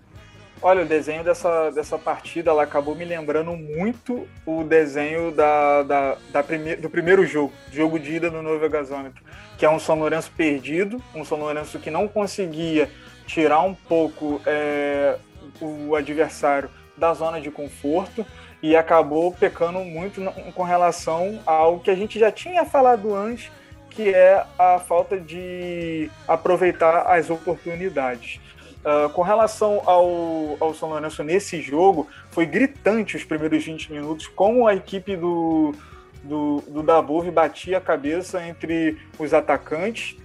Olha, 0.60 0.84
o 0.84 0.88
desenho 0.88 1.24
dessa, 1.24 1.70
dessa 1.70 2.00
partida 2.00 2.50
ela 2.50 2.64
acabou 2.64 2.96
me 2.96 3.06
lembrando 3.06 3.56
muito 3.56 4.28
o 4.44 4.64
desenho 4.64 5.32
da, 5.32 5.84
da, 5.84 6.18
da 6.32 6.44
prime, 6.44 6.76
do 6.76 6.90
primeiro 6.90 7.28
jogo, 7.28 7.54
jogo 7.72 8.00
de 8.00 8.16
ida 8.16 8.32
no 8.32 8.42
Novo 8.42 8.68
Gasômetro 8.68 9.24
que 9.58 9.66
é 9.66 9.70
um 9.70 9.80
São 9.80 9.98
Lourenço 9.98 10.32
perdido, 10.38 11.02
um 11.16 11.26
São 11.26 11.40
Lourenço 11.40 11.80
que 11.80 11.90
não 11.90 12.08
conseguia 12.08 12.90
tirar 13.26 13.62
um 13.62 13.74
pouco 13.74 14.40
é, 14.46 15.18
o 15.60 15.96
adversário 15.96 16.70
da 16.96 17.14
zona 17.14 17.42
de 17.42 17.52
conforto 17.52 18.26
e 18.62 18.76
acabou 18.76 19.32
pecando 19.32 19.80
muito 19.80 20.22
com 20.54 20.64
relação 20.64 21.40
ao 21.46 21.80
que 21.80 21.92
a 21.92 21.96
gente 21.96 22.18
já 22.18 22.32
tinha 22.32 22.66
falado 22.66 23.14
antes, 23.14 23.52
que 23.90 24.14
é 24.14 24.44
a 24.58 24.80
falta 24.80 25.20
de 25.20 26.10
aproveitar 26.28 27.12
as 27.12 27.30
oportunidades. 27.30 28.40
Uh, 28.78 29.10
com 29.10 29.22
relação 29.22 29.82
ao, 29.86 30.56
ao 30.60 30.74
São 30.74 30.90
Lourenço 30.90 31.24
nesse 31.24 31.62
jogo, 31.62 32.08
foi 32.32 32.46
gritante 32.46 33.18
os 33.18 33.24
primeiros 33.24 33.64
20 33.66 33.92
minutos, 33.92 34.28
como 34.28 34.68
a 34.68 34.76
equipe 34.76 35.16
do, 35.16 35.74
do, 36.24 36.64
do 36.68 36.84
Dabov 36.84 37.30
batia 37.32 37.78
a 37.78 37.82
cabeça 37.82 38.46
entre 38.46 38.98
os 39.18 39.34
atacantes 39.34 40.18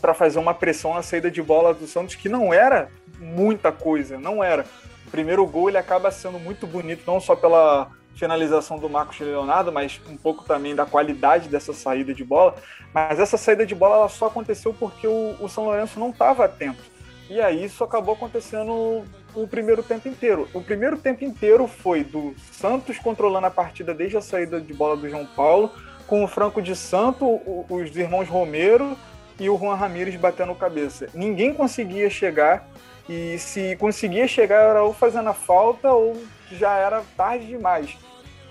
para 0.00 0.14
fazer 0.14 0.38
uma 0.38 0.54
pressão 0.54 0.94
na 0.94 1.02
saída 1.02 1.30
de 1.30 1.42
bola 1.42 1.74
do 1.74 1.86
Santos, 1.86 2.14
que 2.14 2.28
não 2.28 2.52
era 2.52 2.90
muita 3.18 3.70
coisa, 3.70 4.18
não 4.18 4.42
era. 4.42 4.64
O 5.06 5.10
primeiro 5.10 5.46
gol 5.46 5.68
ele 5.68 5.78
acaba 5.78 6.10
sendo 6.10 6.38
muito 6.38 6.66
bonito, 6.66 7.02
não 7.06 7.20
só 7.20 7.36
pela 7.36 7.90
finalização 8.14 8.78
do 8.78 8.88
Marcos 8.88 9.18
Leonardo, 9.20 9.72
mas 9.72 10.00
um 10.08 10.16
pouco 10.16 10.44
também 10.44 10.74
da 10.74 10.84
qualidade 10.84 11.48
dessa 11.48 11.72
saída 11.72 12.12
de 12.12 12.24
bola. 12.24 12.54
Mas 12.92 13.18
essa 13.18 13.36
saída 13.36 13.64
de 13.64 13.74
bola 13.74 13.96
ela 13.96 14.08
só 14.08 14.26
aconteceu 14.26 14.74
porque 14.74 15.06
o, 15.06 15.36
o 15.40 15.48
São 15.48 15.64
Lourenço 15.64 15.98
não 15.98 16.10
estava 16.10 16.44
atento. 16.44 16.82
E 17.28 17.40
aí 17.40 17.64
isso 17.64 17.84
acabou 17.84 18.14
acontecendo 18.14 19.04
o 19.34 19.46
primeiro 19.46 19.82
tempo 19.82 20.08
inteiro. 20.08 20.48
O 20.52 20.60
primeiro 20.60 20.96
tempo 20.96 21.24
inteiro 21.24 21.66
foi 21.66 22.04
do 22.04 22.34
Santos 22.52 22.98
controlando 22.98 23.46
a 23.46 23.50
partida 23.50 23.94
desde 23.94 24.16
a 24.16 24.20
saída 24.20 24.60
de 24.60 24.72
bola 24.72 24.96
do 24.96 25.08
João 25.08 25.26
Paulo, 25.26 25.70
com 26.06 26.24
o 26.24 26.28
Franco 26.28 26.60
de 26.60 26.74
Santo, 26.74 27.40
os 27.68 27.96
irmãos 27.96 28.28
Romero 28.28 28.96
e 29.38 29.48
o 29.48 29.56
Juan 29.56 29.74
Ramírez 29.74 30.16
batendo 30.16 30.54
cabeça. 30.54 31.08
Ninguém 31.14 31.54
conseguia 31.54 32.10
chegar 32.10 32.68
e 33.08 33.38
se 33.38 33.76
conseguia 33.76 34.28
chegar 34.28 34.70
era 34.70 34.82
ou 34.82 34.92
fazendo 34.92 35.28
a 35.28 35.34
falta 35.34 35.92
ou 35.92 36.20
já 36.52 36.76
era 36.76 37.02
tarde 37.16 37.46
demais. 37.46 37.96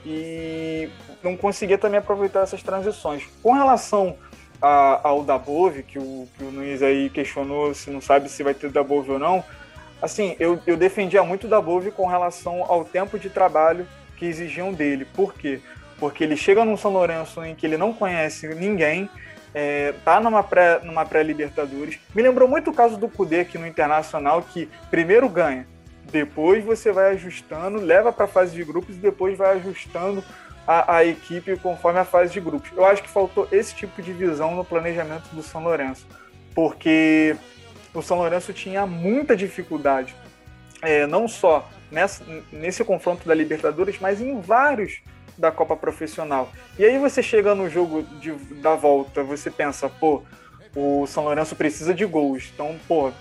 E 0.05 0.89
não 1.21 1.35
conseguia 1.35 1.77
também 1.77 1.99
aproveitar 1.99 2.41
essas 2.41 2.63
transições. 2.63 3.23
Com 3.43 3.53
relação 3.53 4.15
a, 4.61 5.07
ao 5.07 5.23
Dabove, 5.23 5.83
que 5.83 5.99
o, 5.99 6.27
que 6.37 6.43
o 6.43 6.51
Nunes 6.51 6.81
aí 6.81 7.09
questionou 7.09 7.73
se 7.73 7.89
não 7.89 8.01
sabe 8.01 8.29
se 8.29 8.43
vai 8.43 8.53
ter 8.53 8.69
Dabove 8.69 9.11
ou 9.11 9.19
não, 9.19 9.43
assim, 10.01 10.35
eu, 10.39 10.59
eu 10.65 10.77
defendia 10.77 11.23
muito 11.23 11.47
o 11.47 11.49
Dabove 11.49 11.91
com 11.91 12.07
relação 12.07 12.63
ao 12.67 12.83
tempo 12.83 13.17
de 13.19 13.29
trabalho 13.29 13.87
que 14.17 14.25
exigiam 14.25 14.73
dele. 14.73 15.05
Por 15.05 15.33
quê? 15.33 15.59
Porque 15.99 16.23
ele 16.23 16.37
chega 16.37 16.63
num 16.63 16.77
São 16.77 16.91
Lourenço 16.91 17.43
em 17.43 17.55
que 17.55 17.65
ele 17.65 17.77
não 17.77 17.93
conhece 17.93 18.47
ninguém, 18.55 19.09
é, 19.53 19.93
tá 20.05 20.19
numa 20.19 20.43
pré 20.43 20.79
numa 20.83 21.05
pré-Libertadores. 21.05 21.99
Me 22.13 22.21
lembrou 22.21 22.47
muito 22.47 22.69
o 22.69 22.73
caso 22.73 22.97
do 22.97 23.09
Cudê 23.09 23.41
aqui 23.41 23.57
no 23.57 23.67
Internacional, 23.67 24.41
que 24.41 24.69
primeiro 24.89 25.27
ganha, 25.27 25.67
Depois 26.11 26.63
você 26.63 26.91
vai 26.91 27.11
ajustando, 27.13 27.79
leva 27.79 28.11
para 28.11 28.25
a 28.25 28.27
fase 28.27 28.53
de 28.53 28.63
grupos 28.63 28.95
e 28.95 28.99
depois 28.99 29.37
vai 29.37 29.57
ajustando 29.57 30.23
a, 30.65 30.97
a, 30.97 31.05
equipe 31.05 31.57
conforme 31.57 31.99
a 31.99 32.05
fase 32.05 32.31
de 32.31 32.39
grupos. 32.39 32.71
Eu 32.75 32.85
acho 32.85 33.01
que 33.01 33.09
faltou 33.09 33.47
esse 33.51 33.73
tipo 33.75 34.01
de 34.01 34.13
visão 34.13 34.55
no 34.55 34.63
planejamento 34.63 35.27
do 35.33 35.41
São 35.41 35.63
Lourenço, 35.63 36.05
porque 36.53 37.35
o 37.93 38.01
São 38.01 38.17
Lourenço 38.17 38.53
tinha 38.53 38.85
muita 38.85 39.35
dificuldade, 39.35 40.15
é, 40.81 41.05
não 41.07 41.27
só 41.27 41.67
nessa, 41.91 42.23
nesse 42.51 42.83
confronto 42.83 43.27
da 43.27 43.33
Libertadores, 43.33 43.97
mas 43.99 44.21
em 44.21 44.39
vários 44.39 45.01
da 45.37 45.51
Copa 45.51 45.75
Profissional. 45.75 46.51
E 46.77 46.85
aí 46.85 46.97
você 46.97 47.23
chega 47.23 47.55
no 47.55 47.69
jogo 47.69 48.03
de, 48.19 48.31
da 48.61 48.75
volta, 48.75 49.23
você 49.23 49.49
pensa, 49.49 49.89
pô, 49.89 50.23
o 50.75 51.05
São 51.07 51.23
Lourenço 51.23 51.55
precisa 51.55 51.93
de 51.93 52.05
gols, 52.05 52.51
então, 52.53 52.77
pô, 52.87 53.11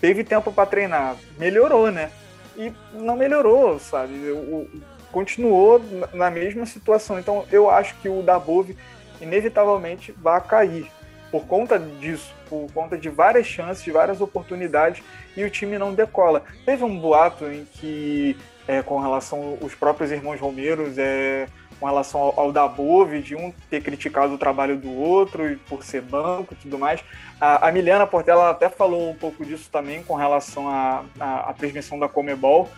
teve 0.00 0.24
tempo 0.24 0.52
para 0.52 0.66
treinar, 0.66 1.16
melhorou, 1.38 1.90
né? 1.90 2.10
E 2.56 2.72
não 2.92 3.16
melhorou, 3.16 3.78
sabe? 3.78 4.14
O, 4.30 4.68
continuou 5.14 5.80
na 6.12 6.28
mesma 6.28 6.66
situação. 6.66 7.20
Então 7.20 7.46
eu 7.52 7.70
acho 7.70 7.94
que 8.00 8.08
o 8.08 8.20
Dabove 8.20 8.76
inevitavelmente 9.20 10.10
vai 10.10 10.40
cair 10.40 10.90
por 11.30 11.46
conta 11.46 11.78
disso, 11.78 12.33
por 12.54 12.72
conta 12.72 12.96
de 12.96 13.08
várias 13.08 13.46
chances, 13.46 13.82
de 13.82 13.90
várias 13.90 14.20
oportunidades 14.20 15.02
e 15.36 15.42
o 15.44 15.50
time 15.50 15.78
não 15.78 15.92
decola. 15.92 16.42
Teve 16.64 16.84
um 16.84 16.98
boato 16.98 17.46
em 17.46 17.64
que, 17.64 18.36
é, 18.68 18.82
com 18.82 19.00
relação 19.00 19.58
aos 19.60 19.74
próprios 19.74 20.12
irmãos 20.12 20.40
Romeiros, 20.40 20.96
é, 20.98 21.46
com 21.80 21.86
relação 21.86 22.20
ao, 22.20 22.40
ao 22.40 22.52
Dabove, 22.52 23.20
de 23.20 23.34
um 23.34 23.52
ter 23.68 23.82
criticado 23.82 24.34
o 24.34 24.38
trabalho 24.38 24.76
do 24.76 24.92
outro 24.92 25.58
por 25.68 25.82
ser 25.82 26.02
banco 26.02 26.54
e 26.54 26.56
tudo 26.56 26.78
mais. 26.78 27.02
A, 27.40 27.68
a 27.68 27.72
Milena 27.72 28.06
Portela 28.06 28.50
até 28.50 28.68
falou 28.68 29.10
um 29.10 29.14
pouco 29.14 29.44
disso 29.44 29.68
também 29.70 30.02
com 30.02 30.14
relação 30.14 30.68
à 30.68 31.54
transmissão 31.58 31.98
da 31.98 32.08
Comebol 32.08 32.70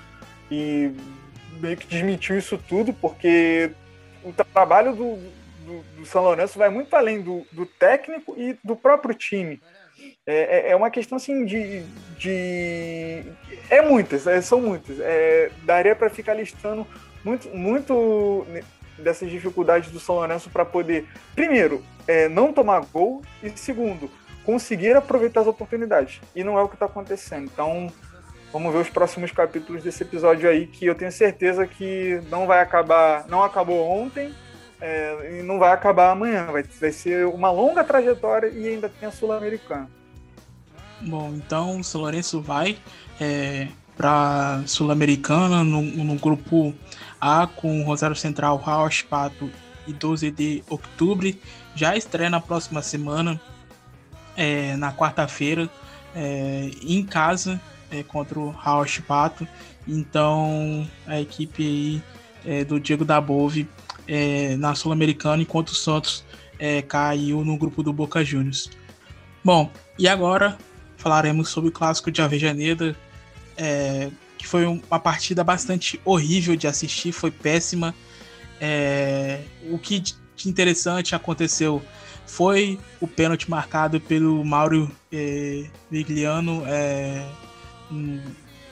e 0.51 0.93
meio 1.61 1.77
que 1.77 1.86
desmentiu 1.86 2.39
isso 2.39 2.59
tudo, 2.59 2.93
porque 2.93 3.70
o 4.24 4.32
trabalho 4.32 4.94
do, 4.94 5.19
do, 5.66 5.82
do 5.98 6.06
São 6.06 6.22
Lourenço 6.22 6.59
vai 6.59 6.70
muito 6.70 6.94
além 6.94 7.20
do, 7.20 7.44
do 7.51 7.66
técnico 7.66 8.34
e 8.38 8.56
do 8.62 8.76
próprio 8.76 9.14
time. 9.14 9.60
É, 10.26 10.68
é, 10.68 10.70
é 10.70 10.76
uma 10.76 10.90
questão 10.90 11.16
assim 11.16 11.44
de. 11.44 11.82
de 12.18 13.22
é 13.68 13.82
muitas, 13.82 14.26
é, 14.26 14.40
são 14.40 14.60
muitas. 14.60 14.98
É, 15.01 15.51
daria 15.64 15.97
para 15.97 16.09
ficar 16.09 16.34
listando 16.34 16.86
muito, 17.24 17.48
muito 17.48 18.47
dessas 18.98 19.28
dificuldades 19.30 19.90
do 19.90 19.98
São 19.98 20.14
Lourenço 20.14 20.48
para 20.48 20.64
poder, 20.64 21.06
primeiro, 21.34 21.82
é, 22.06 22.28
não 22.28 22.52
tomar 22.52 22.80
gol 22.93 23.22
e, 23.43 23.51
segundo, 23.51 24.10
conseguir 24.44 24.97
aproveitar 24.97 25.40
as 25.40 25.47
oportunidades. 25.47 26.20
E 26.34 26.44
não 26.44 26.59
é 26.59 26.62
o 26.62 26.68
que 26.68 26.76
está 26.76 26.86
acontecendo. 26.86 27.51
Então, 27.52 27.93
Vamos 28.52 28.72
ver 28.72 28.78
os 28.78 28.88
próximos 28.88 29.32
capítulos 29.32 29.82
desse 29.82 30.02
episódio 30.02 30.48
aí, 30.48 30.66
que 30.66 30.86
eu 30.86 30.94
tenho 30.94 31.12
certeza 31.12 31.66
que 31.66 32.20
não 32.30 32.47
vai 32.47 32.60
acabar, 32.60 33.26
não 33.28 33.43
acabou 33.43 33.86
ontem 33.86 34.32
é, 34.81 35.39
e 35.39 35.43
não 35.43 35.59
vai 35.59 35.73
acabar 35.73 36.11
amanhã. 36.11 36.47
Vai, 36.47 36.62
vai 36.62 36.93
ser 36.93 37.27
uma 37.27 37.51
longa 37.51 37.82
trajetória 37.85 38.48
e 38.48 38.69
ainda 38.69 38.89
tem 38.89 39.09
a 39.09 39.12
Sul-Americana. 39.12 39.89
Bom, 41.01 41.32
então 41.35 41.81
o 41.81 41.85
São 41.85 42.01
Lourenço 42.01 42.40
vai 42.40 42.78
é, 43.20 43.69
para 43.97 44.62
Sul-Americana 44.66 45.62
no, 45.62 45.82
no, 45.82 46.15
grupo 46.16 46.74
A 47.20 47.47
com 47.47 47.82
Rosário 47.82 48.16
Central, 48.16 48.57
Rausch, 48.57 49.03
Pato 49.03 49.51
e 49.86 49.93
12 49.93 50.31
de 50.31 50.62
outubro. 50.69 51.32
Já 51.74 51.97
estreia 51.97 52.31
na 52.31 52.40
próxima 52.40 52.81
semana, 52.81 53.40
é, 54.36 54.74
na 54.77 54.93
quarta-feira, 54.93 55.69
é, 56.15 56.70
em 56.82 57.05
casa 57.05 57.61
é, 57.90 58.03
contra 58.03 58.39
o 58.39 58.51
Rausch 58.51 59.01
Pato. 59.01 59.47
Então 59.86 60.89
a 61.07 61.20
equipe 61.20 61.62
aí 61.62 62.03
é, 62.44 62.65
do 62.65 62.81
Diego 62.81 63.05
Dabove 63.05 63.69
é, 64.06 64.56
na 64.56 64.74
Sul-Americana, 64.74 65.42
enquanto 65.42 65.70
o 65.70 65.74
Santos 65.74 66.24
é, 66.58 66.82
caiu 66.82 67.44
no 67.44 67.56
grupo 67.56 67.82
do 67.82 67.92
Boca 67.92 68.24
Juniors. 68.24 68.70
Bom, 69.44 69.70
e 69.98 70.08
agora 70.08 70.58
falaremos 70.96 71.48
sobre 71.48 71.68
o 71.70 71.72
clássico 71.72 72.10
de 72.10 72.20
Avejaneda, 72.20 72.96
é, 73.56 74.10
que 74.36 74.46
foi 74.46 74.66
uma 74.66 74.98
partida 74.98 75.44
bastante 75.44 76.00
horrível 76.04 76.56
de 76.56 76.66
assistir, 76.66 77.12
foi 77.12 77.30
péssima. 77.30 77.94
É, 78.60 79.42
o 79.70 79.78
que 79.78 80.00
de 80.00 80.16
interessante 80.46 81.14
aconteceu 81.14 81.82
foi 82.26 82.78
o 83.00 83.06
pênalti 83.06 83.48
marcado 83.48 84.00
pelo 84.00 84.44
Mauro 84.44 84.90
é, 85.12 85.66
Vigliano 85.90 86.62
é, 86.66 87.24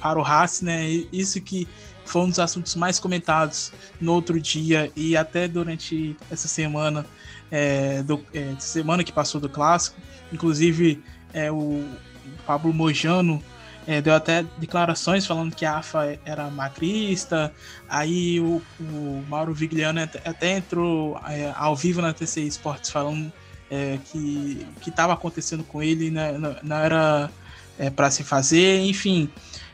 para 0.00 0.18
o 0.18 0.24
Haas, 0.24 0.60
né? 0.60 0.88
Isso 1.12 1.40
que 1.40 1.68
foi 2.14 2.22
um 2.22 2.28
dos 2.28 2.38
assuntos 2.38 2.76
mais 2.76 3.00
comentados 3.00 3.72
no 4.00 4.12
outro 4.12 4.40
dia 4.40 4.88
e 4.94 5.16
até 5.16 5.48
durante 5.48 6.16
essa 6.30 6.46
semana, 6.46 7.04
é, 7.50 8.04
do, 8.04 8.24
é, 8.32 8.54
semana 8.60 9.02
que 9.02 9.10
passou 9.10 9.40
do 9.40 9.48
clássico. 9.48 9.96
Inclusive, 10.32 11.02
é, 11.32 11.50
o 11.50 11.84
Pablo 12.46 12.72
Mojano 12.72 13.42
é, 13.84 14.00
deu 14.00 14.14
até 14.14 14.44
declarações 14.58 15.26
falando 15.26 15.56
que 15.56 15.64
a 15.64 15.78
AFA 15.78 16.16
era 16.24 16.48
macrista. 16.50 17.52
Aí 17.88 18.38
o, 18.38 18.62
o 18.78 19.24
Mauro 19.28 19.52
Vigliano 19.52 20.00
até, 20.00 20.20
até 20.24 20.56
entrou 20.56 21.20
é, 21.28 21.52
ao 21.56 21.74
vivo 21.74 22.00
na 22.00 22.12
TCI 22.12 22.46
Esportes 22.46 22.90
falando 22.90 23.32
é, 23.68 23.98
que 24.04 24.64
que 24.80 24.90
estava 24.90 25.14
acontecendo 25.14 25.64
com 25.64 25.82
ele 25.82 26.12
né, 26.12 26.38
não, 26.38 26.54
não 26.62 26.76
era 26.76 27.28
é, 27.76 27.90
para 27.90 28.08
se 28.08 28.22
fazer, 28.22 28.82
enfim. 28.82 29.28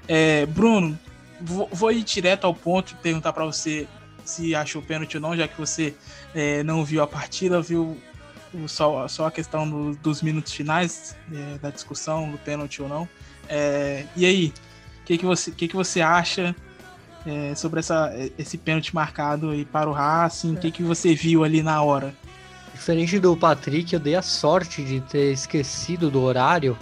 É, 0.08 0.46
Bruno, 0.46 0.98
vou, 1.40 1.68
vou, 1.72 1.92
ir 1.92 2.02
direto 2.02 2.44
ao 2.44 2.54
ponto 2.54 2.92
e 2.92 2.94
perguntar 2.96 3.32
para 3.32 3.44
você 3.44 3.86
se 4.24 4.54
achou 4.54 4.82
pênalti 4.82 5.16
ou 5.16 5.20
não, 5.20 5.36
já 5.36 5.48
que 5.48 5.58
você 5.58 5.94
é, 6.34 6.62
não 6.62 6.84
viu 6.84 7.02
a 7.02 7.06
partida, 7.06 7.60
viu 7.60 8.00
só, 8.66 9.06
só 9.08 9.26
a 9.26 9.30
questão 9.30 9.68
do, 9.68 9.96
dos 9.96 10.22
minutos 10.22 10.52
finais 10.52 11.16
é, 11.32 11.58
da 11.58 11.70
discussão 11.70 12.30
do 12.30 12.38
pênalti 12.38 12.82
ou 12.82 12.88
não. 12.88 13.08
É, 13.48 14.04
e 14.16 14.24
aí, 14.24 14.52
o 15.02 15.04
que, 15.04 15.18
que, 15.18 15.24
você, 15.24 15.50
que, 15.50 15.68
que 15.68 15.76
você 15.76 16.00
acha 16.00 16.54
é, 17.26 17.54
sobre 17.54 17.80
essa, 17.80 18.12
esse 18.38 18.56
pênalti 18.58 18.94
marcado 18.94 19.50
aí 19.50 19.64
para 19.64 19.88
o 19.88 19.92
Racing? 19.92 20.54
O 20.54 20.56
que, 20.56 20.70
que 20.70 20.82
você 20.82 21.14
viu 21.14 21.44
ali 21.44 21.62
na 21.62 21.82
hora? 21.82 22.14
Diferente 22.74 23.18
do 23.18 23.36
Patrick, 23.36 23.92
eu 23.92 24.00
dei 24.00 24.14
a 24.14 24.22
sorte 24.22 24.82
de 24.82 25.00
ter 25.00 25.32
esquecido 25.32 26.10
do 26.10 26.22
horário 26.22 26.78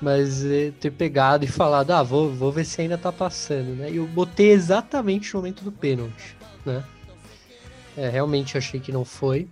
mas 0.00 0.44
é, 0.44 0.72
ter 0.80 0.90
pegado 0.90 1.44
e 1.44 1.48
falado, 1.48 1.90
ah, 1.90 2.02
vou, 2.02 2.32
vou 2.32 2.50
ver 2.50 2.64
se 2.64 2.80
ainda 2.80 2.96
tá 2.96 3.12
passando, 3.12 3.76
né? 3.76 3.90
E 3.90 3.96
eu 3.96 4.06
botei 4.06 4.50
exatamente 4.50 5.32
no 5.34 5.40
momento 5.40 5.62
do 5.62 5.70
pênalti, 5.70 6.36
né? 6.64 6.82
É, 7.96 8.08
realmente 8.08 8.56
achei 8.56 8.80
que 8.80 8.90
não 8.90 9.04
foi. 9.04 9.48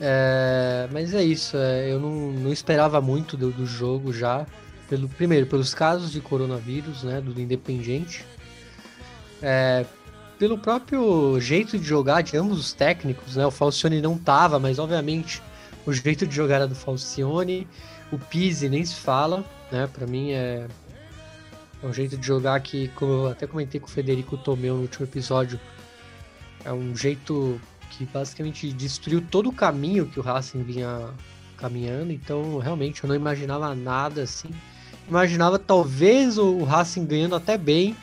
É, 0.00 0.88
mas 0.92 1.14
é 1.14 1.24
isso, 1.24 1.56
é, 1.56 1.90
eu 1.90 1.98
não, 1.98 2.32
não 2.32 2.52
esperava 2.52 3.00
muito 3.00 3.36
do, 3.36 3.50
do, 3.50 3.66
jogo 3.66 4.12
já. 4.12 4.46
Pelo, 4.88 5.08
primeiro, 5.08 5.46
pelos 5.46 5.74
casos 5.74 6.12
de 6.12 6.20
coronavírus, 6.20 7.02
né? 7.02 7.20
Do 7.20 7.40
Independente. 7.40 8.24
É, 9.42 9.84
pelo 10.38 10.58
próprio 10.58 11.40
jeito 11.40 11.78
de 11.78 11.84
jogar 11.84 12.22
de 12.22 12.36
ambos 12.36 12.60
os 12.60 12.72
técnicos, 12.72 13.36
né? 13.36 13.46
O 13.46 13.50
Falcione 13.50 14.00
não 14.00 14.16
tava, 14.16 14.58
mas 14.58 14.78
obviamente 14.78 15.42
o 15.84 15.92
jeito 15.92 16.26
de 16.26 16.34
jogar 16.34 16.56
era 16.56 16.68
do 16.68 16.74
Falcione. 16.74 17.66
O 18.10 18.18
Pise 18.18 18.68
nem 18.68 18.84
se 18.84 18.94
fala, 18.94 19.44
né? 19.70 19.88
Para 19.92 20.06
mim 20.06 20.32
é, 20.32 20.66
é 21.82 21.86
um 21.86 21.92
jeito 21.92 22.16
de 22.16 22.26
jogar 22.26 22.60
que, 22.60 22.88
como 22.88 23.12
eu 23.12 23.30
até 23.30 23.46
comentei 23.46 23.80
com 23.80 23.86
o 23.86 23.90
Federico 23.90 24.36
Tomeu 24.36 24.76
no 24.76 24.82
último 24.82 25.04
episódio, 25.04 25.58
é 26.64 26.72
um 26.72 26.96
jeito 26.96 27.60
que 27.90 28.04
basicamente 28.04 28.72
destruiu 28.72 29.20
todo 29.20 29.48
o 29.48 29.52
caminho 29.52 30.06
que 30.06 30.20
o 30.20 30.22
Racing 30.22 30.62
vinha 30.62 31.10
caminhando. 31.56 32.12
Então, 32.12 32.58
realmente, 32.58 33.02
eu 33.02 33.08
não 33.08 33.14
imaginava 33.14 33.74
nada 33.74 34.22
assim. 34.22 34.50
Imaginava 35.08 35.58
talvez 35.58 36.38
o 36.38 36.62
Racing 36.64 37.06
ganhando 37.06 37.36
até 37.36 37.56
bem, 37.56 37.96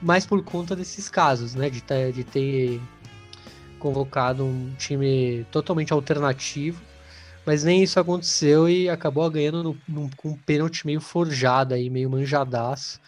mas 0.00 0.26
por 0.26 0.42
conta 0.42 0.76
desses 0.76 1.08
casos, 1.08 1.54
né? 1.54 1.70
De 1.70 1.80
ter, 1.80 2.12
de 2.12 2.24
ter 2.24 2.80
convocado 3.78 4.44
um 4.44 4.72
time 4.76 5.46
totalmente 5.50 5.92
alternativo 5.92 6.80
mas 7.48 7.64
nem 7.64 7.82
isso 7.82 7.98
aconteceu 7.98 8.68
e 8.68 8.90
acabou 8.90 9.30
ganhando 9.30 9.62
no, 9.62 9.76
no, 9.88 10.10
com 10.18 10.28
um 10.28 10.36
pênalti 10.36 10.86
meio 10.86 11.00
forjado 11.00 11.72
aí, 11.72 11.88
meio 11.88 12.10
manjadaço. 12.10 13.00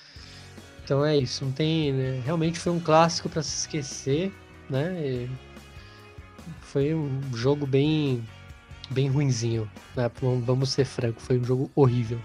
Então 0.83 1.05
é 1.05 1.15
isso, 1.15 1.45
não 1.45 1.53
tem. 1.53 1.93
Né? 1.93 2.23
Realmente 2.25 2.59
foi 2.59 2.73
um 2.73 2.81
clássico 2.81 3.29
para 3.29 3.43
se 3.43 3.55
esquecer, 3.55 4.33
né? 4.71 4.95
E 4.99 5.31
foi 6.63 6.95
um 6.95 7.21
jogo 7.35 7.67
bem, 7.67 8.27
bem 8.89 9.11
ruinzinho, 9.11 9.71
né? 9.95 10.11
Vamos 10.23 10.71
ser 10.71 10.87
francos, 10.87 11.23
foi 11.23 11.39
um 11.39 11.45
jogo 11.45 11.71
horrível. 11.77 12.19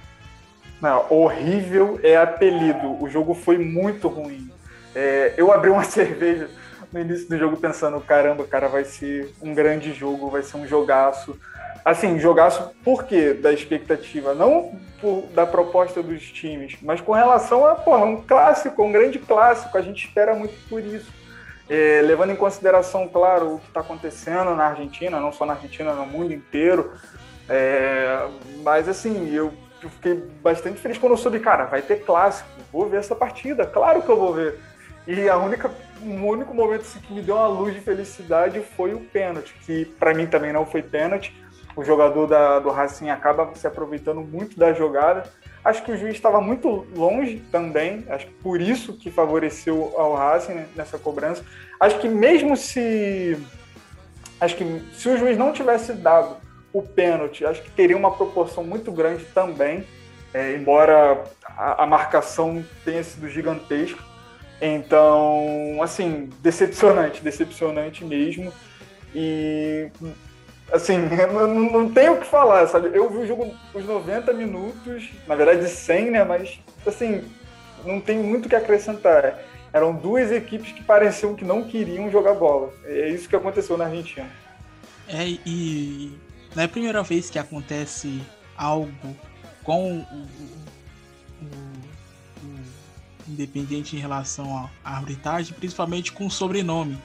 Não, 0.82 1.06
horrível 1.10 2.00
é 2.02 2.16
apelido. 2.16 2.96
O 3.04 3.10
jogo 3.10 3.34
foi 3.34 3.58
muito 3.58 4.08
ruim. 4.08 4.50
É, 4.96 5.34
eu 5.36 5.52
abri 5.52 5.70
uma 5.70 5.84
cerveja 5.84 6.50
no 6.94 7.02
início 7.02 7.28
do 7.28 7.38
jogo 7.38 7.58
pensando, 7.58 8.00
caramba, 8.00 8.46
cara, 8.46 8.70
vai 8.70 8.86
ser 8.86 9.36
um 9.42 9.54
grande 9.54 9.92
jogo, 9.92 10.30
vai 10.30 10.44
ser 10.44 10.56
um 10.56 10.66
jogaço 10.66 11.38
assim, 11.86 12.20
jogaço 12.20 12.72
por 12.84 13.04
quê 13.04 13.34
da 13.34 13.54
expectativa? 13.54 14.34
Não 14.34 14.74
por, 15.00 15.28
da 15.36 15.46
proposta 15.46 16.02
dos 16.02 16.24
times, 16.24 16.76
mas 16.82 17.00
com 17.00 17.12
relação 17.12 17.64
a 17.66 17.76
porra, 17.76 18.06
um 18.06 18.24
clássico, 18.24 18.84
um 18.84 18.92
grande 18.92 19.20
clássico, 19.20 19.78
a 19.78 19.82
gente 19.82 20.08
espera 20.08 20.34
muito 20.34 20.56
por 20.68 20.82
isso. 20.82 21.14
É, 21.70 22.02
levando 22.04 22.32
em 22.32 22.36
consideração, 22.36 23.08
claro, 23.08 23.56
o 23.56 23.60
que 23.60 23.68
está 23.68 23.82
acontecendo 23.82 24.56
na 24.56 24.68
Argentina, 24.68 25.20
não 25.20 25.32
só 25.32 25.46
na 25.46 25.54
Argentina, 25.54 25.94
no 25.94 26.06
mundo 26.06 26.34
inteiro. 26.34 26.92
É, 27.48 28.28
mas 28.64 28.90
assim, 28.90 29.32
eu 29.32 29.54
fiquei 29.82 30.16
bastante 30.42 30.80
feliz 30.80 30.98
quando 30.98 31.14
eu 31.14 31.18
soube, 31.18 31.40
cara, 31.40 31.66
vai 31.66 31.82
ter 31.82 32.04
clássico, 32.04 32.50
vou 32.72 32.90
ver 32.90 32.98
essa 32.98 33.16
partida, 33.16 33.66
claro 33.66 34.02
que 34.02 34.10
eu 34.10 34.18
vou 34.18 34.34
ver. 34.34 34.60
E 35.08 35.30
a 35.30 35.38
única, 35.38 35.70
o 36.02 36.08
único 36.08 36.54
momento 36.54 36.82
assim, 36.82 37.00
que 37.00 37.14
me 37.14 37.22
deu 37.22 37.36
uma 37.36 37.48
luz 37.48 37.74
de 37.74 37.80
felicidade 37.80 38.60
foi 38.76 38.94
o 38.94 39.00
pênalti, 39.00 39.56
que 39.66 39.86
para 39.86 40.14
mim 40.14 40.26
também 40.26 40.52
não 40.52 40.66
foi 40.66 40.82
pênalti. 40.82 41.34
O 41.76 41.84
jogador 41.84 42.28
da, 42.28 42.60
do 42.60 42.70
Racing 42.70 43.10
acaba 43.10 43.54
se 43.56 43.68
aproveitando 43.68 44.22
muito 44.22 44.58
da 44.58 44.74
jogada. 44.74 45.24
Acho 45.64 45.84
que 45.84 45.92
o 45.92 45.98
juiz 45.98 46.14
estava 46.14 46.40
muito 46.40 46.86
longe 46.96 47.42
também, 47.52 48.06
acho 48.10 48.28
que 48.28 48.34
por 48.34 48.62
isso 48.62 48.94
que 48.94 49.10
favoreceu 49.10 49.94
ao 49.98 50.14
Racing 50.14 50.54
né, 50.54 50.68
nessa 50.76 50.98
cobrança. 50.98 51.44
Acho 51.80 52.00
que 52.00 52.08
mesmo 52.08 52.56
se 52.56 53.38
acho 54.40 54.56
que 54.56 54.82
se 54.94 55.10
o 55.10 55.18
juiz 55.18 55.38
não 55.38 55.52
tivesse 55.52 55.94
dado 55.94 56.38
o 56.72 56.82
pênalti, 56.82 57.46
acho 57.46 57.64
que 57.64 57.72
teria 57.72 57.98
uma 57.98 58.12
proporção 58.12 58.64
muito 58.64 58.92
grande 58.92 59.26
também, 59.34 59.86
é, 60.34 60.56
embora 60.56 61.24
a, 61.46 61.84
a, 61.84 61.88
marcação 61.88 62.64
tenha 62.84 63.02
sido 63.04 63.30
gigantesca. 63.30 64.04
Então, 64.62 65.80
assim, 65.82 66.30
decepcionante, 66.42 67.24
decepcionante 67.24 68.04
mesmo. 68.04 68.52
E, 69.14 69.90
assim, 70.72 70.98
não, 71.32 71.48
não 71.48 71.92
tenho 71.92 72.14
o 72.14 72.20
que 72.20 72.28
falar, 72.28 72.68
sabe? 72.68 72.90
Eu 72.94 73.10
vi 73.10 73.18
o 73.18 73.28
jogo 73.28 73.56
os 73.74 73.86
90 73.86 74.34
minutos, 74.34 75.10
na 75.28 75.36
verdade 75.36 75.68
100, 75.68 76.12
né? 76.12 76.24
Mas, 76.24 76.60
assim, 76.86 77.24
não 77.84 78.00
tem 78.02 78.18
muito 78.18 78.46
o 78.46 78.50
que 78.50 78.56
acrescentar. 78.56 79.40
Eram 79.72 79.94
duas 79.94 80.32
equipes 80.32 80.72
que 80.72 80.84
pareciam 80.84 81.36
que 81.36 81.44
não 81.44 81.64
queriam 81.64 82.10
jogar 82.10 82.34
bola. 82.34 82.74
É 82.86 83.10
isso 83.10 83.28
que 83.28 83.36
aconteceu 83.36 83.78
na 83.78 83.86
Argentina. 83.86 84.28
É, 85.08 85.28
e 85.46 86.18
não 86.56 86.64
é 86.64 86.66
a 86.66 86.70
primeira 86.70 87.04
vez 87.04 87.30
que 87.30 87.38
acontece 87.38 88.22
algo 88.58 89.16
com 89.64 89.98
o, 89.98 90.02
o, 90.02 90.28
o 92.44 92.76
Independente 93.28 93.96
em 93.96 94.00
relação 94.00 94.70
à 94.84 94.96
arbitragem, 94.96 95.54
principalmente 95.54 96.12
com 96.12 96.28
o 96.28 96.32
sobrenome. 96.32 96.98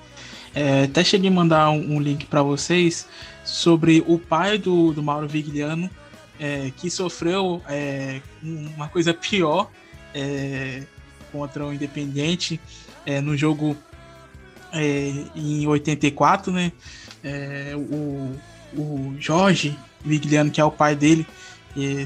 É, 0.54 0.84
até 0.84 1.02
cheguei 1.02 1.30
a 1.30 1.32
mandar 1.32 1.70
um, 1.70 1.96
um 1.96 2.00
link 2.00 2.26
para 2.26 2.42
vocês 2.42 3.08
sobre 3.44 4.04
o 4.06 4.18
pai 4.18 4.58
do, 4.58 4.92
do 4.92 5.02
Mauro 5.02 5.28
Vigliano, 5.28 5.90
é, 6.38 6.72
que 6.76 6.90
sofreu 6.90 7.62
é, 7.68 8.20
uma 8.42 8.88
coisa 8.88 9.12
pior 9.12 9.70
é, 10.14 10.82
contra 11.30 11.66
o 11.66 11.72
Independente 11.72 12.60
é, 13.04 13.20
no 13.20 13.36
jogo 13.36 13.76
é, 14.72 15.12
em 15.36 15.66
84, 15.66 16.52
né? 16.52 16.72
o, 17.76 18.34
o 18.74 19.14
Jorge 19.18 19.78
Vigliano, 20.02 20.50
que 20.50 20.60
é 20.60 20.64
o 20.64 20.70
pai 20.70 20.96
dele, 20.96 21.26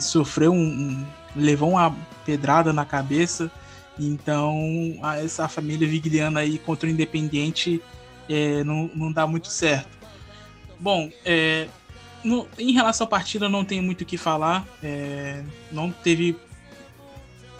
sofreu 0.00 0.52
um, 0.52 0.56
um, 0.56 1.06
levou 1.36 1.70
uma 1.70 1.96
pedrada 2.26 2.72
na 2.72 2.84
cabeça. 2.84 3.48
Então, 3.96 4.98
essa 5.22 5.46
família 5.46 5.86
Vigliano 5.86 6.38
aí 6.38 6.58
contra 6.58 6.88
o 6.88 6.90
Independente 6.90 7.80
é, 8.28 8.64
não, 8.64 8.90
não 8.94 9.12
dá 9.12 9.26
muito 9.26 9.48
certo. 9.48 10.03
Bom, 10.84 11.10
é, 11.24 11.66
no, 12.22 12.46
em 12.58 12.72
relação 12.72 13.06
à 13.06 13.08
partida, 13.08 13.48
não 13.48 13.64
tenho 13.64 13.82
muito 13.82 14.02
o 14.02 14.04
que 14.04 14.18
falar. 14.18 14.66
É, 14.82 15.42
não 15.72 15.90
teve 15.90 16.36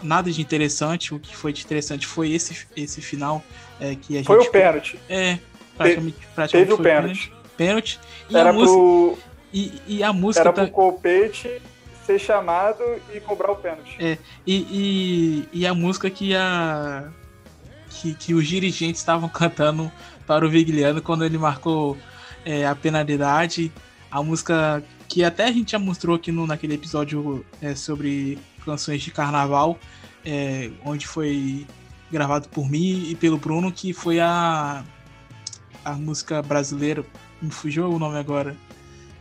nada 0.03 0.31
de 0.31 0.39
interessante. 0.39 1.11
O 1.11 1.19
que 1.19 1.35
foi 1.35 1.51
de 1.51 1.63
interessante 1.63 2.05
foi 2.05 2.31
esse, 2.31 2.67
esse 2.77 3.01
final 3.01 3.43
é, 3.79 3.95
que 3.95 4.19
a 4.19 4.23
foi 4.23 4.37
gente. 4.37 4.49
O 4.49 4.51
pênalti. 4.51 4.99
É, 5.09 5.39
praticamente, 5.75 6.17
praticamente 6.35 6.69
teve 6.69 6.73
o 6.73 6.77
pênalti. 6.77 7.33
Pênalti. 7.57 7.99
E 8.29 8.37
Era 8.37 8.51
a 8.51 8.53
música, 8.53 8.77
pro... 8.77 9.17
e, 9.51 9.81
e 9.87 10.03
a 10.03 10.13
música. 10.13 10.41
Era 10.41 10.53
tá... 10.53 10.61
pro 10.61 10.71
Copete 10.71 11.59
ser 12.05 12.19
chamado 12.19 12.83
e 13.11 13.19
cobrar 13.19 13.53
o 13.53 13.55
pênalti. 13.55 13.97
É, 13.99 14.19
e, 14.45 15.47
e, 15.51 15.61
e 15.61 15.65
a 15.65 15.73
música 15.73 16.11
que 16.11 16.35
a. 16.35 17.09
Que, 17.89 18.13
que 18.13 18.33
os 18.35 18.47
dirigentes 18.47 19.01
estavam 19.01 19.27
cantando 19.29 19.91
para 20.27 20.45
o 20.45 20.49
Vigliano 20.49 21.01
quando 21.01 21.25
ele 21.25 21.39
marcou 21.39 21.97
é, 22.45 22.65
a 22.65 22.75
penalidade. 22.75 23.71
A 24.09 24.23
música 24.23 24.81
que 25.09 25.23
até 25.23 25.45
a 25.45 25.51
gente 25.51 25.71
já 25.71 25.79
mostrou 25.79 26.15
aqui 26.15 26.31
no, 26.31 26.47
naquele 26.47 26.75
episódio 26.75 27.45
é, 27.61 27.75
sobre 27.75 28.37
canções 28.63 29.01
de 29.01 29.11
carnaval, 29.11 29.77
é, 30.23 30.71
onde 30.83 31.05
foi 31.05 31.65
gravado 32.11 32.47
por 32.49 32.69
mim 32.69 33.09
e 33.09 33.15
pelo 33.15 33.37
Bruno, 33.37 33.71
que 33.71 33.93
foi 33.93 34.19
a, 34.19 34.83
a 35.83 35.93
música 35.93 36.41
brasileira, 36.41 37.05
me 37.41 37.51
fugiu 37.51 37.91
o 37.91 37.99
nome 37.99 38.17
agora, 38.17 38.55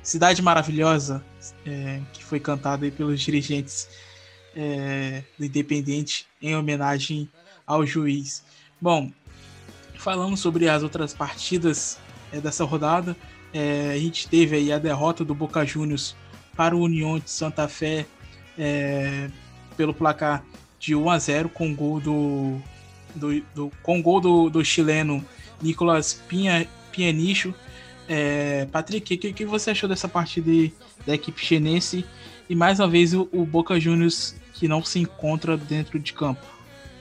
Cidade 0.03 0.43
Maravilhosa, 0.43 1.25
é, 1.67 2.01
que 2.13 2.23
foi 2.23 2.39
cantada 2.39 2.89
pelos 2.91 3.21
dirigentes 3.21 3.89
é, 4.55 5.23
do 5.39 5.45
Independente 5.45 6.27
em 6.41 6.55
homenagem 6.57 7.29
ao 7.67 7.87
juiz. 7.87 8.45
Bom, 8.81 9.11
falando 9.99 10.37
sobre 10.37 10.69
as 10.69 10.83
outras 10.83 11.15
partidas 11.15 11.99
é, 12.35 12.41
dessa 12.41 12.65
rodada, 12.65 13.17
é, 13.53 13.93
a 13.93 13.99
gente 13.99 14.29
teve 14.29 14.57
aí 14.57 14.73
a 14.73 14.79
derrota 14.79 15.25
do 15.25 15.35
Boca 15.35 15.65
Juniors 15.65 16.17
para 16.57 16.75
o 16.75 16.81
União 16.81 17.19
de 17.19 17.31
Santa 17.31 17.69
Fé 17.69 18.07
é, 18.59 19.29
pelo 19.77 19.95
placar 19.95 20.45
de 20.79 20.95
1 20.95 21.11
a 21.11 21.19
0 21.19 21.49
com 21.49 21.75
gol 21.75 22.01
do, 22.01 22.59
do, 23.15 23.41
do 23.55 23.73
com 23.83 24.03
gol 24.03 24.21
do, 24.21 24.51
do 24.51 24.65
chileno 24.65 25.25
Nicolas 25.63 26.13
Pinha, 26.29 26.67
Pianicho. 26.93 27.55
É, 28.09 28.67
Patrick, 28.71 29.15
o 29.15 29.19
que, 29.19 29.33
que, 29.33 29.45
você 29.47 29.71
achou 29.71 29.89
dessa 29.89 30.09
partida 30.09 30.51
da 31.07 31.15
equipe 31.15 31.41
chinense 31.41 32.05
e 32.51 32.55
mais 32.55 32.79
uma 32.79 32.89
vez 32.89 33.15
o, 33.15 33.29
o 33.33 33.47
Boca 33.47 33.81
Juniors 33.81 34.37
que 34.53 34.69
não 34.69 34.85
se 34.85 34.99
encontra 34.99 35.57
dentro 35.57 35.99
de 35.99 36.13
campo? 36.13 36.43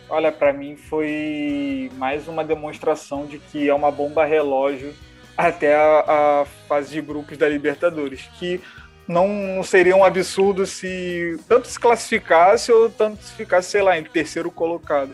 Olha, 0.07 0.31
para 0.31 0.53
mim 0.53 0.77
foi 0.77 1.91
mais 1.97 2.27
uma 2.27 2.43
demonstração 2.43 3.25
de 3.25 3.37
que 3.37 3.67
é 3.67 3.73
uma 3.73 3.91
bomba 3.91 4.23
relógio 4.25 4.93
até 5.37 5.75
a, 5.75 6.41
a 6.41 6.45
fase 6.67 6.91
de 6.91 7.01
grupos 7.01 7.37
da 7.37 7.47
Libertadores, 7.47 8.29
que 8.37 8.61
não 9.07 9.61
seria 9.63 9.95
um 9.95 10.03
absurdo 10.03 10.65
se 10.65 11.37
tanto 11.47 11.67
se 11.67 11.79
classificasse 11.79 12.71
ou 12.71 12.89
tanto 12.89 13.23
se 13.23 13.33
ficasse, 13.33 13.71
sei 13.71 13.81
lá, 13.81 13.97
em 13.97 14.03
terceiro 14.03 14.49
colocado. 14.49 15.13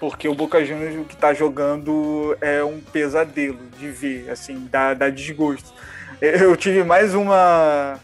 Porque 0.00 0.28
o 0.28 0.34
Boca 0.34 0.64
Juniors 0.64 1.06
que 1.06 1.14
está 1.14 1.34
jogando 1.34 2.36
é 2.40 2.62
um 2.62 2.80
pesadelo 2.80 3.58
de 3.78 3.90
ver, 3.90 4.30
assim, 4.30 4.68
dá, 4.70 4.94
dá 4.94 5.10
desgosto. 5.10 5.72
Eu 6.20 6.56
tive 6.56 6.84
mais 6.84 7.14
uma 7.14 7.98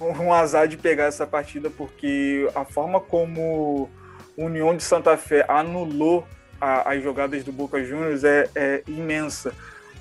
um 0.00 0.32
azar 0.32 0.68
de 0.68 0.76
pegar 0.76 1.04
essa 1.04 1.26
partida 1.26 1.68
porque 1.70 2.48
a 2.54 2.64
forma 2.64 3.00
como 3.00 3.90
União 4.36 4.76
de 4.76 4.82
Santa 4.82 5.16
Fé 5.16 5.44
anulou 5.48 6.26
a, 6.60 6.92
as 6.92 7.02
jogadas 7.02 7.42
do 7.42 7.52
Boca 7.52 7.82
Juniors 7.82 8.22
é, 8.22 8.48
é 8.54 8.82
imensa. 8.86 9.52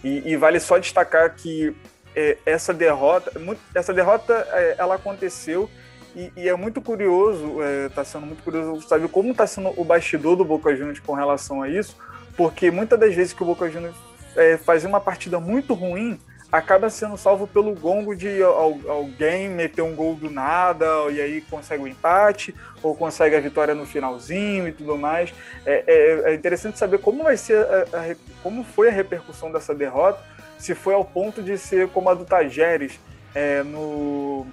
E, 0.08 0.32
e, 0.32 0.38
vale 0.38 0.58
só 0.60 0.78
destacar 0.78 1.36
que 1.36 1.76
é, 2.16 2.38
essa 2.46 2.74
derrota, 2.74 3.30
essa 3.76 3.94
derrota 3.94 4.34
é, 4.54 4.76
ela 4.78 4.96
aconteceu 4.96 5.70
e, 6.16 6.32
e, 6.38 6.48
é 6.48 6.56
muito 6.56 6.82
curioso, 6.82 7.62
está 7.88 8.02
é, 8.02 8.06
sendo 8.06 8.26
muito 8.26 8.42
curioso 8.42 8.88
saber 8.88 9.10
como 9.10 9.32
está 9.32 9.46
sendo 9.46 9.74
o 9.76 9.84
bastidor 9.84 10.38
do 10.38 10.46
Boca 10.46 10.74
Juniors 10.74 11.00
com 11.00 11.14
relação 11.14 11.62
a 11.62 11.68
isso, 11.68 11.98
porque 12.38 12.72
muitas 12.72 12.98
das 12.98 13.14
vezes 13.14 13.34
que 13.34 13.44
o 13.44 13.46
Boca 13.46 13.70
Juniors 13.70 13.98
é, 14.38 14.56
fazia 14.56 14.88
uma 14.88 15.02
partida 15.02 15.42
muito 15.42 15.74
ruim, 15.74 16.18
acaba 16.52 16.90
sendo 16.90 17.18
salvo 17.18 17.45
pelo 17.45 17.74
gongo 17.74 18.15
de 18.15 18.41
alguém 18.41 19.49
meter 19.49 19.82
um 19.82 19.95
gol 19.95 20.15
do 20.15 20.30
nada 20.30 20.86
e 21.11 21.22
aí 21.22 21.41
consegue 21.41 21.84
o 21.84 21.88
empate 21.88 22.56
ou 22.82 22.95
consegue 22.95 23.36
a 23.36 23.40
vitória 23.40 23.76
no 23.76 23.86
finalzinho 23.86 24.68
e 24.68 24.72
tudo 24.72 24.98
mais. 24.98 25.34
É, 25.65 25.84
é, 25.86 26.32
é 26.32 26.34
interessante 26.34 26.80
saber 26.80 26.99
como 26.99 27.24
vai 27.24 27.36
ser, 27.36 27.65
a, 27.65 27.82
a, 27.82 28.15
como 28.41 28.64
foi 28.64 28.88
a 28.88 28.91
repercussão 28.91 29.52
dessa 29.52 29.76
derrota, 29.76 30.19
se 30.57 30.74
foi 30.74 30.94
ao 30.94 31.03
ponto 31.03 31.44
de 31.44 31.57
ser 31.57 31.90
como 31.90 32.10
a 32.10 32.14
do 32.14 32.24
Tajeres 32.24 32.98
é, 33.36 33.61
no, 33.64 34.48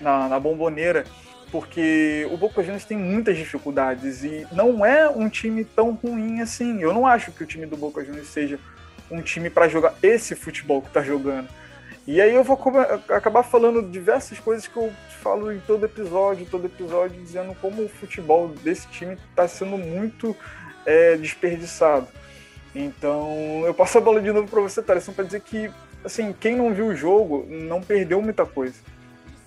na, 0.00 0.28
na 0.28 0.40
bomboneira, 0.40 1.04
porque 1.52 2.26
o 2.32 2.36
Boca 2.36 2.62
Juniors 2.62 2.84
tem 2.84 2.96
muitas 2.96 3.36
dificuldades 3.36 4.24
e 4.24 4.46
não 4.50 4.84
é 4.84 5.08
um 5.08 5.28
time 5.28 5.64
tão 5.64 5.92
ruim 5.92 6.40
assim. 6.40 6.82
Eu 6.82 6.92
não 6.92 7.06
acho 7.06 7.30
que 7.30 7.44
o 7.44 7.46
time 7.46 7.66
do 7.66 7.76
Boca 7.76 8.04
Juniors 8.04 8.28
seja 8.28 8.58
um 9.12 9.22
time 9.22 9.50
para 9.50 9.68
jogar 9.68 9.94
esse 10.02 10.34
futebol 10.34 10.80
que 10.80 10.88
está 10.88 11.02
jogando. 11.02 11.48
E 12.06 12.20
aí 12.20 12.34
eu 12.34 12.42
vou 12.42 12.58
acabar 13.08 13.44
falando 13.44 13.82
diversas 13.82 14.40
coisas 14.40 14.66
que 14.66 14.76
eu 14.76 14.92
falo 15.22 15.52
em 15.52 15.60
todo 15.60 15.84
episódio, 15.86 16.46
todo 16.50 16.66
episódio, 16.66 17.20
dizendo 17.20 17.54
como 17.60 17.84
o 17.84 17.88
futebol 17.88 18.48
desse 18.48 18.88
time 18.88 19.16
está 19.30 19.46
sendo 19.46 19.78
muito 19.78 20.34
é, 20.84 21.16
desperdiçado. 21.16 22.08
Então 22.74 23.62
eu 23.64 23.74
passo 23.74 23.98
a 23.98 24.00
bola 24.00 24.20
de 24.20 24.32
novo 24.32 24.48
para 24.48 24.60
você, 24.60 24.82
Thaleson, 24.82 25.12
para 25.12 25.24
dizer 25.24 25.40
que 25.42 25.70
assim, 26.04 26.34
quem 26.38 26.56
não 26.56 26.74
viu 26.74 26.86
o 26.86 26.96
jogo 26.96 27.46
não 27.48 27.80
perdeu 27.80 28.20
muita 28.20 28.44
coisa. 28.44 28.80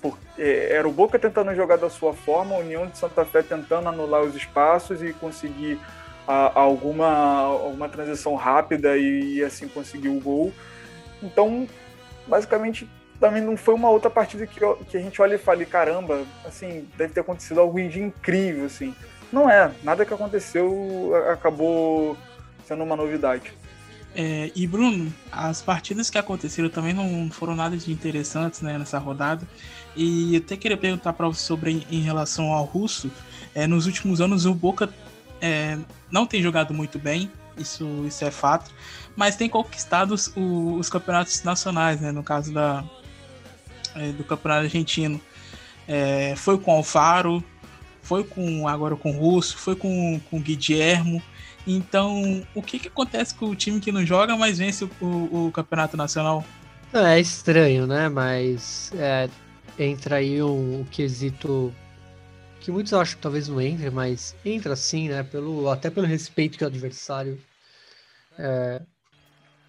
Porque 0.01 0.41
é, 0.41 0.73
era 0.73 0.87
o 0.87 0.91
Boca 0.91 1.19
tentando 1.19 1.53
jogar 1.55 1.77
da 1.77 1.89
sua 1.89 2.13
forma, 2.13 2.55
a 2.55 2.59
União 2.59 2.87
de 2.87 2.97
Santa 2.97 3.25
Fé 3.25 3.41
tentando 3.41 3.89
anular 3.89 4.21
os 4.21 4.35
espaços 4.35 5.03
e 5.03 5.11
conseguir 5.11 5.79
a, 6.27 6.59
alguma, 6.59 7.07
alguma 7.07 7.89
transição 7.89 8.35
rápida 8.35 8.97
e, 8.97 9.35
e 9.35 9.43
assim 9.43 9.67
conseguir 9.67 10.09
o 10.09 10.19
gol. 10.19 10.53
Então, 11.21 11.67
basicamente, 12.27 12.89
também 13.19 13.41
não 13.41 13.55
foi 13.55 13.73
uma 13.73 13.89
outra 13.89 14.09
partida 14.09 14.45
que, 14.45 14.59
que 14.89 14.97
a 14.97 14.99
gente 14.99 15.21
olha 15.21 15.35
e 15.35 15.39
fala, 15.39 15.63
caramba, 15.65 16.25
assim, 16.45 16.87
deve 16.97 17.13
ter 17.13 17.21
acontecido 17.21 17.59
algo 17.59 17.81
de 17.87 18.01
incrível, 18.01 18.65
assim. 18.65 18.93
Não 19.31 19.49
é, 19.49 19.71
nada 19.83 20.05
que 20.05 20.13
aconteceu 20.13 21.11
acabou 21.31 22.17
sendo 22.65 22.83
uma 22.83 22.95
novidade. 22.95 23.53
É, 24.17 24.49
e 24.55 24.65
Bruno, 24.65 25.13
as 25.29 25.61
partidas 25.61 26.09
que 26.09 26.17
aconteceram 26.17 26.69
também 26.69 26.93
não 26.93 27.29
foram 27.29 27.53
nada 27.53 27.75
de 27.75 27.91
interessantes 27.91 28.61
né, 28.61 28.77
nessa 28.77 28.97
rodada. 28.97 29.45
E 29.95 30.35
eu 30.35 30.39
até 30.39 30.55
queria 30.55 30.77
perguntar 30.77 31.13
para 31.13 31.27
você 31.27 31.41
sobre 31.41 31.85
em 31.91 32.01
relação 32.01 32.53
ao 32.53 32.63
russo. 32.63 33.11
É, 33.53 33.67
nos 33.67 33.85
últimos 33.85 34.21
anos 34.21 34.45
o 34.45 34.53
Boca 34.53 34.89
é, 35.45 35.77
não 36.11 36.25
tem 36.25 36.41
jogado 36.41 36.73
muito 36.73 36.97
bem, 36.97 37.31
isso, 37.55 38.03
isso 38.07 38.25
é 38.25 38.31
fato, 38.31 38.71
mas 39.15 39.35
tem 39.35 39.47
conquistado 39.47 40.11
os, 40.11 40.33
os 40.35 40.89
campeonatos 40.89 41.43
nacionais, 41.43 42.01
né, 42.01 42.11
no 42.11 42.23
caso 42.23 42.51
da, 42.51 42.83
é, 43.95 44.11
do 44.11 44.23
campeonato 44.23 44.63
argentino. 44.63 45.21
É, 45.87 46.33
foi 46.35 46.57
com 46.57 46.71
Alfaro, 46.71 47.43
foi 48.01 48.23
com 48.23 48.67
agora 48.67 48.95
com 48.95 49.11
Russo, 49.11 49.55
foi 49.57 49.75
com, 49.75 50.19
com 50.31 50.41
Guilhermo. 50.41 51.21
Então, 51.67 52.43
o 52.55 52.61
que, 52.61 52.79
que 52.79 52.87
acontece 52.87 53.35
com 53.35 53.45
o 53.45 53.55
time 53.55 53.79
que 53.79 53.91
não 53.91 54.03
joga, 54.03 54.35
mas 54.35 54.57
vence 54.57 54.83
o, 54.83 54.89
o, 54.99 55.47
o 55.47 55.51
campeonato 55.51 55.95
nacional? 55.95 56.43
É 56.91 57.19
estranho, 57.19 57.85
né? 57.85 58.09
Mas 58.09 58.91
é, 58.95 59.29
entra 59.77 60.17
aí 60.17 60.41
um, 60.41 60.81
um, 60.81 60.85
quesito 60.85 61.73
que 62.65 62.71
muitos 62.71 62.93
acham 62.93 63.15
que 63.15 63.21
talvez 63.21 63.47
não 63.47 63.61
entre, 63.61 63.91
mas 63.91 64.35
entra 64.43 64.75
sim, 64.75 65.07
né? 65.07 65.21
Pelo, 65.21 65.69
até 65.69 65.91
pelo 65.91 66.07
respeito 66.07 66.57
que 66.57 66.63
o 66.63 66.67
adversário 66.67 67.39
é, 68.39 68.81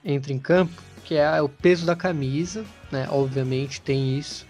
entra 0.02 0.32
em 0.32 0.39
campo, 0.39 0.82
que 1.05 1.14
é 1.14 1.43
o 1.43 1.48
peso 1.48 1.85
da 1.85 1.94
camisa, 1.94 2.64
né? 2.90 3.06
Obviamente 3.10 3.82
tem 3.82 4.18
isso. 4.18 4.47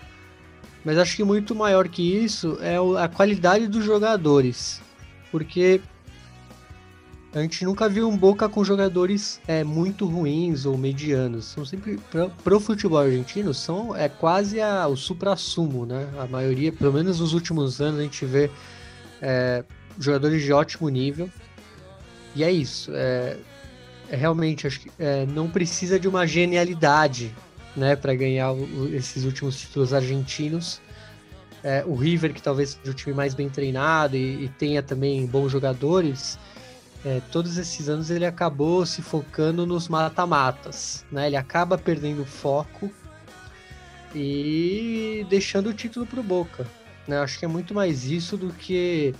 Mas 0.84 0.96
acho 0.96 1.16
que 1.16 1.24
muito 1.24 1.56
maior 1.56 1.88
que 1.88 2.00
isso 2.00 2.56
é 2.60 2.76
a 3.02 3.08
qualidade 3.08 3.66
dos 3.66 3.84
jogadores. 3.84 4.80
Porque 5.32 5.80
a 7.36 7.42
gente 7.42 7.66
nunca 7.66 7.86
viu 7.86 8.08
um 8.08 8.16
Boca 8.16 8.48
com 8.48 8.64
jogadores 8.64 9.38
é, 9.46 9.62
muito 9.62 10.06
ruins 10.06 10.64
ou 10.64 10.78
medianos. 10.78 11.44
São 11.44 11.66
sempre 11.66 12.00
pro, 12.42 12.58
futebol 12.58 12.98
argentino 12.98 13.52
são 13.52 13.94
é 13.94 14.08
quase 14.08 14.58
a, 14.58 14.88
o 14.88 14.96
supra-sumo, 14.96 15.84
né? 15.84 16.08
A 16.18 16.26
maioria, 16.26 16.72
pelo 16.72 16.94
menos 16.94 17.20
nos 17.20 17.34
últimos 17.34 17.78
anos, 17.78 18.00
a 18.00 18.02
gente 18.02 18.24
vê 18.24 18.50
é, 19.20 19.62
jogadores 20.00 20.42
de 20.42 20.50
ótimo 20.50 20.88
nível. 20.88 21.28
E 22.34 22.42
é 22.42 22.50
isso. 22.50 22.90
É, 22.94 23.36
é 24.08 24.16
realmente 24.16 24.66
acho 24.66 24.80
que 24.80 24.90
é, 24.98 25.26
não 25.26 25.50
precisa 25.50 26.00
de 26.00 26.08
uma 26.08 26.26
genialidade 26.26 27.34
né, 27.76 27.94
para 27.94 28.14
ganhar 28.14 28.52
o, 28.52 28.88
esses 28.94 29.24
últimos 29.24 29.60
títulos 29.60 29.92
argentinos. 29.92 30.80
É, 31.62 31.84
o 31.86 31.94
River, 31.94 32.32
que 32.32 32.40
talvez 32.40 32.70
seja 32.70 32.90
o 32.90 32.94
time 32.94 33.14
mais 33.14 33.34
bem 33.34 33.50
treinado 33.50 34.16
e, 34.16 34.44
e 34.44 34.48
tenha 34.48 34.82
também 34.82 35.26
bons 35.26 35.52
jogadores, 35.52 36.38
é, 37.06 37.22
todos 37.30 37.56
esses 37.56 37.88
anos 37.88 38.10
ele 38.10 38.26
acabou 38.26 38.84
se 38.84 39.00
focando 39.00 39.64
nos 39.64 39.88
mata-matas. 39.88 41.04
Né? 41.10 41.28
Ele 41.28 41.36
acaba 41.36 41.78
perdendo 41.78 42.24
foco 42.26 42.90
e 44.12 45.24
deixando 45.30 45.70
o 45.70 45.74
título 45.74 46.04
para 46.04 46.18
o 46.18 46.24
Boca. 46.24 46.66
Né? 47.06 47.18
Acho 47.18 47.38
que 47.38 47.44
é 47.44 47.48
muito 47.48 47.72
mais 47.72 48.04
isso 48.04 48.36
do 48.36 48.52
que. 48.52 49.14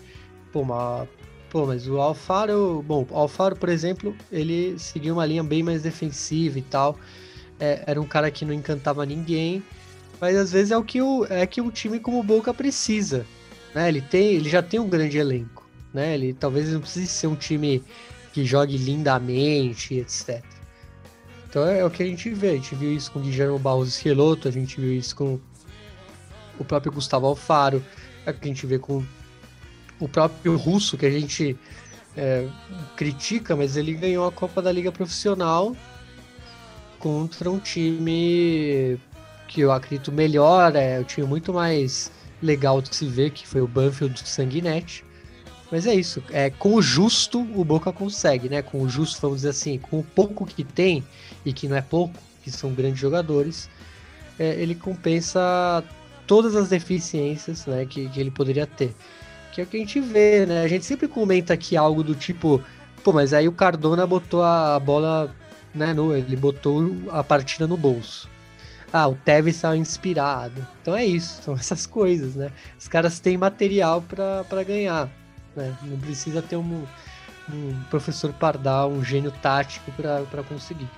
Pô, 0.53 0.63
uma, 0.63 1.07
pô 1.49 1.65
mas 1.65 1.87
o 1.87 2.01
Alfaro. 2.01 2.85
Bom, 2.87 3.07
o 3.09 3.17
Alfaro, 3.17 3.55
por 3.55 3.69
exemplo, 3.69 4.17
ele 4.33 4.77
seguia 4.79 5.13
uma 5.13 5.25
linha 5.25 5.45
bem 5.45 5.63
mais 5.63 5.83
defensiva 5.83 6.59
e 6.59 6.63
tal 6.63 6.99
é, 7.59 7.85
era 7.87 8.01
um 8.01 8.07
cara 8.07 8.31
que 8.31 8.45
não 8.45 8.53
encantava 8.53 9.05
ninguém, 9.07 9.63
mas 10.21 10.37
às 10.37 10.53
vezes 10.53 10.71
é 10.71 10.77
o 10.77 10.85
que 10.85 11.01
o, 11.01 11.25
é 11.29 11.47
que 11.47 11.61
um 11.61 11.71
time 11.71 11.99
como 11.99 12.19
o 12.19 12.23
Boca 12.23 12.53
precisa. 12.53 13.27
Né? 13.75 13.89
Ele, 13.89 14.01
tem, 14.01 14.35
ele 14.35 14.49
já 14.49 14.63
tem 14.63 14.81
um 14.81 14.89
grande 14.89 15.19
elenco. 15.19 15.66
Né? 15.97 16.13
Ele 16.15 16.35
talvez 16.35 16.71
não 16.71 16.81
precise 16.81 17.07
ser 17.07 17.27
um 17.27 17.35
time 17.35 17.83
que 18.35 18.45
jogue 18.45 18.77
lindamente, 18.77 19.95
etc. 19.95 20.45
Então 21.49 21.67
é, 21.67 21.83
o 21.83 21.91
que 21.91 22.03
a 22.03 22.07
gente 22.07 22.29
vê. 22.29 22.51
A 22.51 22.55
gente 22.57 22.75
viu 22.75 22.95
isso 22.95 23.11
com 23.11 23.21
Guilherme 23.21 23.59
Barros 23.59 23.89
Esqueloto, 23.89 24.47
a 24.47 24.51
gente 24.51 24.79
viu 24.79 24.93
isso 24.93 25.17
com 25.17 25.41
o 26.59 26.65
próprio 26.65 26.93
Gustavo 26.93 27.27
Alfaro, 27.27 27.83
é 28.27 28.31
o 28.31 28.35
que 28.35 28.45
a 28.45 28.49
gente 28.49 28.67
vê 28.67 28.79
com 28.79 29.03
o 29.99 30.07
próprio 30.07 30.55
Russo, 30.59 30.99
que 30.99 31.07
a 31.07 31.11
gente 31.11 31.57
é, 32.15 32.47
critica, 32.95 33.57
mas 33.57 33.75
ele 33.75 33.95
ganhou 33.95 34.27
a 34.27 34.33
Copa 34.33 34.61
da 34.61 34.71
Liga 34.71 34.93
Profissional 34.93 35.75
contra 36.99 37.51
um 37.51 37.59
time 37.59 38.99
que 39.49 39.63
eu 39.63 39.73
acredito 39.73 40.13
melhor, 40.13 40.77
é 40.77 41.01
um 41.01 41.05
time 41.05 41.27
muito 41.27 41.55
mais 41.55 42.13
legal 42.43 42.83
de 42.83 42.95
se 42.95 43.07
ver, 43.07 43.31
que 43.31 43.49
foi 43.49 43.63
o 43.63 43.67
Banfield 43.67 44.29
Sanguinete. 44.29 45.06
Mas 45.71 45.87
é 45.87 45.95
isso, 45.95 46.23
é 46.31 46.49
com 46.49 46.75
o 46.75 46.83
justo 46.83 47.41
o 47.41 47.65
Boca 47.65 47.93
consegue, 47.93 48.49
né? 48.49 48.63
Com 48.63 48.83
o 48.83 48.89
justo, 48.89 49.21
vamos 49.21 49.39
dizer 49.39 49.51
assim, 49.51 49.79
com 49.79 49.99
o 49.99 50.05
pouco 50.05 50.47
que 50.47 50.63
tem, 50.63 51.05
e 51.45 51.53
que 51.53 51.67
não 51.67 51.77
é 51.77 51.83
pouco, 51.83 52.15
que 52.43 52.51
são 52.51 52.73
grandes 52.73 53.01
jogadores, 53.01 53.69
é, 54.39 54.55
ele 54.61 54.75
compensa 54.75 55.83
todas 56.27 56.55
as 56.55 56.69
deficiências 56.69 57.67
né, 57.67 57.87
que, 57.87 58.09
que 58.09 58.21
ele 58.21 58.31
poderia 58.31 58.67
ter. 58.67 58.95
Que 59.53 59.61
é 59.61 59.65
o 59.65 59.67
que 59.67 59.77
a 59.77 59.81
gente 59.81 60.01
vê, 60.01 60.47
né? 60.47 60.63
A 60.63 60.69
gente 60.69 60.85
sempre 60.85 61.09
comenta 61.09 61.55
aqui 61.55 61.77
algo 61.77 62.03
do 62.03 62.15
tipo, 62.15 62.63
pô, 63.03 63.13
mas 63.13 63.33
aí 63.33 63.49
o 63.49 63.53
Cardona 63.53 64.07
botou 64.07 64.43
a 64.43 64.79
bola 64.79 65.35
né, 65.75 65.93
no, 65.93 66.15
ele 66.17 66.37
botou 66.37 66.91
a 67.11 67.23
partida 67.23 67.67
no 67.67 67.77
bolso. 67.77 68.29
Ah, 68.93 69.09
o 69.09 69.15
Tevez 69.15 69.57
estava 69.57 69.77
inspirado. 69.77 70.67
Então 70.83 70.97
é 70.97 71.05
isso, 71.05 71.41
são 71.45 71.55
essas 71.55 71.87
coisas, 71.87 72.35
né? 72.35 72.51
Os 72.79 72.89
caras 72.89 73.21
têm 73.21 73.37
material 73.37 74.03
para 74.03 74.65
ganhar. 74.65 75.11
Né? 75.57 75.77
Não 75.83 75.99
precisa 75.99 76.43
ter 76.43 76.57
um, 76.57 76.85
um 77.53 77.81
professor 77.91 78.33
Pardal, 78.33 78.91
um 78.91 79.03
gênio 79.03 79.33
tático 79.33 79.91
para 79.93 80.43
conseguir. 80.45 80.89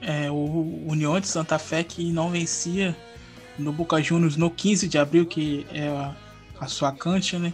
É, 0.00 0.30
o 0.30 0.84
União 0.86 1.18
de 1.20 1.26
Santa 1.26 1.58
Fé 1.58 1.82
que 1.82 2.12
não 2.12 2.30
vencia 2.30 2.96
no 3.58 3.72
Boca 3.72 4.02
Juniors 4.02 4.36
no 4.36 4.50
15 4.50 4.88
de 4.88 4.98
abril, 4.98 5.26
que 5.26 5.66
é 5.72 5.88
a, 5.88 6.14
a 6.60 6.66
sua 6.66 6.92
cancha, 6.92 7.38
né? 7.38 7.52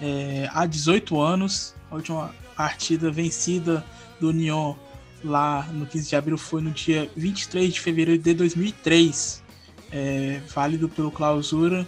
É, 0.00 0.48
há 0.52 0.64
18 0.64 1.20
anos, 1.20 1.74
a 1.90 1.96
última 1.96 2.34
partida 2.56 3.10
vencida 3.10 3.84
do 4.20 4.28
União 4.28 4.78
lá 5.24 5.66
no 5.72 5.86
15 5.86 6.08
de 6.08 6.16
abril 6.16 6.38
foi 6.38 6.62
no 6.62 6.70
dia 6.70 7.10
23 7.16 7.72
de 7.72 7.80
fevereiro 7.80 8.22
de 8.22 8.34
2003, 8.34 9.42
é, 9.90 10.40
válido 10.54 10.88
pelo 10.88 11.10
clausura, 11.10 11.86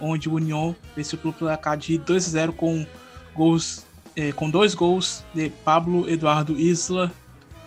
onde 0.00 0.28
o 0.28 0.34
União 0.34 0.74
venceu 0.96 1.18
pelo 1.18 1.32
placar 1.32 1.76
de 1.76 1.98
2 1.98 2.26
a 2.26 2.30
0 2.30 2.52
com 2.52 2.86
gols 3.34 3.86
é, 4.16 4.32
com 4.32 4.50
dois 4.50 4.74
gols 4.74 5.24
de 5.32 5.48
Pablo 5.48 6.08
Eduardo 6.10 6.58
Isla 6.58 7.12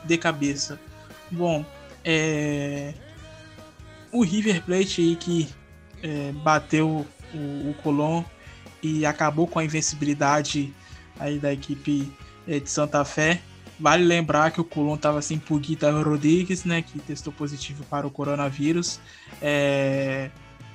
de 0.04 0.18
cabeça. 0.18 0.80
Bom, 1.30 1.66
é, 2.04 2.94
o 4.12 4.24
River 4.24 4.62
Plate 4.64 5.02
aí 5.02 5.16
que 5.16 5.50
é, 6.04 6.32
bateu 6.44 7.06
o, 7.34 7.70
o 7.70 7.76
Colón 7.82 8.24
e 8.84 9.06
acabou 9.06 9.48
com 9.48 9.60
a 9.60 9.64
invencibilidade 9.64 10.74
aí 11.18 11.40
da 11.40 11.54
equipe 11.54 12.12
é, 12.48 12.60
de 12.60 12.70
Santa 12.70 13.06
Fé 13.06 13.42
Vale 13.82 14.04
lembrar 14.04 14.52
que 14.52 14.62
o 14.62 14.64
Colón 14.64 14.94
estava 14.94 15.24
sem 15.24 15.40
Puguita 15.40 15.90
Rodrigues, 15.90 16.64
né, 16.64 16.84
que 16.84 17.00
testou 17.00 17.34
positivo 17.34 17.84
para 17.86 18.06
o 18.06 18.12
coronavírus. 18.12 19.00
É... 19.42 20.30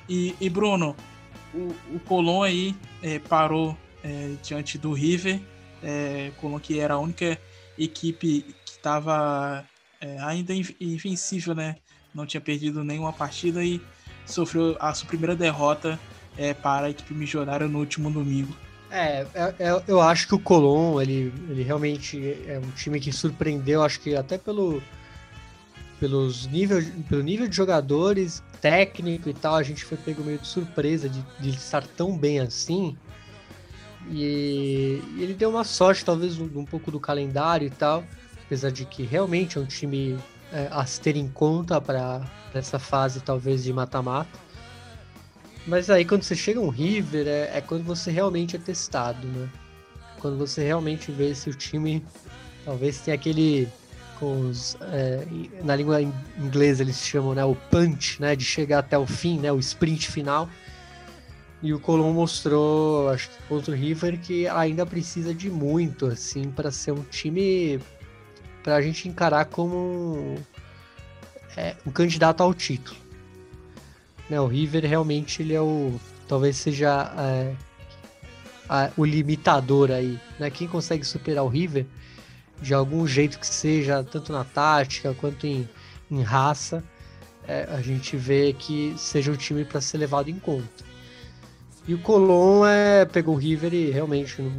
E, 0.09 0.35
e, 0.41 0.51
Bruno, 0.51 0.97
o, 1.57 1.97
o 1.97 2.01
Colón 2.01 2.43
aí 2.43 2.74
é, 3.03 3.19
parou 3.19 3.77
é, 4.05 4.35
diante 4.43 4.77
do 4.77 4.93
River, 4.93 5.41
é, 5.83 6.31
Colón 6.41 6.59
que 6.61 6.78
era 6.78 6.95
a 6.95 6.99
única 6.99 7.39
equipe 7.78 8.55
que 8.65 8.70
estava 8.70 9.65
é, 10.01 10.19
ainda 10.20 10.53
invencível, 10.81 11.55
né? 11.55 11.77
Não 12.15 12.27
tinha 12.27 12.41
perdido 12.41 12.85
nenhuma 12.85 13.12
partida 13.12 13.65
e 13.65 13.81
sofreu 14.24 14.77
a 14.81 14.93
sua 14.95 15.09
primeira 15.09 15.35
derrota 15.35 15.99
é, 16.37 16.55
para 16.55 16.87
a 16.87 16.91
equipe 16.91 17.15
milionária 17.15 17.66
no 17.66 17.78
último 17.78 18.11
domingo. 18.11 18.57
É, 18.91 19.27
é, 19.35 19.55
é, 19.59 19.83
eu 19.89 20.01
acho 20.01 20.28
que 20.28 20.35
o 20.35 20.39
Colom, 20.39 21.01
ele, 21.01 21.33
ele 21.51 21.62
realmente 21.62 22.19
é 22.47 22.59
um 22.59 22.70
time 22.70 23.01
que 23.01 23.12
surpreendeu, 23.12 23.83
acho 23.83 24.01
que 24.01 24.15
até 24.15 24.39
pelo, 24.39 24.83
pelos 25.98 26.47
nível, 26.47 26.82
pelo 27.09 27.23
nível 27.23 27.48
de 27.48 27.56
jogadores, 27.56 28.43
técnico 28.60 29.28
e 29.28 29.35
tal, 29.35 29.55
a 29.55 29.62
gente 29.62 29.85
foi 29.85 29.97
pego 29.97 30.23
meio 30.23 30.39
de 30.39 30.47
surpresa 30.47 31.09
de, 31.09 31.23
de 31.40 31.51
estar 31.51 31.86
tão 31.86 32.16
bem 32.16 32.40
assim. 32.40 32.97
E, 34.10 35.02
e 35.16 35.23
ele 35.23 35.35
deu 35.35 35.51
uma 35.51 35.64
sorte, 35.64 36.05
talvez, 36.05 36.39
um, 36.39 36.48
um 36.55 36.64
pouco 36.64 36.90
do 36.90 37.01
calendário 37.01 37.66
e 37.66 37.70
tal, 37.70 38.05
apesar 38.44 38.70
de 38.70 38.85
que 38.85 39.02
realmente 39.02 39.59
é 39.59 39.60
um 39.60 39.66
time 39.66 40.16
é, 40.52 40.68
a 40.70 40.85
se 40.86 41.01
ter 41.01 41.16
em 41.16 41.28
conta 41.28 41.81
para 41.81 42.24
essa 42.55 42.78
fase, 42.78 43.20
talvez, 43.20 43.64
de 43.64 43.73
mata-mata. 43.73 44.39
Mas 45.66 45.90
aí, 45.90 46.05
quando 46.05 46.23
você 46.23 46.36
chega 46.36 46.60
um 46.60 46.68
River, 46.68 47.27
é, 47.27 47.59
é 47.59 47.60
quando 47.60 47.82
você 47.82 48.10
realmente 48.10 48.55
é 48.55 48.59
testado, 48.59 49.27
né? 49.27 49.48
Quando 50.20 50.39
você 50.39 50.62
realmente 50.62 51.10
vê 51.10 51.35
se 51.35 51.51
o 51.51 51.55
time 51.55 52.05
talvez 52.64 53.01
tenha 53.01 53.14
aquele 53.14 53.68
os, 54.25 54.77
é, 54.81 55.27
na 55.63 55.77
língua 55.77 56.01
inglesa 56.39 56.83
eles 56.83 56.99
chamam 56.99 57.35
né, 57.35 57.45
o 57.45 57.55
punch, 57.55 58.21
né, 58.21 58.35
de 58.35 58.45
chegar 58.45 58.79
até 58.79 58.97
o 58.97 59.07
fim, 59.07 59.39
né, 59.39 59.53
o 59.53 59.59
sprint 59.59 60.11
final. 60.11 60.49
E 61.63 61.73
o 61.73 61.81
Colom 61.81 62.13
mostrou, 62.13 63.09
acho 63.11 63.29
que 63.29 63.43
contra 63.49 63.73
o 63.73 63.77
River, 63.77 64.21
que 64.21 64.47
ainda 64.47 64.87
precisa 64.87 65.35
de 65.35 65.51
muito 65.51 66.07
assim 66.07 66.51
para 66.51 66.71
ser 66.71 66.93
um 66.93 67.03
time 67.03 67.81
para 68.63 68.77
a 68.77 68.83
gente 68.83 69.09
encarar 69.09 69.45
como 69.47 70.37
é, 71.57 71.77
um 71.87 71.91
candidato 71.91 72.43
ao 72.43 72.55
título. 72.55 72.97
Né, 74.29 74.41
o 74.41 74.47
River 74.47 74.85
realmente 74.85 75.43
ele 75.43 75.55
é 75.55 75.61
o 75.61 75.99
talvez 76.27 76.57
seja 76.57 77.13
é, 77.19 77.55
a, 78.69 78.91
o 78.97 79.05
limitador 79.05 79.91
aí, 79.91 80.19
né? 80.39 80.51
Quem 80.51 80.67
consegue 80.67 81.05
superar 81.05 81.45
o 81.45 81.49
River 81.49 81.87
de 82.61 82.74
algum 82.74 83.07
jeito 83.07 83.39
que 83.39 83.47
seja, 83.47 84.03
tanto 84.03 84.33
na 84.33 84.45
tática 84.45 85.15
quanto 85.15 85.47
em, 85.47 85.69
em 86.11 86.23
raça, 86.23 86.83
é, 87.47 87.69
a 87.70 87.81
gente 87.81 88.16
vê 88.16 88.53
que 88.53 88.95
seja 88.97 89.31
um 89.31 89.37
time 89.37 89.65
para 89.65 89.81
ser 89.81 89.99
levado 89.99 90.28
em 90.28 90.39
conta. 90.39 90.85
E 91.87 91.95
o 91.95 91.99
Colón 91.99 92.66
é, 92.66 93.05
pegou 93.05 93.37
o 93.37 93.39
River 93.39 93.73
e 93.73 93.91
realmente 93.91 94.43
não, 94.43 94.53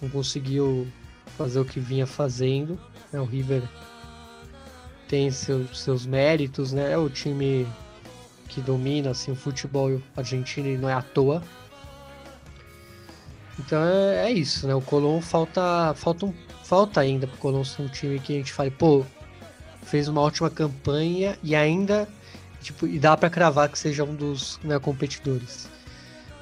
não 0.00 0.08
conseguiu 0.08 0.86
fazer 1.36 1.60
o 1.60 1.64
que 1.64 1.78
vinha 1.78 2.06
fazendo. 2.06 2.80
Né? 3.12 3.20
O 3.20 3.24
River 3.24 3.62
tem 5.06 5.30
seus, 5.30 5.80
seus 5.80 6.06
méritos, 6.06 6.72
né? 6.72 6.92
É 6.92 6.96
o 6.96 7.10
time 7.10 7.66
que 8.48 8.62
domina 8.62 9.10
assim, 9.10 9.32
o 9.32 9.36
futebol 9.36 10.00
argentino 10.16 10.68
e 10.68 10.78
não 10.78 10.88
é 10.88 10.94
à 10.94 11.02
toa. 11.02 11.42
Então 13.64 13.82
é, 13.82 14.30
é 14.30 14.32
isso, 14.32 14.66
né? 14.66 14.74
O 14.74 14.80
Colón 14.80 15.20
falta, 15.20 15.94
falta 15.94 16.26
um 16.26 16.34
falta 16.72 17.00
ainda 17.00 17.26
pro 17.26 17.36
Colón 17.36 17.64
ser 17.64 17.82
um 17.82 17.88
time 17.88 18.18
que 18.18 18.32
a 18.32 18.36
gente 18.36 18.52
fale, 18.52 18.70
pô, 18.70 19.04
fez 19.82 20.08
uma 20.08 20.22
ótima 20.22 20.48
campanha 20.48 21.36
e 21.42 21.54
ainda, 21.54 22.08
tipo, 22.62 22.86
e 22.86 22.98
dá 22.98 23.14
para 23.14 23.28
cravar 23.28 23.68
que 23.68 23.78
seja 23.78 24.04
um 24.04 24.14
dos 24.14 24.58
né, 24.64 24.78
competidores. 24.78 25.68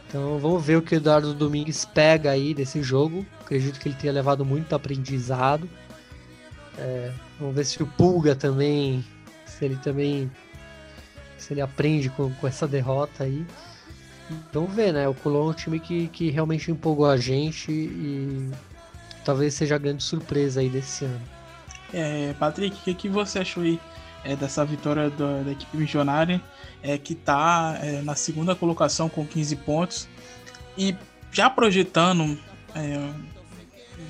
Então 0.07 0.39
vamos 0.39 0.65
ver 0.65 0.77
o 0.77 0.83
que 0.83 0.95
o 0.95 0.99
Eduardo 0.99 1.35
Domingues 1.35 1.85
pega 1.85 2.31
aí 2.31 2.55
desse 2.55 2.83
jogo. 2.83 3.27
Acredito 3.41 3.81
que 3.81 3.89
ele 3.89 3.97
tenha 3.97 4.13
levado 4.13 4.45
muito 4.45 4.73
aprendizado. 4.73 5.69
É, 6.79 7.13
vamos 7.39 7.55
ver 7.55 7.65
se 7.65 7.83
o 7.83 7.87
Pulga 7.87 8.37
também, 8.37 9.05
se 9.47 9.65
ele 9.65 9.77
também, 9.77 10.31
se 11.39 11.53
ele 11.53 11.61
aprende 11.61 12.09
com, 12.11 12.33
com 12.35 12.47
essa 12.47 12.69
derrota 12.69 13.25
aí. 13.25 13.45
Vamos 14.53 14.75
ver, 14.75 14.93
né? 14.93 15.09
O 15.09 15.15
Colón 15.15 15.49
é 15.49 15.51
um 15.51 15.55
time 15.55 15.81
que, 15.81 16.09
que 16.09 16.31
realmente 16.31 16.71
empolgou 16.71 17.07
a 17.07 17.17
gente 17.17 17.71
e 17.71 18.51
talvez 19.25 19.55
seja 19.55 19.75
a 19.75 19.79
grande 19.79 20.03
surpresa 20.03 20.61
aí 20.61 20.69
desse 20.69 21.05
ano. 21.05 21.21
É, 21.93 22.35
Patrick, 22.39 22.77
o 22.77 22.85
que, 22.85 22.95
que 22.95 23.09
você 23.09 23.41
achou 23.41 23.63
aí 23.63 23.81
é, 24.25 24.37
dessa 24.37 24.65
vitória 24.65 25.11
da, 25.11 25.43
da, 25.43 25.53
equipe 25.53 25.77
missionária, 25.77 26.41
é, 26.83 26.97
que 26.99 27.15
está 27.15 27.79
é, 27.83 28.03
na 28.03 28.15
segunda 28.15 28.55
colocação 28.55 29.09
com 29.09 29.27
15 29.27 29.57
pontos 29.57 30.09
e 30.77 30.95
já 31.33 31.49
projetando 31.51 32.39
é, 32.75 33.11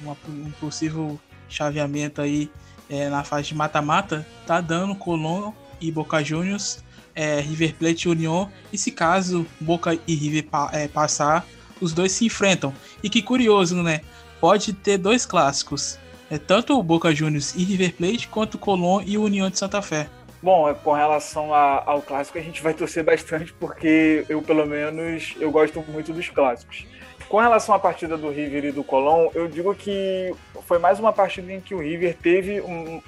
uma, 0.02 0.16
um 0.28 0.50
possível 0.52 1.18
chaveamento 1.48 2.20
aí 2.20 2.50
é, 2.88 3.08
na 3.08 3.24
fase 3.24 3.48
de 3.48 3.54
mata-mata, 3.54 4.26
tá 4.46 4.60
dando 4.60 4.94
Colón 4.94 5.52
e 5.80 5.90
Boca 5.90 6.22
Juniors, 6.22 6.82
é, 7.14 7.40
River 7.40 7.74
Plate 7.74 8.08
e 8.08 8.10
União, 8.10 8.50
e 8.72 8.78
se 8.78 8.90
caso 8.90 9.46
Boca 9.60 9.98
e 10.06 10.14
River 10.14 10.44
pa, 10.44 10.70
é, 10.72 10.88
passar, 10.88 11.46
os 11.80 11.92
dois 11.92 12.12
se 12.12 12.26
enfrentam. 12.26 12.72
E 13.02 13.08
que 13.08 13.22
curioso, 13.22 13.82
né? 13.82 14.00
pode 14.40 14.72
ter 14.72 14.96
dois 14.96 15.26
clássicos. 15.26 15.98
É 16.30 16.38
tanto 16.38 16.78
o 16.78 16.82
Boca 16.82 17.14
Juniors 17.14 17.54
e 17.54 17.62
River 17.62 17.94
Plate, 17.94 18.28
quanto 18.28 18.54
o 18.54 18.58
Colón 18.58 19.02
e 19.04 19.18
o 19.18 19.22
União 19.22 19.50
de 19.50 19.58
Santa 19.58 19.82
Fé. 19.82 20.08
Bom, 20.42 20.68
é, 20.68 20.74
com 20.74 20.92
relação 20.92 21.52
a, 21.52 21.82
ao 21.84 22.00
clássico, 22.00 22.38
a 22.38 22.40
gente 22.40 22.62
vai 22.62 22.72
torcer 22.72 23.04
bastante, 23.04 23.52
porque 23.52 24.24
eu, 24.28 24.40
pelo 24.40 24.64
menos, 24.64 25.34
eu 25.38 25.50
gosto 25.50 25.84
muito 25.88 26.12
dos 26.12 26.28
clássicos. 26.30 26.86
Com 27.28 27.38
relação 27.38 27.74
à 27.74 27.78
partida 27.78 28.16
do 28.16 28.30
River 28.30 28.64
e 28.64 28.72
do 28.72 28.82
Colón, 28.82 29.28
eu 29.34 29.46
digo 29.46 29.74
que 29.74 30.34
foi 30.66 30.78
mais 30.78 30.98
uma 30.98 31.12
partida 31.12 31.52
em 31.52 31.60
que 31.60 31.74
o 31.74 31.80
River 31.80 32.16
teve, 32.16 32.60
um, 32.60 33.02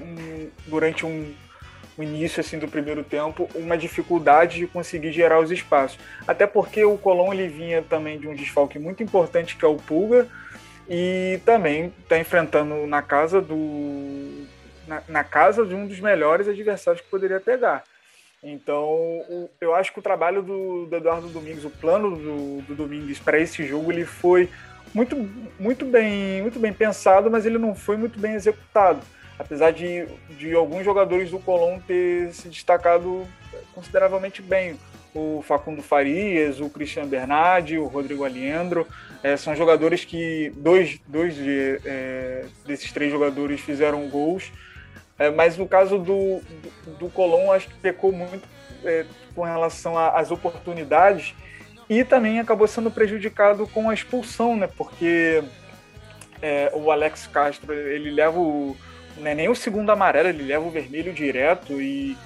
um, 0.00 0.48
durante 0.66 1.04
um, 1.04 1.32
um 1.98 2.02
início 2.02 2.40
assim 2.40 2.58
do 2.58 2.68
primeiro 2.68 3.02
tempo, 3.02 3.48
uma 3.54 3.76
dificuldade 3.76 4.58
de 4.58 4.66
conseguir 4.66 5.12
gerar 5.12 5.40
os 5.40 5.50
espaços. 5.50 5.98
Até 6.26 6.46
porque 6.46 6.84
o 6.84 6.96
Colón 6.96 7.32
ele 7.32 7.48
vinha 7.48 7.82
também 7.82 8.18
de 8.18 8.28
um 8.28 8.34
desfalque 8.34 8.78
muito 8.78 9.02
importante, 9.02 9.56
que 9.56 9.64
é 9.64 9.68
o 9.68 9.76
Pulga, 9.76 10.28
e 10.88 11.40
também 11.44 11.92
está 12.02 12.18
enfrentando 12.18 12.86
na 12.86 13.02
casa 13.02 13.40
do 13.40 14.46
na, 14.86 15.02
na, 15.06 15.24
casa 15.24 15.66
de 15.66 15.74
um 15.74 15.86
dos 15.86 16.00
melhores 16.00 16.48
adversários 16.48 17.02
que 17.02 17.10
poderia 17.10 17.40
pegar. 17.40 17.84
Então, 18.42 18.86
o, 18.86 19.50
eu 19.60 19.74
acho 19.74 19.92
que 19.92 19.98
o 19.98 20.02
trabalho 20.02 20.42
do, 20.42 20.86
do, 20.86 20.96
Eduardo 20.96 21.28
Domingues, 21.28 21.64
o 21.64 21.70
plano 21.70 22.16
do, 22.16 22.62
do 22.62 22.74
Domingues 22.74 23.18
para 23.18 23.38
esse 23.38 23.66
jogo, 23.66 23.92
ele 23.92 24.06
foi 24.06 24.48
muito, 24.94 25.16
muito, 25.58 25.84
bem, 25.84 26.40
muito 26.40 26.58
bem 26.58 26.72
pensado, 26.72 27.30
mas 27.30 27.44
ele 27.44 27.58
não 27.58 27.74
foi 27.74 27.96
muito 27.96 28.18
bem 28.18 28.34
executado. 28.34 29.02
Apesar 29.38 29.70
de, 29.72 30.06
de 30.30 30.52
alguns 30.54 30.84
jogadores 30.84 31.30
do 31.30 31.38
Colón 31.38 31.78
ter 31.80 32.32
se 32.32 32.48
destacado 32.48 33.26
consideravelmente 33.72 34.42
bem 34.42 34.78
o 35.14 35.42
Facundo 35.42 35.82
Farias, 35.82 36.60
o 36.60 36.68
Cristian 36.68 37.06
Bernardi, 37.06 37.78
o 37.78 37.86
Rodrigo 37.86 38.24
Aliendro. 38.24 38.86
É, 39.22 39.36
são 39.36 39.54
jogadores 39.54 40.04
que 40.04 40.52
dois, 40.56 41.00
dois 41.06 41.34
de, 41.34 41.80
é, 41.84 42.44
desses 42.66 42.92
três 42.92 43.10
jogadores 43.10 43.60
fizeram 43.60 44.08
gols. 44.08 44.52
É, 45.18 45.30
mas 45.30 45.56
no 45.56 45.66
caso 45.66 45.98
do, 45.98 46.40
do, 46.84 46.90
do 46.98 47.08
Colón, 47.10 47.52
acho 47.52 47.68
que 47.68 47.74
pecou 47.74 48.12
muito 48.12 48.46
com 49.34 49.42
relação 49.42 49.98
às 49.98 50.30
oportunidades 50.30 51.34
e 51.90 52.04
também 52.04 52.38
acabou 52.38 52.68
sendo 52.68 52.92
prejudicado 52.92 53.66
com 53.66 53.90
a 53.90 53.94
expulsão, 53.94 54.56
né? 54.56 54.68
Porque 54.68 55.42
o 56.74 56.92
Alex 56.92 57.26
Castro 57.26 57.74
ele 57.74 58.08
leva 58.12 58.38
o, 58.38 58.76
não 59.18 59.26
é 59.30 59.34
nem 59.34 59.48
o 59.48 59.54
segundo 59.54 59.90
amarelo, 59.90 60.28
ele 60.28 60.44
leva 60.44 60.64
o 60.64 60.70
vermelho 60.70 61.12
direto 61.12 61.80
e 61.80 62.16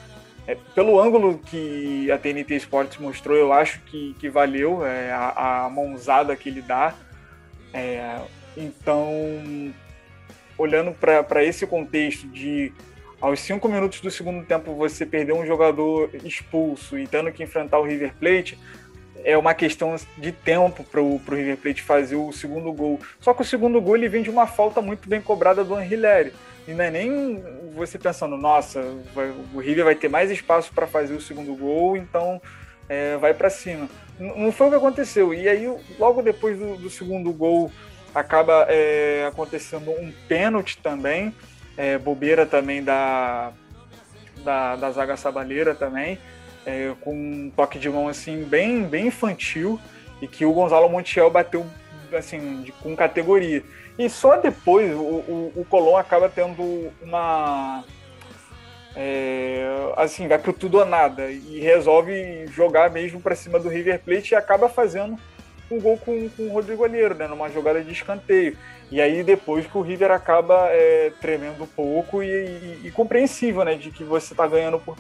é, 0.47 0.56
pelo 0.74 1.01
ângulo 1.01 1.39
que 1.39 2.10
a 2.10 2.19
TNT 2.19 2.56
Sports 2.56 2.98
mostrou, 2.98 3.36
eu 3.36 3.52
acho 3.52 3.81
que, 3.82 4.14
que 4.19 4.28
valeu 4.28 4.85
é, 4.85 5.12
a, 5.12 5.64
a 5.64 5.70
mãozada 5.70 6.35
que 6.35 6.48
ele 6.48 6.62
dá. 6.62 6.94
É, 7.73 8.19
então, 8.56 9.09
olhando 10.59 10.93
para 10.93 11.44
esse 11.44 11.66
contexto 11.66 12.27
de 12.28 12.73
aos 13.20 13.39
cinco 13.39 13.69
minutos 13.69 14.01
do 14.01 14.10
segundo 14.10 14.44
tempo 14.44 14.74
você 14.74 15.06
perder 15.06 15.32
um 15.32 15.47
jogador 15.47 16.10
expulso 16.24 16.98
e 16.98 17.06
tendo 17.06 17.31
que 17.31 17.44
enfrentar 17.44 17.78
o 17.78 17.85
River 17.85 18.12
Plate, 18.19 18.59
é 19.24 19.36
uma 19.36 19.55
questão 19.55 19.97
de 20.16 20.32
tempo 20.32 20.85
para 20.85 21.01
o 21.01 21.20
River 21.28 21.57
Plate 21.57 21.82
fazer 21.82 22.16
o 22.16 22.32
segundo 22.32 22.73
gol. 22.73 23.01
Só 23.20 23.32
que 23.32 23.43
o 23.43 23.44
segundo 23.44 23.81
gol 23.81 23.97
ele 23.97 24.09
vem 24.09 24.23
de 24.23 24.31
uma 24.31 24.47
falta 24.47 24.81
muito 24.81 25.09
bem 25.09 25.20
cobrada 25.20 25.65
do 25.65 25.74
Anrileri. 25.74 26.32
E 26.66 26.73
não 26.73 26.85
é 26.85 26.90
nem 26.90 27.43
você 27.74 27.99
pensando, 27.99 28.36
nossa, 28.36 28.82
vai, 29.15 29.32
o 29.53 29.59
River 29.59 29.85
vai 29.85 29.94
ter 29.94 30.09
mais 30.09 30.31
espaço 30.31 30.73
para 30.73 30.86
fazer 30.86 31.15
o 31.15 31.20
segundo 31.20 31.55
gol, 31.57 31.97
então 31.97 32.40
é, 32.89 33.16
vai 33.16 33.35
para 33.35 33.51
cima. 33.51 33.89
não 34.19 34.53
foi 34.53 34.69
o 34.69 34.70
que 34.70 34.77
aconteceu. 34.77 35.35
E 35.35 35.49
aí, 35.49 35.66
logo 35.99 36.23
depois 36.23 36.59
do, 36.59 36.77
do 36.77 36.90
segundo 36.90 37.32
gol, 37.32 37.70
acaba 38.15 38.66
é, 38.69 39.27
acontecendo 39.27 39.90
um 39.90 40.12
pênalti 40.28 40.78
também, 40.78 41.35
é, 41.77 41.99
bobeira 41.99 42.47
também 42.47 42.82
da, 42.82 43.53
da, 44.44 44.77
da 44.77 44.90
zaga 44.90 45.16
sabaleira 45.16 45.74
também, 45.74 46.19
é, 46.66 46.93
com 47.01 47.14
um 47.14 47.52
toque 47.55 47.78
de 47.78 47.89
mão 47.89 48.09
assim 48.09 48.44
bem, 48.44 48.84
bem 48.84 49.09
infantil 49.09 49.80
e 50.20 50.28
que 50.28 50.44
o 50.44 50.52
Gonzalo 50.52 50.89
Montiel 50.89 51.30
bateu 51.30 51.66
assim 52.16 52.62
de, 52.62 52.72
com 52.72 52.94
categoria. 52.94 53.62
E 53.98 54.09
só 54.09 54.36
depois 54.36 54.93
o, 54.93 54.98
o, 54.98 55.52
o 55.56 55.66
Colón 55.68 55.97
acaba 55.97 56.28
tendo 56.28 56.90
uma. 57.02 57.84
É, 58.94 59.64
assim, 59.97 60.28
vai 60.28 60.39
pro 60.39 60.52
tudo 60.52 60.78
ou 60.78 60.84
nada 60.84 61.30
e 61.30 61.59
resolve 61.60 62.47
jogar 62.48 62.90
mesmo 62.90 63.20
para 63.20 63.34
cima 63.34 63.59
do 63.59 63.68
River 63.68 64.01
Plate 64.01 64.32
e 64.32 64.36
acaba 64.36 64.68
fazendo 64.68 65.18
um 65.70 65.80
gol 65.80 65.97
com, 65.97 66.28
com 66.28 66.43
o 66.48 66.52
Rodrigo 66.52 66.84
Alheiro, 66.84 67.14
né, 67.14 67.26
numa 67.26 67.48
jogada 67.48 67.82
de 67.82 67.90
escanteio. 67.90 68.56
E 68.90 69.01
aí 69.01 69.22
depois 69.22 69.66
que 69.66 69.78
o 69.78 69.80
River 69.80 70.10
acaba 70.10 70.68
é, 70.68 71.10
tremendo 71.22 71.64
um 71.64 71.66
pouco 71.66 72.22
e, 72.22 72.28
e, 72.28 72.80
e, 72.84 72.90
compreensível, 72.90 73.64
né, 73.64 73.74
de 73.74 73.90
que 73.90 74.05
você 74.05 74.34
está 74.34 74.47
ganhando 74.47 74.78
por, 74.78 74.94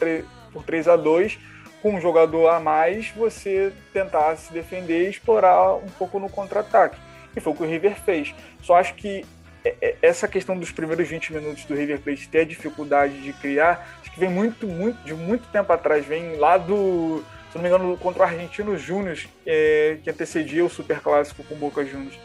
por 0.50 0.62
3 0.64 0.88
a 0.88 0.96
2 0.96 1.38
com 1.82 1.94
um 1.94 2.00
jogador 2.00 2.48
a 2.48 2.60
mais, 2.60 3.08
você 3.10 3.72
tentar 3.92 4.36
se 4.36 4.52
defender 4.52 5.06
e 5.06 5.10
explorar 5.10 5.74
um 5.74 5.88
pouco 5.98 6.20
no 6.20 6.30
contra-ataque. 6.30 6.96
E 7.36 7.40
foi 7.40 7.52
o 7.52 7.56
que 7.56 7.62
o 7.64 7.66
River 7.66 7.96
fez. 7.96 8.32
Só 8.62 8.76
acho 8.76 8.94
que 8.94 9.24
é, 9.64 9.74
é, 9.80 9.96
essa 10.00 10.28
questão 10.28 10.56
dos 10.56 10.70
primeiros 10.70 11.08
20 11.08 11.32
minutos 11.32 11.64
do 11.64 11.74
River 11.74 12.00
Plate 12.00 12.28
ter 12.28 12.40
a 12.40 12.44
dificuldade 12.44 13.20
de 13.20 13.32
criar, 13.32 13.86
acho 14.00 14.12
que 14.12 14.20
vem 14.20 14.30
muito, 14.30 14.66
muito, 14.66 15.02
de 15.04 15.14
muito 15.14 15.46
tempo 15.48 15.72
atrás, 15.72 16.06
vem 16.06 16.36
lá 16.36 16.56
do, 16.56 17.24
se 17.50 17.56
não 17.58 17.62
me 17.62 17.68
engano, 17.68 17.98
contra 17.98 18.22
o 18.22 18.26
Argentino 18.26 18.78
Júnior, 18.78 19.18
é, 19.44 19.98
que 20.02 20.08
antecedia 20.08 20.64
o 20.64 20.70
Super 20.70 21.00
Clássico 21.00 21.44
com 21.44 21.54
Boca 21.54 21.84
Juniors. 21.84 22.18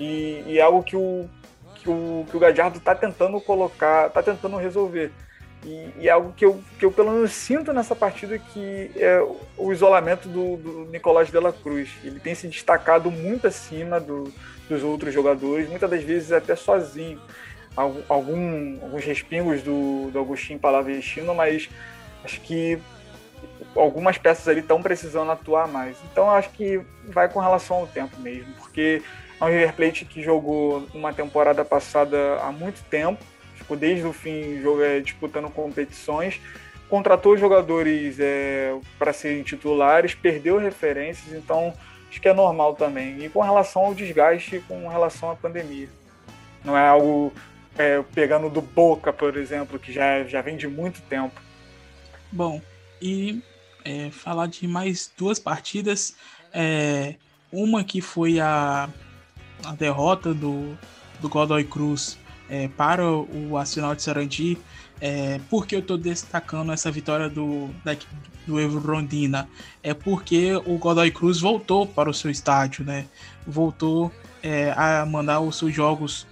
E, 0.00 0.42
e 0.46 0.58
é 0.58 0.62
algo 0.62 0.82
que 0.82 0.96
o, 0.96 1.28
que 1.74 1.90
o, 1.90 2.24
que 2.30 2.36
o 2.36 2.40
Gadiardo 2.40 2.78
está 2.78 2.94
tentando 2.94 3.40
colocar, 3.40 4.06
está 4.06 4.22
tentando 4.22 4.56
resolver. 4.56 5.12
E, 5.64 5.90
e, 6.00 6.08
é 6.08 6.10
algo 6.10 6.32
que 6.32 6.44
eu, 6.44 6.60
que 6.78 6.84
eu 6.84 6.90
pelo 6.90 7.12
menos 7.12 7.32
sinto 7.32 7.72
nessa 7.72 7.94
partida 7.94 8.38
que 8.38 8.90
é 8.96 9.20
o 9.56 9.72
isolamento 9.72 10.28
do, 10.28 10.56
do 10.56 10.84
Nicolás 10.90 11.30
de 11.30 11.38
la 11.38 11.52
Cruz. 11.52 11.90
Ele 12.02 12.18
tem 12.18 12.34
se 12.34 12.48
destacado 12.48 13.10
muito 13.10 13.46
acima 13.46 14.00
do, 14.00 14.32
dos 14.68 14.82
outros 14.82 15.14
jogadores, 15.14 15.68
muitas 15.68 15.88
das 15.88 16.02
vezes 16.02 16.32
até 16.32 16.56
sozinho. 16.56 17.20
Algum, 17.74 18.78
alguns 18.82 19.04
respingos 19.04 19.62
do, 19.62 20.10
do 20.10 20.18
Agostinho 20.18 20.58
Palavestino, 20.58 21.34
mas 21.34 21.70
acho 22.22 22.40
que 22.42 22.78
algumas 23.74 24.18
peças 24.18 24.46
ali 24.48 24.60
estão 24.60 24.82
precisando 24.82 25.30
atuar 25.30 25.68
mais. 25.68 25.96
Então 26.10 26.30
acho 26.30 26.50
que 26.50 26.80
vai 27.04 27.28
com 27.28 27.40
relação 27.40 27.78
ao 27.78 27.86
tempo 27.86 28.18
mesmo, 28.20 28.52
porque 28.54 29.02
é 29.40 29.44
um 29.44 29.48
River 29.48 29.74
Plate 29.74 30.04
que 30.04 30.22
jogou 30.22 30.86
uma 30.94 31.12
temporada 31.12 31.64
passada 31.64 32.38
há 32.42 32.52
muito 32.52 32.82
tempo, 32.84 33.24
ficou 33.62 33.76
desde 33.76 34.04
o 34.04 34.12
fim 34.12 34.60
é, 34.82 35.00
disputando 35.00 35.48
competições, 35.50 36.40
contratou 36.88 37.36
jogadores 37.36 38.18
é, 38.20 38.74
para 38.98 39.12
serem 39.12 39.42
titulares, 39.42 40.14
perdeu 40.14 40.58
referências, 40.58 41.32
então 41.32 41.72
acho 42.10 42.20
que 42.20 42.28
é 42.28 42.34
normal 42.34 42.74
também. 42.74 43.24
E 43.24 43.28
com 43.30 43.40
relação 43.40 43.86
ao 43.86 43.94
desgaste, 43.94 44.62
com 44.68 44.86
relação 44.88 45.30
à 45.30 45.34
pandemia. 45.34 45.88
Não 46.64 46.76
é 46.76 46.86
algo 46.86 47.32
é, 47.78 48.02
pegando 48.14 48.50
do 48.50 48.60
Boca, 48.60 49.12
por 49.12 49.36
exemplo, 49.36 49.78
que 49.78 49.92
já, 49.92 50.22
já 50.24 50.42
vem 50.42 50.56
de 50.56 50.68
muito 50.68 51.00
tempo. 51.02 51.40
Bom, 52.30 52.60
e 53.00 53.42
é, 53.84 54.10
falar 54.10 54.46
de 54.46 54.66
mais 54.68 55.10
duas 55.16 55.38
partidas. 55.38 56.14
É, 56.52 57.14
uma 57.50 57.82
que 57.84 58.00
foi 58.00 58.38
a, 58.38 58.88
a 59.64 59.72
derrota 59.72 60.34
do, 60.34 60.76
do 61.20 61.28
Godoy 61.28 61.64
Cruz 61.64 62.18
é, 62.52 62.68
para 62.68 63.10
o 63.10 63.56
Arsenal 63.56 63.94
de 63.94 64.02
Sarandi. 64.02 64.58
É, 65.00 65.40
por 65.48 65.66
que 65.66 65.74
eu 65.74 65.80
estou 65.80 65.96
destacando 65.96 66.70
essa 66.70 66.90
vitória 66.90 67.28
do, 67.28 67.70
da, 67.82 67.96
do 68.46 68.60
Evo 68.60 68.78
Rondina? 68.78 69.48
É 69.82 69.94
porque 69.94 70.54
o 70.66 70.76
Godoy 70.76 71.10
Cruz 71.10 71.40
voltou 71.40 71.86
para 71.86 72.10
o 72.10 72.14
seu 72.14 72.30
estádio, 72.30 72.84
né? 72.84 73.06
Voltou 73.46 74.12
é, 74.42 74.70
a 74.76 75.06
mandar 75.06 75.40
os 75.40 75.56
seus 75.56 75.74
jogos 75.74 76.26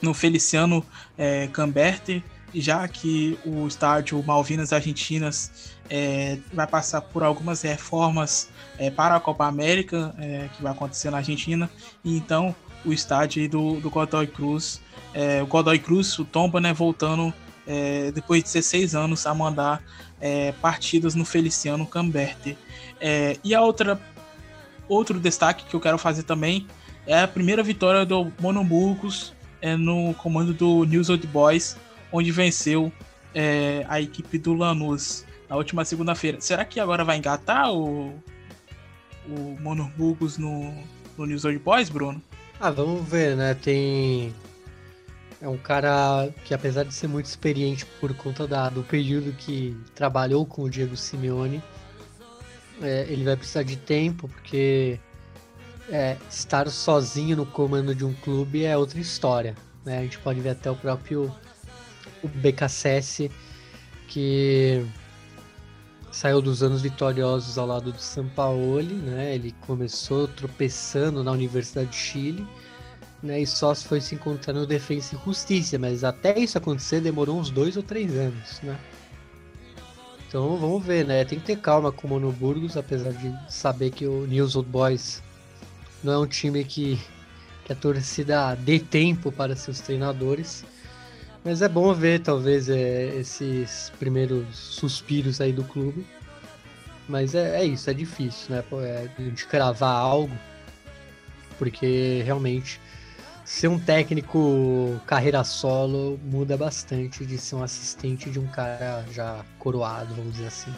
no 0.00 0.14
Feliciano 0.14 0.84
é, 1.18 1.48
Camberti, 1.48 2.24
já 2.54 2.88
que 2.88 3.38
o 3.44 3.66
estádio 3.66 4.22
Malvinas 4.22 4.72
Argentinas 4.72 5.76
é, 5.90 6.38
vai 6.52 6.66
passar 6.66 7.02
por 7.02 7.22
algumas 7.22 7.60
reformas 7.60 8.48
é, 8.78 8.90
para 8.90 9.16
a 9.16 9.20
Copa 9.20 9.44
América, 9.46 10.14
é, 10.18 10.48
que 10.56 10.62
vai 10.62 10.72
acontecer 10.72 11.10
na 11.10 11.18
Argentina, 11.18 11.70
então 12.02 12.54
o 12.86 12.92
estádio 12.92 13.48
do, 13.48 13.80
do 13.80 13.90
Godoy 13.90 14.26
Cruz 14.26 14.80
é, 15.16 15.42
o 15.42 15.46
Godoy 15.46 15.78
Cruz, 15.78 16.18
o 16.18 16.26
Tomba, 16.26 16.60
né, 16.60 16.74
voltando 16.74 17.32
é, 17.66 18.12
depois 18.12 18.42
de 18.42 18.52
16 18.52 18.94
anos 18.94 19.26
a 19.26 19.34
mandar 19.34 19.82
é, 20.20 20.52
partidas 20.52 21.14
no 21.14 21.24
Feliciano 21.24 21.86
Camberti. 21.86 22.56
É, 23.00 23.38
e 23.42 23.54
a 23.54 23.62
outra 23.62 23.98
outro 24.86 25.18
destaque 25.18 25.64
que 25.64 25.74
eu 25.74 25.80
quero 25.80 25.96
fazer 25.96 26.22
também 26.22 26.66
é 27.06 27.22
a 27.22 27.26
primeira 27.26 27.62
vitória 27.62 28.04
do 28.04 28.30
Monoburgos 28.38 29.32
é, 29.62 29.74
no 29.74 30.12
comando 30.14 30.52
do 30.52 30.84
News 30.84 31.08
Old 31.08 31.26
Boys, 31.28 31.78
onde 32.12 32.30
venceu 32.30 32.92
é, 33.34 33.86
a 33.88 33.98
equipe 33.98 34.36
do 34.36 34.52
Lanús 34.52 35.24
na 35.48 35.56
última 35.56 35.82
segunda-feira. 35.82 36.42
Será 36.42 36.62
que 36.62 36.78
agora 36.78 37.04
vai 37.04 37.16
engatar 37.16 37.72
o, 37.72 38.14
o 39.26 39.56
Monoburgos 39.60 40.36
no, 40.36 40.74
no 41.16 41.24
News 41.24 41.46
Old 41.46 41.58
Boys, 41.58 41.88
Bruno? 41.88 42.22
Ah, 42.58 42.70
vamos 42.70 43.06
ver, 43.08 43.36
né? 43.36 43.54
Tem 43.54 44.34
é 45.40 45.48
um 45.48 45.58
cara 45.58 46.30
que, 46.44 46.54
apesar 46.54 46.84
de 46.84 46.94
ser 46.94 47.08
muito 47.08 47.26
experiente 47.26 47.84
por 48.00 48.14
conta 48.14 48.46
da, 48.46 48.70
do 48.70 48.82
período 48.82 49.32
que 49.32 49.76
trabalhou 49.94 50.46
com 50.46 50.62
o 50.62 50.70
Diego 50.70 50.96
Simeone, 50.96 51.62
é, 52.80 53.06
ele 53.08 53.24
vai 53.24 53.36
precisar 53.36 53.62
de 53.62 53.76
tempo, 53.76 54.28
porque 54.28 54.98
é, 55.90 56.16
estar 56.30 56.68
sozinho 56.70 57.36
no 57.36 57.44
comando 57.44 57.94
de 57.94 58.04
um 58.04 58.14
clube 58.14 58.64
é 58.64 58.76
outra 58.76 58.98
história. 58.98 59.54
Né? 59.84 59.98
A 59.98 60.02
gente 60.02 60.18
pode 60.18 60.40
ver 60.40 60.50
até 60.50 60.70
o 60.70 60.76
próprio 60.76 61.32
o 62.22 62.28
BKSS, 62.28 63.30
que 64.08 64.84
saiu 66.16 66.40
dos 66.40 66.62
anos 66.62 66.80
vitoriosos 66.80 67.58
ao 67.58 67.66
lado 67.66 67.92
do 67.92 68.00
Sampaoli, 68.00 68.94
né? 68.94 69.34
Ele 69.34 69.54
começou 69.66 70.26
tropeçando 70.26 71.22
na 71.22 71.30
Universidade 71.30 71.90
de 71.90 71.96
Chile 71.96 72.46
né, 73.22 73.42
e 73.42 73.46
só 73.46 73.74
foi 73.74 74.00
se 74.00 74.14
encontrar 74.14 74.54
no 74.54 74.66
Defensa 74.66 75.14
e 75.14 75.18
Justiça, 75.22 75.78
mas 75.78 76.04
até 76.04 76.38
isso 76.38 76.56
acontecer 76.56 77.02
demorou 77.02 77.38
uns 77.38 77.50
dois 77.50 77.76
ou 77.76 77.82
três 77.82 78.16
anos, 78.16 78.62
né? 78.62 78.78
Então 80.26 80.56
vamos 80.56 80.82
ver, 80.86 81.04
né? 81.04 81.22
Tem 81.22 81.38
que 81.38 81.44
ter 81.44 81.58
calma 81.58 81.92
com 81.92 82.06
o 82.06 82.10
Monoburgos, 82.10 82.78
apesar 82.78 83.12
de 83.12 83.30
saber 83.52 83.90
que 83.90 84.06
o 84.06 84.26
News 84.26 84.56
Old 84.56 84.70
Boys 84.70 85.22
não 86.02 86.14
é 86.14 86.18
um 86.18 86.26
time 86.26 86.64
que, 86.64 86.98
que 87.66 87.74
a 87.74 87.76
torcida 87.76 88.54
dê 88.54 88.78
tempo 88.78 89.30
para 89.30 89.54
seus 89.54 89.80
treinadores. 89.80 90.64
Mas 91.46 91.62
é 91.62 91.68
bom 91.68 91.94
ver, 91.94 92.22
talvez, 92.22 92.68
é, 92.68 93.14
esses 93.14 93.92
primeiros 94.00 94.52
suspiros 94.56 95.40
aí 95.40 95.52
do 95.52 95.62
clube. 95.62 96.04
Mas 97.08 97.36
é, 97.36 97.60
é 97.60 97.64
isso, 97.64 97.88
é 97.88 97.94
difícil, 97.94 98.52
né? 98.52 98.64
É, 98.82 99.06
de 99.30 99.46
cravar 99.46 99.94
algo, 99.94 100.36
porque 101.56 102.20
realmente 102.24 102.80
ser 103.44 103.68
um 103.68 103.78
técnico 103.78 105.00
carreira 105.06 105.44
solo 105.44 106.18
muda 106.24 106.56
bastante 106.56 107.24
de 107.24 107.38
ser 107.38 107.54
um 107.54 107.62
assistente 107.62 108.28
de 108.28 108.40
um 108.40 108.48
cara 108.48 109.04
já 109.12 109.44
coroado, 109.56 110.16
vamos 110.16 110.32
dizer 110.32 110.48
assim. 110.48 110.74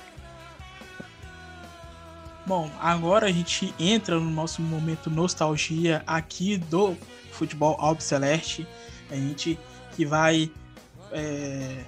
Bom, 2.47 2.71
agora 2.79 3.25
a 3.25 3.33
gente 3.33 3.75
entra 3.81 4.21
no 4.21 4.31
nosso 4.31 4.61
momento 4.61 5.09
nostalgia 5.09 6.03
aqui 6.07 6.59
do 6.59 6.95
futebol 7.33 7.75
Albi 7.81 8.03
Celeste. 8.03 8.69
A 9.11 9.15
gente 9.15 9.59
que 9.99 10.07
vai 10.07 10.49
é, 11.11 11.79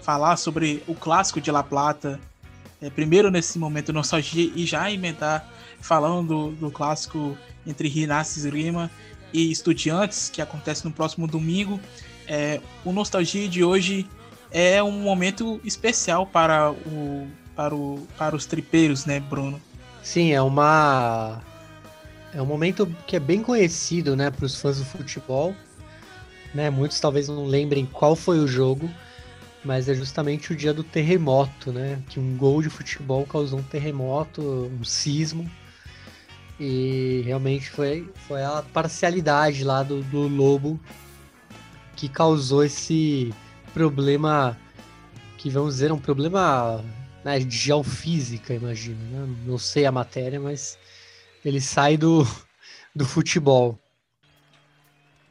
falar 0.00 0.38
sobre 0.38 0.82
o 0.88 0.94
clássico 0.94 1.38
de 1.38 1.50
La 1.50 1.62
Plata. 1.62 2.18
É, 2.80 2.88
primeiro 2.88 3.30
nesse 3.30 3.58
momento 3.58 3.92
nostalgia 3.92 4.50
e 4.56 4.64
já 4.64 4.90
emendar 4.90 5.46
falando 5.78 6.52
do, 6.52 6.70
clássico 6.70 7.36
entre 7.66 7.88
e 7.88 8.50
Lima 8.50 8.90
e 9.34 9.52
Estudiantes, 9.52 10.30
que 10.30 10.40
acontece 10.40 10.82
no 10.86 10.90
próximo 10.90 11.26
domingo. 11.26 11.78
É, 12.26 12.58
o 12.86 12.90
Nostalgia 12.92 13.46
de 13.46 13.62
hoje 13.62 14.08
é 14.50 14.82
um 14.82 15.02
momento 15.02 15.60
especial 15.62 16.26
para, 16.26 16.70
o, 16.70 17.28
para, 17.54 17.74
o, 17.74 18.08
para 18.16 18.34
os 18.34 18.46
tripeiros, 18.46 19.04
né, 19.04 19.20
Bruno? 19.20 19.60
Sim, 20.02 20.32
é 20.32 20.40
uma. 20.40 21.42
É 22.32 22.40
um 22.40 22.46
momento 22.46 22.86
que 23.06 23.16
é 23.16 23.20
bem 23.20 23.42
conhecido, 23.42 24.16
né, 24.16 24.30
para 24.30 24.46
os 24.46 24.58
fãs 24.58 24.78
do 24.78 24.86
futebol. 24.86 25.54
Né, 26.58 26.70
muitos 26.70 26.98
talvez 26.98 27.28
não 27.28 27.46
lembrem 27.46 27.86
qual 27.86 28.16
foi 28.16 28.40
o 28.40 28.48
jogo, 28.48 28.90
mas 29.64 29.88
é 29.88 29.94
justamente 29.94 30.52
o 30.52 30.56
dia 30.56 30.74
do 30.74 30.82
terremoto, 30.82 31.72
né? 31.72 32.02
Que 32.08 32.18
um 32.18 32.36
gol 32.36 32.60
de 32.60 32.68
futebol 32.68 33.24
causou 33.24 33.60
um 33.60 33.62
terremoto, 33.62 34.42
um 34.42 34.82
sismo. 34.82 35.48
E 36.58 37.22
realmente 37.24 37.70
foi, 37.70 38.12
foi 38.26 38.42
a 38.42 38.64
parcialidade 38.72 39.62
lá 39.62 39.84
do, 39.84 40.02
do 40.02 40.26
Lobo 40.26 40.80
que 41.94 42.08
causou 42.08 42.64
esse 42.64 43.32
problema, 43.72 44.58
que 45.36 45.48
vamos 45.50 45.74
dizer, 45.74 45.92
um 45.92 45.98
problema 46.00 46.84
né, 47.24 47.38
de 47.38 47.56
geofísica, 47.56 48.52
imagino. 48.52 48.98
Né? 49.12 49.36
Não 49.46 49.58
sei 49.58 49.86
a 49.86 49.92
matéria, 49.92 50.40
mas 50.40 50.76
ele 51.44 51.60
sai 51.60 51.96
do, 51.96 52.26
do 52.92 53.06
futebol. 53.06 53.78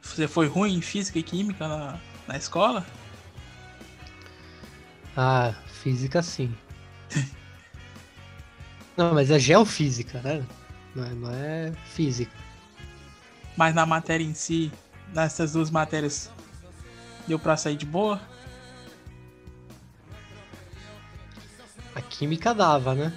Você 0.08 0.26
foi 0.26 0.46
ruim 0.46 0.76
em 0.76 0.80
física 0.80 1.18
e 1.18 1.22
química 1.22 1.68
na, 1.68 1.98
na 2.26 2.36
escola? 2.36 2.84
Ah, 5.16 5.54
física 5.66 6.22
sim. 6.22 6.54
Não, 8.96 9.14
mas 9.14 9.30
é 9.30 9.38
geofísica, 9.38 10.20
né? 10.20 10.44
Não 10.94 11.04
é, 11.04 11.10
não 11.10 11.30
é 11.30 11.72
física. 11.84 12.32
Mas 13.56 13.74
na 13.74 13.86
matéria 13.86 14.24
em 14.24 14.34
si, 14.34 14.72
nessas 15.14 15.52
duas 15.52 15.70
matérias, 15.70 16.30
deu 17.26 17.38
pra 17.38 17.56
sair 17.56 17.76
de 17.76 17.86
boa? 17.86 18.20
A 21.94 22.00
química 22.00 22.54
dava, 22.54 22.94
né? 22.94 23.12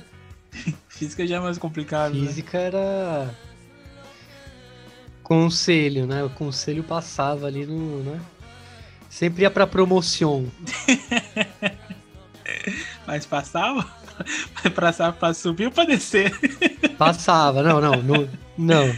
Física 0.89 1.26
já 1.26 1.38
é 1.38 1.39
mais 1.39 1.57
complicado. 1.57 2.13
Né? 2.13 2.27
Física 2.27 2.59
né? 2.59 2.65
era 2.65 3.35
conselho, 5.31 6.05
né? 6.05 6.21
O 6.25 6.29
conselho 6.29 6.83
passava 6.83 7.47
ali 7.47 7.65
no, 7.65 8.03
né? 8.03 8.19
Sempre 9.09 9.43
ia 9.43 9.49
pra 9.49 9.65
promoção. 9.65 10.51
Mas 13.07 13.25
passava? 13.25 13.87
Passava 14.75 15.13
pra 15.13 15.33
subir 15.33 15.67
ou 15.67 15.71
pra 15.71 15.85
descer? 15.85 16.37
Passava, 16.99 17.63
não, 17.63 17.79
não, 17.79 18.03
não, 18.03 18.29
não. 18.57 18.95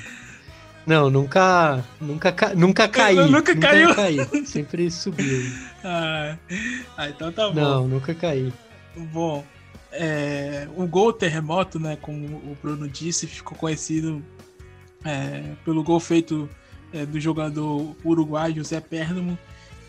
Não, 0.88 1.10
nunca, 1.10 1.84
nunca, 2.02 2.32
ca... 2.32 2.56
nunca 2.56 2.88
caí. 2.88 3.16
Nunca 3.16 3.54
nunca 3.54 3.56
caiu? 3.56 3.96
caí. 3.96 4.46
Sempre 4.46 4.90
subiu. 4.90 5.44
Ah, 5.84 6.36
ah, 6.98 7.10
então 7.10 7.32
tá 7.32 7.48
bom. 7.48 7.54
Não, 7.54 7.88
nunca 7.88 8.14
caí. 8.16 8.52
Bom, 8.96 9.46
é, 9.92 10.68
o 10.76 10.88
gol 10.88 11.14
terremoto, 11.14 11.80
né, 11.80 11.96
como 12.02 12.26
o 12.26 12.58
Bruno 12.62 12.90
disse, 12.90 13.28
ficou 13.28 13.56
conhecido 13.56 14.26
é, 15.04 15.54
pelo 15.64 15.84
gol 15.84 16.00
feito 16.00 16.50
é, 16.92 17.06
do 17.06 17.20
jogador 17.20 17.96
uruguaio 18.04 18.56
José 18.56 18.80
Pérgamo, 18.80 19.38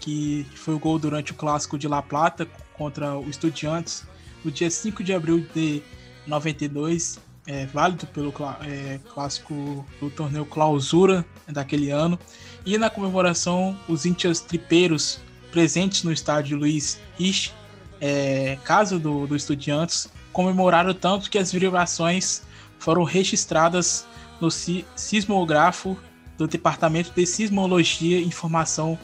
que 0.01 0.47
foi 0.55 0.75
o 0.75 0.79
gol 0.79 0.99
durante 0.99 1.33
o 1.33 1.35
clássico 1.35 1.79
de 1.79 1.89
La 1.89 2.03
Plata 2.03 2.47
contra 2.75 3.17
o 3.17 3.29
Estudiantes, 3.29 4.05
no 4.45 4.51
dia 4.51 4.71
5 4.71 5.03
de 5.03 5.15
abril 5.15 5.47
de 5.55 5.83
92, 6.27 7.19
é, 7.47 7.67
válido 7.67 8.07
pelo 8.09 8.33
é, 8.63 8.99
clássico 9.13 9.87
do 10.01 10.11
torneio 10.11 10.45
Clausura 10.45 11.25
daquele 11.49 11.91
ano. 11.91 12.19
E 12.65 12.77
na 12.79 12.91
comemoração, 12.91 13.79
os 13.89 14.07
índios 14.07 14.41
tripeiros 14.41 15.21
presentes 15.53 16.03
no 16.03 16.13
estádio 16.13 16.59
Luiz 16.59 16.99
Rich, 17.19 17.53
é, 18.01 18.59
casa 18.65 18.99
do, 18.99 19.27
do 19.27 19.37
Estudiantes, 19.37 20.09
comemoraram 20.33 20.93
tanto 20.93 21.31
que 21.31 21.39
as 21.39 21.53
vibrações 21.53 22.43
foram 22.79 23.05
registradas 23.05 24.05
no 24.45 24.51
si- 24.51 24.85
sismógrafo 24.95 25.97
do 26.37 26.47
Departamento 26.47 27.11
de 27.13 27.25
Sismologia 27.25 28.19
e 28.19 28.25
Informação 28.25 28.99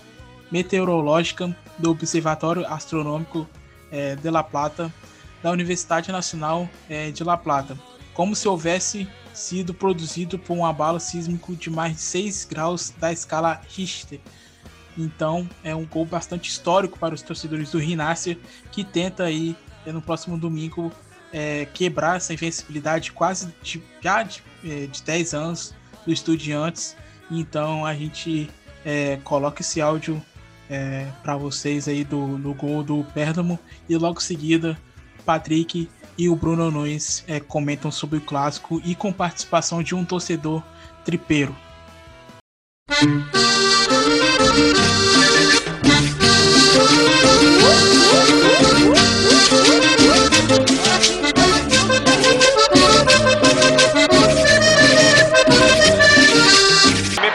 Meteorológica 0.53 1.57
do 1.79 1.91
Observatório 1.91 2.67
Astronômico 2.67 3.49
é, 3.91 4.17
de 4.17 4.29
La 4.29 4.43
Plata 4.43 4.93
da 5.43 5.51
Universidade 5.51 6.13
Nacional 6.13 6.69
é, 6.91 7.11
de 7.11 7.25
La 7.25 7.39
Plata, 7.39 7.79
como 8.13 8.37
se 8.37 8.47
houvesse 8.47 9.09
sido 9.33 9.73
produzido 9.73 10.39
por 10.39 10.55
um 10.55 10.67
abalo 10.67 11.01
sísmico 11.01 11.57
de 11.57 11.71
mais 11.71 11.95
de 11.95 12.03
6 12.03 12.45
graus 12.45 12.93
da 12.99 13.11
escala 13.11 13.63
Richter. 13.67 14.21
Então 14.99 15.49
é 15.65 15.75
um 15.75 15.87
gol 15.87 16.05
bastante 16.05 16.51
histórico 16.51 16.99
para 16.99 17.15
os 17.15 17.23
torcedores 17.23 17.71
do 17.71 17.79
Rinácia, 17.79 18.39
que 18.71 18.85
tenta 18.85 19.25
aí 19.25 19.57
é, 19.87 19.93
no 19.93 20.03
próximo 20.03 20.37
domingo 20.37 20.93
é, 21.33 21.67
quebrar 21.73 22.17
essa 22.17 22.33
invencibilidade 22.33 23.13
quase 23.13 23.53
de, 23.63 23.83
já 24.01 24.23
de, 24.23 24.43
é, 24.65 24.87
de 24.87 25.03
10 25.03 25.35
anos 25.35 25.75
do 26.07 26.13
Estudiantes. 26.13 26.97
Então 27.31 27.87
a 27.87 27.95
gente 27.95 28.51
é, 28.85 29.19
coloca 29.23 29.63
esse 29.63 29.81
áudio 29.81 30.23
é, 30.69 31.07
para 31.23 31.37
vocês 31.37 31.89
aí 31.89 32.05
do, 32.05 32.39
do 32.39 32.55
gol 32.55 32.83
do 32.83 33.05
Pérgamo 33.13 33.59
e 33.89 33.97
logo 33.97 34.19
em 34.19 34.23
seguida 34.23 34.79
Patrick 35.25 35.89
e 36.17 36.29
o 36.29 36.37
Bruno 36.37 36.71
Nunes 36.71 37.25
é, 37.27 37.41
comentam 37.41 37.91
sobre 37.91 38.19
o 38.19 38.21
clássico 38.21 38.81
e 38.85 38.95
com 38.95 39.13
participação 39.13 39.83
de 39.83 39.95
um 39.95 40.05
torcedor 40.05 40.63
tripeiro. 41.05 41.57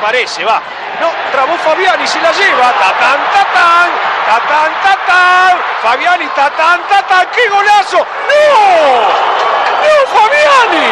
Me 0.05 0.11
parece, 0.11 0.45
va. 0.45 0.61
No, 1.01 1.09
trabó 1.31 1.57
Fabiani, 1.57 2.05
se 2.05 2.21
la 2.21 2.31
lleva. 2.31 2.71
Tatán, 2.73 3.19
tatán, 3.33 3.89
tatán, 4.27 4.71
tatán. 4.83 5.57
Fabiani, 5.81 6.27
tatán, 6.27 6.79
tatán. 6.87 7.27
¡Qué 7.33 7.49
golazo! 7.49 7.97
¡No! 7.97 9.01
¡No, 9.81 9.95
Fabiani! 10.13 10.87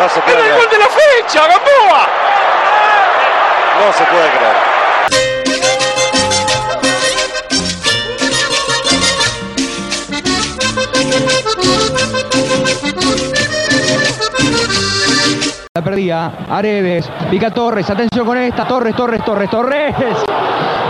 No 0.00 0.08
se 0.08 0.18
¡Era 0.18 0.24
puede 0.24 0.38
el 0.38 0.42
creer. 0.42 0.56
gol 0.56 0.70
de 0.70 0.78
la 0.78 0.88
fecha, 0.88 1.46
Gamboa! 1.46 2.06
No 3.78 3.92
se 3.92 4.04
puede 4.06 4.28
creer. 4.30 4.65
Perdía. 15.86 16.32
Aredes. 16.50 17.08
Pica 17.30 17.50
Torres. 17.50 17.88
Atención 17.88 18.26
con 18.26 18.36
esta. 18.36 18.66
Torres, 18.66 18.94
Torres, 18.96 19.24
Torres, 19.24 19.48
Torres. 19.48 19.94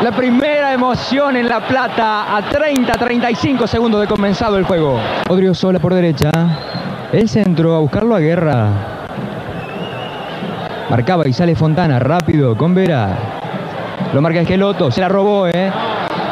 La 0.03 0.11
primera 0.11 0.73
emoción 0.73 1.37
en 1.37 1.49
La 1.49 1.61
Plata 1.61 2.35
a 2.35 2.43
30-35 2.43 3.67
segundos 3.67 4.01
de 4.01 4.07
comenzado 4.07 4.57
el 4.57 4.65
juego. 4.65 4.99
Odrio 5.29 5.55
Sola 5.55 5.79
por 5.79 5.93
derecha. 5.93 6.31
El 7.13 7.29
centro 7.29 7.75
a 7.75 7.81
buscarlo 7.81 8.15
a 8.15 8.21
Guerra. 8.21 8.69
Marcaba 10.89 11.29
y 11.29 11.33
sale 11.33 11.55
Fontana 11.55 11.99
rápido 11.99 12.57
con 12.57 12.75
Vera. 12.75 13.09
Lo 14.15 14.23
marca 14.23 14.41
Esqueloto. 14.41 14.91
Se 14.91 15.03
la 15.03 15.09
robó, 15.09 15.47
¿eh? 15.47 15.71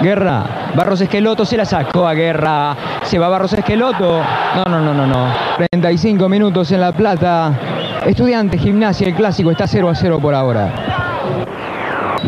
Guerra. 0.00 0.42
Barros 0.74 1.02
Esqueloto 1.02 1.44
se 1.44 1.58
la 1.58 1.66
sacó 1.66 2.08
a 2.08 2.14
Guerra. 2.14 2.74
Se 3.02 3.18
va 3.18 3.28
Barros 3.28 3.52
Esqueloto. 3.52 4.22
No, 4.56 4.64
no, 4.70 4.80
no, 4.80 4.94
no, 4.94 5.06
no. 5.06 5.28
35 5.58 6.28
minutos 6.28 6.72
en 6.72 6.80
La 6.80 6.92
Plata. 6.92 7.73
Estudiante, 8.06 8.58
gimnasia, 8.58 9.08
el 9.08 9.14
clásico 9.14 9.50
está 9.50 9.66
0 9.66 9.88
a 9.88 9.94
0 9.94 10.18
por 10.20 10.34
ahora. 10.34 10.70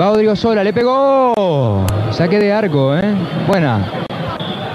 Va 0.01 0.11
Odrio 0.11 0.35
Sola, 0.35 0.65
le 0.65 0.73
pegó. 0.73 1.85
Saque 2.11 2.39
de 2.39 2.51
arco, 2.51 2.97
¿eh? 2.97 3.15
Buena. 3.47 3.81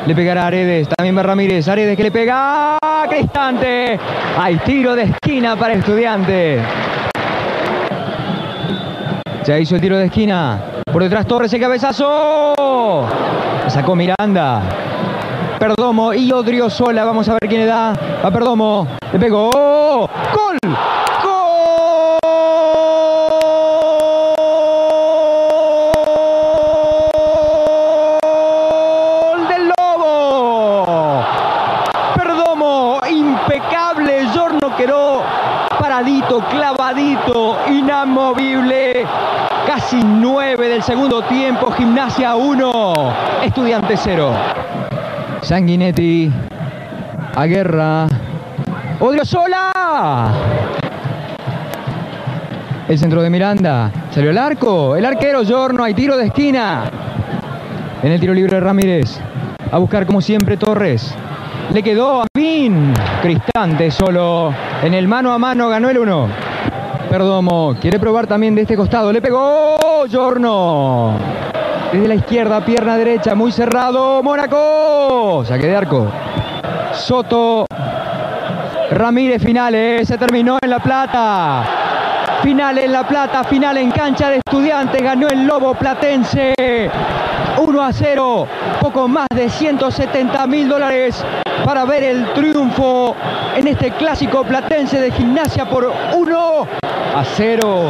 Le 0.05 0.13
pegará 0.15 0.47
Aredes, 0.47 0.87
también 0.89 1.17
va 1.17 1.23
Ramírez. 1.23 1.67
Aredes 1.67 1.97
que 1.97 2.03
le 2.03 2.11
pega. 2.11 2.77
¡Qué 3.09 3.19
instante! 3.19 3.99
Hay 4.37 4.57
tiro 4.57 4.95
de 4.95 5.03
esquina 5.03 5.55
para 5.55 5.73
estudiante. 5.73 6.59
Ya 9.43 9.57
hizo 9.57 9.75
el 9.75 9.81
tiro 9.81 9.97
de 9.97 10.05
esquina. 10.05 10.59
Por 10.91 11.01
detrás 11.01 11.25
Torres 11.25 11.51
el 11.53 11.61
cabezazo. 11.61 13.07
Sacó 13.67 13.95
Miranda. 13.95 14.61
Perdomo 15.57 16.13
y 16.13 16.31
Odriozola. 16.31 17.03
Vamos 17.05 17.27
a 17.27 17.33
ver 17.33 17.49
quién 17.49 17.61
le 17.61 17.67
da. 17.67 17.93
A 18.23 18.31
Perdomo. 18.31 18.87
Le 19.11 19.19
pegó. 19.19 19.70
¡Gol! 20.01 20.57
¡Gol 29.31 29.47
del 29.47 29.71
Lobo! 29.77 31.23
Perdomo, 32.15 32.99
impecable. 33.09 34.27
Giorno 34.33 34.75
Queró, 34.75 35.21
paradito, 35.79 36.39
clavadito, 36.49 37.57
inamovible. 37.69 39.05
Casi 39.67 40.01
9 40.03 40.67
del 40.67 40.81
segundo 40.81 41.21
tiempo. 41.23 41.71
Gimnasia 41.71 42.35
1, 42.35 43.13
Estudiante 43.43 43.95
0. 43.95 44.33
Sanguinetti, 45.41 46.31
a 47.35 47.45
Guerra. 47.45 48.07
Odriozola. 49.03 50.31
El 52.87 52.99
centro 52.99 53.23
de 53.23 53.31
Miranda. 53.31 53.91
Salió 54.11 54.29
el 54.29 54.37
arco. 54.37 54.95
El 54.95 55.03
arquero 55.03 55.43
Giorno. 55.43 55.83
Hay 55.83 55.95
tiro 55.95 56.15
de 56.15 56.27
esquina. 56.27 56.83
En 58.03 58.11
el 58.11 58.19
tiro 58.19 58.31
libre 58.31 58.59
Ramírez. 58.59 59.19
A 59.71 59.79
buscar 59.79 60.05
como 60.05 60.21
siempre 60.21 60.55
Torres. 60.55 61.15
Le 61.73 61.81
quedó 61.81 62.21
a 62.21 62.27
Pin. 62.31 62.93
Cristante 63.23 63.89
solo. 63.89 64.53
En 64.83 64.93
el 64.93 65.07
mano 65.07 65.33
a 65.33 65.39
mano 65.39 65.67
ganó 65.67 65.89
el 65.89 65.97
1. 65.97 66.27
Perdomo. 67.09 67.75
Quiere 67.81 67.99
probar 67.99 68.27
también 68.27 68.53
de 68.53 68.61
este 68.61 68.75
costado. 68.75 69.11
Le 69.11 69.19
pegó 69.19 70.05
Giorno. 70.09 71.15
Desde 71.91 72.07
la 72.07 72.15
izquierda, 72.15 72.63
pierna 72.63 72.97
derecha, 72.97 73.33
muy 73.33 73.51
cerrado. 73.51 74.21
Mónaco. 74.21 75.43
Saque 75.43 75.65
de 75.65 75.75
arco. 75.75 76.07
Soto. 76.93 77.65
Ramírez 78.91 79.41
finales. 79.41 80.07
Se 80.07 80.17
terminó 80.17 80.57
en 80.61 80.69
La 80.69 80.79
Plata. 80.79 81.65
Final 82.43 82.77
en 82.77 82.91
La 82.91 83.07
Plata, 83.07 83.43
final 83.43 83.77
en 83.77 83.91
cancha 83.91 84.29
de 84.29 84.37
estudiantes, 84.37 85.01
ganó 85.01 85.27
el 85.27 85.45
Lobo 85.45 85.75
Platense 85.75 86.55
1 87.57 87.81
a 87.81 87.93
0, 87.93 88.47
poco 88.81 89.07
más 89.07 89.27
de 89.35 89.47
170 89.47 90.47
mil 90.47 90.67
dólares 90.67 91.23
para 91.63 91.85
ver 91.85 92.03
el 92.03 92.33
triunfo 92.33 93.15
en 93.55 93.67
este 93.67 93.91
clásico 93.91 94.43
platense 94.43 94.99
de 94.99 95.11
gimnasia 95.11 95.69
por 95.69 95.85
1 95.85 96.67
a 97.15 97.23
0. 97.23 97.89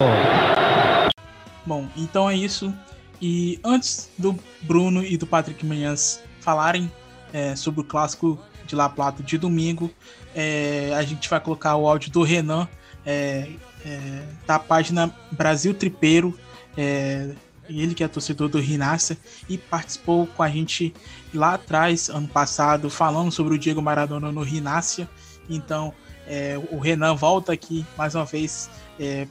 Bom, 1.65 1.88
então 1.95 2.30
é 2.30 2.36
isso. 2.36 2.73
E 3.22 3.60
antes 3.64 4.10
do 4.18 4.38
Bruno 4.64 5.02
e 5.02 5.15
do 5.15 5.26
Patrick 5.26 5.65
Manhãs 5.65 6.22
falarem 6.41 6.91
é, 7.32 7.56
sobre 7.56 7.82
o 7.82 7.84
clássico 7.86 8.38
de 8.66 8.76
La 8.76 8.90
Plata 8.90 9.24
de 9.24 9.38
domingo, 9.38 9.92
é, 10.36 10.94
a 10.96 11.04
gente 11.04 11.30
vai 11.30 11.40
colocar 11.40 11.76
o 11.76 11.88
áudio 11.88 12.12
do 12.12 12.24
Renan 12.24 12.68
é, 13.06 13.50
é, 13.86 14.24
da 14.46 14.60
página 14.60 15.14
Brasil 15.32 15.74
Tripeiro. 15.74 16.38
É, 16.78 17.32
ele 17.70 17.94
que 17.94 18.04
é 18.04 18.08
torcedor 18.08 18.50
do 18.50 18.60
Rinácia 18.60 19.18
e 19.48 19.58
participou 19.58 20.28
com 20.28 20.44
a 20.44 20.50
gente 20.50 20.94
lá 21.34 21.54
atrás, 21.54 22.10
ano 22.10 22.28
passado, 22.28 22.90
falando 22.90 23.32
sobre 23.32 23.54
o 23.54 23.58
Diego 23.58 23.82
Maradona 23.82 24.32
no 24.32 24.42
Rinácia. 24.42 25.10
Então, 25.50 25.94
é, 26.28 26.60
o 26.70 26.80
Renan 26.80 27.16
volta 27.16 27.54
aqui 27.54 27.86
mais 27.98 28.14
uma 28.14 28.26
vez 28.26 28.70
é, 29.00 29.26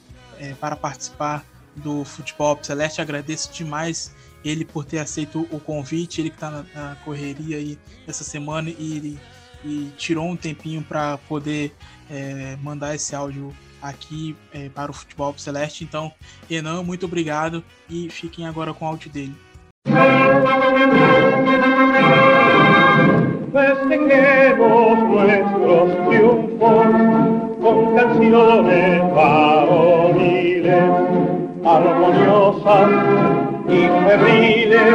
para 0.58 0.74
participar 0.74 1.44
do 1.76 2.04
Futebol 2.04 2.58
Celeste. 2.62 3.00
Agradeço 3.00 3.52
demais 3.52 4.14
ele 4.44 4.64
por 4.64 4.84
ter 4.84 4.98
aceito 4.98 5.46
o 5.50 5.60
convite, 5.60 6.20
ele 6.20 6.30
que 6.30 6.36
está 6.36 6.50
na, 6.50 6.64
na, 6.74 6.96
correria 6.96 7.56
aí 7.56 7.78
essa 8.06 8.24
semana 8.24 8.70
e, 8.70 9.18
e 9.64 9.92
tirou 9.96 10.26
um 10.26 10.36
tempinho 10.36 10.82
para 10.82 11.18
poder 11.18 11.74
é, 12.10 12.56
mandar 12.62 12.94
esse 12.94 13.14
áudio 13.14 13.54
aqui 13.82 14.36
é, 14.52 14.68
para 14.68 14.90
o 14.90 14.94
Futebol 14.94 15.36
Celeste. 15.38 15.84
Então, 15.84 16.12
Renan, 16.48 16.82
muito 16.82 17.06
obrigado 17.06 17.64
e 17.88 18.08
fiquem 18.10 18.46
agora 18.46 18.74
com 18.74 18.84
o 18.84 18.88
áudio 18.88 19.10
dele. 19.10 19.34
Con 27.60 27.94
canciones 27.94 29.02
varoniles, 29.12 30.72
armoniosas 31.62 33.49
y 33.68 33.88
febriles, 34.08 34.94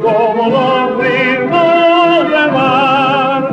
como 0.00 0.50
los 0.50 1.02
ritmos 1.02 2.52
mar. 2.52 3.50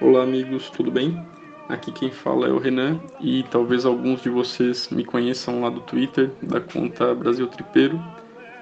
Olá, 0.00 0.22
amigos, 0.22 0.70
tudo 0.70 0.90
bem? 0.90 1.20
Aqui 1.68 1.92
quem 1.92 2.10
fala 2.10 2.48
é 2.48 2.50
o 2.50 2.58
Renan 2.58 3.00
e 3.20 3.44
talvez 3.44 3.86
alguns 3.86 4.22
de 4.22 4.28
vocês 4.28 4.88
me 4.90 5.04
conheçam 5.04 5.60
lá 5.60 5.70
do 5.70 5.80
Twitter, 5.80 6.30
da 6.42 6.60
conta 6.60 7.14
Brasil 7.14 7.46
Tripeiro. 7.46 8.00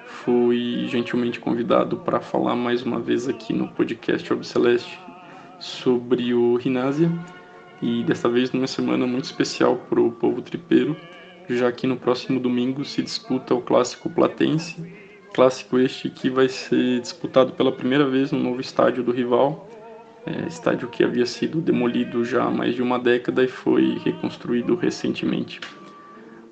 Fui 0.05 0.87
gentilmente 0.87 1.39
convidado 1.39 1.97
para 1.97 2.19
falar 2.19 2.55
mais 2.55 2.83
uma 2.83 2.99
vez 2.99 3.27
aqui 3.27 3.53
no 3.53 3.67
podcast 3.69 4.31
Obceleste 4.31 4.99
sobre 5.59 6.33
o 6.33 6.55
Rinásia 6.57 7.11
e 7.81 8.03
desta 8.03 8.29
vez 8.29 8.51
numa 8.51 8.67
semana 8.67 9.07
muito 9.07 9.25
especial 9.25 9.75
para 9.89 9.99
o 9.99 10.11
povo 10.11 10.41
tripeiro, 10.41 10.95
já 11.49 11.71
que 11.71 11.87
no 11.87 11.97
próximo 11.97 12.39
domingo 12.39 12.83
se 12.85 13.01
disputa 13.01 13.53
o 13.53 13.61
Clássico 13.61 14.09
Platense, 14.09 14.75
clássico 15.33 15.79
este 15.79 16.09
que 16.09 16.29
vai 16.29 16.47
ser 16.49 16.99
disputado 16.99 17.53
pela 17.53 17.71
primeira 17.71 18.07
vez 18.07 18.31
no 18.31 18.39
novo 18.39 18.61
estádio 18.61 19.03
do 19.03 19.11
rival, 19.11 19.67
é, 20.25 20.47
estádio 20.47 20.87
que 20.87 21.03
havia 21.03 21.25
sido 21.25 21.59
demolido 21.59 22.23
já 22.23 22.43
há 22.43 22.51
mais 22.51 22.75
de 22.75 22.81
uma 22.81 22.99
década 22.99 23.43
e 23.43 23.47
foi 23.47 23.99
reconstruído 24.03 24.75
recentemente. 24.75 25.59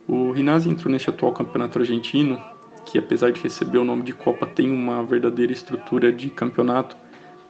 O 0.07 0.31
Rinazzi 0.31 0.69
entrou 0.69 0.91
neste 0.91 1.09
atual 1.09 1.33
campeonato 1.33 1.77
argentino, 1.77 2.41
que 2.85 2.97
apesar 2.97 3.31
de 3.31 3.39
receber 3.41 3.77
o 3.77 3.85
nome 3.85 4.01
de 4.01 4.13
Copa 4.13 4.47
tem 4.47 4.71
uma 4.71 5.03
verdadeira 5.03 5.53
estrutura 5.53 6.11
de 6.11 6.29
campeonato, 6.29 6.97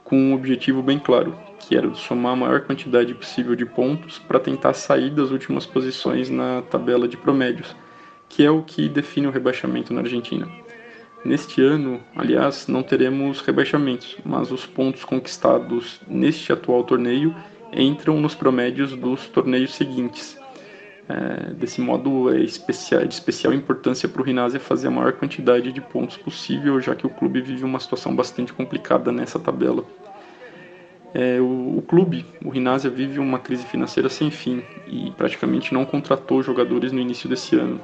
com 0.04 0.18
um 0.18 0.34
objetivo 0.34 0.82
bem 0.82 1.00
claro, 1.00 1.34
que 1.60 1.76
era 1.76 1.94
somar 1.94 2.34
a 2.34 2.36
maior 2.36 2.62
quantidade 2.62 3.14
possível 3.14 3.56
de 3.56 3.66
pontos 3.66 4.18
para 4.18 4.40
tentar 4.40 4.74
sair 4.74 5.10
das 5.12 5.32
últimas 5.32 5.66
posições 5.66 6.30
na 6.30 6.62
tabela 6.64 7.08
de 7.08 7.18
promédios, 7.18 7.76
que 8.28 8.44
é 8.44 8.50
o 8.50 8.64
que 8.64 8.88
define 8.88 9.28
o 9.28 9.32
rebaixamento 9.32 9.94
na 9.94 10.02
Argentina. 10.02 10.48
Neste 11.24 11.62
ano, 11.62 12.02
aliás, 12.16 12.68
não 12.68 12.82
teremos 12.82 13.42
rebaixamentos, 13.42 14.18
mas 14.24 14.52
os 14.52 14.66
pontos 14.66 15.04
conquistados 15.04 16.00
neste 16.08 16.54
atual 16.54 16.84
torneio 16.84 17.36
entram 17.74 18.20
nos 18.22 18.34
promédios 18.34 18.96
dos 18.96 19.28
torneios 19.28 19.76
seguintes. 19.76 20.38
É, 21.10 21.54
desse 21.54 21.82
modo, 21.82 22.34
é 22.34 22.40
especial, 22.40 23.06
de 23.06 23.14
especial 23.14 23.52
importância 23.52 24.08
para 24.08 24.22
o 24.22 24.26
Rinásia 24.26 24.60
fazer 24.60 24.88
a 24.88 24.92
maior 24.92 25.14
quantidade 25.14 25.72
de 25.72 25.82
pontos 25.82 26.16
possível, 26.16 26.80
já 26.80 26.96
que 26.96 27.06
o 27.06 27.10
clube 27.10 27.42
vive 27.42 27.66
uma 27.66 27.80
situação 27.80 28.16
bastante 28.16 28.54
complicada 28.54 29.12
nessa 29.12 29.40
tabela. 29.40 29.84
É, 31.14 31.40
o, 31.40 31.78
o, 31.78 31.82
clube, 31.82 32.26
o 32.44 32.50
Rinásia, 32.50 32.90
vive 32.90 33.20
uma 33.20 33.40
crise 33.40 33.66
financeira 33.66 34.10
sem 34.10 34.30
fim 34.30 34.62
e 34.88 35.12
praticamente 35.12 35.74
não 35.74 35.86
contratou 35.86 36.44
jogadores 36.44 36.92
no 36.92 37.00
início 37.00 37.28
desse 37.28 37.56
ano. 37.56 37.82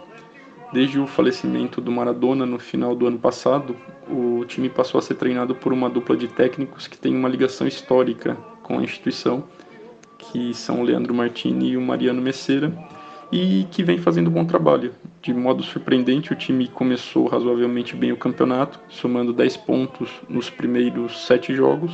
Desde 0.71 0.99
o 0.99 1.07
falecimento 1.07 1.79
do 1.79 1.91
Maradona 1.91 2.45
no 2.45 2.59
final 2.59 2.95
do 2.95 3.07
ano 3.07 3.17
passado, 3.17 3.75
o 4.09 4.43
time 4.45 4.69
passou 4.69 4.99
a 4.99 5.01
ser 5.01 5.15
treinado 5.15 5.55
por 5.55 5.71
uma 5.71 5.89
dupla 5.89 6.17
de 6.17 6.27
técnicos 6.27 6.87
que 6.87 6.97
tem 6.97 7.15
uma 7.15 7.29
ligação 7.29 7.65
histórica 7.65 8.35
com 8.61 8.79
a 8.79 8.83
instituição, 8.83 9.43
que 10.17 10.53
são 10.53 10.81
o 10.81 10.83
Leandro 10.83 11.13
Martini 11.13 11.69
e 11.69 11.77
o 11.77 11.81
Mariano 11.81 12.21
Messeira, 12.21 12.73
e 13.31 13.65
que 13.71 13.83
vem 13.83 13.97
fazendo 13.97 14.29
um 14.29 14.33
bom 14.33 14.45
trabalho. 14.45 14.93
De 15.21 15.33
modo 15.33 15.63
surpreendente, 15.63 16.33
o 16.33 16.35
time 16.35 16.67
começou 16.67 17.27
razoavelmente 17.27 17.95
bem 17.95 18.11
o 18.11 18.17
campeonato, 18.17 18.79
somando 18.89 19.33
10 19.33 19.57
pontos 19.57 20.09
nos 20.29 20.49
primeiros 20.49 21.25
7 21.25 21.53
jogos, 21.53 21.91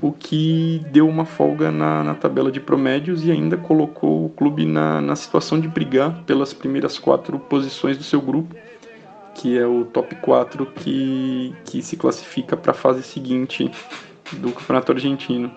o 0.00 0.12
que 0.12 0.80
deu 0.90 1.08
uma 1.08 1.24
folga 1.24 1.70
na, 1.70 2.02
na, 2.02 2.14
tabela 2.14 2.50
de 2.50 2.60
promédios 2.60 3.24
e 3.24 3.30
ainda 3.30 3.56
colocou 3.56 4.26
o 4.26 4.28
clube 4.30 4.64
na, 4.64 5.00
na 5.00 5.16
situação 5.16 5.60
de 5.60 5.68
brigar 5.68 6.22
pelas 6.24 6.52
primeiras 6.52 6.98
quatro 6.98 7.38
posições 7.38 7.98
do 7.98 8.04
seu 8.04 8.20
grupo, 8.20 8.54
que 9.34 9.58
é 9.58 9.66
o 9.66 9.84
top 9.84 10.14
4 10.16 10.66
que, 10.66 11.54
que 11.64 11.82
se 11.82 11.96
classifica 11.96 12.56
para 12.56 12.72
a 12.72 12.74
fase 12.74 13.02
seguinte 13.02 13.70
do 14.32 14.52
Campeonato 14.52 14.92
Argentino. 14.92 15.50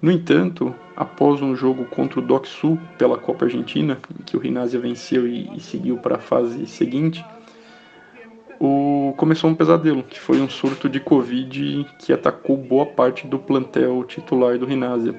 No 0.00 0.12
entanto, 0.12 0.74
após 0.96 1.42
um 1.42 1.56
jogo 1.56 1.84
contra 1.86 2.20
o 2.20 2.22
Doc 2.22 2.46
Sul 2.46 2.78
pela 2.96 3.18
Copa 3.18 3.46
Argentina, 3.46 3.98
em 4.18 4.22
que 4.22 4.36
o 4.36 4.40
Rinásia 4.40 4.78
venceu 4.78 5.26
e, 5.26 5.50
e 5.56 5.60
seguiu 5.60 5.98
para 5.98 6.16
a 6.16 6.20
fase 6.20 6.66
seguinte, 6.66 7.24
o, 8.60 9.14
começou 9.16 9.48
um 9.50 9.54
pesadelo, 9.54 10.02
que 10.02 10.18
foi 10.18 10.40
um 10.40 10.48
surto 10.48 10.88
de 10.88 11.00
Covid 11.00 11.86
que 11.98 12.12
atacou 12.12 12.56
boa 12.56 12.86
parte 12.86 13.26
do 13.26 13.38
plantel 13.38 14.02
titular 14.04 14.58
do 14.58 14.66
Rinásia. 14.66 15.14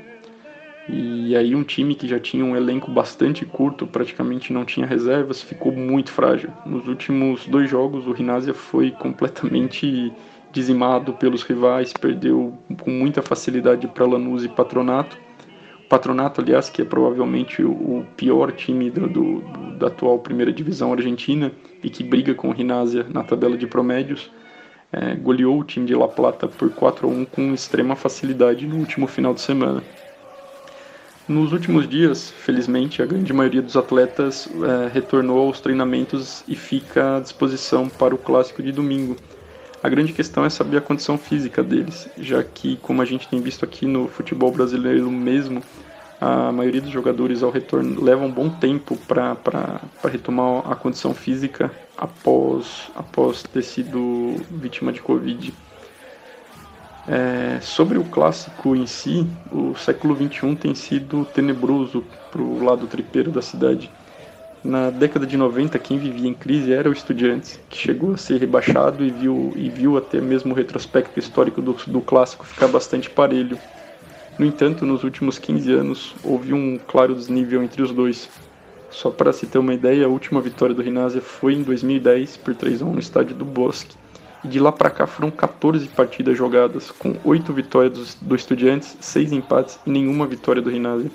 E 0.88 1.36
aí 1.36 1.56
um 1.56 1.64
time 1.64 1.94
que 1.94 2.08
já 2.08 2.20
tinha 2.20 2.44
um 2.44 2.56
elenco 2.56 2.90
bastante 2.90 3.46
curto, 3.46 3.86
praticamente 3.86 4.52
não 4.52 4.66
tinha 4.66 4.86
reservas, 4.86 5.42
ficou 5.42 5.72
muito 5.72 6.12
frágil. 6.12 6.50
Nos 6.66 6.88
últimos 6.88 7.46
dois 7.46 7.70
jogos 7.70 8.08
o 8.08 8.12
Rinásia 8.12 8.54
foi 8.54 8.92
completamente 8.92 10.12
dizimado 10.52 11.14
pelos 11.14 11.44
rivais, 11.44 11.94
perdeu 11.94 12.58
com 12.82 12.90
muita 12.90 13.22
facilidade 13.22 13.88
para 13.88 14.06
Lanús 14.06 14.44
e 14.44 14.50
Patronato 14.50 15.16
Patronato, 15.90 16.40
aliás, 16.40 16.70
que 16.70 16.84
é 16.84 16.86
provavelmente 16.86 17.64
o, 17.64 18.06
pior 18.16 18.52
time 18.52 18.92
do, 18.92 19.08
do, 19.08 19.42
da 19.80 19.88
atual 19.88 20.20
primeira 20.20 20.54
divisão 20.54 20.94
argentina 20.94 21.52
e 21.84 21.90
que 21.90 22.04
briga 22.04 22.36
com 22.36 22.50
o 22.50 22.54
Rinásia 22.54 23.08
na 23.10 23.24
tabela 23.24 23.58
de 23.58 23.66
promédios, 23.66 24.30
é, 24.94 25.16
goleou 25.16 25.60
o 25.60 25.64
time 25.64 25.88
de 25.88 25.96
La 25.96 26.08
Plata 26.08 26.48
por 26.48 26.70
4 26.70 27.08
a 27.08 27.10
1 27.10 27.26
com 27.26 27.54
extrema 27.56 27.96
facilidade 27.96 28.68
no 28.68 28.76
último 28.76 29.08
final 29.08 29.34
de 29.34 29.42
semana. 29.42 29.84
Nos 31.28 31.54
últimos 31.54 31.88
dias, 31.88 32.30
felizmente, 32.30 33.02
a 33.02 33.06
grande 33.06 33.34
maioria 33.34 33.62
dos 33.62 33.76
atletas 33.76 34.48
é, 34.48 34.94
retornou 34.94 35.48
aos 35.48 35.60
treinamentos 35.60 36.44
e 36.48 36.56
fica 36.56 37.18
à 37.18 37.20
disposição 37.20 37.90
para 37.90 38.14
o 38.14 38.18
clássico 38.18 38.62
de 38.62 38.72
domingo. 38.72 39.16
A 39.82 39.88
grande 39.88 40.12
questão 40.12 40.44
é 40.44 40.50
saber 40.50 40.78
a 40.78 40.82
condição 40.82 41.18
física 41.18 41.64
deles, 41.64 42.10
já 42.18 42.44
que, 42.44 42.76
como 42.78 43.02
a 43.02 43.06
gente 43.06 43.28
tem 43.28 43.40
visto 43.40 43.64
aqui 43.64 43.86
no 43.86 44.08
futebol 44.08 44.52
brasileiro 44.52 45.10
mesmo, 45.10 45.64
a 46.22 46.52
maioria 46.52 46.82
dos 46.82 46.92
jogadores 46.92 47.42
ao 47.44 47.50
retorno 47.50 48.04
leva 48.04 48.26
um 48.26 48.32
bom 48.32 48.50
tempo 48.50 48.98
para 49.08 49.80
retomar 50.04 50.70
a 50.70 50.76
condição 50.76 51.14
física 51.14 51.72
após, 51.98 52.92
após 52.96 53.44
ter 53.44 53.64
sido 53.64 54.36
vítima 54.52 54.92
de 54.92 55.02
Covid. 55.02 55.54
É, 57.08 57.60
sobre 57.62 57.98
o 57.98 58.04
clássico 58.04 58.76
em 58.76 58.86
si, 58.86 59.26
o 59.52 59.76
século 59.76 60.16
XXI 60.16 60.56
tem 60.56 60.76
sido 60.76 61.26
tenebroso 61.26 62.04
para 62.30 62.42
o 62.42 62.64
lado 62.64 62.86
tripeiro 62.86 63.32
da 63.32 63.42
cidade. 63.42 63.90
Na 64.64 64.90
década 64.90 65.26
de 65.26 65.38
90, 65.38 65.80
quem 65.80 65.98
vivia 65.98 66.28
em 66.28 66.34
crise 66.34 66.74
era 66.74 66.90
o 66.90 66.94
Estudiantes, 66.94 67.60
que 67.70 67.78
chegou 67.78 68.14
a 68.14 68.18
ser 68.18 68.40
rebaixado 68.42 69.04
e 69.06 69.10
viu, 69.10 69.54
e 69.56 69.70
viu 69.70 69.98
até 69.98 70.20
mesmo 70.20 70.54
o 70.54 70.56
retrospecto 70.56 71.18
histórico 71.18 71.62
do, 71.62 71.74
do 71.88 72.02
clássico 72.02 72.46
ficar 72.46 72.68
bastante 72.68 73.10
parelho. 73.10 73.58
No 74.40 74.46
entanto, 74.46 74.86
nos 74.86 75.04
últimos 75.04 75.38
15 75.38 75.74
anos, 75.74 76.16
houve 76.24 76.54
um 76.54 76.80
claro 76.88 77.14
desnível 77.14 77.62
entre 77.62 77.82
os 77.82 77.92
dois. 77.92 78.30
Só 78.90 79.12
para 79.12 79.34
se 79.34 79.46
ter 79.46 79.58
uma 79.58 79.74
ideia, 79.74 80.06
a 80.06 80.08
última 80.08 80.40
vitória 80.40 80.74
do 80.74 80.82
Rinásia 80.82 81.20
foi 81.20 81.56
em 81.56 81.62
2010 81.62 82.38
por 82.38 82.56
3 82.56 82.82
a 82.82 82.86
1 82.86 82.94
no 82.94 83.00
estádio 83.00 83.36
do 83.36 83.44
Bosque. 83.44 83.98
E 84.42 84.48
de 84.48 84.58
lá 84.58 84.72
para 84.72 84.90
cá 84.90 85.06
foram 85.06 85.30
14 85.30 85.90
partidas 85.90 86.38
jogadas, 86.38 86.90
com 86.90 87.18
8 87.26 87.52
vitórias 87.52 88.16
do 88.22 88.34
Estudiantes, 88.34 88.96
6 89.02 89.34
empates 89.34 89.78
e 89.86 89.90
nenhuma 89.90 90.26
vitória 90.26 90.62
do 90.62 90.70
Rinásia. 90.70 91.12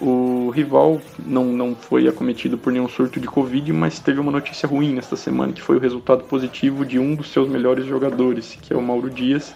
O 0.00 0.50
rival 0.50 1.00
não, 1.18 1.46
não 1.46 1.74
foi 1.74 2.06
acometido 2.06 2.56
por 2.56 2.72
nenhum 2.72 2.88
surto 2.88 3.18
de 3.18 3.26
Covid, 3.26 3.72
mas 3.72 3.98
teve 3.98 4.20
uma 4.20 4.30
notícia 4.30 4.68
ruim 4.68 4.94
nesta 4.94 5.16
semana, 5.16 5.52
que 5.52 5.60
foi 5.60 5.78
o 5.78 5.80
resultado 5.80 6.22
positivo 6.22 6.86
de 6.86 6.96
um 6.96 7.16
dos 7.16 7.32
seus 7.32 7.48
melhores 7.48 7.84
jogadores, 7.84 8.56
que 8.62 8.72
é 8.72 8.76
o 8.76 8.82
Mauro 8.82 9.10
Dias, 9.10 9.52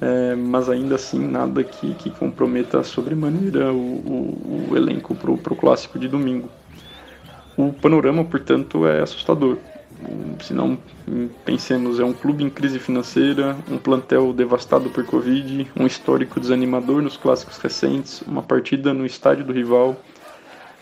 é, 0.00 0.34
mas 0.34 0.68
ainda 0.68 0.94
assim 0.94 1.18
nada 1.18 1.62
que, 1.62 1.94
que 1.94 2.10
comprometa 2.10 2.82
sobremaneira 2.82 3.70
o, 3.72 3.76
o, 3.76 4.68
o 4.70 4.76
elenco 4.76 5.14
para 5.14 5.30
o 5.30 5.56
clássico 5.56 5.98
de 5.98 6.08
domingo. 6.08 6.48
O 7.56 7.72
panorama, 7.72 8.24
portanto, 8.24 8.86
é 8.86 9.02
assustador. 9.02 9.58
Se 10.40 10.54
não 10.54 10.78
pensemos, 11.44 12.00
é 12.00 12.04
um 12.04 12.14
clube 12.14 12.42
em 12.42 12.48
crise 12.48 12.78
financeira, 12.78 13.54
um 13.70 13.76
plantel 13.76 14.32
devastado 14.32 14.88
por 14.88 15.04
Covid, 15.04 15.70
um 15.78 15.86
histórico 15.86 16.40
desanimador 16.40 17.02
nos 17.02 17.18
clássicos 17.18 17.58
recentes, 17.58 18.22
uma 18.22 18.42
partida 18.42 18.94
no 18.94 19.04
estádio 19.04 19.44
do 19.44 19.52
rival. 19.52 19.94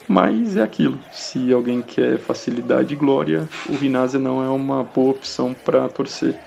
Mas 0.06 0.56
é 0.56 0.62
aquilo, 0.62 0.98
se 1.12 1.52
alguém 1.52 1.82
quer 1.82 2.18
facilidade 2.18 2.94
e 2.94 2.96
glória, 2.96 3.48
o 3.68 3.74
Rinásia 3.74 4.20
não 4.20 4.42
é 4.42 4.48
uma 4.48 4.84
boa 4.84 5.10
opção 5.10 5.52
para 5.52 5.88
torcer. 5.88 6.38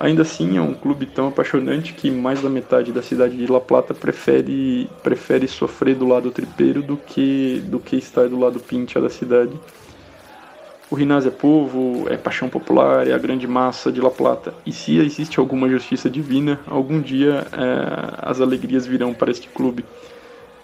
Ainda 0.00 0.22
assim, 0.22 0.56
é 0.56 0.60
um 0.60 0.74
clube 0.74 1.06
tão 1.06 1.26
apaixonante 1.26 1.92
que 1.92 2.08
mais 2.08 2.40
da 2.40 2.48
metade 2.48 2.92
da 2.92 3.02
cidade 3.02 3.36
de 3.36 3.50
La 3.50 3.60
Plata 3.60 3.92
prefere, 3.92 4.88
prefere 5.02 5.48
sofrer 5.48 5.96
do 5.96 6.06
lado 6.06 6.30
tripeiro 6.30 6.82
do 6.82 6.96
que, 6.96 7.60
do 7.66 7.80
que 7.80 7.96
estar 7.96 8.28
do 8.28 8.38
lado 8.38 8.60
pincha 8.60 9.00
da 9.00 9.10
cidade. 9.10 9.58
O 10.88 10.94
Rinaz 10.94 11.26
é 11.26 11.30
povo, 11.30 12.06
é 12.08 12.16
paixão 12.16 12.48
popular, 12.48 13.08
é 13.08 13.12
a 13.12 13.18
grande 13.18 13.46
massa 13.46 13.90
de 13.90 14.00
La 14.00 14.10
Plata. 14.10 14.54
E 14.64 14.72
se 14.72 14.98
existe 14.98 15.40
alguma 15.40 15.68
justiça 15.68 16.08
divina, 16.08 16.60
algum 16.66 17.00
dia 17.00 17.46
é, 17.52 18.14
as 18.22 18.40
alegrias 18.40 18.86
virão 18.86 19.12
para 19.12 19.32
este 19.32 19.48
clube. 19.48 19.84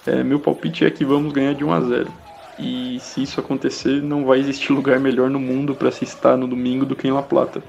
É, 0.06 0.22
meu 0.22 0.38
palpite 0.38 0.84
é 0.84 0.90
que 0.90 1.04
vamos 1.04 1.32
ganhar 1.32 1.54
de 1.54 1.64
1 1.64 1.72
a 1.72 1.80
0. 1.80 2.12
E 2.58 2.98
se 3.00 3.22
isso 3.24 3.40
acontecer, 3.40 4.00
não 4.00 4.24
vai 4.24 4.38
existir 4.38 4.72
lugar 4.72 5.00
melhor 5.00 5.28
no 5.28 5.40
mundo 5.40 5.74
para 5.74 5.90
se 5.90 6.04
estar 6.04 6.36
no 6.36 6.46
domingo 6.46 6.86
do 6.86 6.94
que 6.94 7.08
em 7.08 7.12
La 7.12 7.22
Plata. 7.22 7.60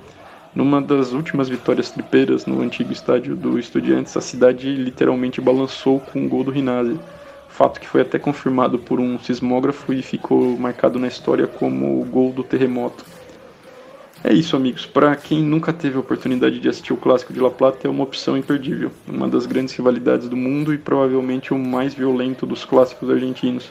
Numa 0.56 0.82
das 0.82 1.12
últimas 1.12 1.50
vitórias 1.50 1.92
tripeiras 1.92 2.46
no 2.46 2.62
antigo 2.62 2.94
estádio 2.94 3.36
do 3.36 3.60
Estudiantes, 3.60 4.16
a 4.16 4.22
cidade 4.22 4.74
literalmente 4.74 5.42
balançou 5.42 6.00
com 6.00 6.26
o 6.26 6.30
gol 6.30 6.46
do 6.46 6.52
Rinazzi. 6.52 6.98
Fato 7.50 7.78
que 7.78 7.86
foi 7.86 8.00
até 8.00 8.18
confirmado 8.18 8.80
por 8.80 9.02
um 9.02 9.20
sismógrafo 9.20 9.92
e 9.92 10.02
ficou 10.02 10.58
marcado 10.58 10.98
na 10.98 11.10
história 11.10 11.46
como 11.46 12.02
o 12.02 12.06
gol 12.06 12.32
do 12.32 12.42
terremoto. 12.42 13.04
É 14.24 14.34
isso, 14.34 14.56
amigos. 14.56 14.86
Para 14.86 15.14
quem 15.18 15.44
nunca 15.44 15.74
teve 15.74 15.98
a 15.98 16.00
oportunidade 16.00 16.58
de 16.58 16.70
assistir 16.70 16.94
o 16.94 16.98
clássico 16.98 17.34
de 17.34 17.42
La 17.42 17.52
Plata, 17.52 17.86
é 17.86 17.90
uma 17.90 18.06
opção 18.06 18.38
imperdível. 18.38 18.94
Uma 19.06 19.28
das 19.28 19.46
grandes 19.46 19.76
rivalidades 19.76 20.30
do 20.30 20.38
mundo 20.38 20.74
e 20.74 20.78
provavelmente 20.78 21.54
o 21.54 21.60
mais 21.60 21.94
violento 21.94 22.46
dos 22.46 22.64
clássicos 22.64 23.10
argentinos. 23.10 23.70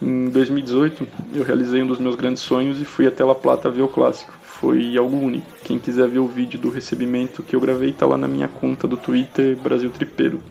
Em 0.00 0.28
2018, 0.28 1.08
eu 1.34 1.42
realizei 1.42 1.82
um 1.82 1.88
dos 1.88 1.98
meus 1.98 2.14
grandes 2.14 2.40
sonhos 2.40 2.80
e 2.80 2.84
fui 2.84 3.04
até 3.04 3.24
La 3.24 3.34
Plata 3.34 3.68
ver 3.68 3.82
o 3.82 3.88
clássico 3.88 4.37
foi 4.60 4.96
algo 4.96 5.16
único. 5.16 5.46
Quem 5.62 5.78
quiser 5.78 6.08
ver 6.08 6.18
o 6.18 6.26
vídeo 6.26 6.58
do 6.58 6.68
recebimento 6.68 7.42
que 7.42 7.54
eu 7.54 7.60
gravei 7.60 7.90
está 7.90 8.06
lá 8.06 8.16
na 8.16 8.26
minha 8.26 8.48
conta 8.48 8.88
do 8.88 8.96
Twitter 8.96 9.56
Brasil 9.56 9.88
Tripeiro. 9.90 10.42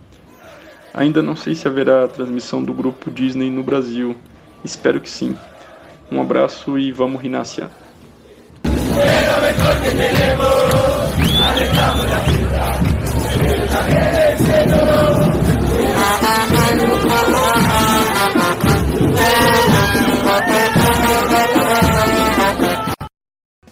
Ainda 0.93 1.21
não 1.21 1.35
sei 1.35 1.53
se 1.53 1.67
haverá 1.67 2.07
transmissão 2.07 2.63
do 2.63 2.73
grupo 2.73 3.11
Disney 3.11 3.51
no 3.51 3.63
Brasil. 3.63 4.15
Espero 4.63 5.01
que 5.01 5.09
sim. 5.09 5.35
Um 6.09 6.21
abraço 6.21 6.79
e 6.79 6.91
vamos 6.91 7.21
Rinácia. 7.21 7.69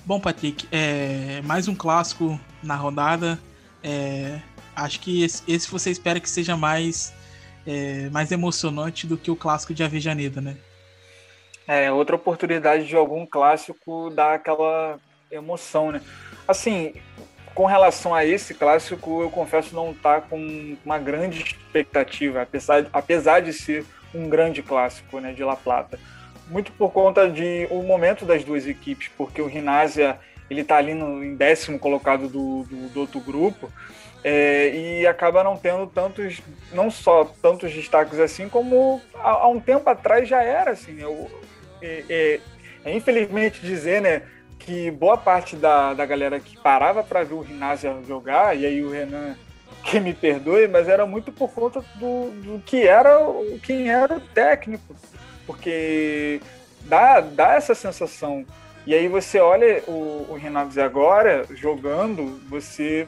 Bom, 0.06 0.20
Patrick, 0.20 0.68
é, 0.72 1.42
mais 1.46 1.68
um 1.68 1.74
clássico 1.74 2.40
na 2.62 2.76
rodada. 2.76 3.40
É, 3.84 4.40
acho 4.76 5.00
que 5.00 5.24
esse, 5.24 5.42
esse, 5.48 5.68
você 5.68 5.90
espera 5.90 6.20
que 6.20 6.30
seja 6.30 6.56
mais, 6.56 7.12
é, 7.66 8.08
mais 8.12 8.32
emocionante 8.32 9.08
do 9.08 9.18
que 9.18 9.32
o 9.32 9.36
clássico 9.36 9.74
de 9.74 9.84
Avejaneda, 9.84 10.40
né? 10.40 10.58
É, 11.68 11.92
outra 11.92 12.16
oportunidade 12.16 12.86
de 12.86 12.96
algum 12.96 13.26
clássico 13.26 14.12
dar 14.12 14.36
aquela 14.36 15.00
emoção, 15.32 15.92
né? 15.92 16.00
Assim, 16.48 16.94
com 17.56 17.66
relação 17.66 18.14
a 18.14 18.24
esse 18.24 18.54
clássico, 18.54 19.24
eu 19.24 19.32
confesso 19.32 19.74
não 19.74 19.90
estar 19.90 20.22
tá 20.22 20.28
com 20.28 20.78
uma 20.86 21.00
grande 21.00 21.42
expectativa, 21.42 22.44
apesar, 22.44 22.86
apesar 22.94 23.40
de 23.40 23.52
ser 23.52 23.84
um 24.14 24.30
grande 24.30 24.62
clássico 24.62 25.20
né, 25.20 25.34
de 25.34 25.44
La 25.44 25.56
Plata 25.56 25.98
muito 26.48 26.72
por 26.74 26.92
conta 26.92 27.30
de 27.30 27.68
o 27.70 27.82
momento 27.84 28.26
das 28.26 28.44
duas 28.44 28.68
equipes, 28.68 29.10
porque 29.18 29.42
o 29.42 29.48
Rinásia 29.48 30.20
ele 30.50 30.62
está 30.62 30.78
ali 30.78 30.94
no, 30.94 31.24
em 31.24 31.36
décimo 31.36 31.80
colocado 31.80 32.28
do, 32.28 32.64
do, 32.64 32.90
do 32.90 33.00
outro 33.00 33.20
grupo 33.20 33.72
é, 34.24 34.70
e 34.76 35.08
acaba 35.08 35.44
não 35.44 35.56
tendo 35.56 35.86
tantos, 35.88 36.42
não 36.72 36.90
só 36.90 37.26
tantos 37.42 37.72
destaques 37.74 38.20
assim, 38.20 38.50
como 38.50 39.02
há, 39.16 39.30
há 39.30 39.48
um 39.48 39.60
tempo 39.60 39.88
atrás 39.90 40.28
já 40.28 40.42
era 40.42 40.72
assim. 40.72 41.00
Eu, 41.00 41.30
é, 41.82 42.04
é, 42.10 42.40
é, 42.86 42.96
infelizmente 42.96 43.62
dizer, 43.62 44.02
né, 44.02 44.24
que 44.58 44.90
boa 44.90 45.18
parte 45.18 45.56
da, 45.56 45.94
da 45.94 46.06
galera 46.06 46.40
que 46.40 46.58
parava 46.58 47.04
para 47.04 47.24
ver 47.24 47.36
o 47.36 47.42
Rinásia 47.42 47.96
jogar, 48.08 48.58
e 48.58 48.66
aí 48.66 48.84
o 48.84 48.90
Renan 48.90 49.36
que 49.84 50.00
me 50.00 50.14
perdoe, 50.14 50.68
mas 50.68 50.88
era 50.90 51.06
muito 51.06 51.32
por 51.32 51.52
conta 51.54 51.80
do, 51.96 52.32
do 52.42 52.60
que 52.66 52.88
era 52.88 53.20
quem 53.62 53.92
era 53.92 54.18
o 54.18 54.20
técnico 54.20 54.96
porque 55.46 56.42
dá, 56.82 57.20
dá 57.22 57.54
essa 57.54 57.76
sensação. 57.76 58.46
E 58.86 58.94
aí 58.94 59.08
você 59.08 59.40
olha 59.40 59.84
o, 59.88 60.28
o 60.30 60.38
Renato 60.40 60.80
agora 60.80 61.46
jogando, 61.56 62.40
você 62.48 63.08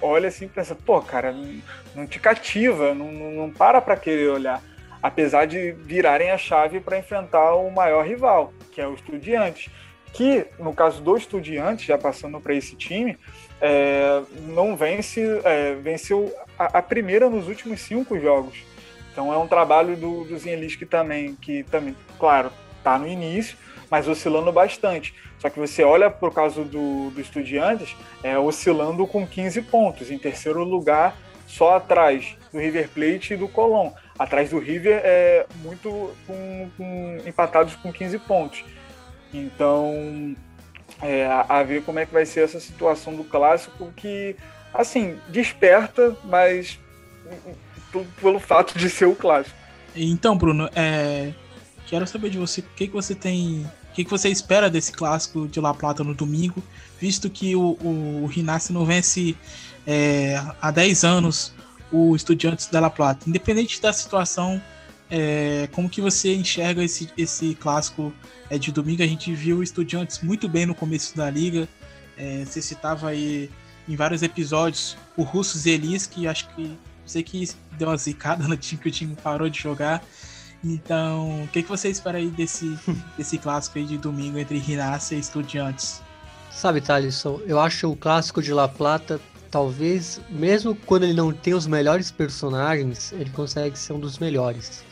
olha 0.00 0.28
assim 0.28 0.46
e 0.46 0.48
pensa, 0.48 0.74
pô, 0.74 1.00
cara, 1.00 1.32
não, 1.32 1.62
não 1.94 2.06
te 2.06 2.18
cativa, 2.18 2.94
não, 2.94 3.12
não, 3.12 3.30
não 3.30 3.50
para 3.50 3.80
para 3.80 3.96
querer 3.96 4.30
olhar. 4.30 4.62
Apesar 5.02 5.46
de 5.46 5.72
virarem 5.72 6.30
a 6.30 6.38
chave 6.38 6.80
para 6.80 6.98
enfrentar 6.98 7.54
o 7.54 7.70
maior 7.70 8.04
rival, 8.04 8.52
que 8.72 8.80
é 8.80 8.88
o 8.88 8.94
Estudiantes. 8.94 9.70
Que, 10.12 10.46
no 10.58 10.74
caso 10.74 11.02
do 11.02 11.16
Estudiantes, 11.16 11.84
já 11.84 11.98
passando 11.98 12.40
para 12.40 12.54
esse 12.54 12.74
time, 12.74 13.16
é, 13.60 14.22
não 14.48 14.74
vence, 14.74 15.40
é, 15.44 15.74
venceu 15.74 16.34
a, 16.58 16.78
a 16.78 16.82
primeira 16.82 17.30
nos 17.30 17.46
últimos 17.46 17.80
cinco 17.80 18.18
jogos. 18.18 18.65
Então 19.16 19.32
é 19.32 19.38
um 19.38 19.48
trabalho 19.48 19.96
do, 19.96 20.24
do 20.24 20.36
Zineliski 20.36 20.84
também, 20.84 21.34
que 21.36 21.62
também, 21.62 21.96
claro, 22.18 22.52
está 22.76 22.98
no 22.98 23.08
início, 23.08 23.56
mas 23.90 24.06
oscilando 24.06 24.52
bastante. 24.52 25.14
Só 25.38 25.48
que 25.48 25.58
você 25.58 25.82
olha 25.82 26.10
por 26.10 26.34
causa 26.34 26.62
do, 26.62 27.08
do 27.08 27.18
Estudiantes, 27.18 27.96
é, 28.22 28.38
oscilando 28.38 29.06
com 29.06 29.26
15 29.26 29.62
pontos, 29.62 30.10
em 30.10 30.18
terceiro 30.18 30.62
lugar, 30.62 31.16
só 31.46 31.76
atrás 31.76 32.36
do 32.52 32.58
River 32.58 32.90
Plate 32.90 33.32
e 33.32 33.36
do 33.38 33.48
Colón. 33.48 33.90
Atrás 34.18 34.50
do 34.50 34.58
River 34.58 35.00
é 35.02 35.46
muito 35.62 36.14
com, 36.26 36.70
com, 36.76 37.18
empatados 37.24 37.74
com 37.74 37.90
15 37.90 38.18
pontos. 38.18 38.66
Então, 39.32 40.36
é, 41.00 41.26
a 41.26 41.62
ver 41.62 41.82
como 41.84 41.98
é 41.98 42.04
que 42.04 42.12
vai 42.12 42.26
ser 42.26 42.40
essa 42.40 42.60
situação 42.60 43.14
do 43.14 43.24
clássico 43.24 43.90
que, 43.96 44.36
assim, 44.74 45.18
desperta, 45.30 46.14
mas 46.22 46.78
pelo 48.20 48.38
fato 48.38 48.78
de 48.78 48.90
ser 48.90 49.06
o 49.06 49.14
clássico. 49.14 49.56
Então, 49.94 50.36
Bruno, 50.36 50.68
é, 50.74 51.32
quero 51.86 52.06
saber 52.06 52.30
de 52.30 52.38
você 52.38 52.60
o 52.60 52.64
que, 52.76 52.86
que 52.88 52.92
você 52.92 53.14
tem. 53.14 53.66
O 53.90 53.94
que, 53.96 54.04
que 54.04 54.10
você 54.10 54.28
espera 54.28 54.68
desse 54.68 54.92
clássico 54.92 55.48
de 55.48 55.58
La 55.58 55.72
Plata 55.72 56.04
no 56.04 56.14
domingo, 56.14 56.62
visto 57.00 57.30
que 57.30 57.56
o, 57.56 57.78
o, 57.80 58.26
o 58.26 58.72
não 58.72 58.84
vence 58.84 59.34
é, 59.86 60.38
há 60.60 60.70
10 60.70 61.04
anos 61.04 61.54
o 61.90 62.14
Estudiantes 62.14 62.66
da 62.66 62.78
La 62.80 62.90
Plata. 62.90 63.26
Independente 63.26 63.80
da 63.80 63.92
situação, 63.94 64.60
é, 65.10 65.68
como 65.72 65.88
que 65.88 66.02
você 66.02 66.34
enxerga 66.34 66.84
esse, 66.84 67.08
esse 67.16 67.54
clássico 67.54 68.12
é, 68.50 68.58
de 68.58 68.70
domingo? 68.70 69.02
A 69.02 69.06
gente 69.06 69.32
viu 69.32 69.58
o 69.58 69.62
Estudiantes 69.62 70.20
muito 70.20 70.46
bem 70.46 70.66
no 70.66 70.74
começo 70.74 71.16
da 71.16 71.30
liga. 71.30 71.68
É, 72.18 72.44
você 72.44 72.60
citava 72.60 73.08
aí 73.08 73.50
em 73.88 73.94
vários 73.96 74.22
episódios 74.22 74.96
o 75.16 75.22
Russo 75.22 75.56
Zelis, 75.58 76.06
que 76.06 76.26
acho 76.26 76.48
que 76.54 76.76
Sei 77.06 77.22
que 77.22 77.48
deu 77.78 77.88
uma 77.88 77.96
zicada 77.96 78.46
no 78.46 78.56
time 78.56 78.82
que 78.82 78.88
o 78.88 78.92
time 78.92 79.16
parou 79.16 79.48
de 79.48 79.58
jogar. 79.58 80.02
Então, 80.64 81.44
o 81.44 81.48
que, 81.48 81.62
que 81.62 81.68
você 81.68 81.88
espera 81.88 82.18
aí 82.18 82.28
desse, 82.28 82.76
desse 83.16 83.38
clássico 83.38 83.78
aí 83.78 83.84
de 83.84 83.96
domingo 83.96 84.38
entre 84.38 84.58
Rinácia 84.58 85.14
e 85.14 85.20
Estudiantes? 85.20 86.02
Sabe, 86.50 86.80
Thalisson, 86.80 87.40
eu 87.46 87.60
acho 87.60 87.90
o 87.90 87.96
clássico 87.96 88.42
de 88.42 88.52
La 88.52 88.66
Plata, 88.66 89.20
talvez, 89.50 90.20
mesmo 90.30 90.74
quando 90.74 91.04
ele 91.04 91.12
não 91.12 91.32
tem 91.32 91.54
os 91.54 91.66
melhores 91.66 92.10
personagens, 92.10 93.12
ele 93.12 93.30
consegue 93.30 93.78
ser 93.78 93.92
um 93.92 94.00
dos 94.00 94.18
melhores. 94.18 94.82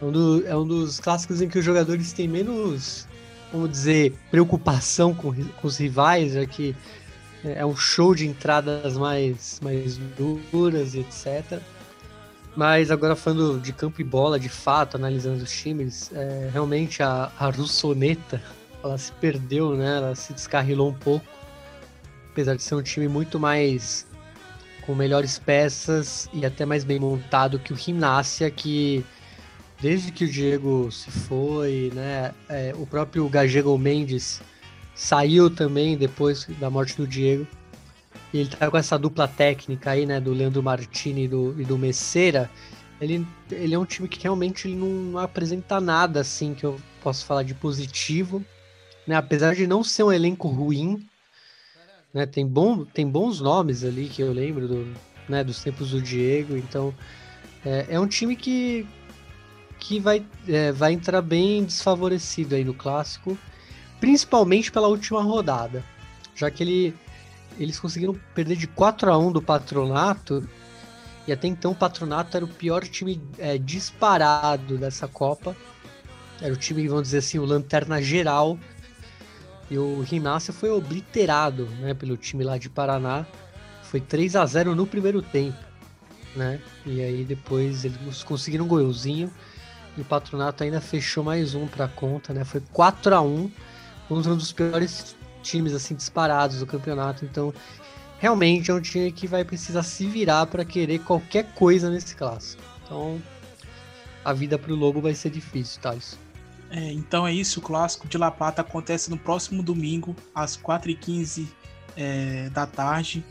É 0.00 0.04
um, 0.04 0.12
do, 0.12 0.46
é 0.46 0.56
um 0.56 0.66
dos 0.66 1.00
clássicos 1.00 1.42
em 1.42 1.48
que 1.48 1.58
os 1.58 1.64
jogadores 1.64 2.12
têm 2.12 2.28
menos, 2.28 3.06
vamos 3.52 3.70
dizer, 3.70 4.14
preocupação 4.30 5.14
com, 5.14 5.34
com 5.34 5.66
os 5.66 5.76
rivais, 5.76 6.34
já 6.34 6.46
que 6.46 6.74
é 7.54 7.64
um 7.64 7.76
show 7.76 8.14
de 8.14 8.26
entradas 8.26 8.96
mais, 8.96 9.60
mais 9.62 9.98
duras 10.50 10.94
e 10.94 11.00
etc. 11.00 11.60
Mas 12.56 12.90
agora 12.90 13.14
falando 13.14 13.60
de 13.60 13.72
campo 13.72 14.00
e 14.00 14.04
bola, 14.04 14.40
de 14.40 14.48
fato, 14.48 14.96
analisando 14.96 15.44
os 15.44 15.52
times, 15.52 16.10
é, 16.14 16.48
realmente 16.50 17.02
a, 17.02 17.30
a 17.38 17.50
Russoneta, 17.50 18.42
ela 18.82 18.96
se 18.96 19.12
perdeu, 19.12 19.76
né? 19.76 19.98
Ela 19.98 20.14
se 20.14 20.32
descarrilou 20.32 20.88
um 20.88 20.94
pouco. 20.94 21.26
Apesar 22.32 22.56
de 22.56 22.62
ser 22.62 22.74
um 22.74 22.82
time 22.82 23.08
muito 23.08 23.38
mais 23.38 24.06
com 24.86 24.94
melhores 24.94 25.38
peças 25.38 26.28
e 26.32 26.46
até 26.46 26.64
mais 26.64 26.84
bem 26.84 26.98
montado 26.98 27.58
que 27.58 27.72
o 27.72 27.76
Gimnasia, 27.76 28.50
que 28.50 29.04
desde 29.80 30.12
que 30.12 30.24
o 30.24 30.28
Diego 30.28 30.90
se 30.90 31.10
foi, 31.10 31.90
né, 31.94 32.32
é, 32.48 32.72
o 32.76 32.86
próprio 32.86 33.28
Gagego 33.28 33.76
Mendes 33.76 34.40
saiu 34.96 35.50
também 35.50 35.96
depois 35.96 36.46
da 36.58 36.70
morte 36.70 36.96
do 36.96 37.06
Diego. 37.06 37.46
E 38.32 38.38
ele 38.38 38.48
tá 38.48 38.68
com 38.70 38.76
essa 38.76 38.98
dupla 38.98 39.28
técnica 39.28 39.90
aí, 39.90 40.06
né, 40.06 40.18
do 40.18 40.32
Leandro 40.32 40.62
Martini 40.62 41.24
e 41.24 41.28
do, 41.28 41.54
e 41.60 41.64
do 41.64 41.78
Messeira. 41.78 42.50
Ele, 43.00 43.24
ele 43.50 43.74
é 43.74 43.78
um 43.78 43.84
time 43.84 44.08
que 44.08 44.22
realmente 44.22 44.66
ele 44.66 44.76
não, 44.76 44.88
não 44.88 45.18
apresenta 45.20 45.78
nada 45.80 46.20
assim 46.20 46.54
que 46.54 46.64
eu 46.64 46.80
posso 47.02 47.26
falar 47.26 47.42
de 47.42 47.54
positivo. 47.54 48.42
Né? 49.06 49.14
Apesar 49.14 49.54
de 49.54 49.66
não 49.66 49.84
ser 49.84 50.02
um 50.02 50.12
elenco 50.12 50.48
ruim, 50.48 51.06
né? 52.12 52.24
tem, 52.24 52.46
bom, 52.46 52.84
tem 52.84 53.06
bons 53.06 53.40
nomes 53.40 53.84
ali 53.84 54.08
que 54.08 54.22
eu 54.22 54.32
lembro 54.32 54.66
do, 54.66 54.94
né, 55.28 55.44
dos 55.44 55.62
tempos 55.62 55.90
do 55.90 56.00
Diego. 56.00 56.56
Então 56.56 56.94
é, 57.64 57.86
é 57.90 58.00
um 58.00 58.06
time 58.06 58.34
que, 58.34 58.86
que 59.78 60.00
vai, 60.00 60.24
é, 60.48 60.72
vai 60.72 60.94
entrar 60.94 61.20
bem 61.20 61.64
desfavorecido 61.64 62.54
aí 62.54 62.64
no 62.64 62.72
clássico, 62.72 63.38
principalmente 64.00 64.70
pela 64.70 64.88
última 64.88 65.22
rodada, 65.22 65.84
já 66.34 66.50
que 66.50 66.62
ele, 66.62 66.94
eles 67.58 67.78
conseguiram 67.78 68.14
perder 68.34 68.56
de 68.56 68.66
4 68.66 69.10
a 69.10 69.18
1 69.18 69.32
do 69.32 69.42
Patronato 69.42 70.46
e 71.26 71.32
até 71.32 71.48
então 71.48 71.72
o 71.72 71.74
Patronato 71.74 72.36
era 72.36 72.44
o 72.44 72.48
pior 72.48 72.84
time 72.84 73.20
é, 73.38 73.58
disparado 73.58 74.78
dessa 74.78 75.08
Copa. 75.08 75.56
Era 76.40 76.54
o 76.54 76.56
time, 76.56 76.86
vamos 76.86 77.04
dizer 77.04 77.18
assim, 77.18 77.38
o 77.38 77.44
lanterna 77.44 78.00
geral. 78.00 78.56
E 79.68 79.76
o 79.76 80.02
Rinácia 80.02 80.52
foi 80.52 80.70
obliterado 80.70 81.66
né, 81.80 81.94
pelo 81.94 82.16
time 82.16 82.44
lá 82.44 82.56
de 82.56 82.68
Paraná. 82.68 83.26
Foi 83.82 84.00
3 84.00 84.36
a 84.36 84.46
0 84.46 84.74
no 84.76 84.86
primeiro 84.86 85.20
tempo. 85.20 85.58
Né? 86.36 86.60
E 86.84 87.00
aí 87.00 87.24
depois 87.24 87.84
eles 87.84 88.22
conseguiram 88.22 88.64
um 88.64 88.68
golzinho. 88.68 89.32
E 89.96 90.00
o 90.02 90.04
Patronato 90.04 90.62
ainda 90.62 90.80
fechou 90.80 91.24
mais 91.24 91.56
um 91.56 91.66
para 91.66 91.88
conta. 91.88 92.32
Né? 92.32 92.44
Foi 92.44 92.62
4 92.72 93.16
a 93.16 93.20
1 93.20 93.50
um 94.10 94.20
dos 94.36 94.52
piores 94.52 95.16
times 95.42 95.72
assim 95.72 95.94
disparados 95.94 96.58
do 96.58 96.66
campeonato. 96.66 97.24
Então 97.24 97.52
realmente 98.18 98.70
é 98.70 98.74
um 98.74 98.80
time 98.80 99.12
que 99.12 99.26
vai 99.26 99.44
precisar 99.44 99.82
se 99.82 100.06
virar 100.06 100.46
para 100.46 100.64
querer 100.64 101.00
qualquer 101.00 101.52
coisa 101.54 101.90
nesse 101.90 102.14
clássico. 102.14 102.62
Então, 102.84 103.20
a 104.24 104.32
vida 104.32 104.58
para 104.58 104.72
o 104.72 104.76
Lobo 104.76 105.00
vai 105.00 105.14
ser 105.14 105.30
difícil, 105.30 105.80
Thales. 105.80 106.18
É, 106.70 106.92
então 106.92 107.26
é 107.26 107.32
isso, 107.32 107.60
o 107.60 107.62
clássico 107.62 108.08
de 108.08 108.18
La 108.18 108.30
Plata 108.30 108.60
acontece 108.60 109.08
no 109.08 109.16
próximo 109.16 109.62
domingo, 109.62 110.16
às 110.34 110.56
4h15 110.56 111.46
é, 111.96 112.50
da 112.50 112.66
tarde. 112.66 113.24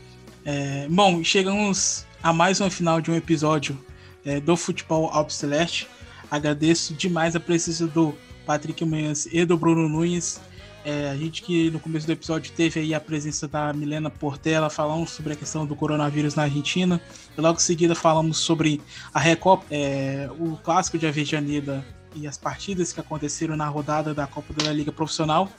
É, 0.44 0.86
bom, 0.88 1.22
chegamos 1.22 2.06
a 2.22 2.32
mais 2.32 2.60
uma 2.60 2.70
final 2.70 3.00
de 3.00 3.10
um 3.10 3.14
episódio 3.14 3.78
é, 4.24 4.40
do 4.40 4.56
Futebol 4.56 5.10
Alpes 5.10 5.36
Celeste. 5.36 5.86
Agradeço 6.30 6.94
demais 6.94 7.36
a 7.36 7.40
presença 7.40 7.86
do 7.86 8.14
Patrick 8.46 8.84
Manhãs 8.84 9.26
e 9.30 9.44
do 9.44 9.56
Bruno 9.56 9.88
Nunes. 9.88 10.40
É, 10.88 11.10
a 11.10 11.16
gente 11.16 11.42
que 11.42 11.68
no 11.72 11.80
começo 11.80 12.06
do 12.06 12.12
episódio 12.12 12.52
teve 12.52 12.78
aí 12.78 12.94
a 12.94 13.00
presença 13.00 13.48
da 13.48 13.72
Milena 13.72 14.08
Portela 14.08 14.70
falando 14.70 15.08
sobre 15.08 15.32
a 15.32 15.36
questão 15.36 15.66
do 15.66 15.74
coronavírus 15.74 16.36
na 16.36 16.44
Argentina. 16.44 17.00
E 17.36 17.40
logo 17.40 17.56
em 17.56 17.60
seguida 17.60 17.92
falamos 17.92 18.38
sobre 18.38 18.80
a 19.12 19.18
Recopa, 19.18 19.66
é, 19.68 20.30
o 20.38 20.56
clássico 20.58 20.96
de 20.96 21.04
Avejaneda 21.04 21.84
e 22.14 22.24
as 22.28 22.38
partidas 22.38 22.92
que 22.92 23.00
aconteceram 23.00 23.56
na 23.56 23.66
rodada 23.66 24.14
da 24.14 24.28
Copa 24.28 24.54
da 24.62 24.72
Liga 24.72 24.92
Profissional 24.92 25.50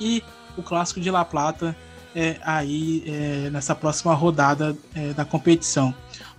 e 0.00 0.20
o 0.56 0.64
clássico 0.64 0.98
de 0.98 1.12
La 1.12 1.24
Plata 1.24 1.76
é, 2.12 2.38
aí 2.42 3.04
é, 3.06 3.50
nessa 3.50 3.76
próxima 3.76 4.12
rodada 4.14 4.76
é, 4.96 5.12
da 5.12 5.24
competição. 5.24 5.94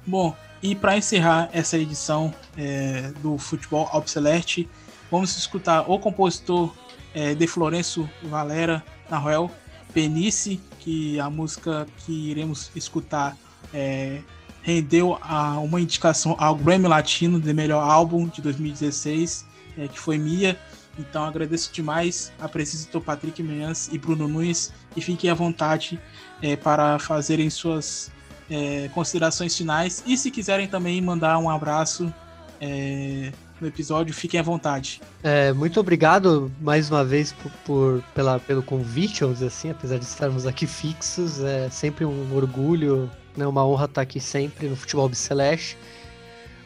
Bom, 0.05 0.35
e 0.61 0.75
para 0.75 0.97
encerrar 0.97 1.49
essa 1.53 1.77
edição 1.77 2.33
é, 2.57 3.13
do 3.21 3.37
Futebol 3.37 3.87
Alpceleste, 3.89 4.67
vamos 5.09 5.37
escutar 5.37 5.89
o 5.89 5.97
compositor 5.97 6.73
é, 7.13 7.33
de 7.33 7.47
Florencio 7.47 8.09
Valera 8.23 8.83
Nahuel 9.09 9.51
Penice, 9.93 10.59
que 10.79 11.19
a 11.19 11.29
música 11.29 11.85
que 11.97 12.31
iremos 12.31 12.71
escutar 12.75 13.37
é, 13.73 14.21
rendeu 14.61 15.17
a, 15.21 15.59
uma 15.59 15.79
indicação 15.79 16.35
ao 16.39 16.55
Grammy 16.55 16.87
Latino 16.87 17.39
de 17.39 17.53
melhor 17.53 17.83
álbum 17.83 18.27
de 18.27 18.41
2016, 18.41 19.45
é, 19.77 19.87
que 19.87 19.99
foi 19.99 20.17
Mia. 20.17 20.57
Então 20.97 21.23
agradeço 21.23 21.71
demais 21.73 22.31
a 22.39 22.47
presença 22.47 22.89
do 22.91 23.01
Patrick 23.01 23.41
Menhãs 23.41 23.89
e 23.91 23.97
Bruno 23.97 24.27
Nunes 24.27 24.71
e 24.95 25.01
fiquem 25.01 25.29
à 25.29 25.33
vontade 25.33 25.99
é, 26.41 26.55
para 26.55 26.99
fazerem 26.99 27.49
suas 27.49 28.11
é, 28.49 28.89
considerações 28.93 29.57
finais 29.57 30.03
e 30.05 30.15
se 30.15 30.29
quiserem 30.29 30.67
também 30.67 31.01
mandar 31.01 31.39
um 31.39 31.49
abraço 31.49 32.13
é, 32.61 33.31
no 33.63 33.69
episódio, 33.69 34.13
fiquem 34.13 34.39
à 34.39 34.43
vontade. 34.43 35.01
É, 35.23 35.51
muito 35.53 35.79
obrigado 35.79 36.51
mais 36.61 36.91
uma 36.91 37.03
vez 37.03 37.31
por, 37.31 37.51
por, 37.65 38.03
pela, 38.13 38.39
pelo 38.39 38.61
convite, 38.61 39.21
vamos 39.21 39.37
dizer 39.37 39.47
assim, 39.47 39.71
apesar 39.71 39.97
de 39.97 40.05
estarmos 40.05 40.45
aqui 40.45 40.67
fixos. 40.67 41.41
É 41.41 41.69
sempre 41.69 42.05
um 42.05 42.35
orgulho, 42.35 43.09
né, 43.35 43.47
uma 43.47 43.65
honra 43.65 43.85
estar 43.85 44.01
aqui 44.01 44.19
sempre 44.19 44.67
no 44.67 44.75
Futebol 44.75 45.11
Celeste. 45.13 45.77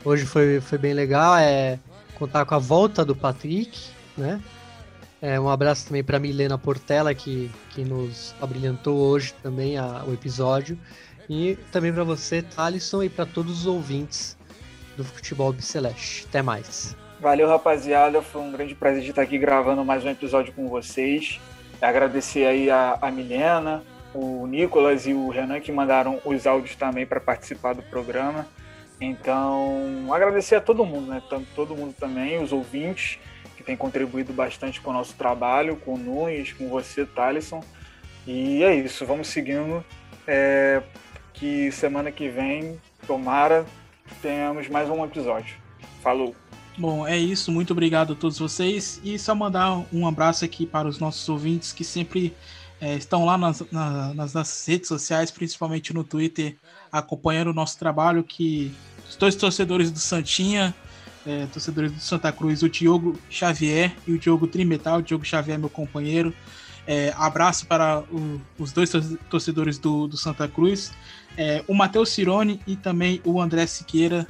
Hoje 0.03 0.25
foi, 0.25 0.59
foi 0.59 0.77
bem 0.77 0.93
legal 0.93 1.37
é, 1.37 1.79
contar 2.15 2.45
com 2.45 2.55
a 2.55 2.59
volta 2.59 3.05
do 3.05 3.15
Patrick, 3.15 3.79
né? 4.17 4.41
É, 5.19 5.39
um 5.39 5.49
abraço 5.49 5.87
também 5.87 6.03
para 6.03 6.19
Milena 6.19 6.57
Portela, 6.57 7.13
que, 7.13 7.49
que 7.71 7.83
nos 7.83 8.35
abrilhantou 8.39 8.97
hoje 8.97 9.33
também 9.41 9.77
a, 9.77 10.03
o 10.05 10.13
episódio. 10.13 10.77
E 11.29 11.57
também 11.71 11.91
para 11.91 12.03
você, 12.03 12.41
Thalisson, 12.41 13.03
e 13.03 13.09
para 13.09 13.25
todos 13.25 13.61
os 13.61 13.65
ouvintes 13.65 14.36
do 14.97 15.03
Futebol 15.03 15.53
Celeste. 15.61 16.25
Até 16.27 16.41
mais. 16.41 16.97
Valeu, 17.19 17.47
rapaziada. 17.47 18.21
Foi 18.21 18.41
um 18.41 18.51
grande 18.51 18.75
prazer 18.75 19.03
de 19.03 19.11
estar 19.11 19.21
aqui 19.21 19.37
gravando 19.37 19.85
mais 19.85 20.03
um 20.03 20.09
episódio 20.09 20.51
com 20.53 20.67
vocês. 20.67 21.39
Agradecer 21.79 22.45
aí 22.45 22.69
a, 22.69 22.97
a 22.99 23.11
Milena, 23.11 23.83
o 24.13 24.47
Nicolas 24.47 25.05
e 25.05 25.13
o 25.13 25.29
Renan 25.29 25.59
que 25.59 25.71
mandaram 25.71 26.19
os 26.25 26.47
áudios 26.47 26.75
também 26.75 27.05
para 27.05 27.19
participar 27.19 27.73
do 27.73 27.83
programa. 27.83 28.47
Então, 28.99 30.11
agradecer 30.11 30.55
a 30.55 30.61
todo 30.61 30.83
mundo, 30.83 31.07
né? 31.11 31.21
Tanto 31.29 31.45
todo 31.55 31.75
mundo 31.75 31.93
também, 31.93 32.41
os 32.41 32.51
ouvintes 32.51 33.19
que 33.55 33.63
têm 33.63 33.77
contribuído 33.77 34.33
bastante 34.33 34.81
com 34.81 34.89
o 34.89 34.93
nosso 34.93 35.13
trabalho, 35.15 35.75
com 35.75 35.93
o 35.93 35.97
Nunes, 35.97 36.53
com 36.53 36.67
você, 36.67 37.05
Thalisson. 37.05 37.63
E 38.25 38.63
é 38.63 38.75
isso, 38.75 39.05
vamos 39.05 39.27
seguindo. 39.27 39.85
É, 40.27 40.81
que 41.33 41.71
semana 41.71 42.11
que 42.11 42.27
vem, 42.27 42.79
tomara, 43.05 43.65
tenhamos 44.21 44.67
mais 44.69 44.89
um 44.89 45.03
episódio. 45.03 45.55
Falou! 46.01 46.35
Bom, 46.77 47.07
é 47.07 47.17
isso. 47.17 47.51
Muito 47.51 47.71
obrigado 47.71 48.13
a 48.13 48.15
todos 48.15 48.37
vocês. 48.37 49.01
E 49.03 49.17
só 49.17 49.33
mandar 49.33 49.83
um 49.91 50.07
abraço 50.07 50.45
aqui 50.45 50.65
para 50.65 50.87
os 50.87 50.99
nossos 50.99 51.27
ouvintes 51.27 51.73
que 51.73 51.83
sempre 51.83 52.35
é, 52.79 52.95
estão 52.95 53.25
lá 53.25 53.35
nas, 53.37 53.63
na, 53.71 54.13
nas 54.13 54.33
nossas 54.33 54.65
redes 54.67 54.87
sociais, 54.87 55.31
principalmente 55.31 55.91
no 55.91 56.03
Twitter, 56.03 56.55
acompanhando 56.91 57.49
o 57.49 57.53
nosso 57.53 57.79
trabalho. 57.79 58.23
Que 58.23 58.71
os 59.09 59.15
dois 59.15 59.35
torcedores 59.35 59.89
do 59.89 59.97
Santinha, 59.97 60.75
é, 61.25 61.47
torcedores 61.47 61.91
do 61.91 61.99
Santa 61.99 62.31
Cruz, 62.31 62.61
o 62.61 62.69
Diogo 62.69 63.19
Xavier 63.27 63.95
e 64.05 64.13
o 64.13 64.19
Diogo 64.19 64.45
Trimetal. 64.45 64.99
O 64.99 65.01
Diogo 65.01 65.25
Xavier, 65.25 65.57
meu 65.57 65.69
companheiro. 65.69 66.31
É, 66.85 67.11
abraço 67.17 67.65
para 67.65 68.01
o, 68.11 68.39
os 68.59 68.71
dois 68.71 68.91
torcedores 69.29 69.79
do, 69.79 70.07
do 70.07 70.15
Santa 70.15 70.47
Cruz. 70.47 70.93
É, 71.37 71.63
o 71.67 71.73
Matheus 71.73 72.09
Cirone 72.09 72.59
e 72.65 72.75
também 72.75 73.21
o 73.23 73.39
André 73.39 73.65
Siqueira. 73.67 74.27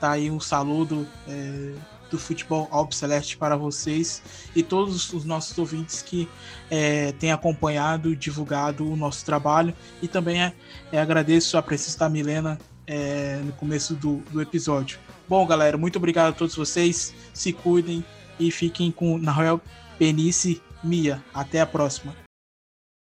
Tá 0.00 0.12
aí 0.12 0.30
um 0.30 0.40
saludo 0.40 1.06
é, 1.26 1.72
do 2.10 2.18
futebol 2.18 2.68
Alpe 2.70 2.94
Celeste 2.94 3.36
para 3.36 3.56
vocês 3.56 4.22
e 4.54 4.62
todos 4.62 5.12
os 5.12 5.24
nossos 5.24 5.56
ouvintes 5.58 6.02
que 6.02 6.28
é, 6.70 7.12
têm 7.12 7.32
acompanhado 7.32 8.14
divulgado 8.14 8.90
o 8.90 8.96
nosso 8.96 9.24
trabalho. 9.24 9.74
E 10.02 10.08
também 10.08 10.42
é, 10.42 10.52
é 10.92 11.00
agradeço 11.00 11.56
a 11.56 11.62
presença 11.62 11.98
da 11.98 12.08
Milena 12.08 12.58
é, 12.86 13.40
no 13.44 13.52
começo 13.52 13.94
do, 13.94 14.16
do 14.30 14.40
episódio. 14.40 14.98
Bom, 15.28 15.46
galera, 15.46 15.76
muito 15.76 15.96
obrigado 15.96 16.30
a 16.30 16.32
todos 16.32 16.56
vocês. 16.56 17.14
Se 17.34 17.52
cuidem 17.52 18.04
e 18.40 18.50
fiquem 18.50 18.90
com 18.90 19.18
Nahuel 19.18 19.60
Penice 19.98 20.62
Mia. 20.82 21.22
Até 21.34 21.60
a 21.60 21.66
próxima. 21.66 22.16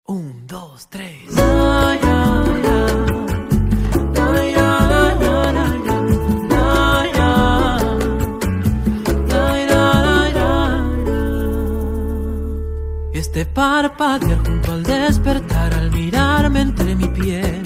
Um, 0.09 0.33
dois, 0.47 0.87
três. 0.87 1.29
Parpadear 13.99 14.39
junto 14.47 14.73
al 14.73 14.83
despertar 14.85 15.75
al 15.75 15.91
mirarme 15.91 16.61
entre 16.61 16.95
mi 16.95 17.09
piel 17.09 17.63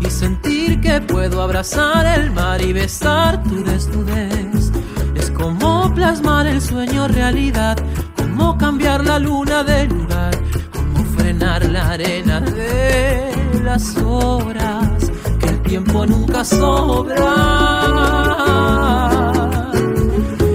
y 0.00 0.10
sentir 0.10 0.80
que 0.82 1.00
puedo 1.00 1.40
abrazar 1.40 2.20
el 2.20 2.30
mar 2.30 2.60
y 2.60 2.74
besar 2.74 3.42
tu 3.42 3.64
desnudez. 3.64 4.70
Es 5.14 5.30
como 5.30 5.92
plasmar 5.94 6.46
el 6.46 6.60
sueño 6.60 7.08
realidad, 7.08 7.78
como 8.16 8.58
cambiar 8.58 9.06
la 9.06 9.18
luna 9.18 9.64
de 9.64 9.86
lugar, 9.86 10.34
como 10.72 11.04
frenar 11.16 11.64
la 11.64 11.92
arena 11.92 12.40
de 12.40 13.32
las 13.64 13.96
horas 13.96 15.10
que 15.40 15.46
el 15.46 15.62
tiempo 15.62 16.04
nunca 16.04 16.44
sobra. 16.44 17.34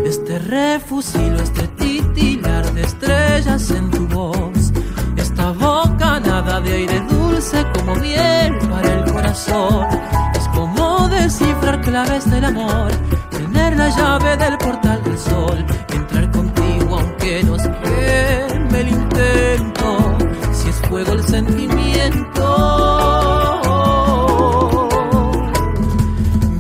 Este 0.06 0.38
refusilo, 0.40 1.42
este 1.42 1.68
titilar 1.70 2.72
de 2.74 2.84
estrellas 2.84 3.72
en 3.72 3.90
tu 3.90 4.08
voz, 4.08 4.37
de 6.68 6.74
aire 6.76 7.00
dulce 7.10 7.66
como 7.74 7.96
miel 7.96 8.58
para 8.70 8.94
el 8.94 9.12
corazón. 9.12 9.88
Es 10.36 10.48
como 10.50 11.08
descifrar 11.10 11.82
claves 11.82 12.30
del 12.30 12.46
amor, 12.46 12.92
tener 13.30 13.78
la 13.78 13.90
llave 13.90 14.38
del 14.38 14.58
portal 14.58 15.04
del 15.04 15.18
sol, 15.18 15.66
entrar 15.94 16.32
contigo 16.32 17.00
aunque 17.00 17.44
nos 17.44 17.62
queme 17.62 18.80
el 18.82 18.90
intento, 18.90 20.18
si 20.52 20.70
es 20.70 20.76
fuego 20.88 21.14
el 21.14 21.24
sentimiento. 21.24 22.46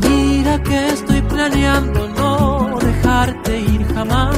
Mira 0.01 0.63
que 0.63 0.89
estoy 0.89 1.21
planeando 1.23 2.07
no 2.09 2.77
dejarte 2.79 3.59
ir 3.59 3.93
jamás. 3.93 4.37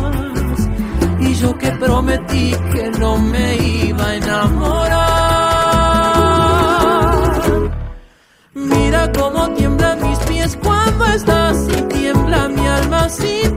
Y 1.20 1.34
yo 1.36 1.58
que 1.58 1.72
prometí 1.72 2.56
que 2.72 2.90
no 2.98 3.18
me 3.18 3.58
iba 3.58 4.06
a 4.06 4.16
enamorar. 4.16 4.99
Estás 11.16 11.68
y 11.68 11.82
tiembla 11.84 12.48
mi 12.48 12.66
alma 12.68 13.10
si 13.10 13.49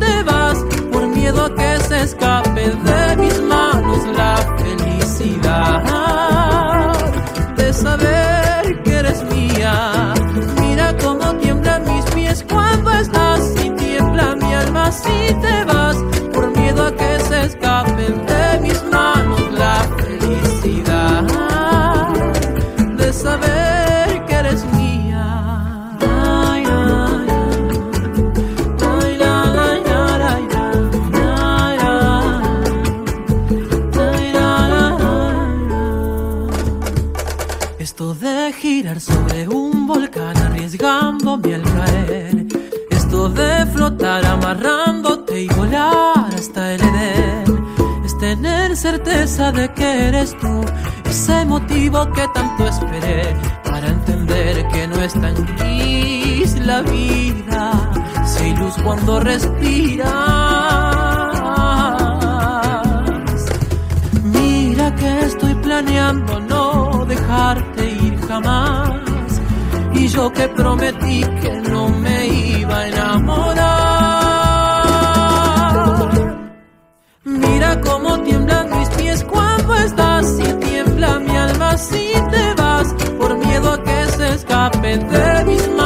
de 49.51 49.69
que 49.73 50.09
eres 50.09 50.37
tú. 50.39 50.65
Ese 51.11 51.45
motivo 51.47 52.07
que 52.13 52.25
tanto 52.33 52.69
esperé 52.69 53.35
para 53.65 53.89
entender 53.89 54.69
que 54.69 54.87
no 54.87 54.97
es 55.03 55.13
tan 55.15 55.35
gris 55.57 56.59
la 56.61 56.83
vida. 56.83 57.73
Si 58.25 58.55
luz 58.55 58.75
cuando 58.85 59.19
respiras. 59.21 60.13
Mira 64.23 64.95
que 64.95 65.21
estoy 65.21 65.55
planeando 65.57 66.39
no 66.41 67.05
dejarte 67.07 67.91
ir 67.91 68.21
jamás. 68.29 69.41
Y 69.95 70.07
yo 70.09 70.33
que 70.33 70.47
prometí 70.49 71.21
que 71.41 71.53
no 71.69 71.72
de 84.83 85.45
mis 85.45 85.69
manos. 85.69 85.82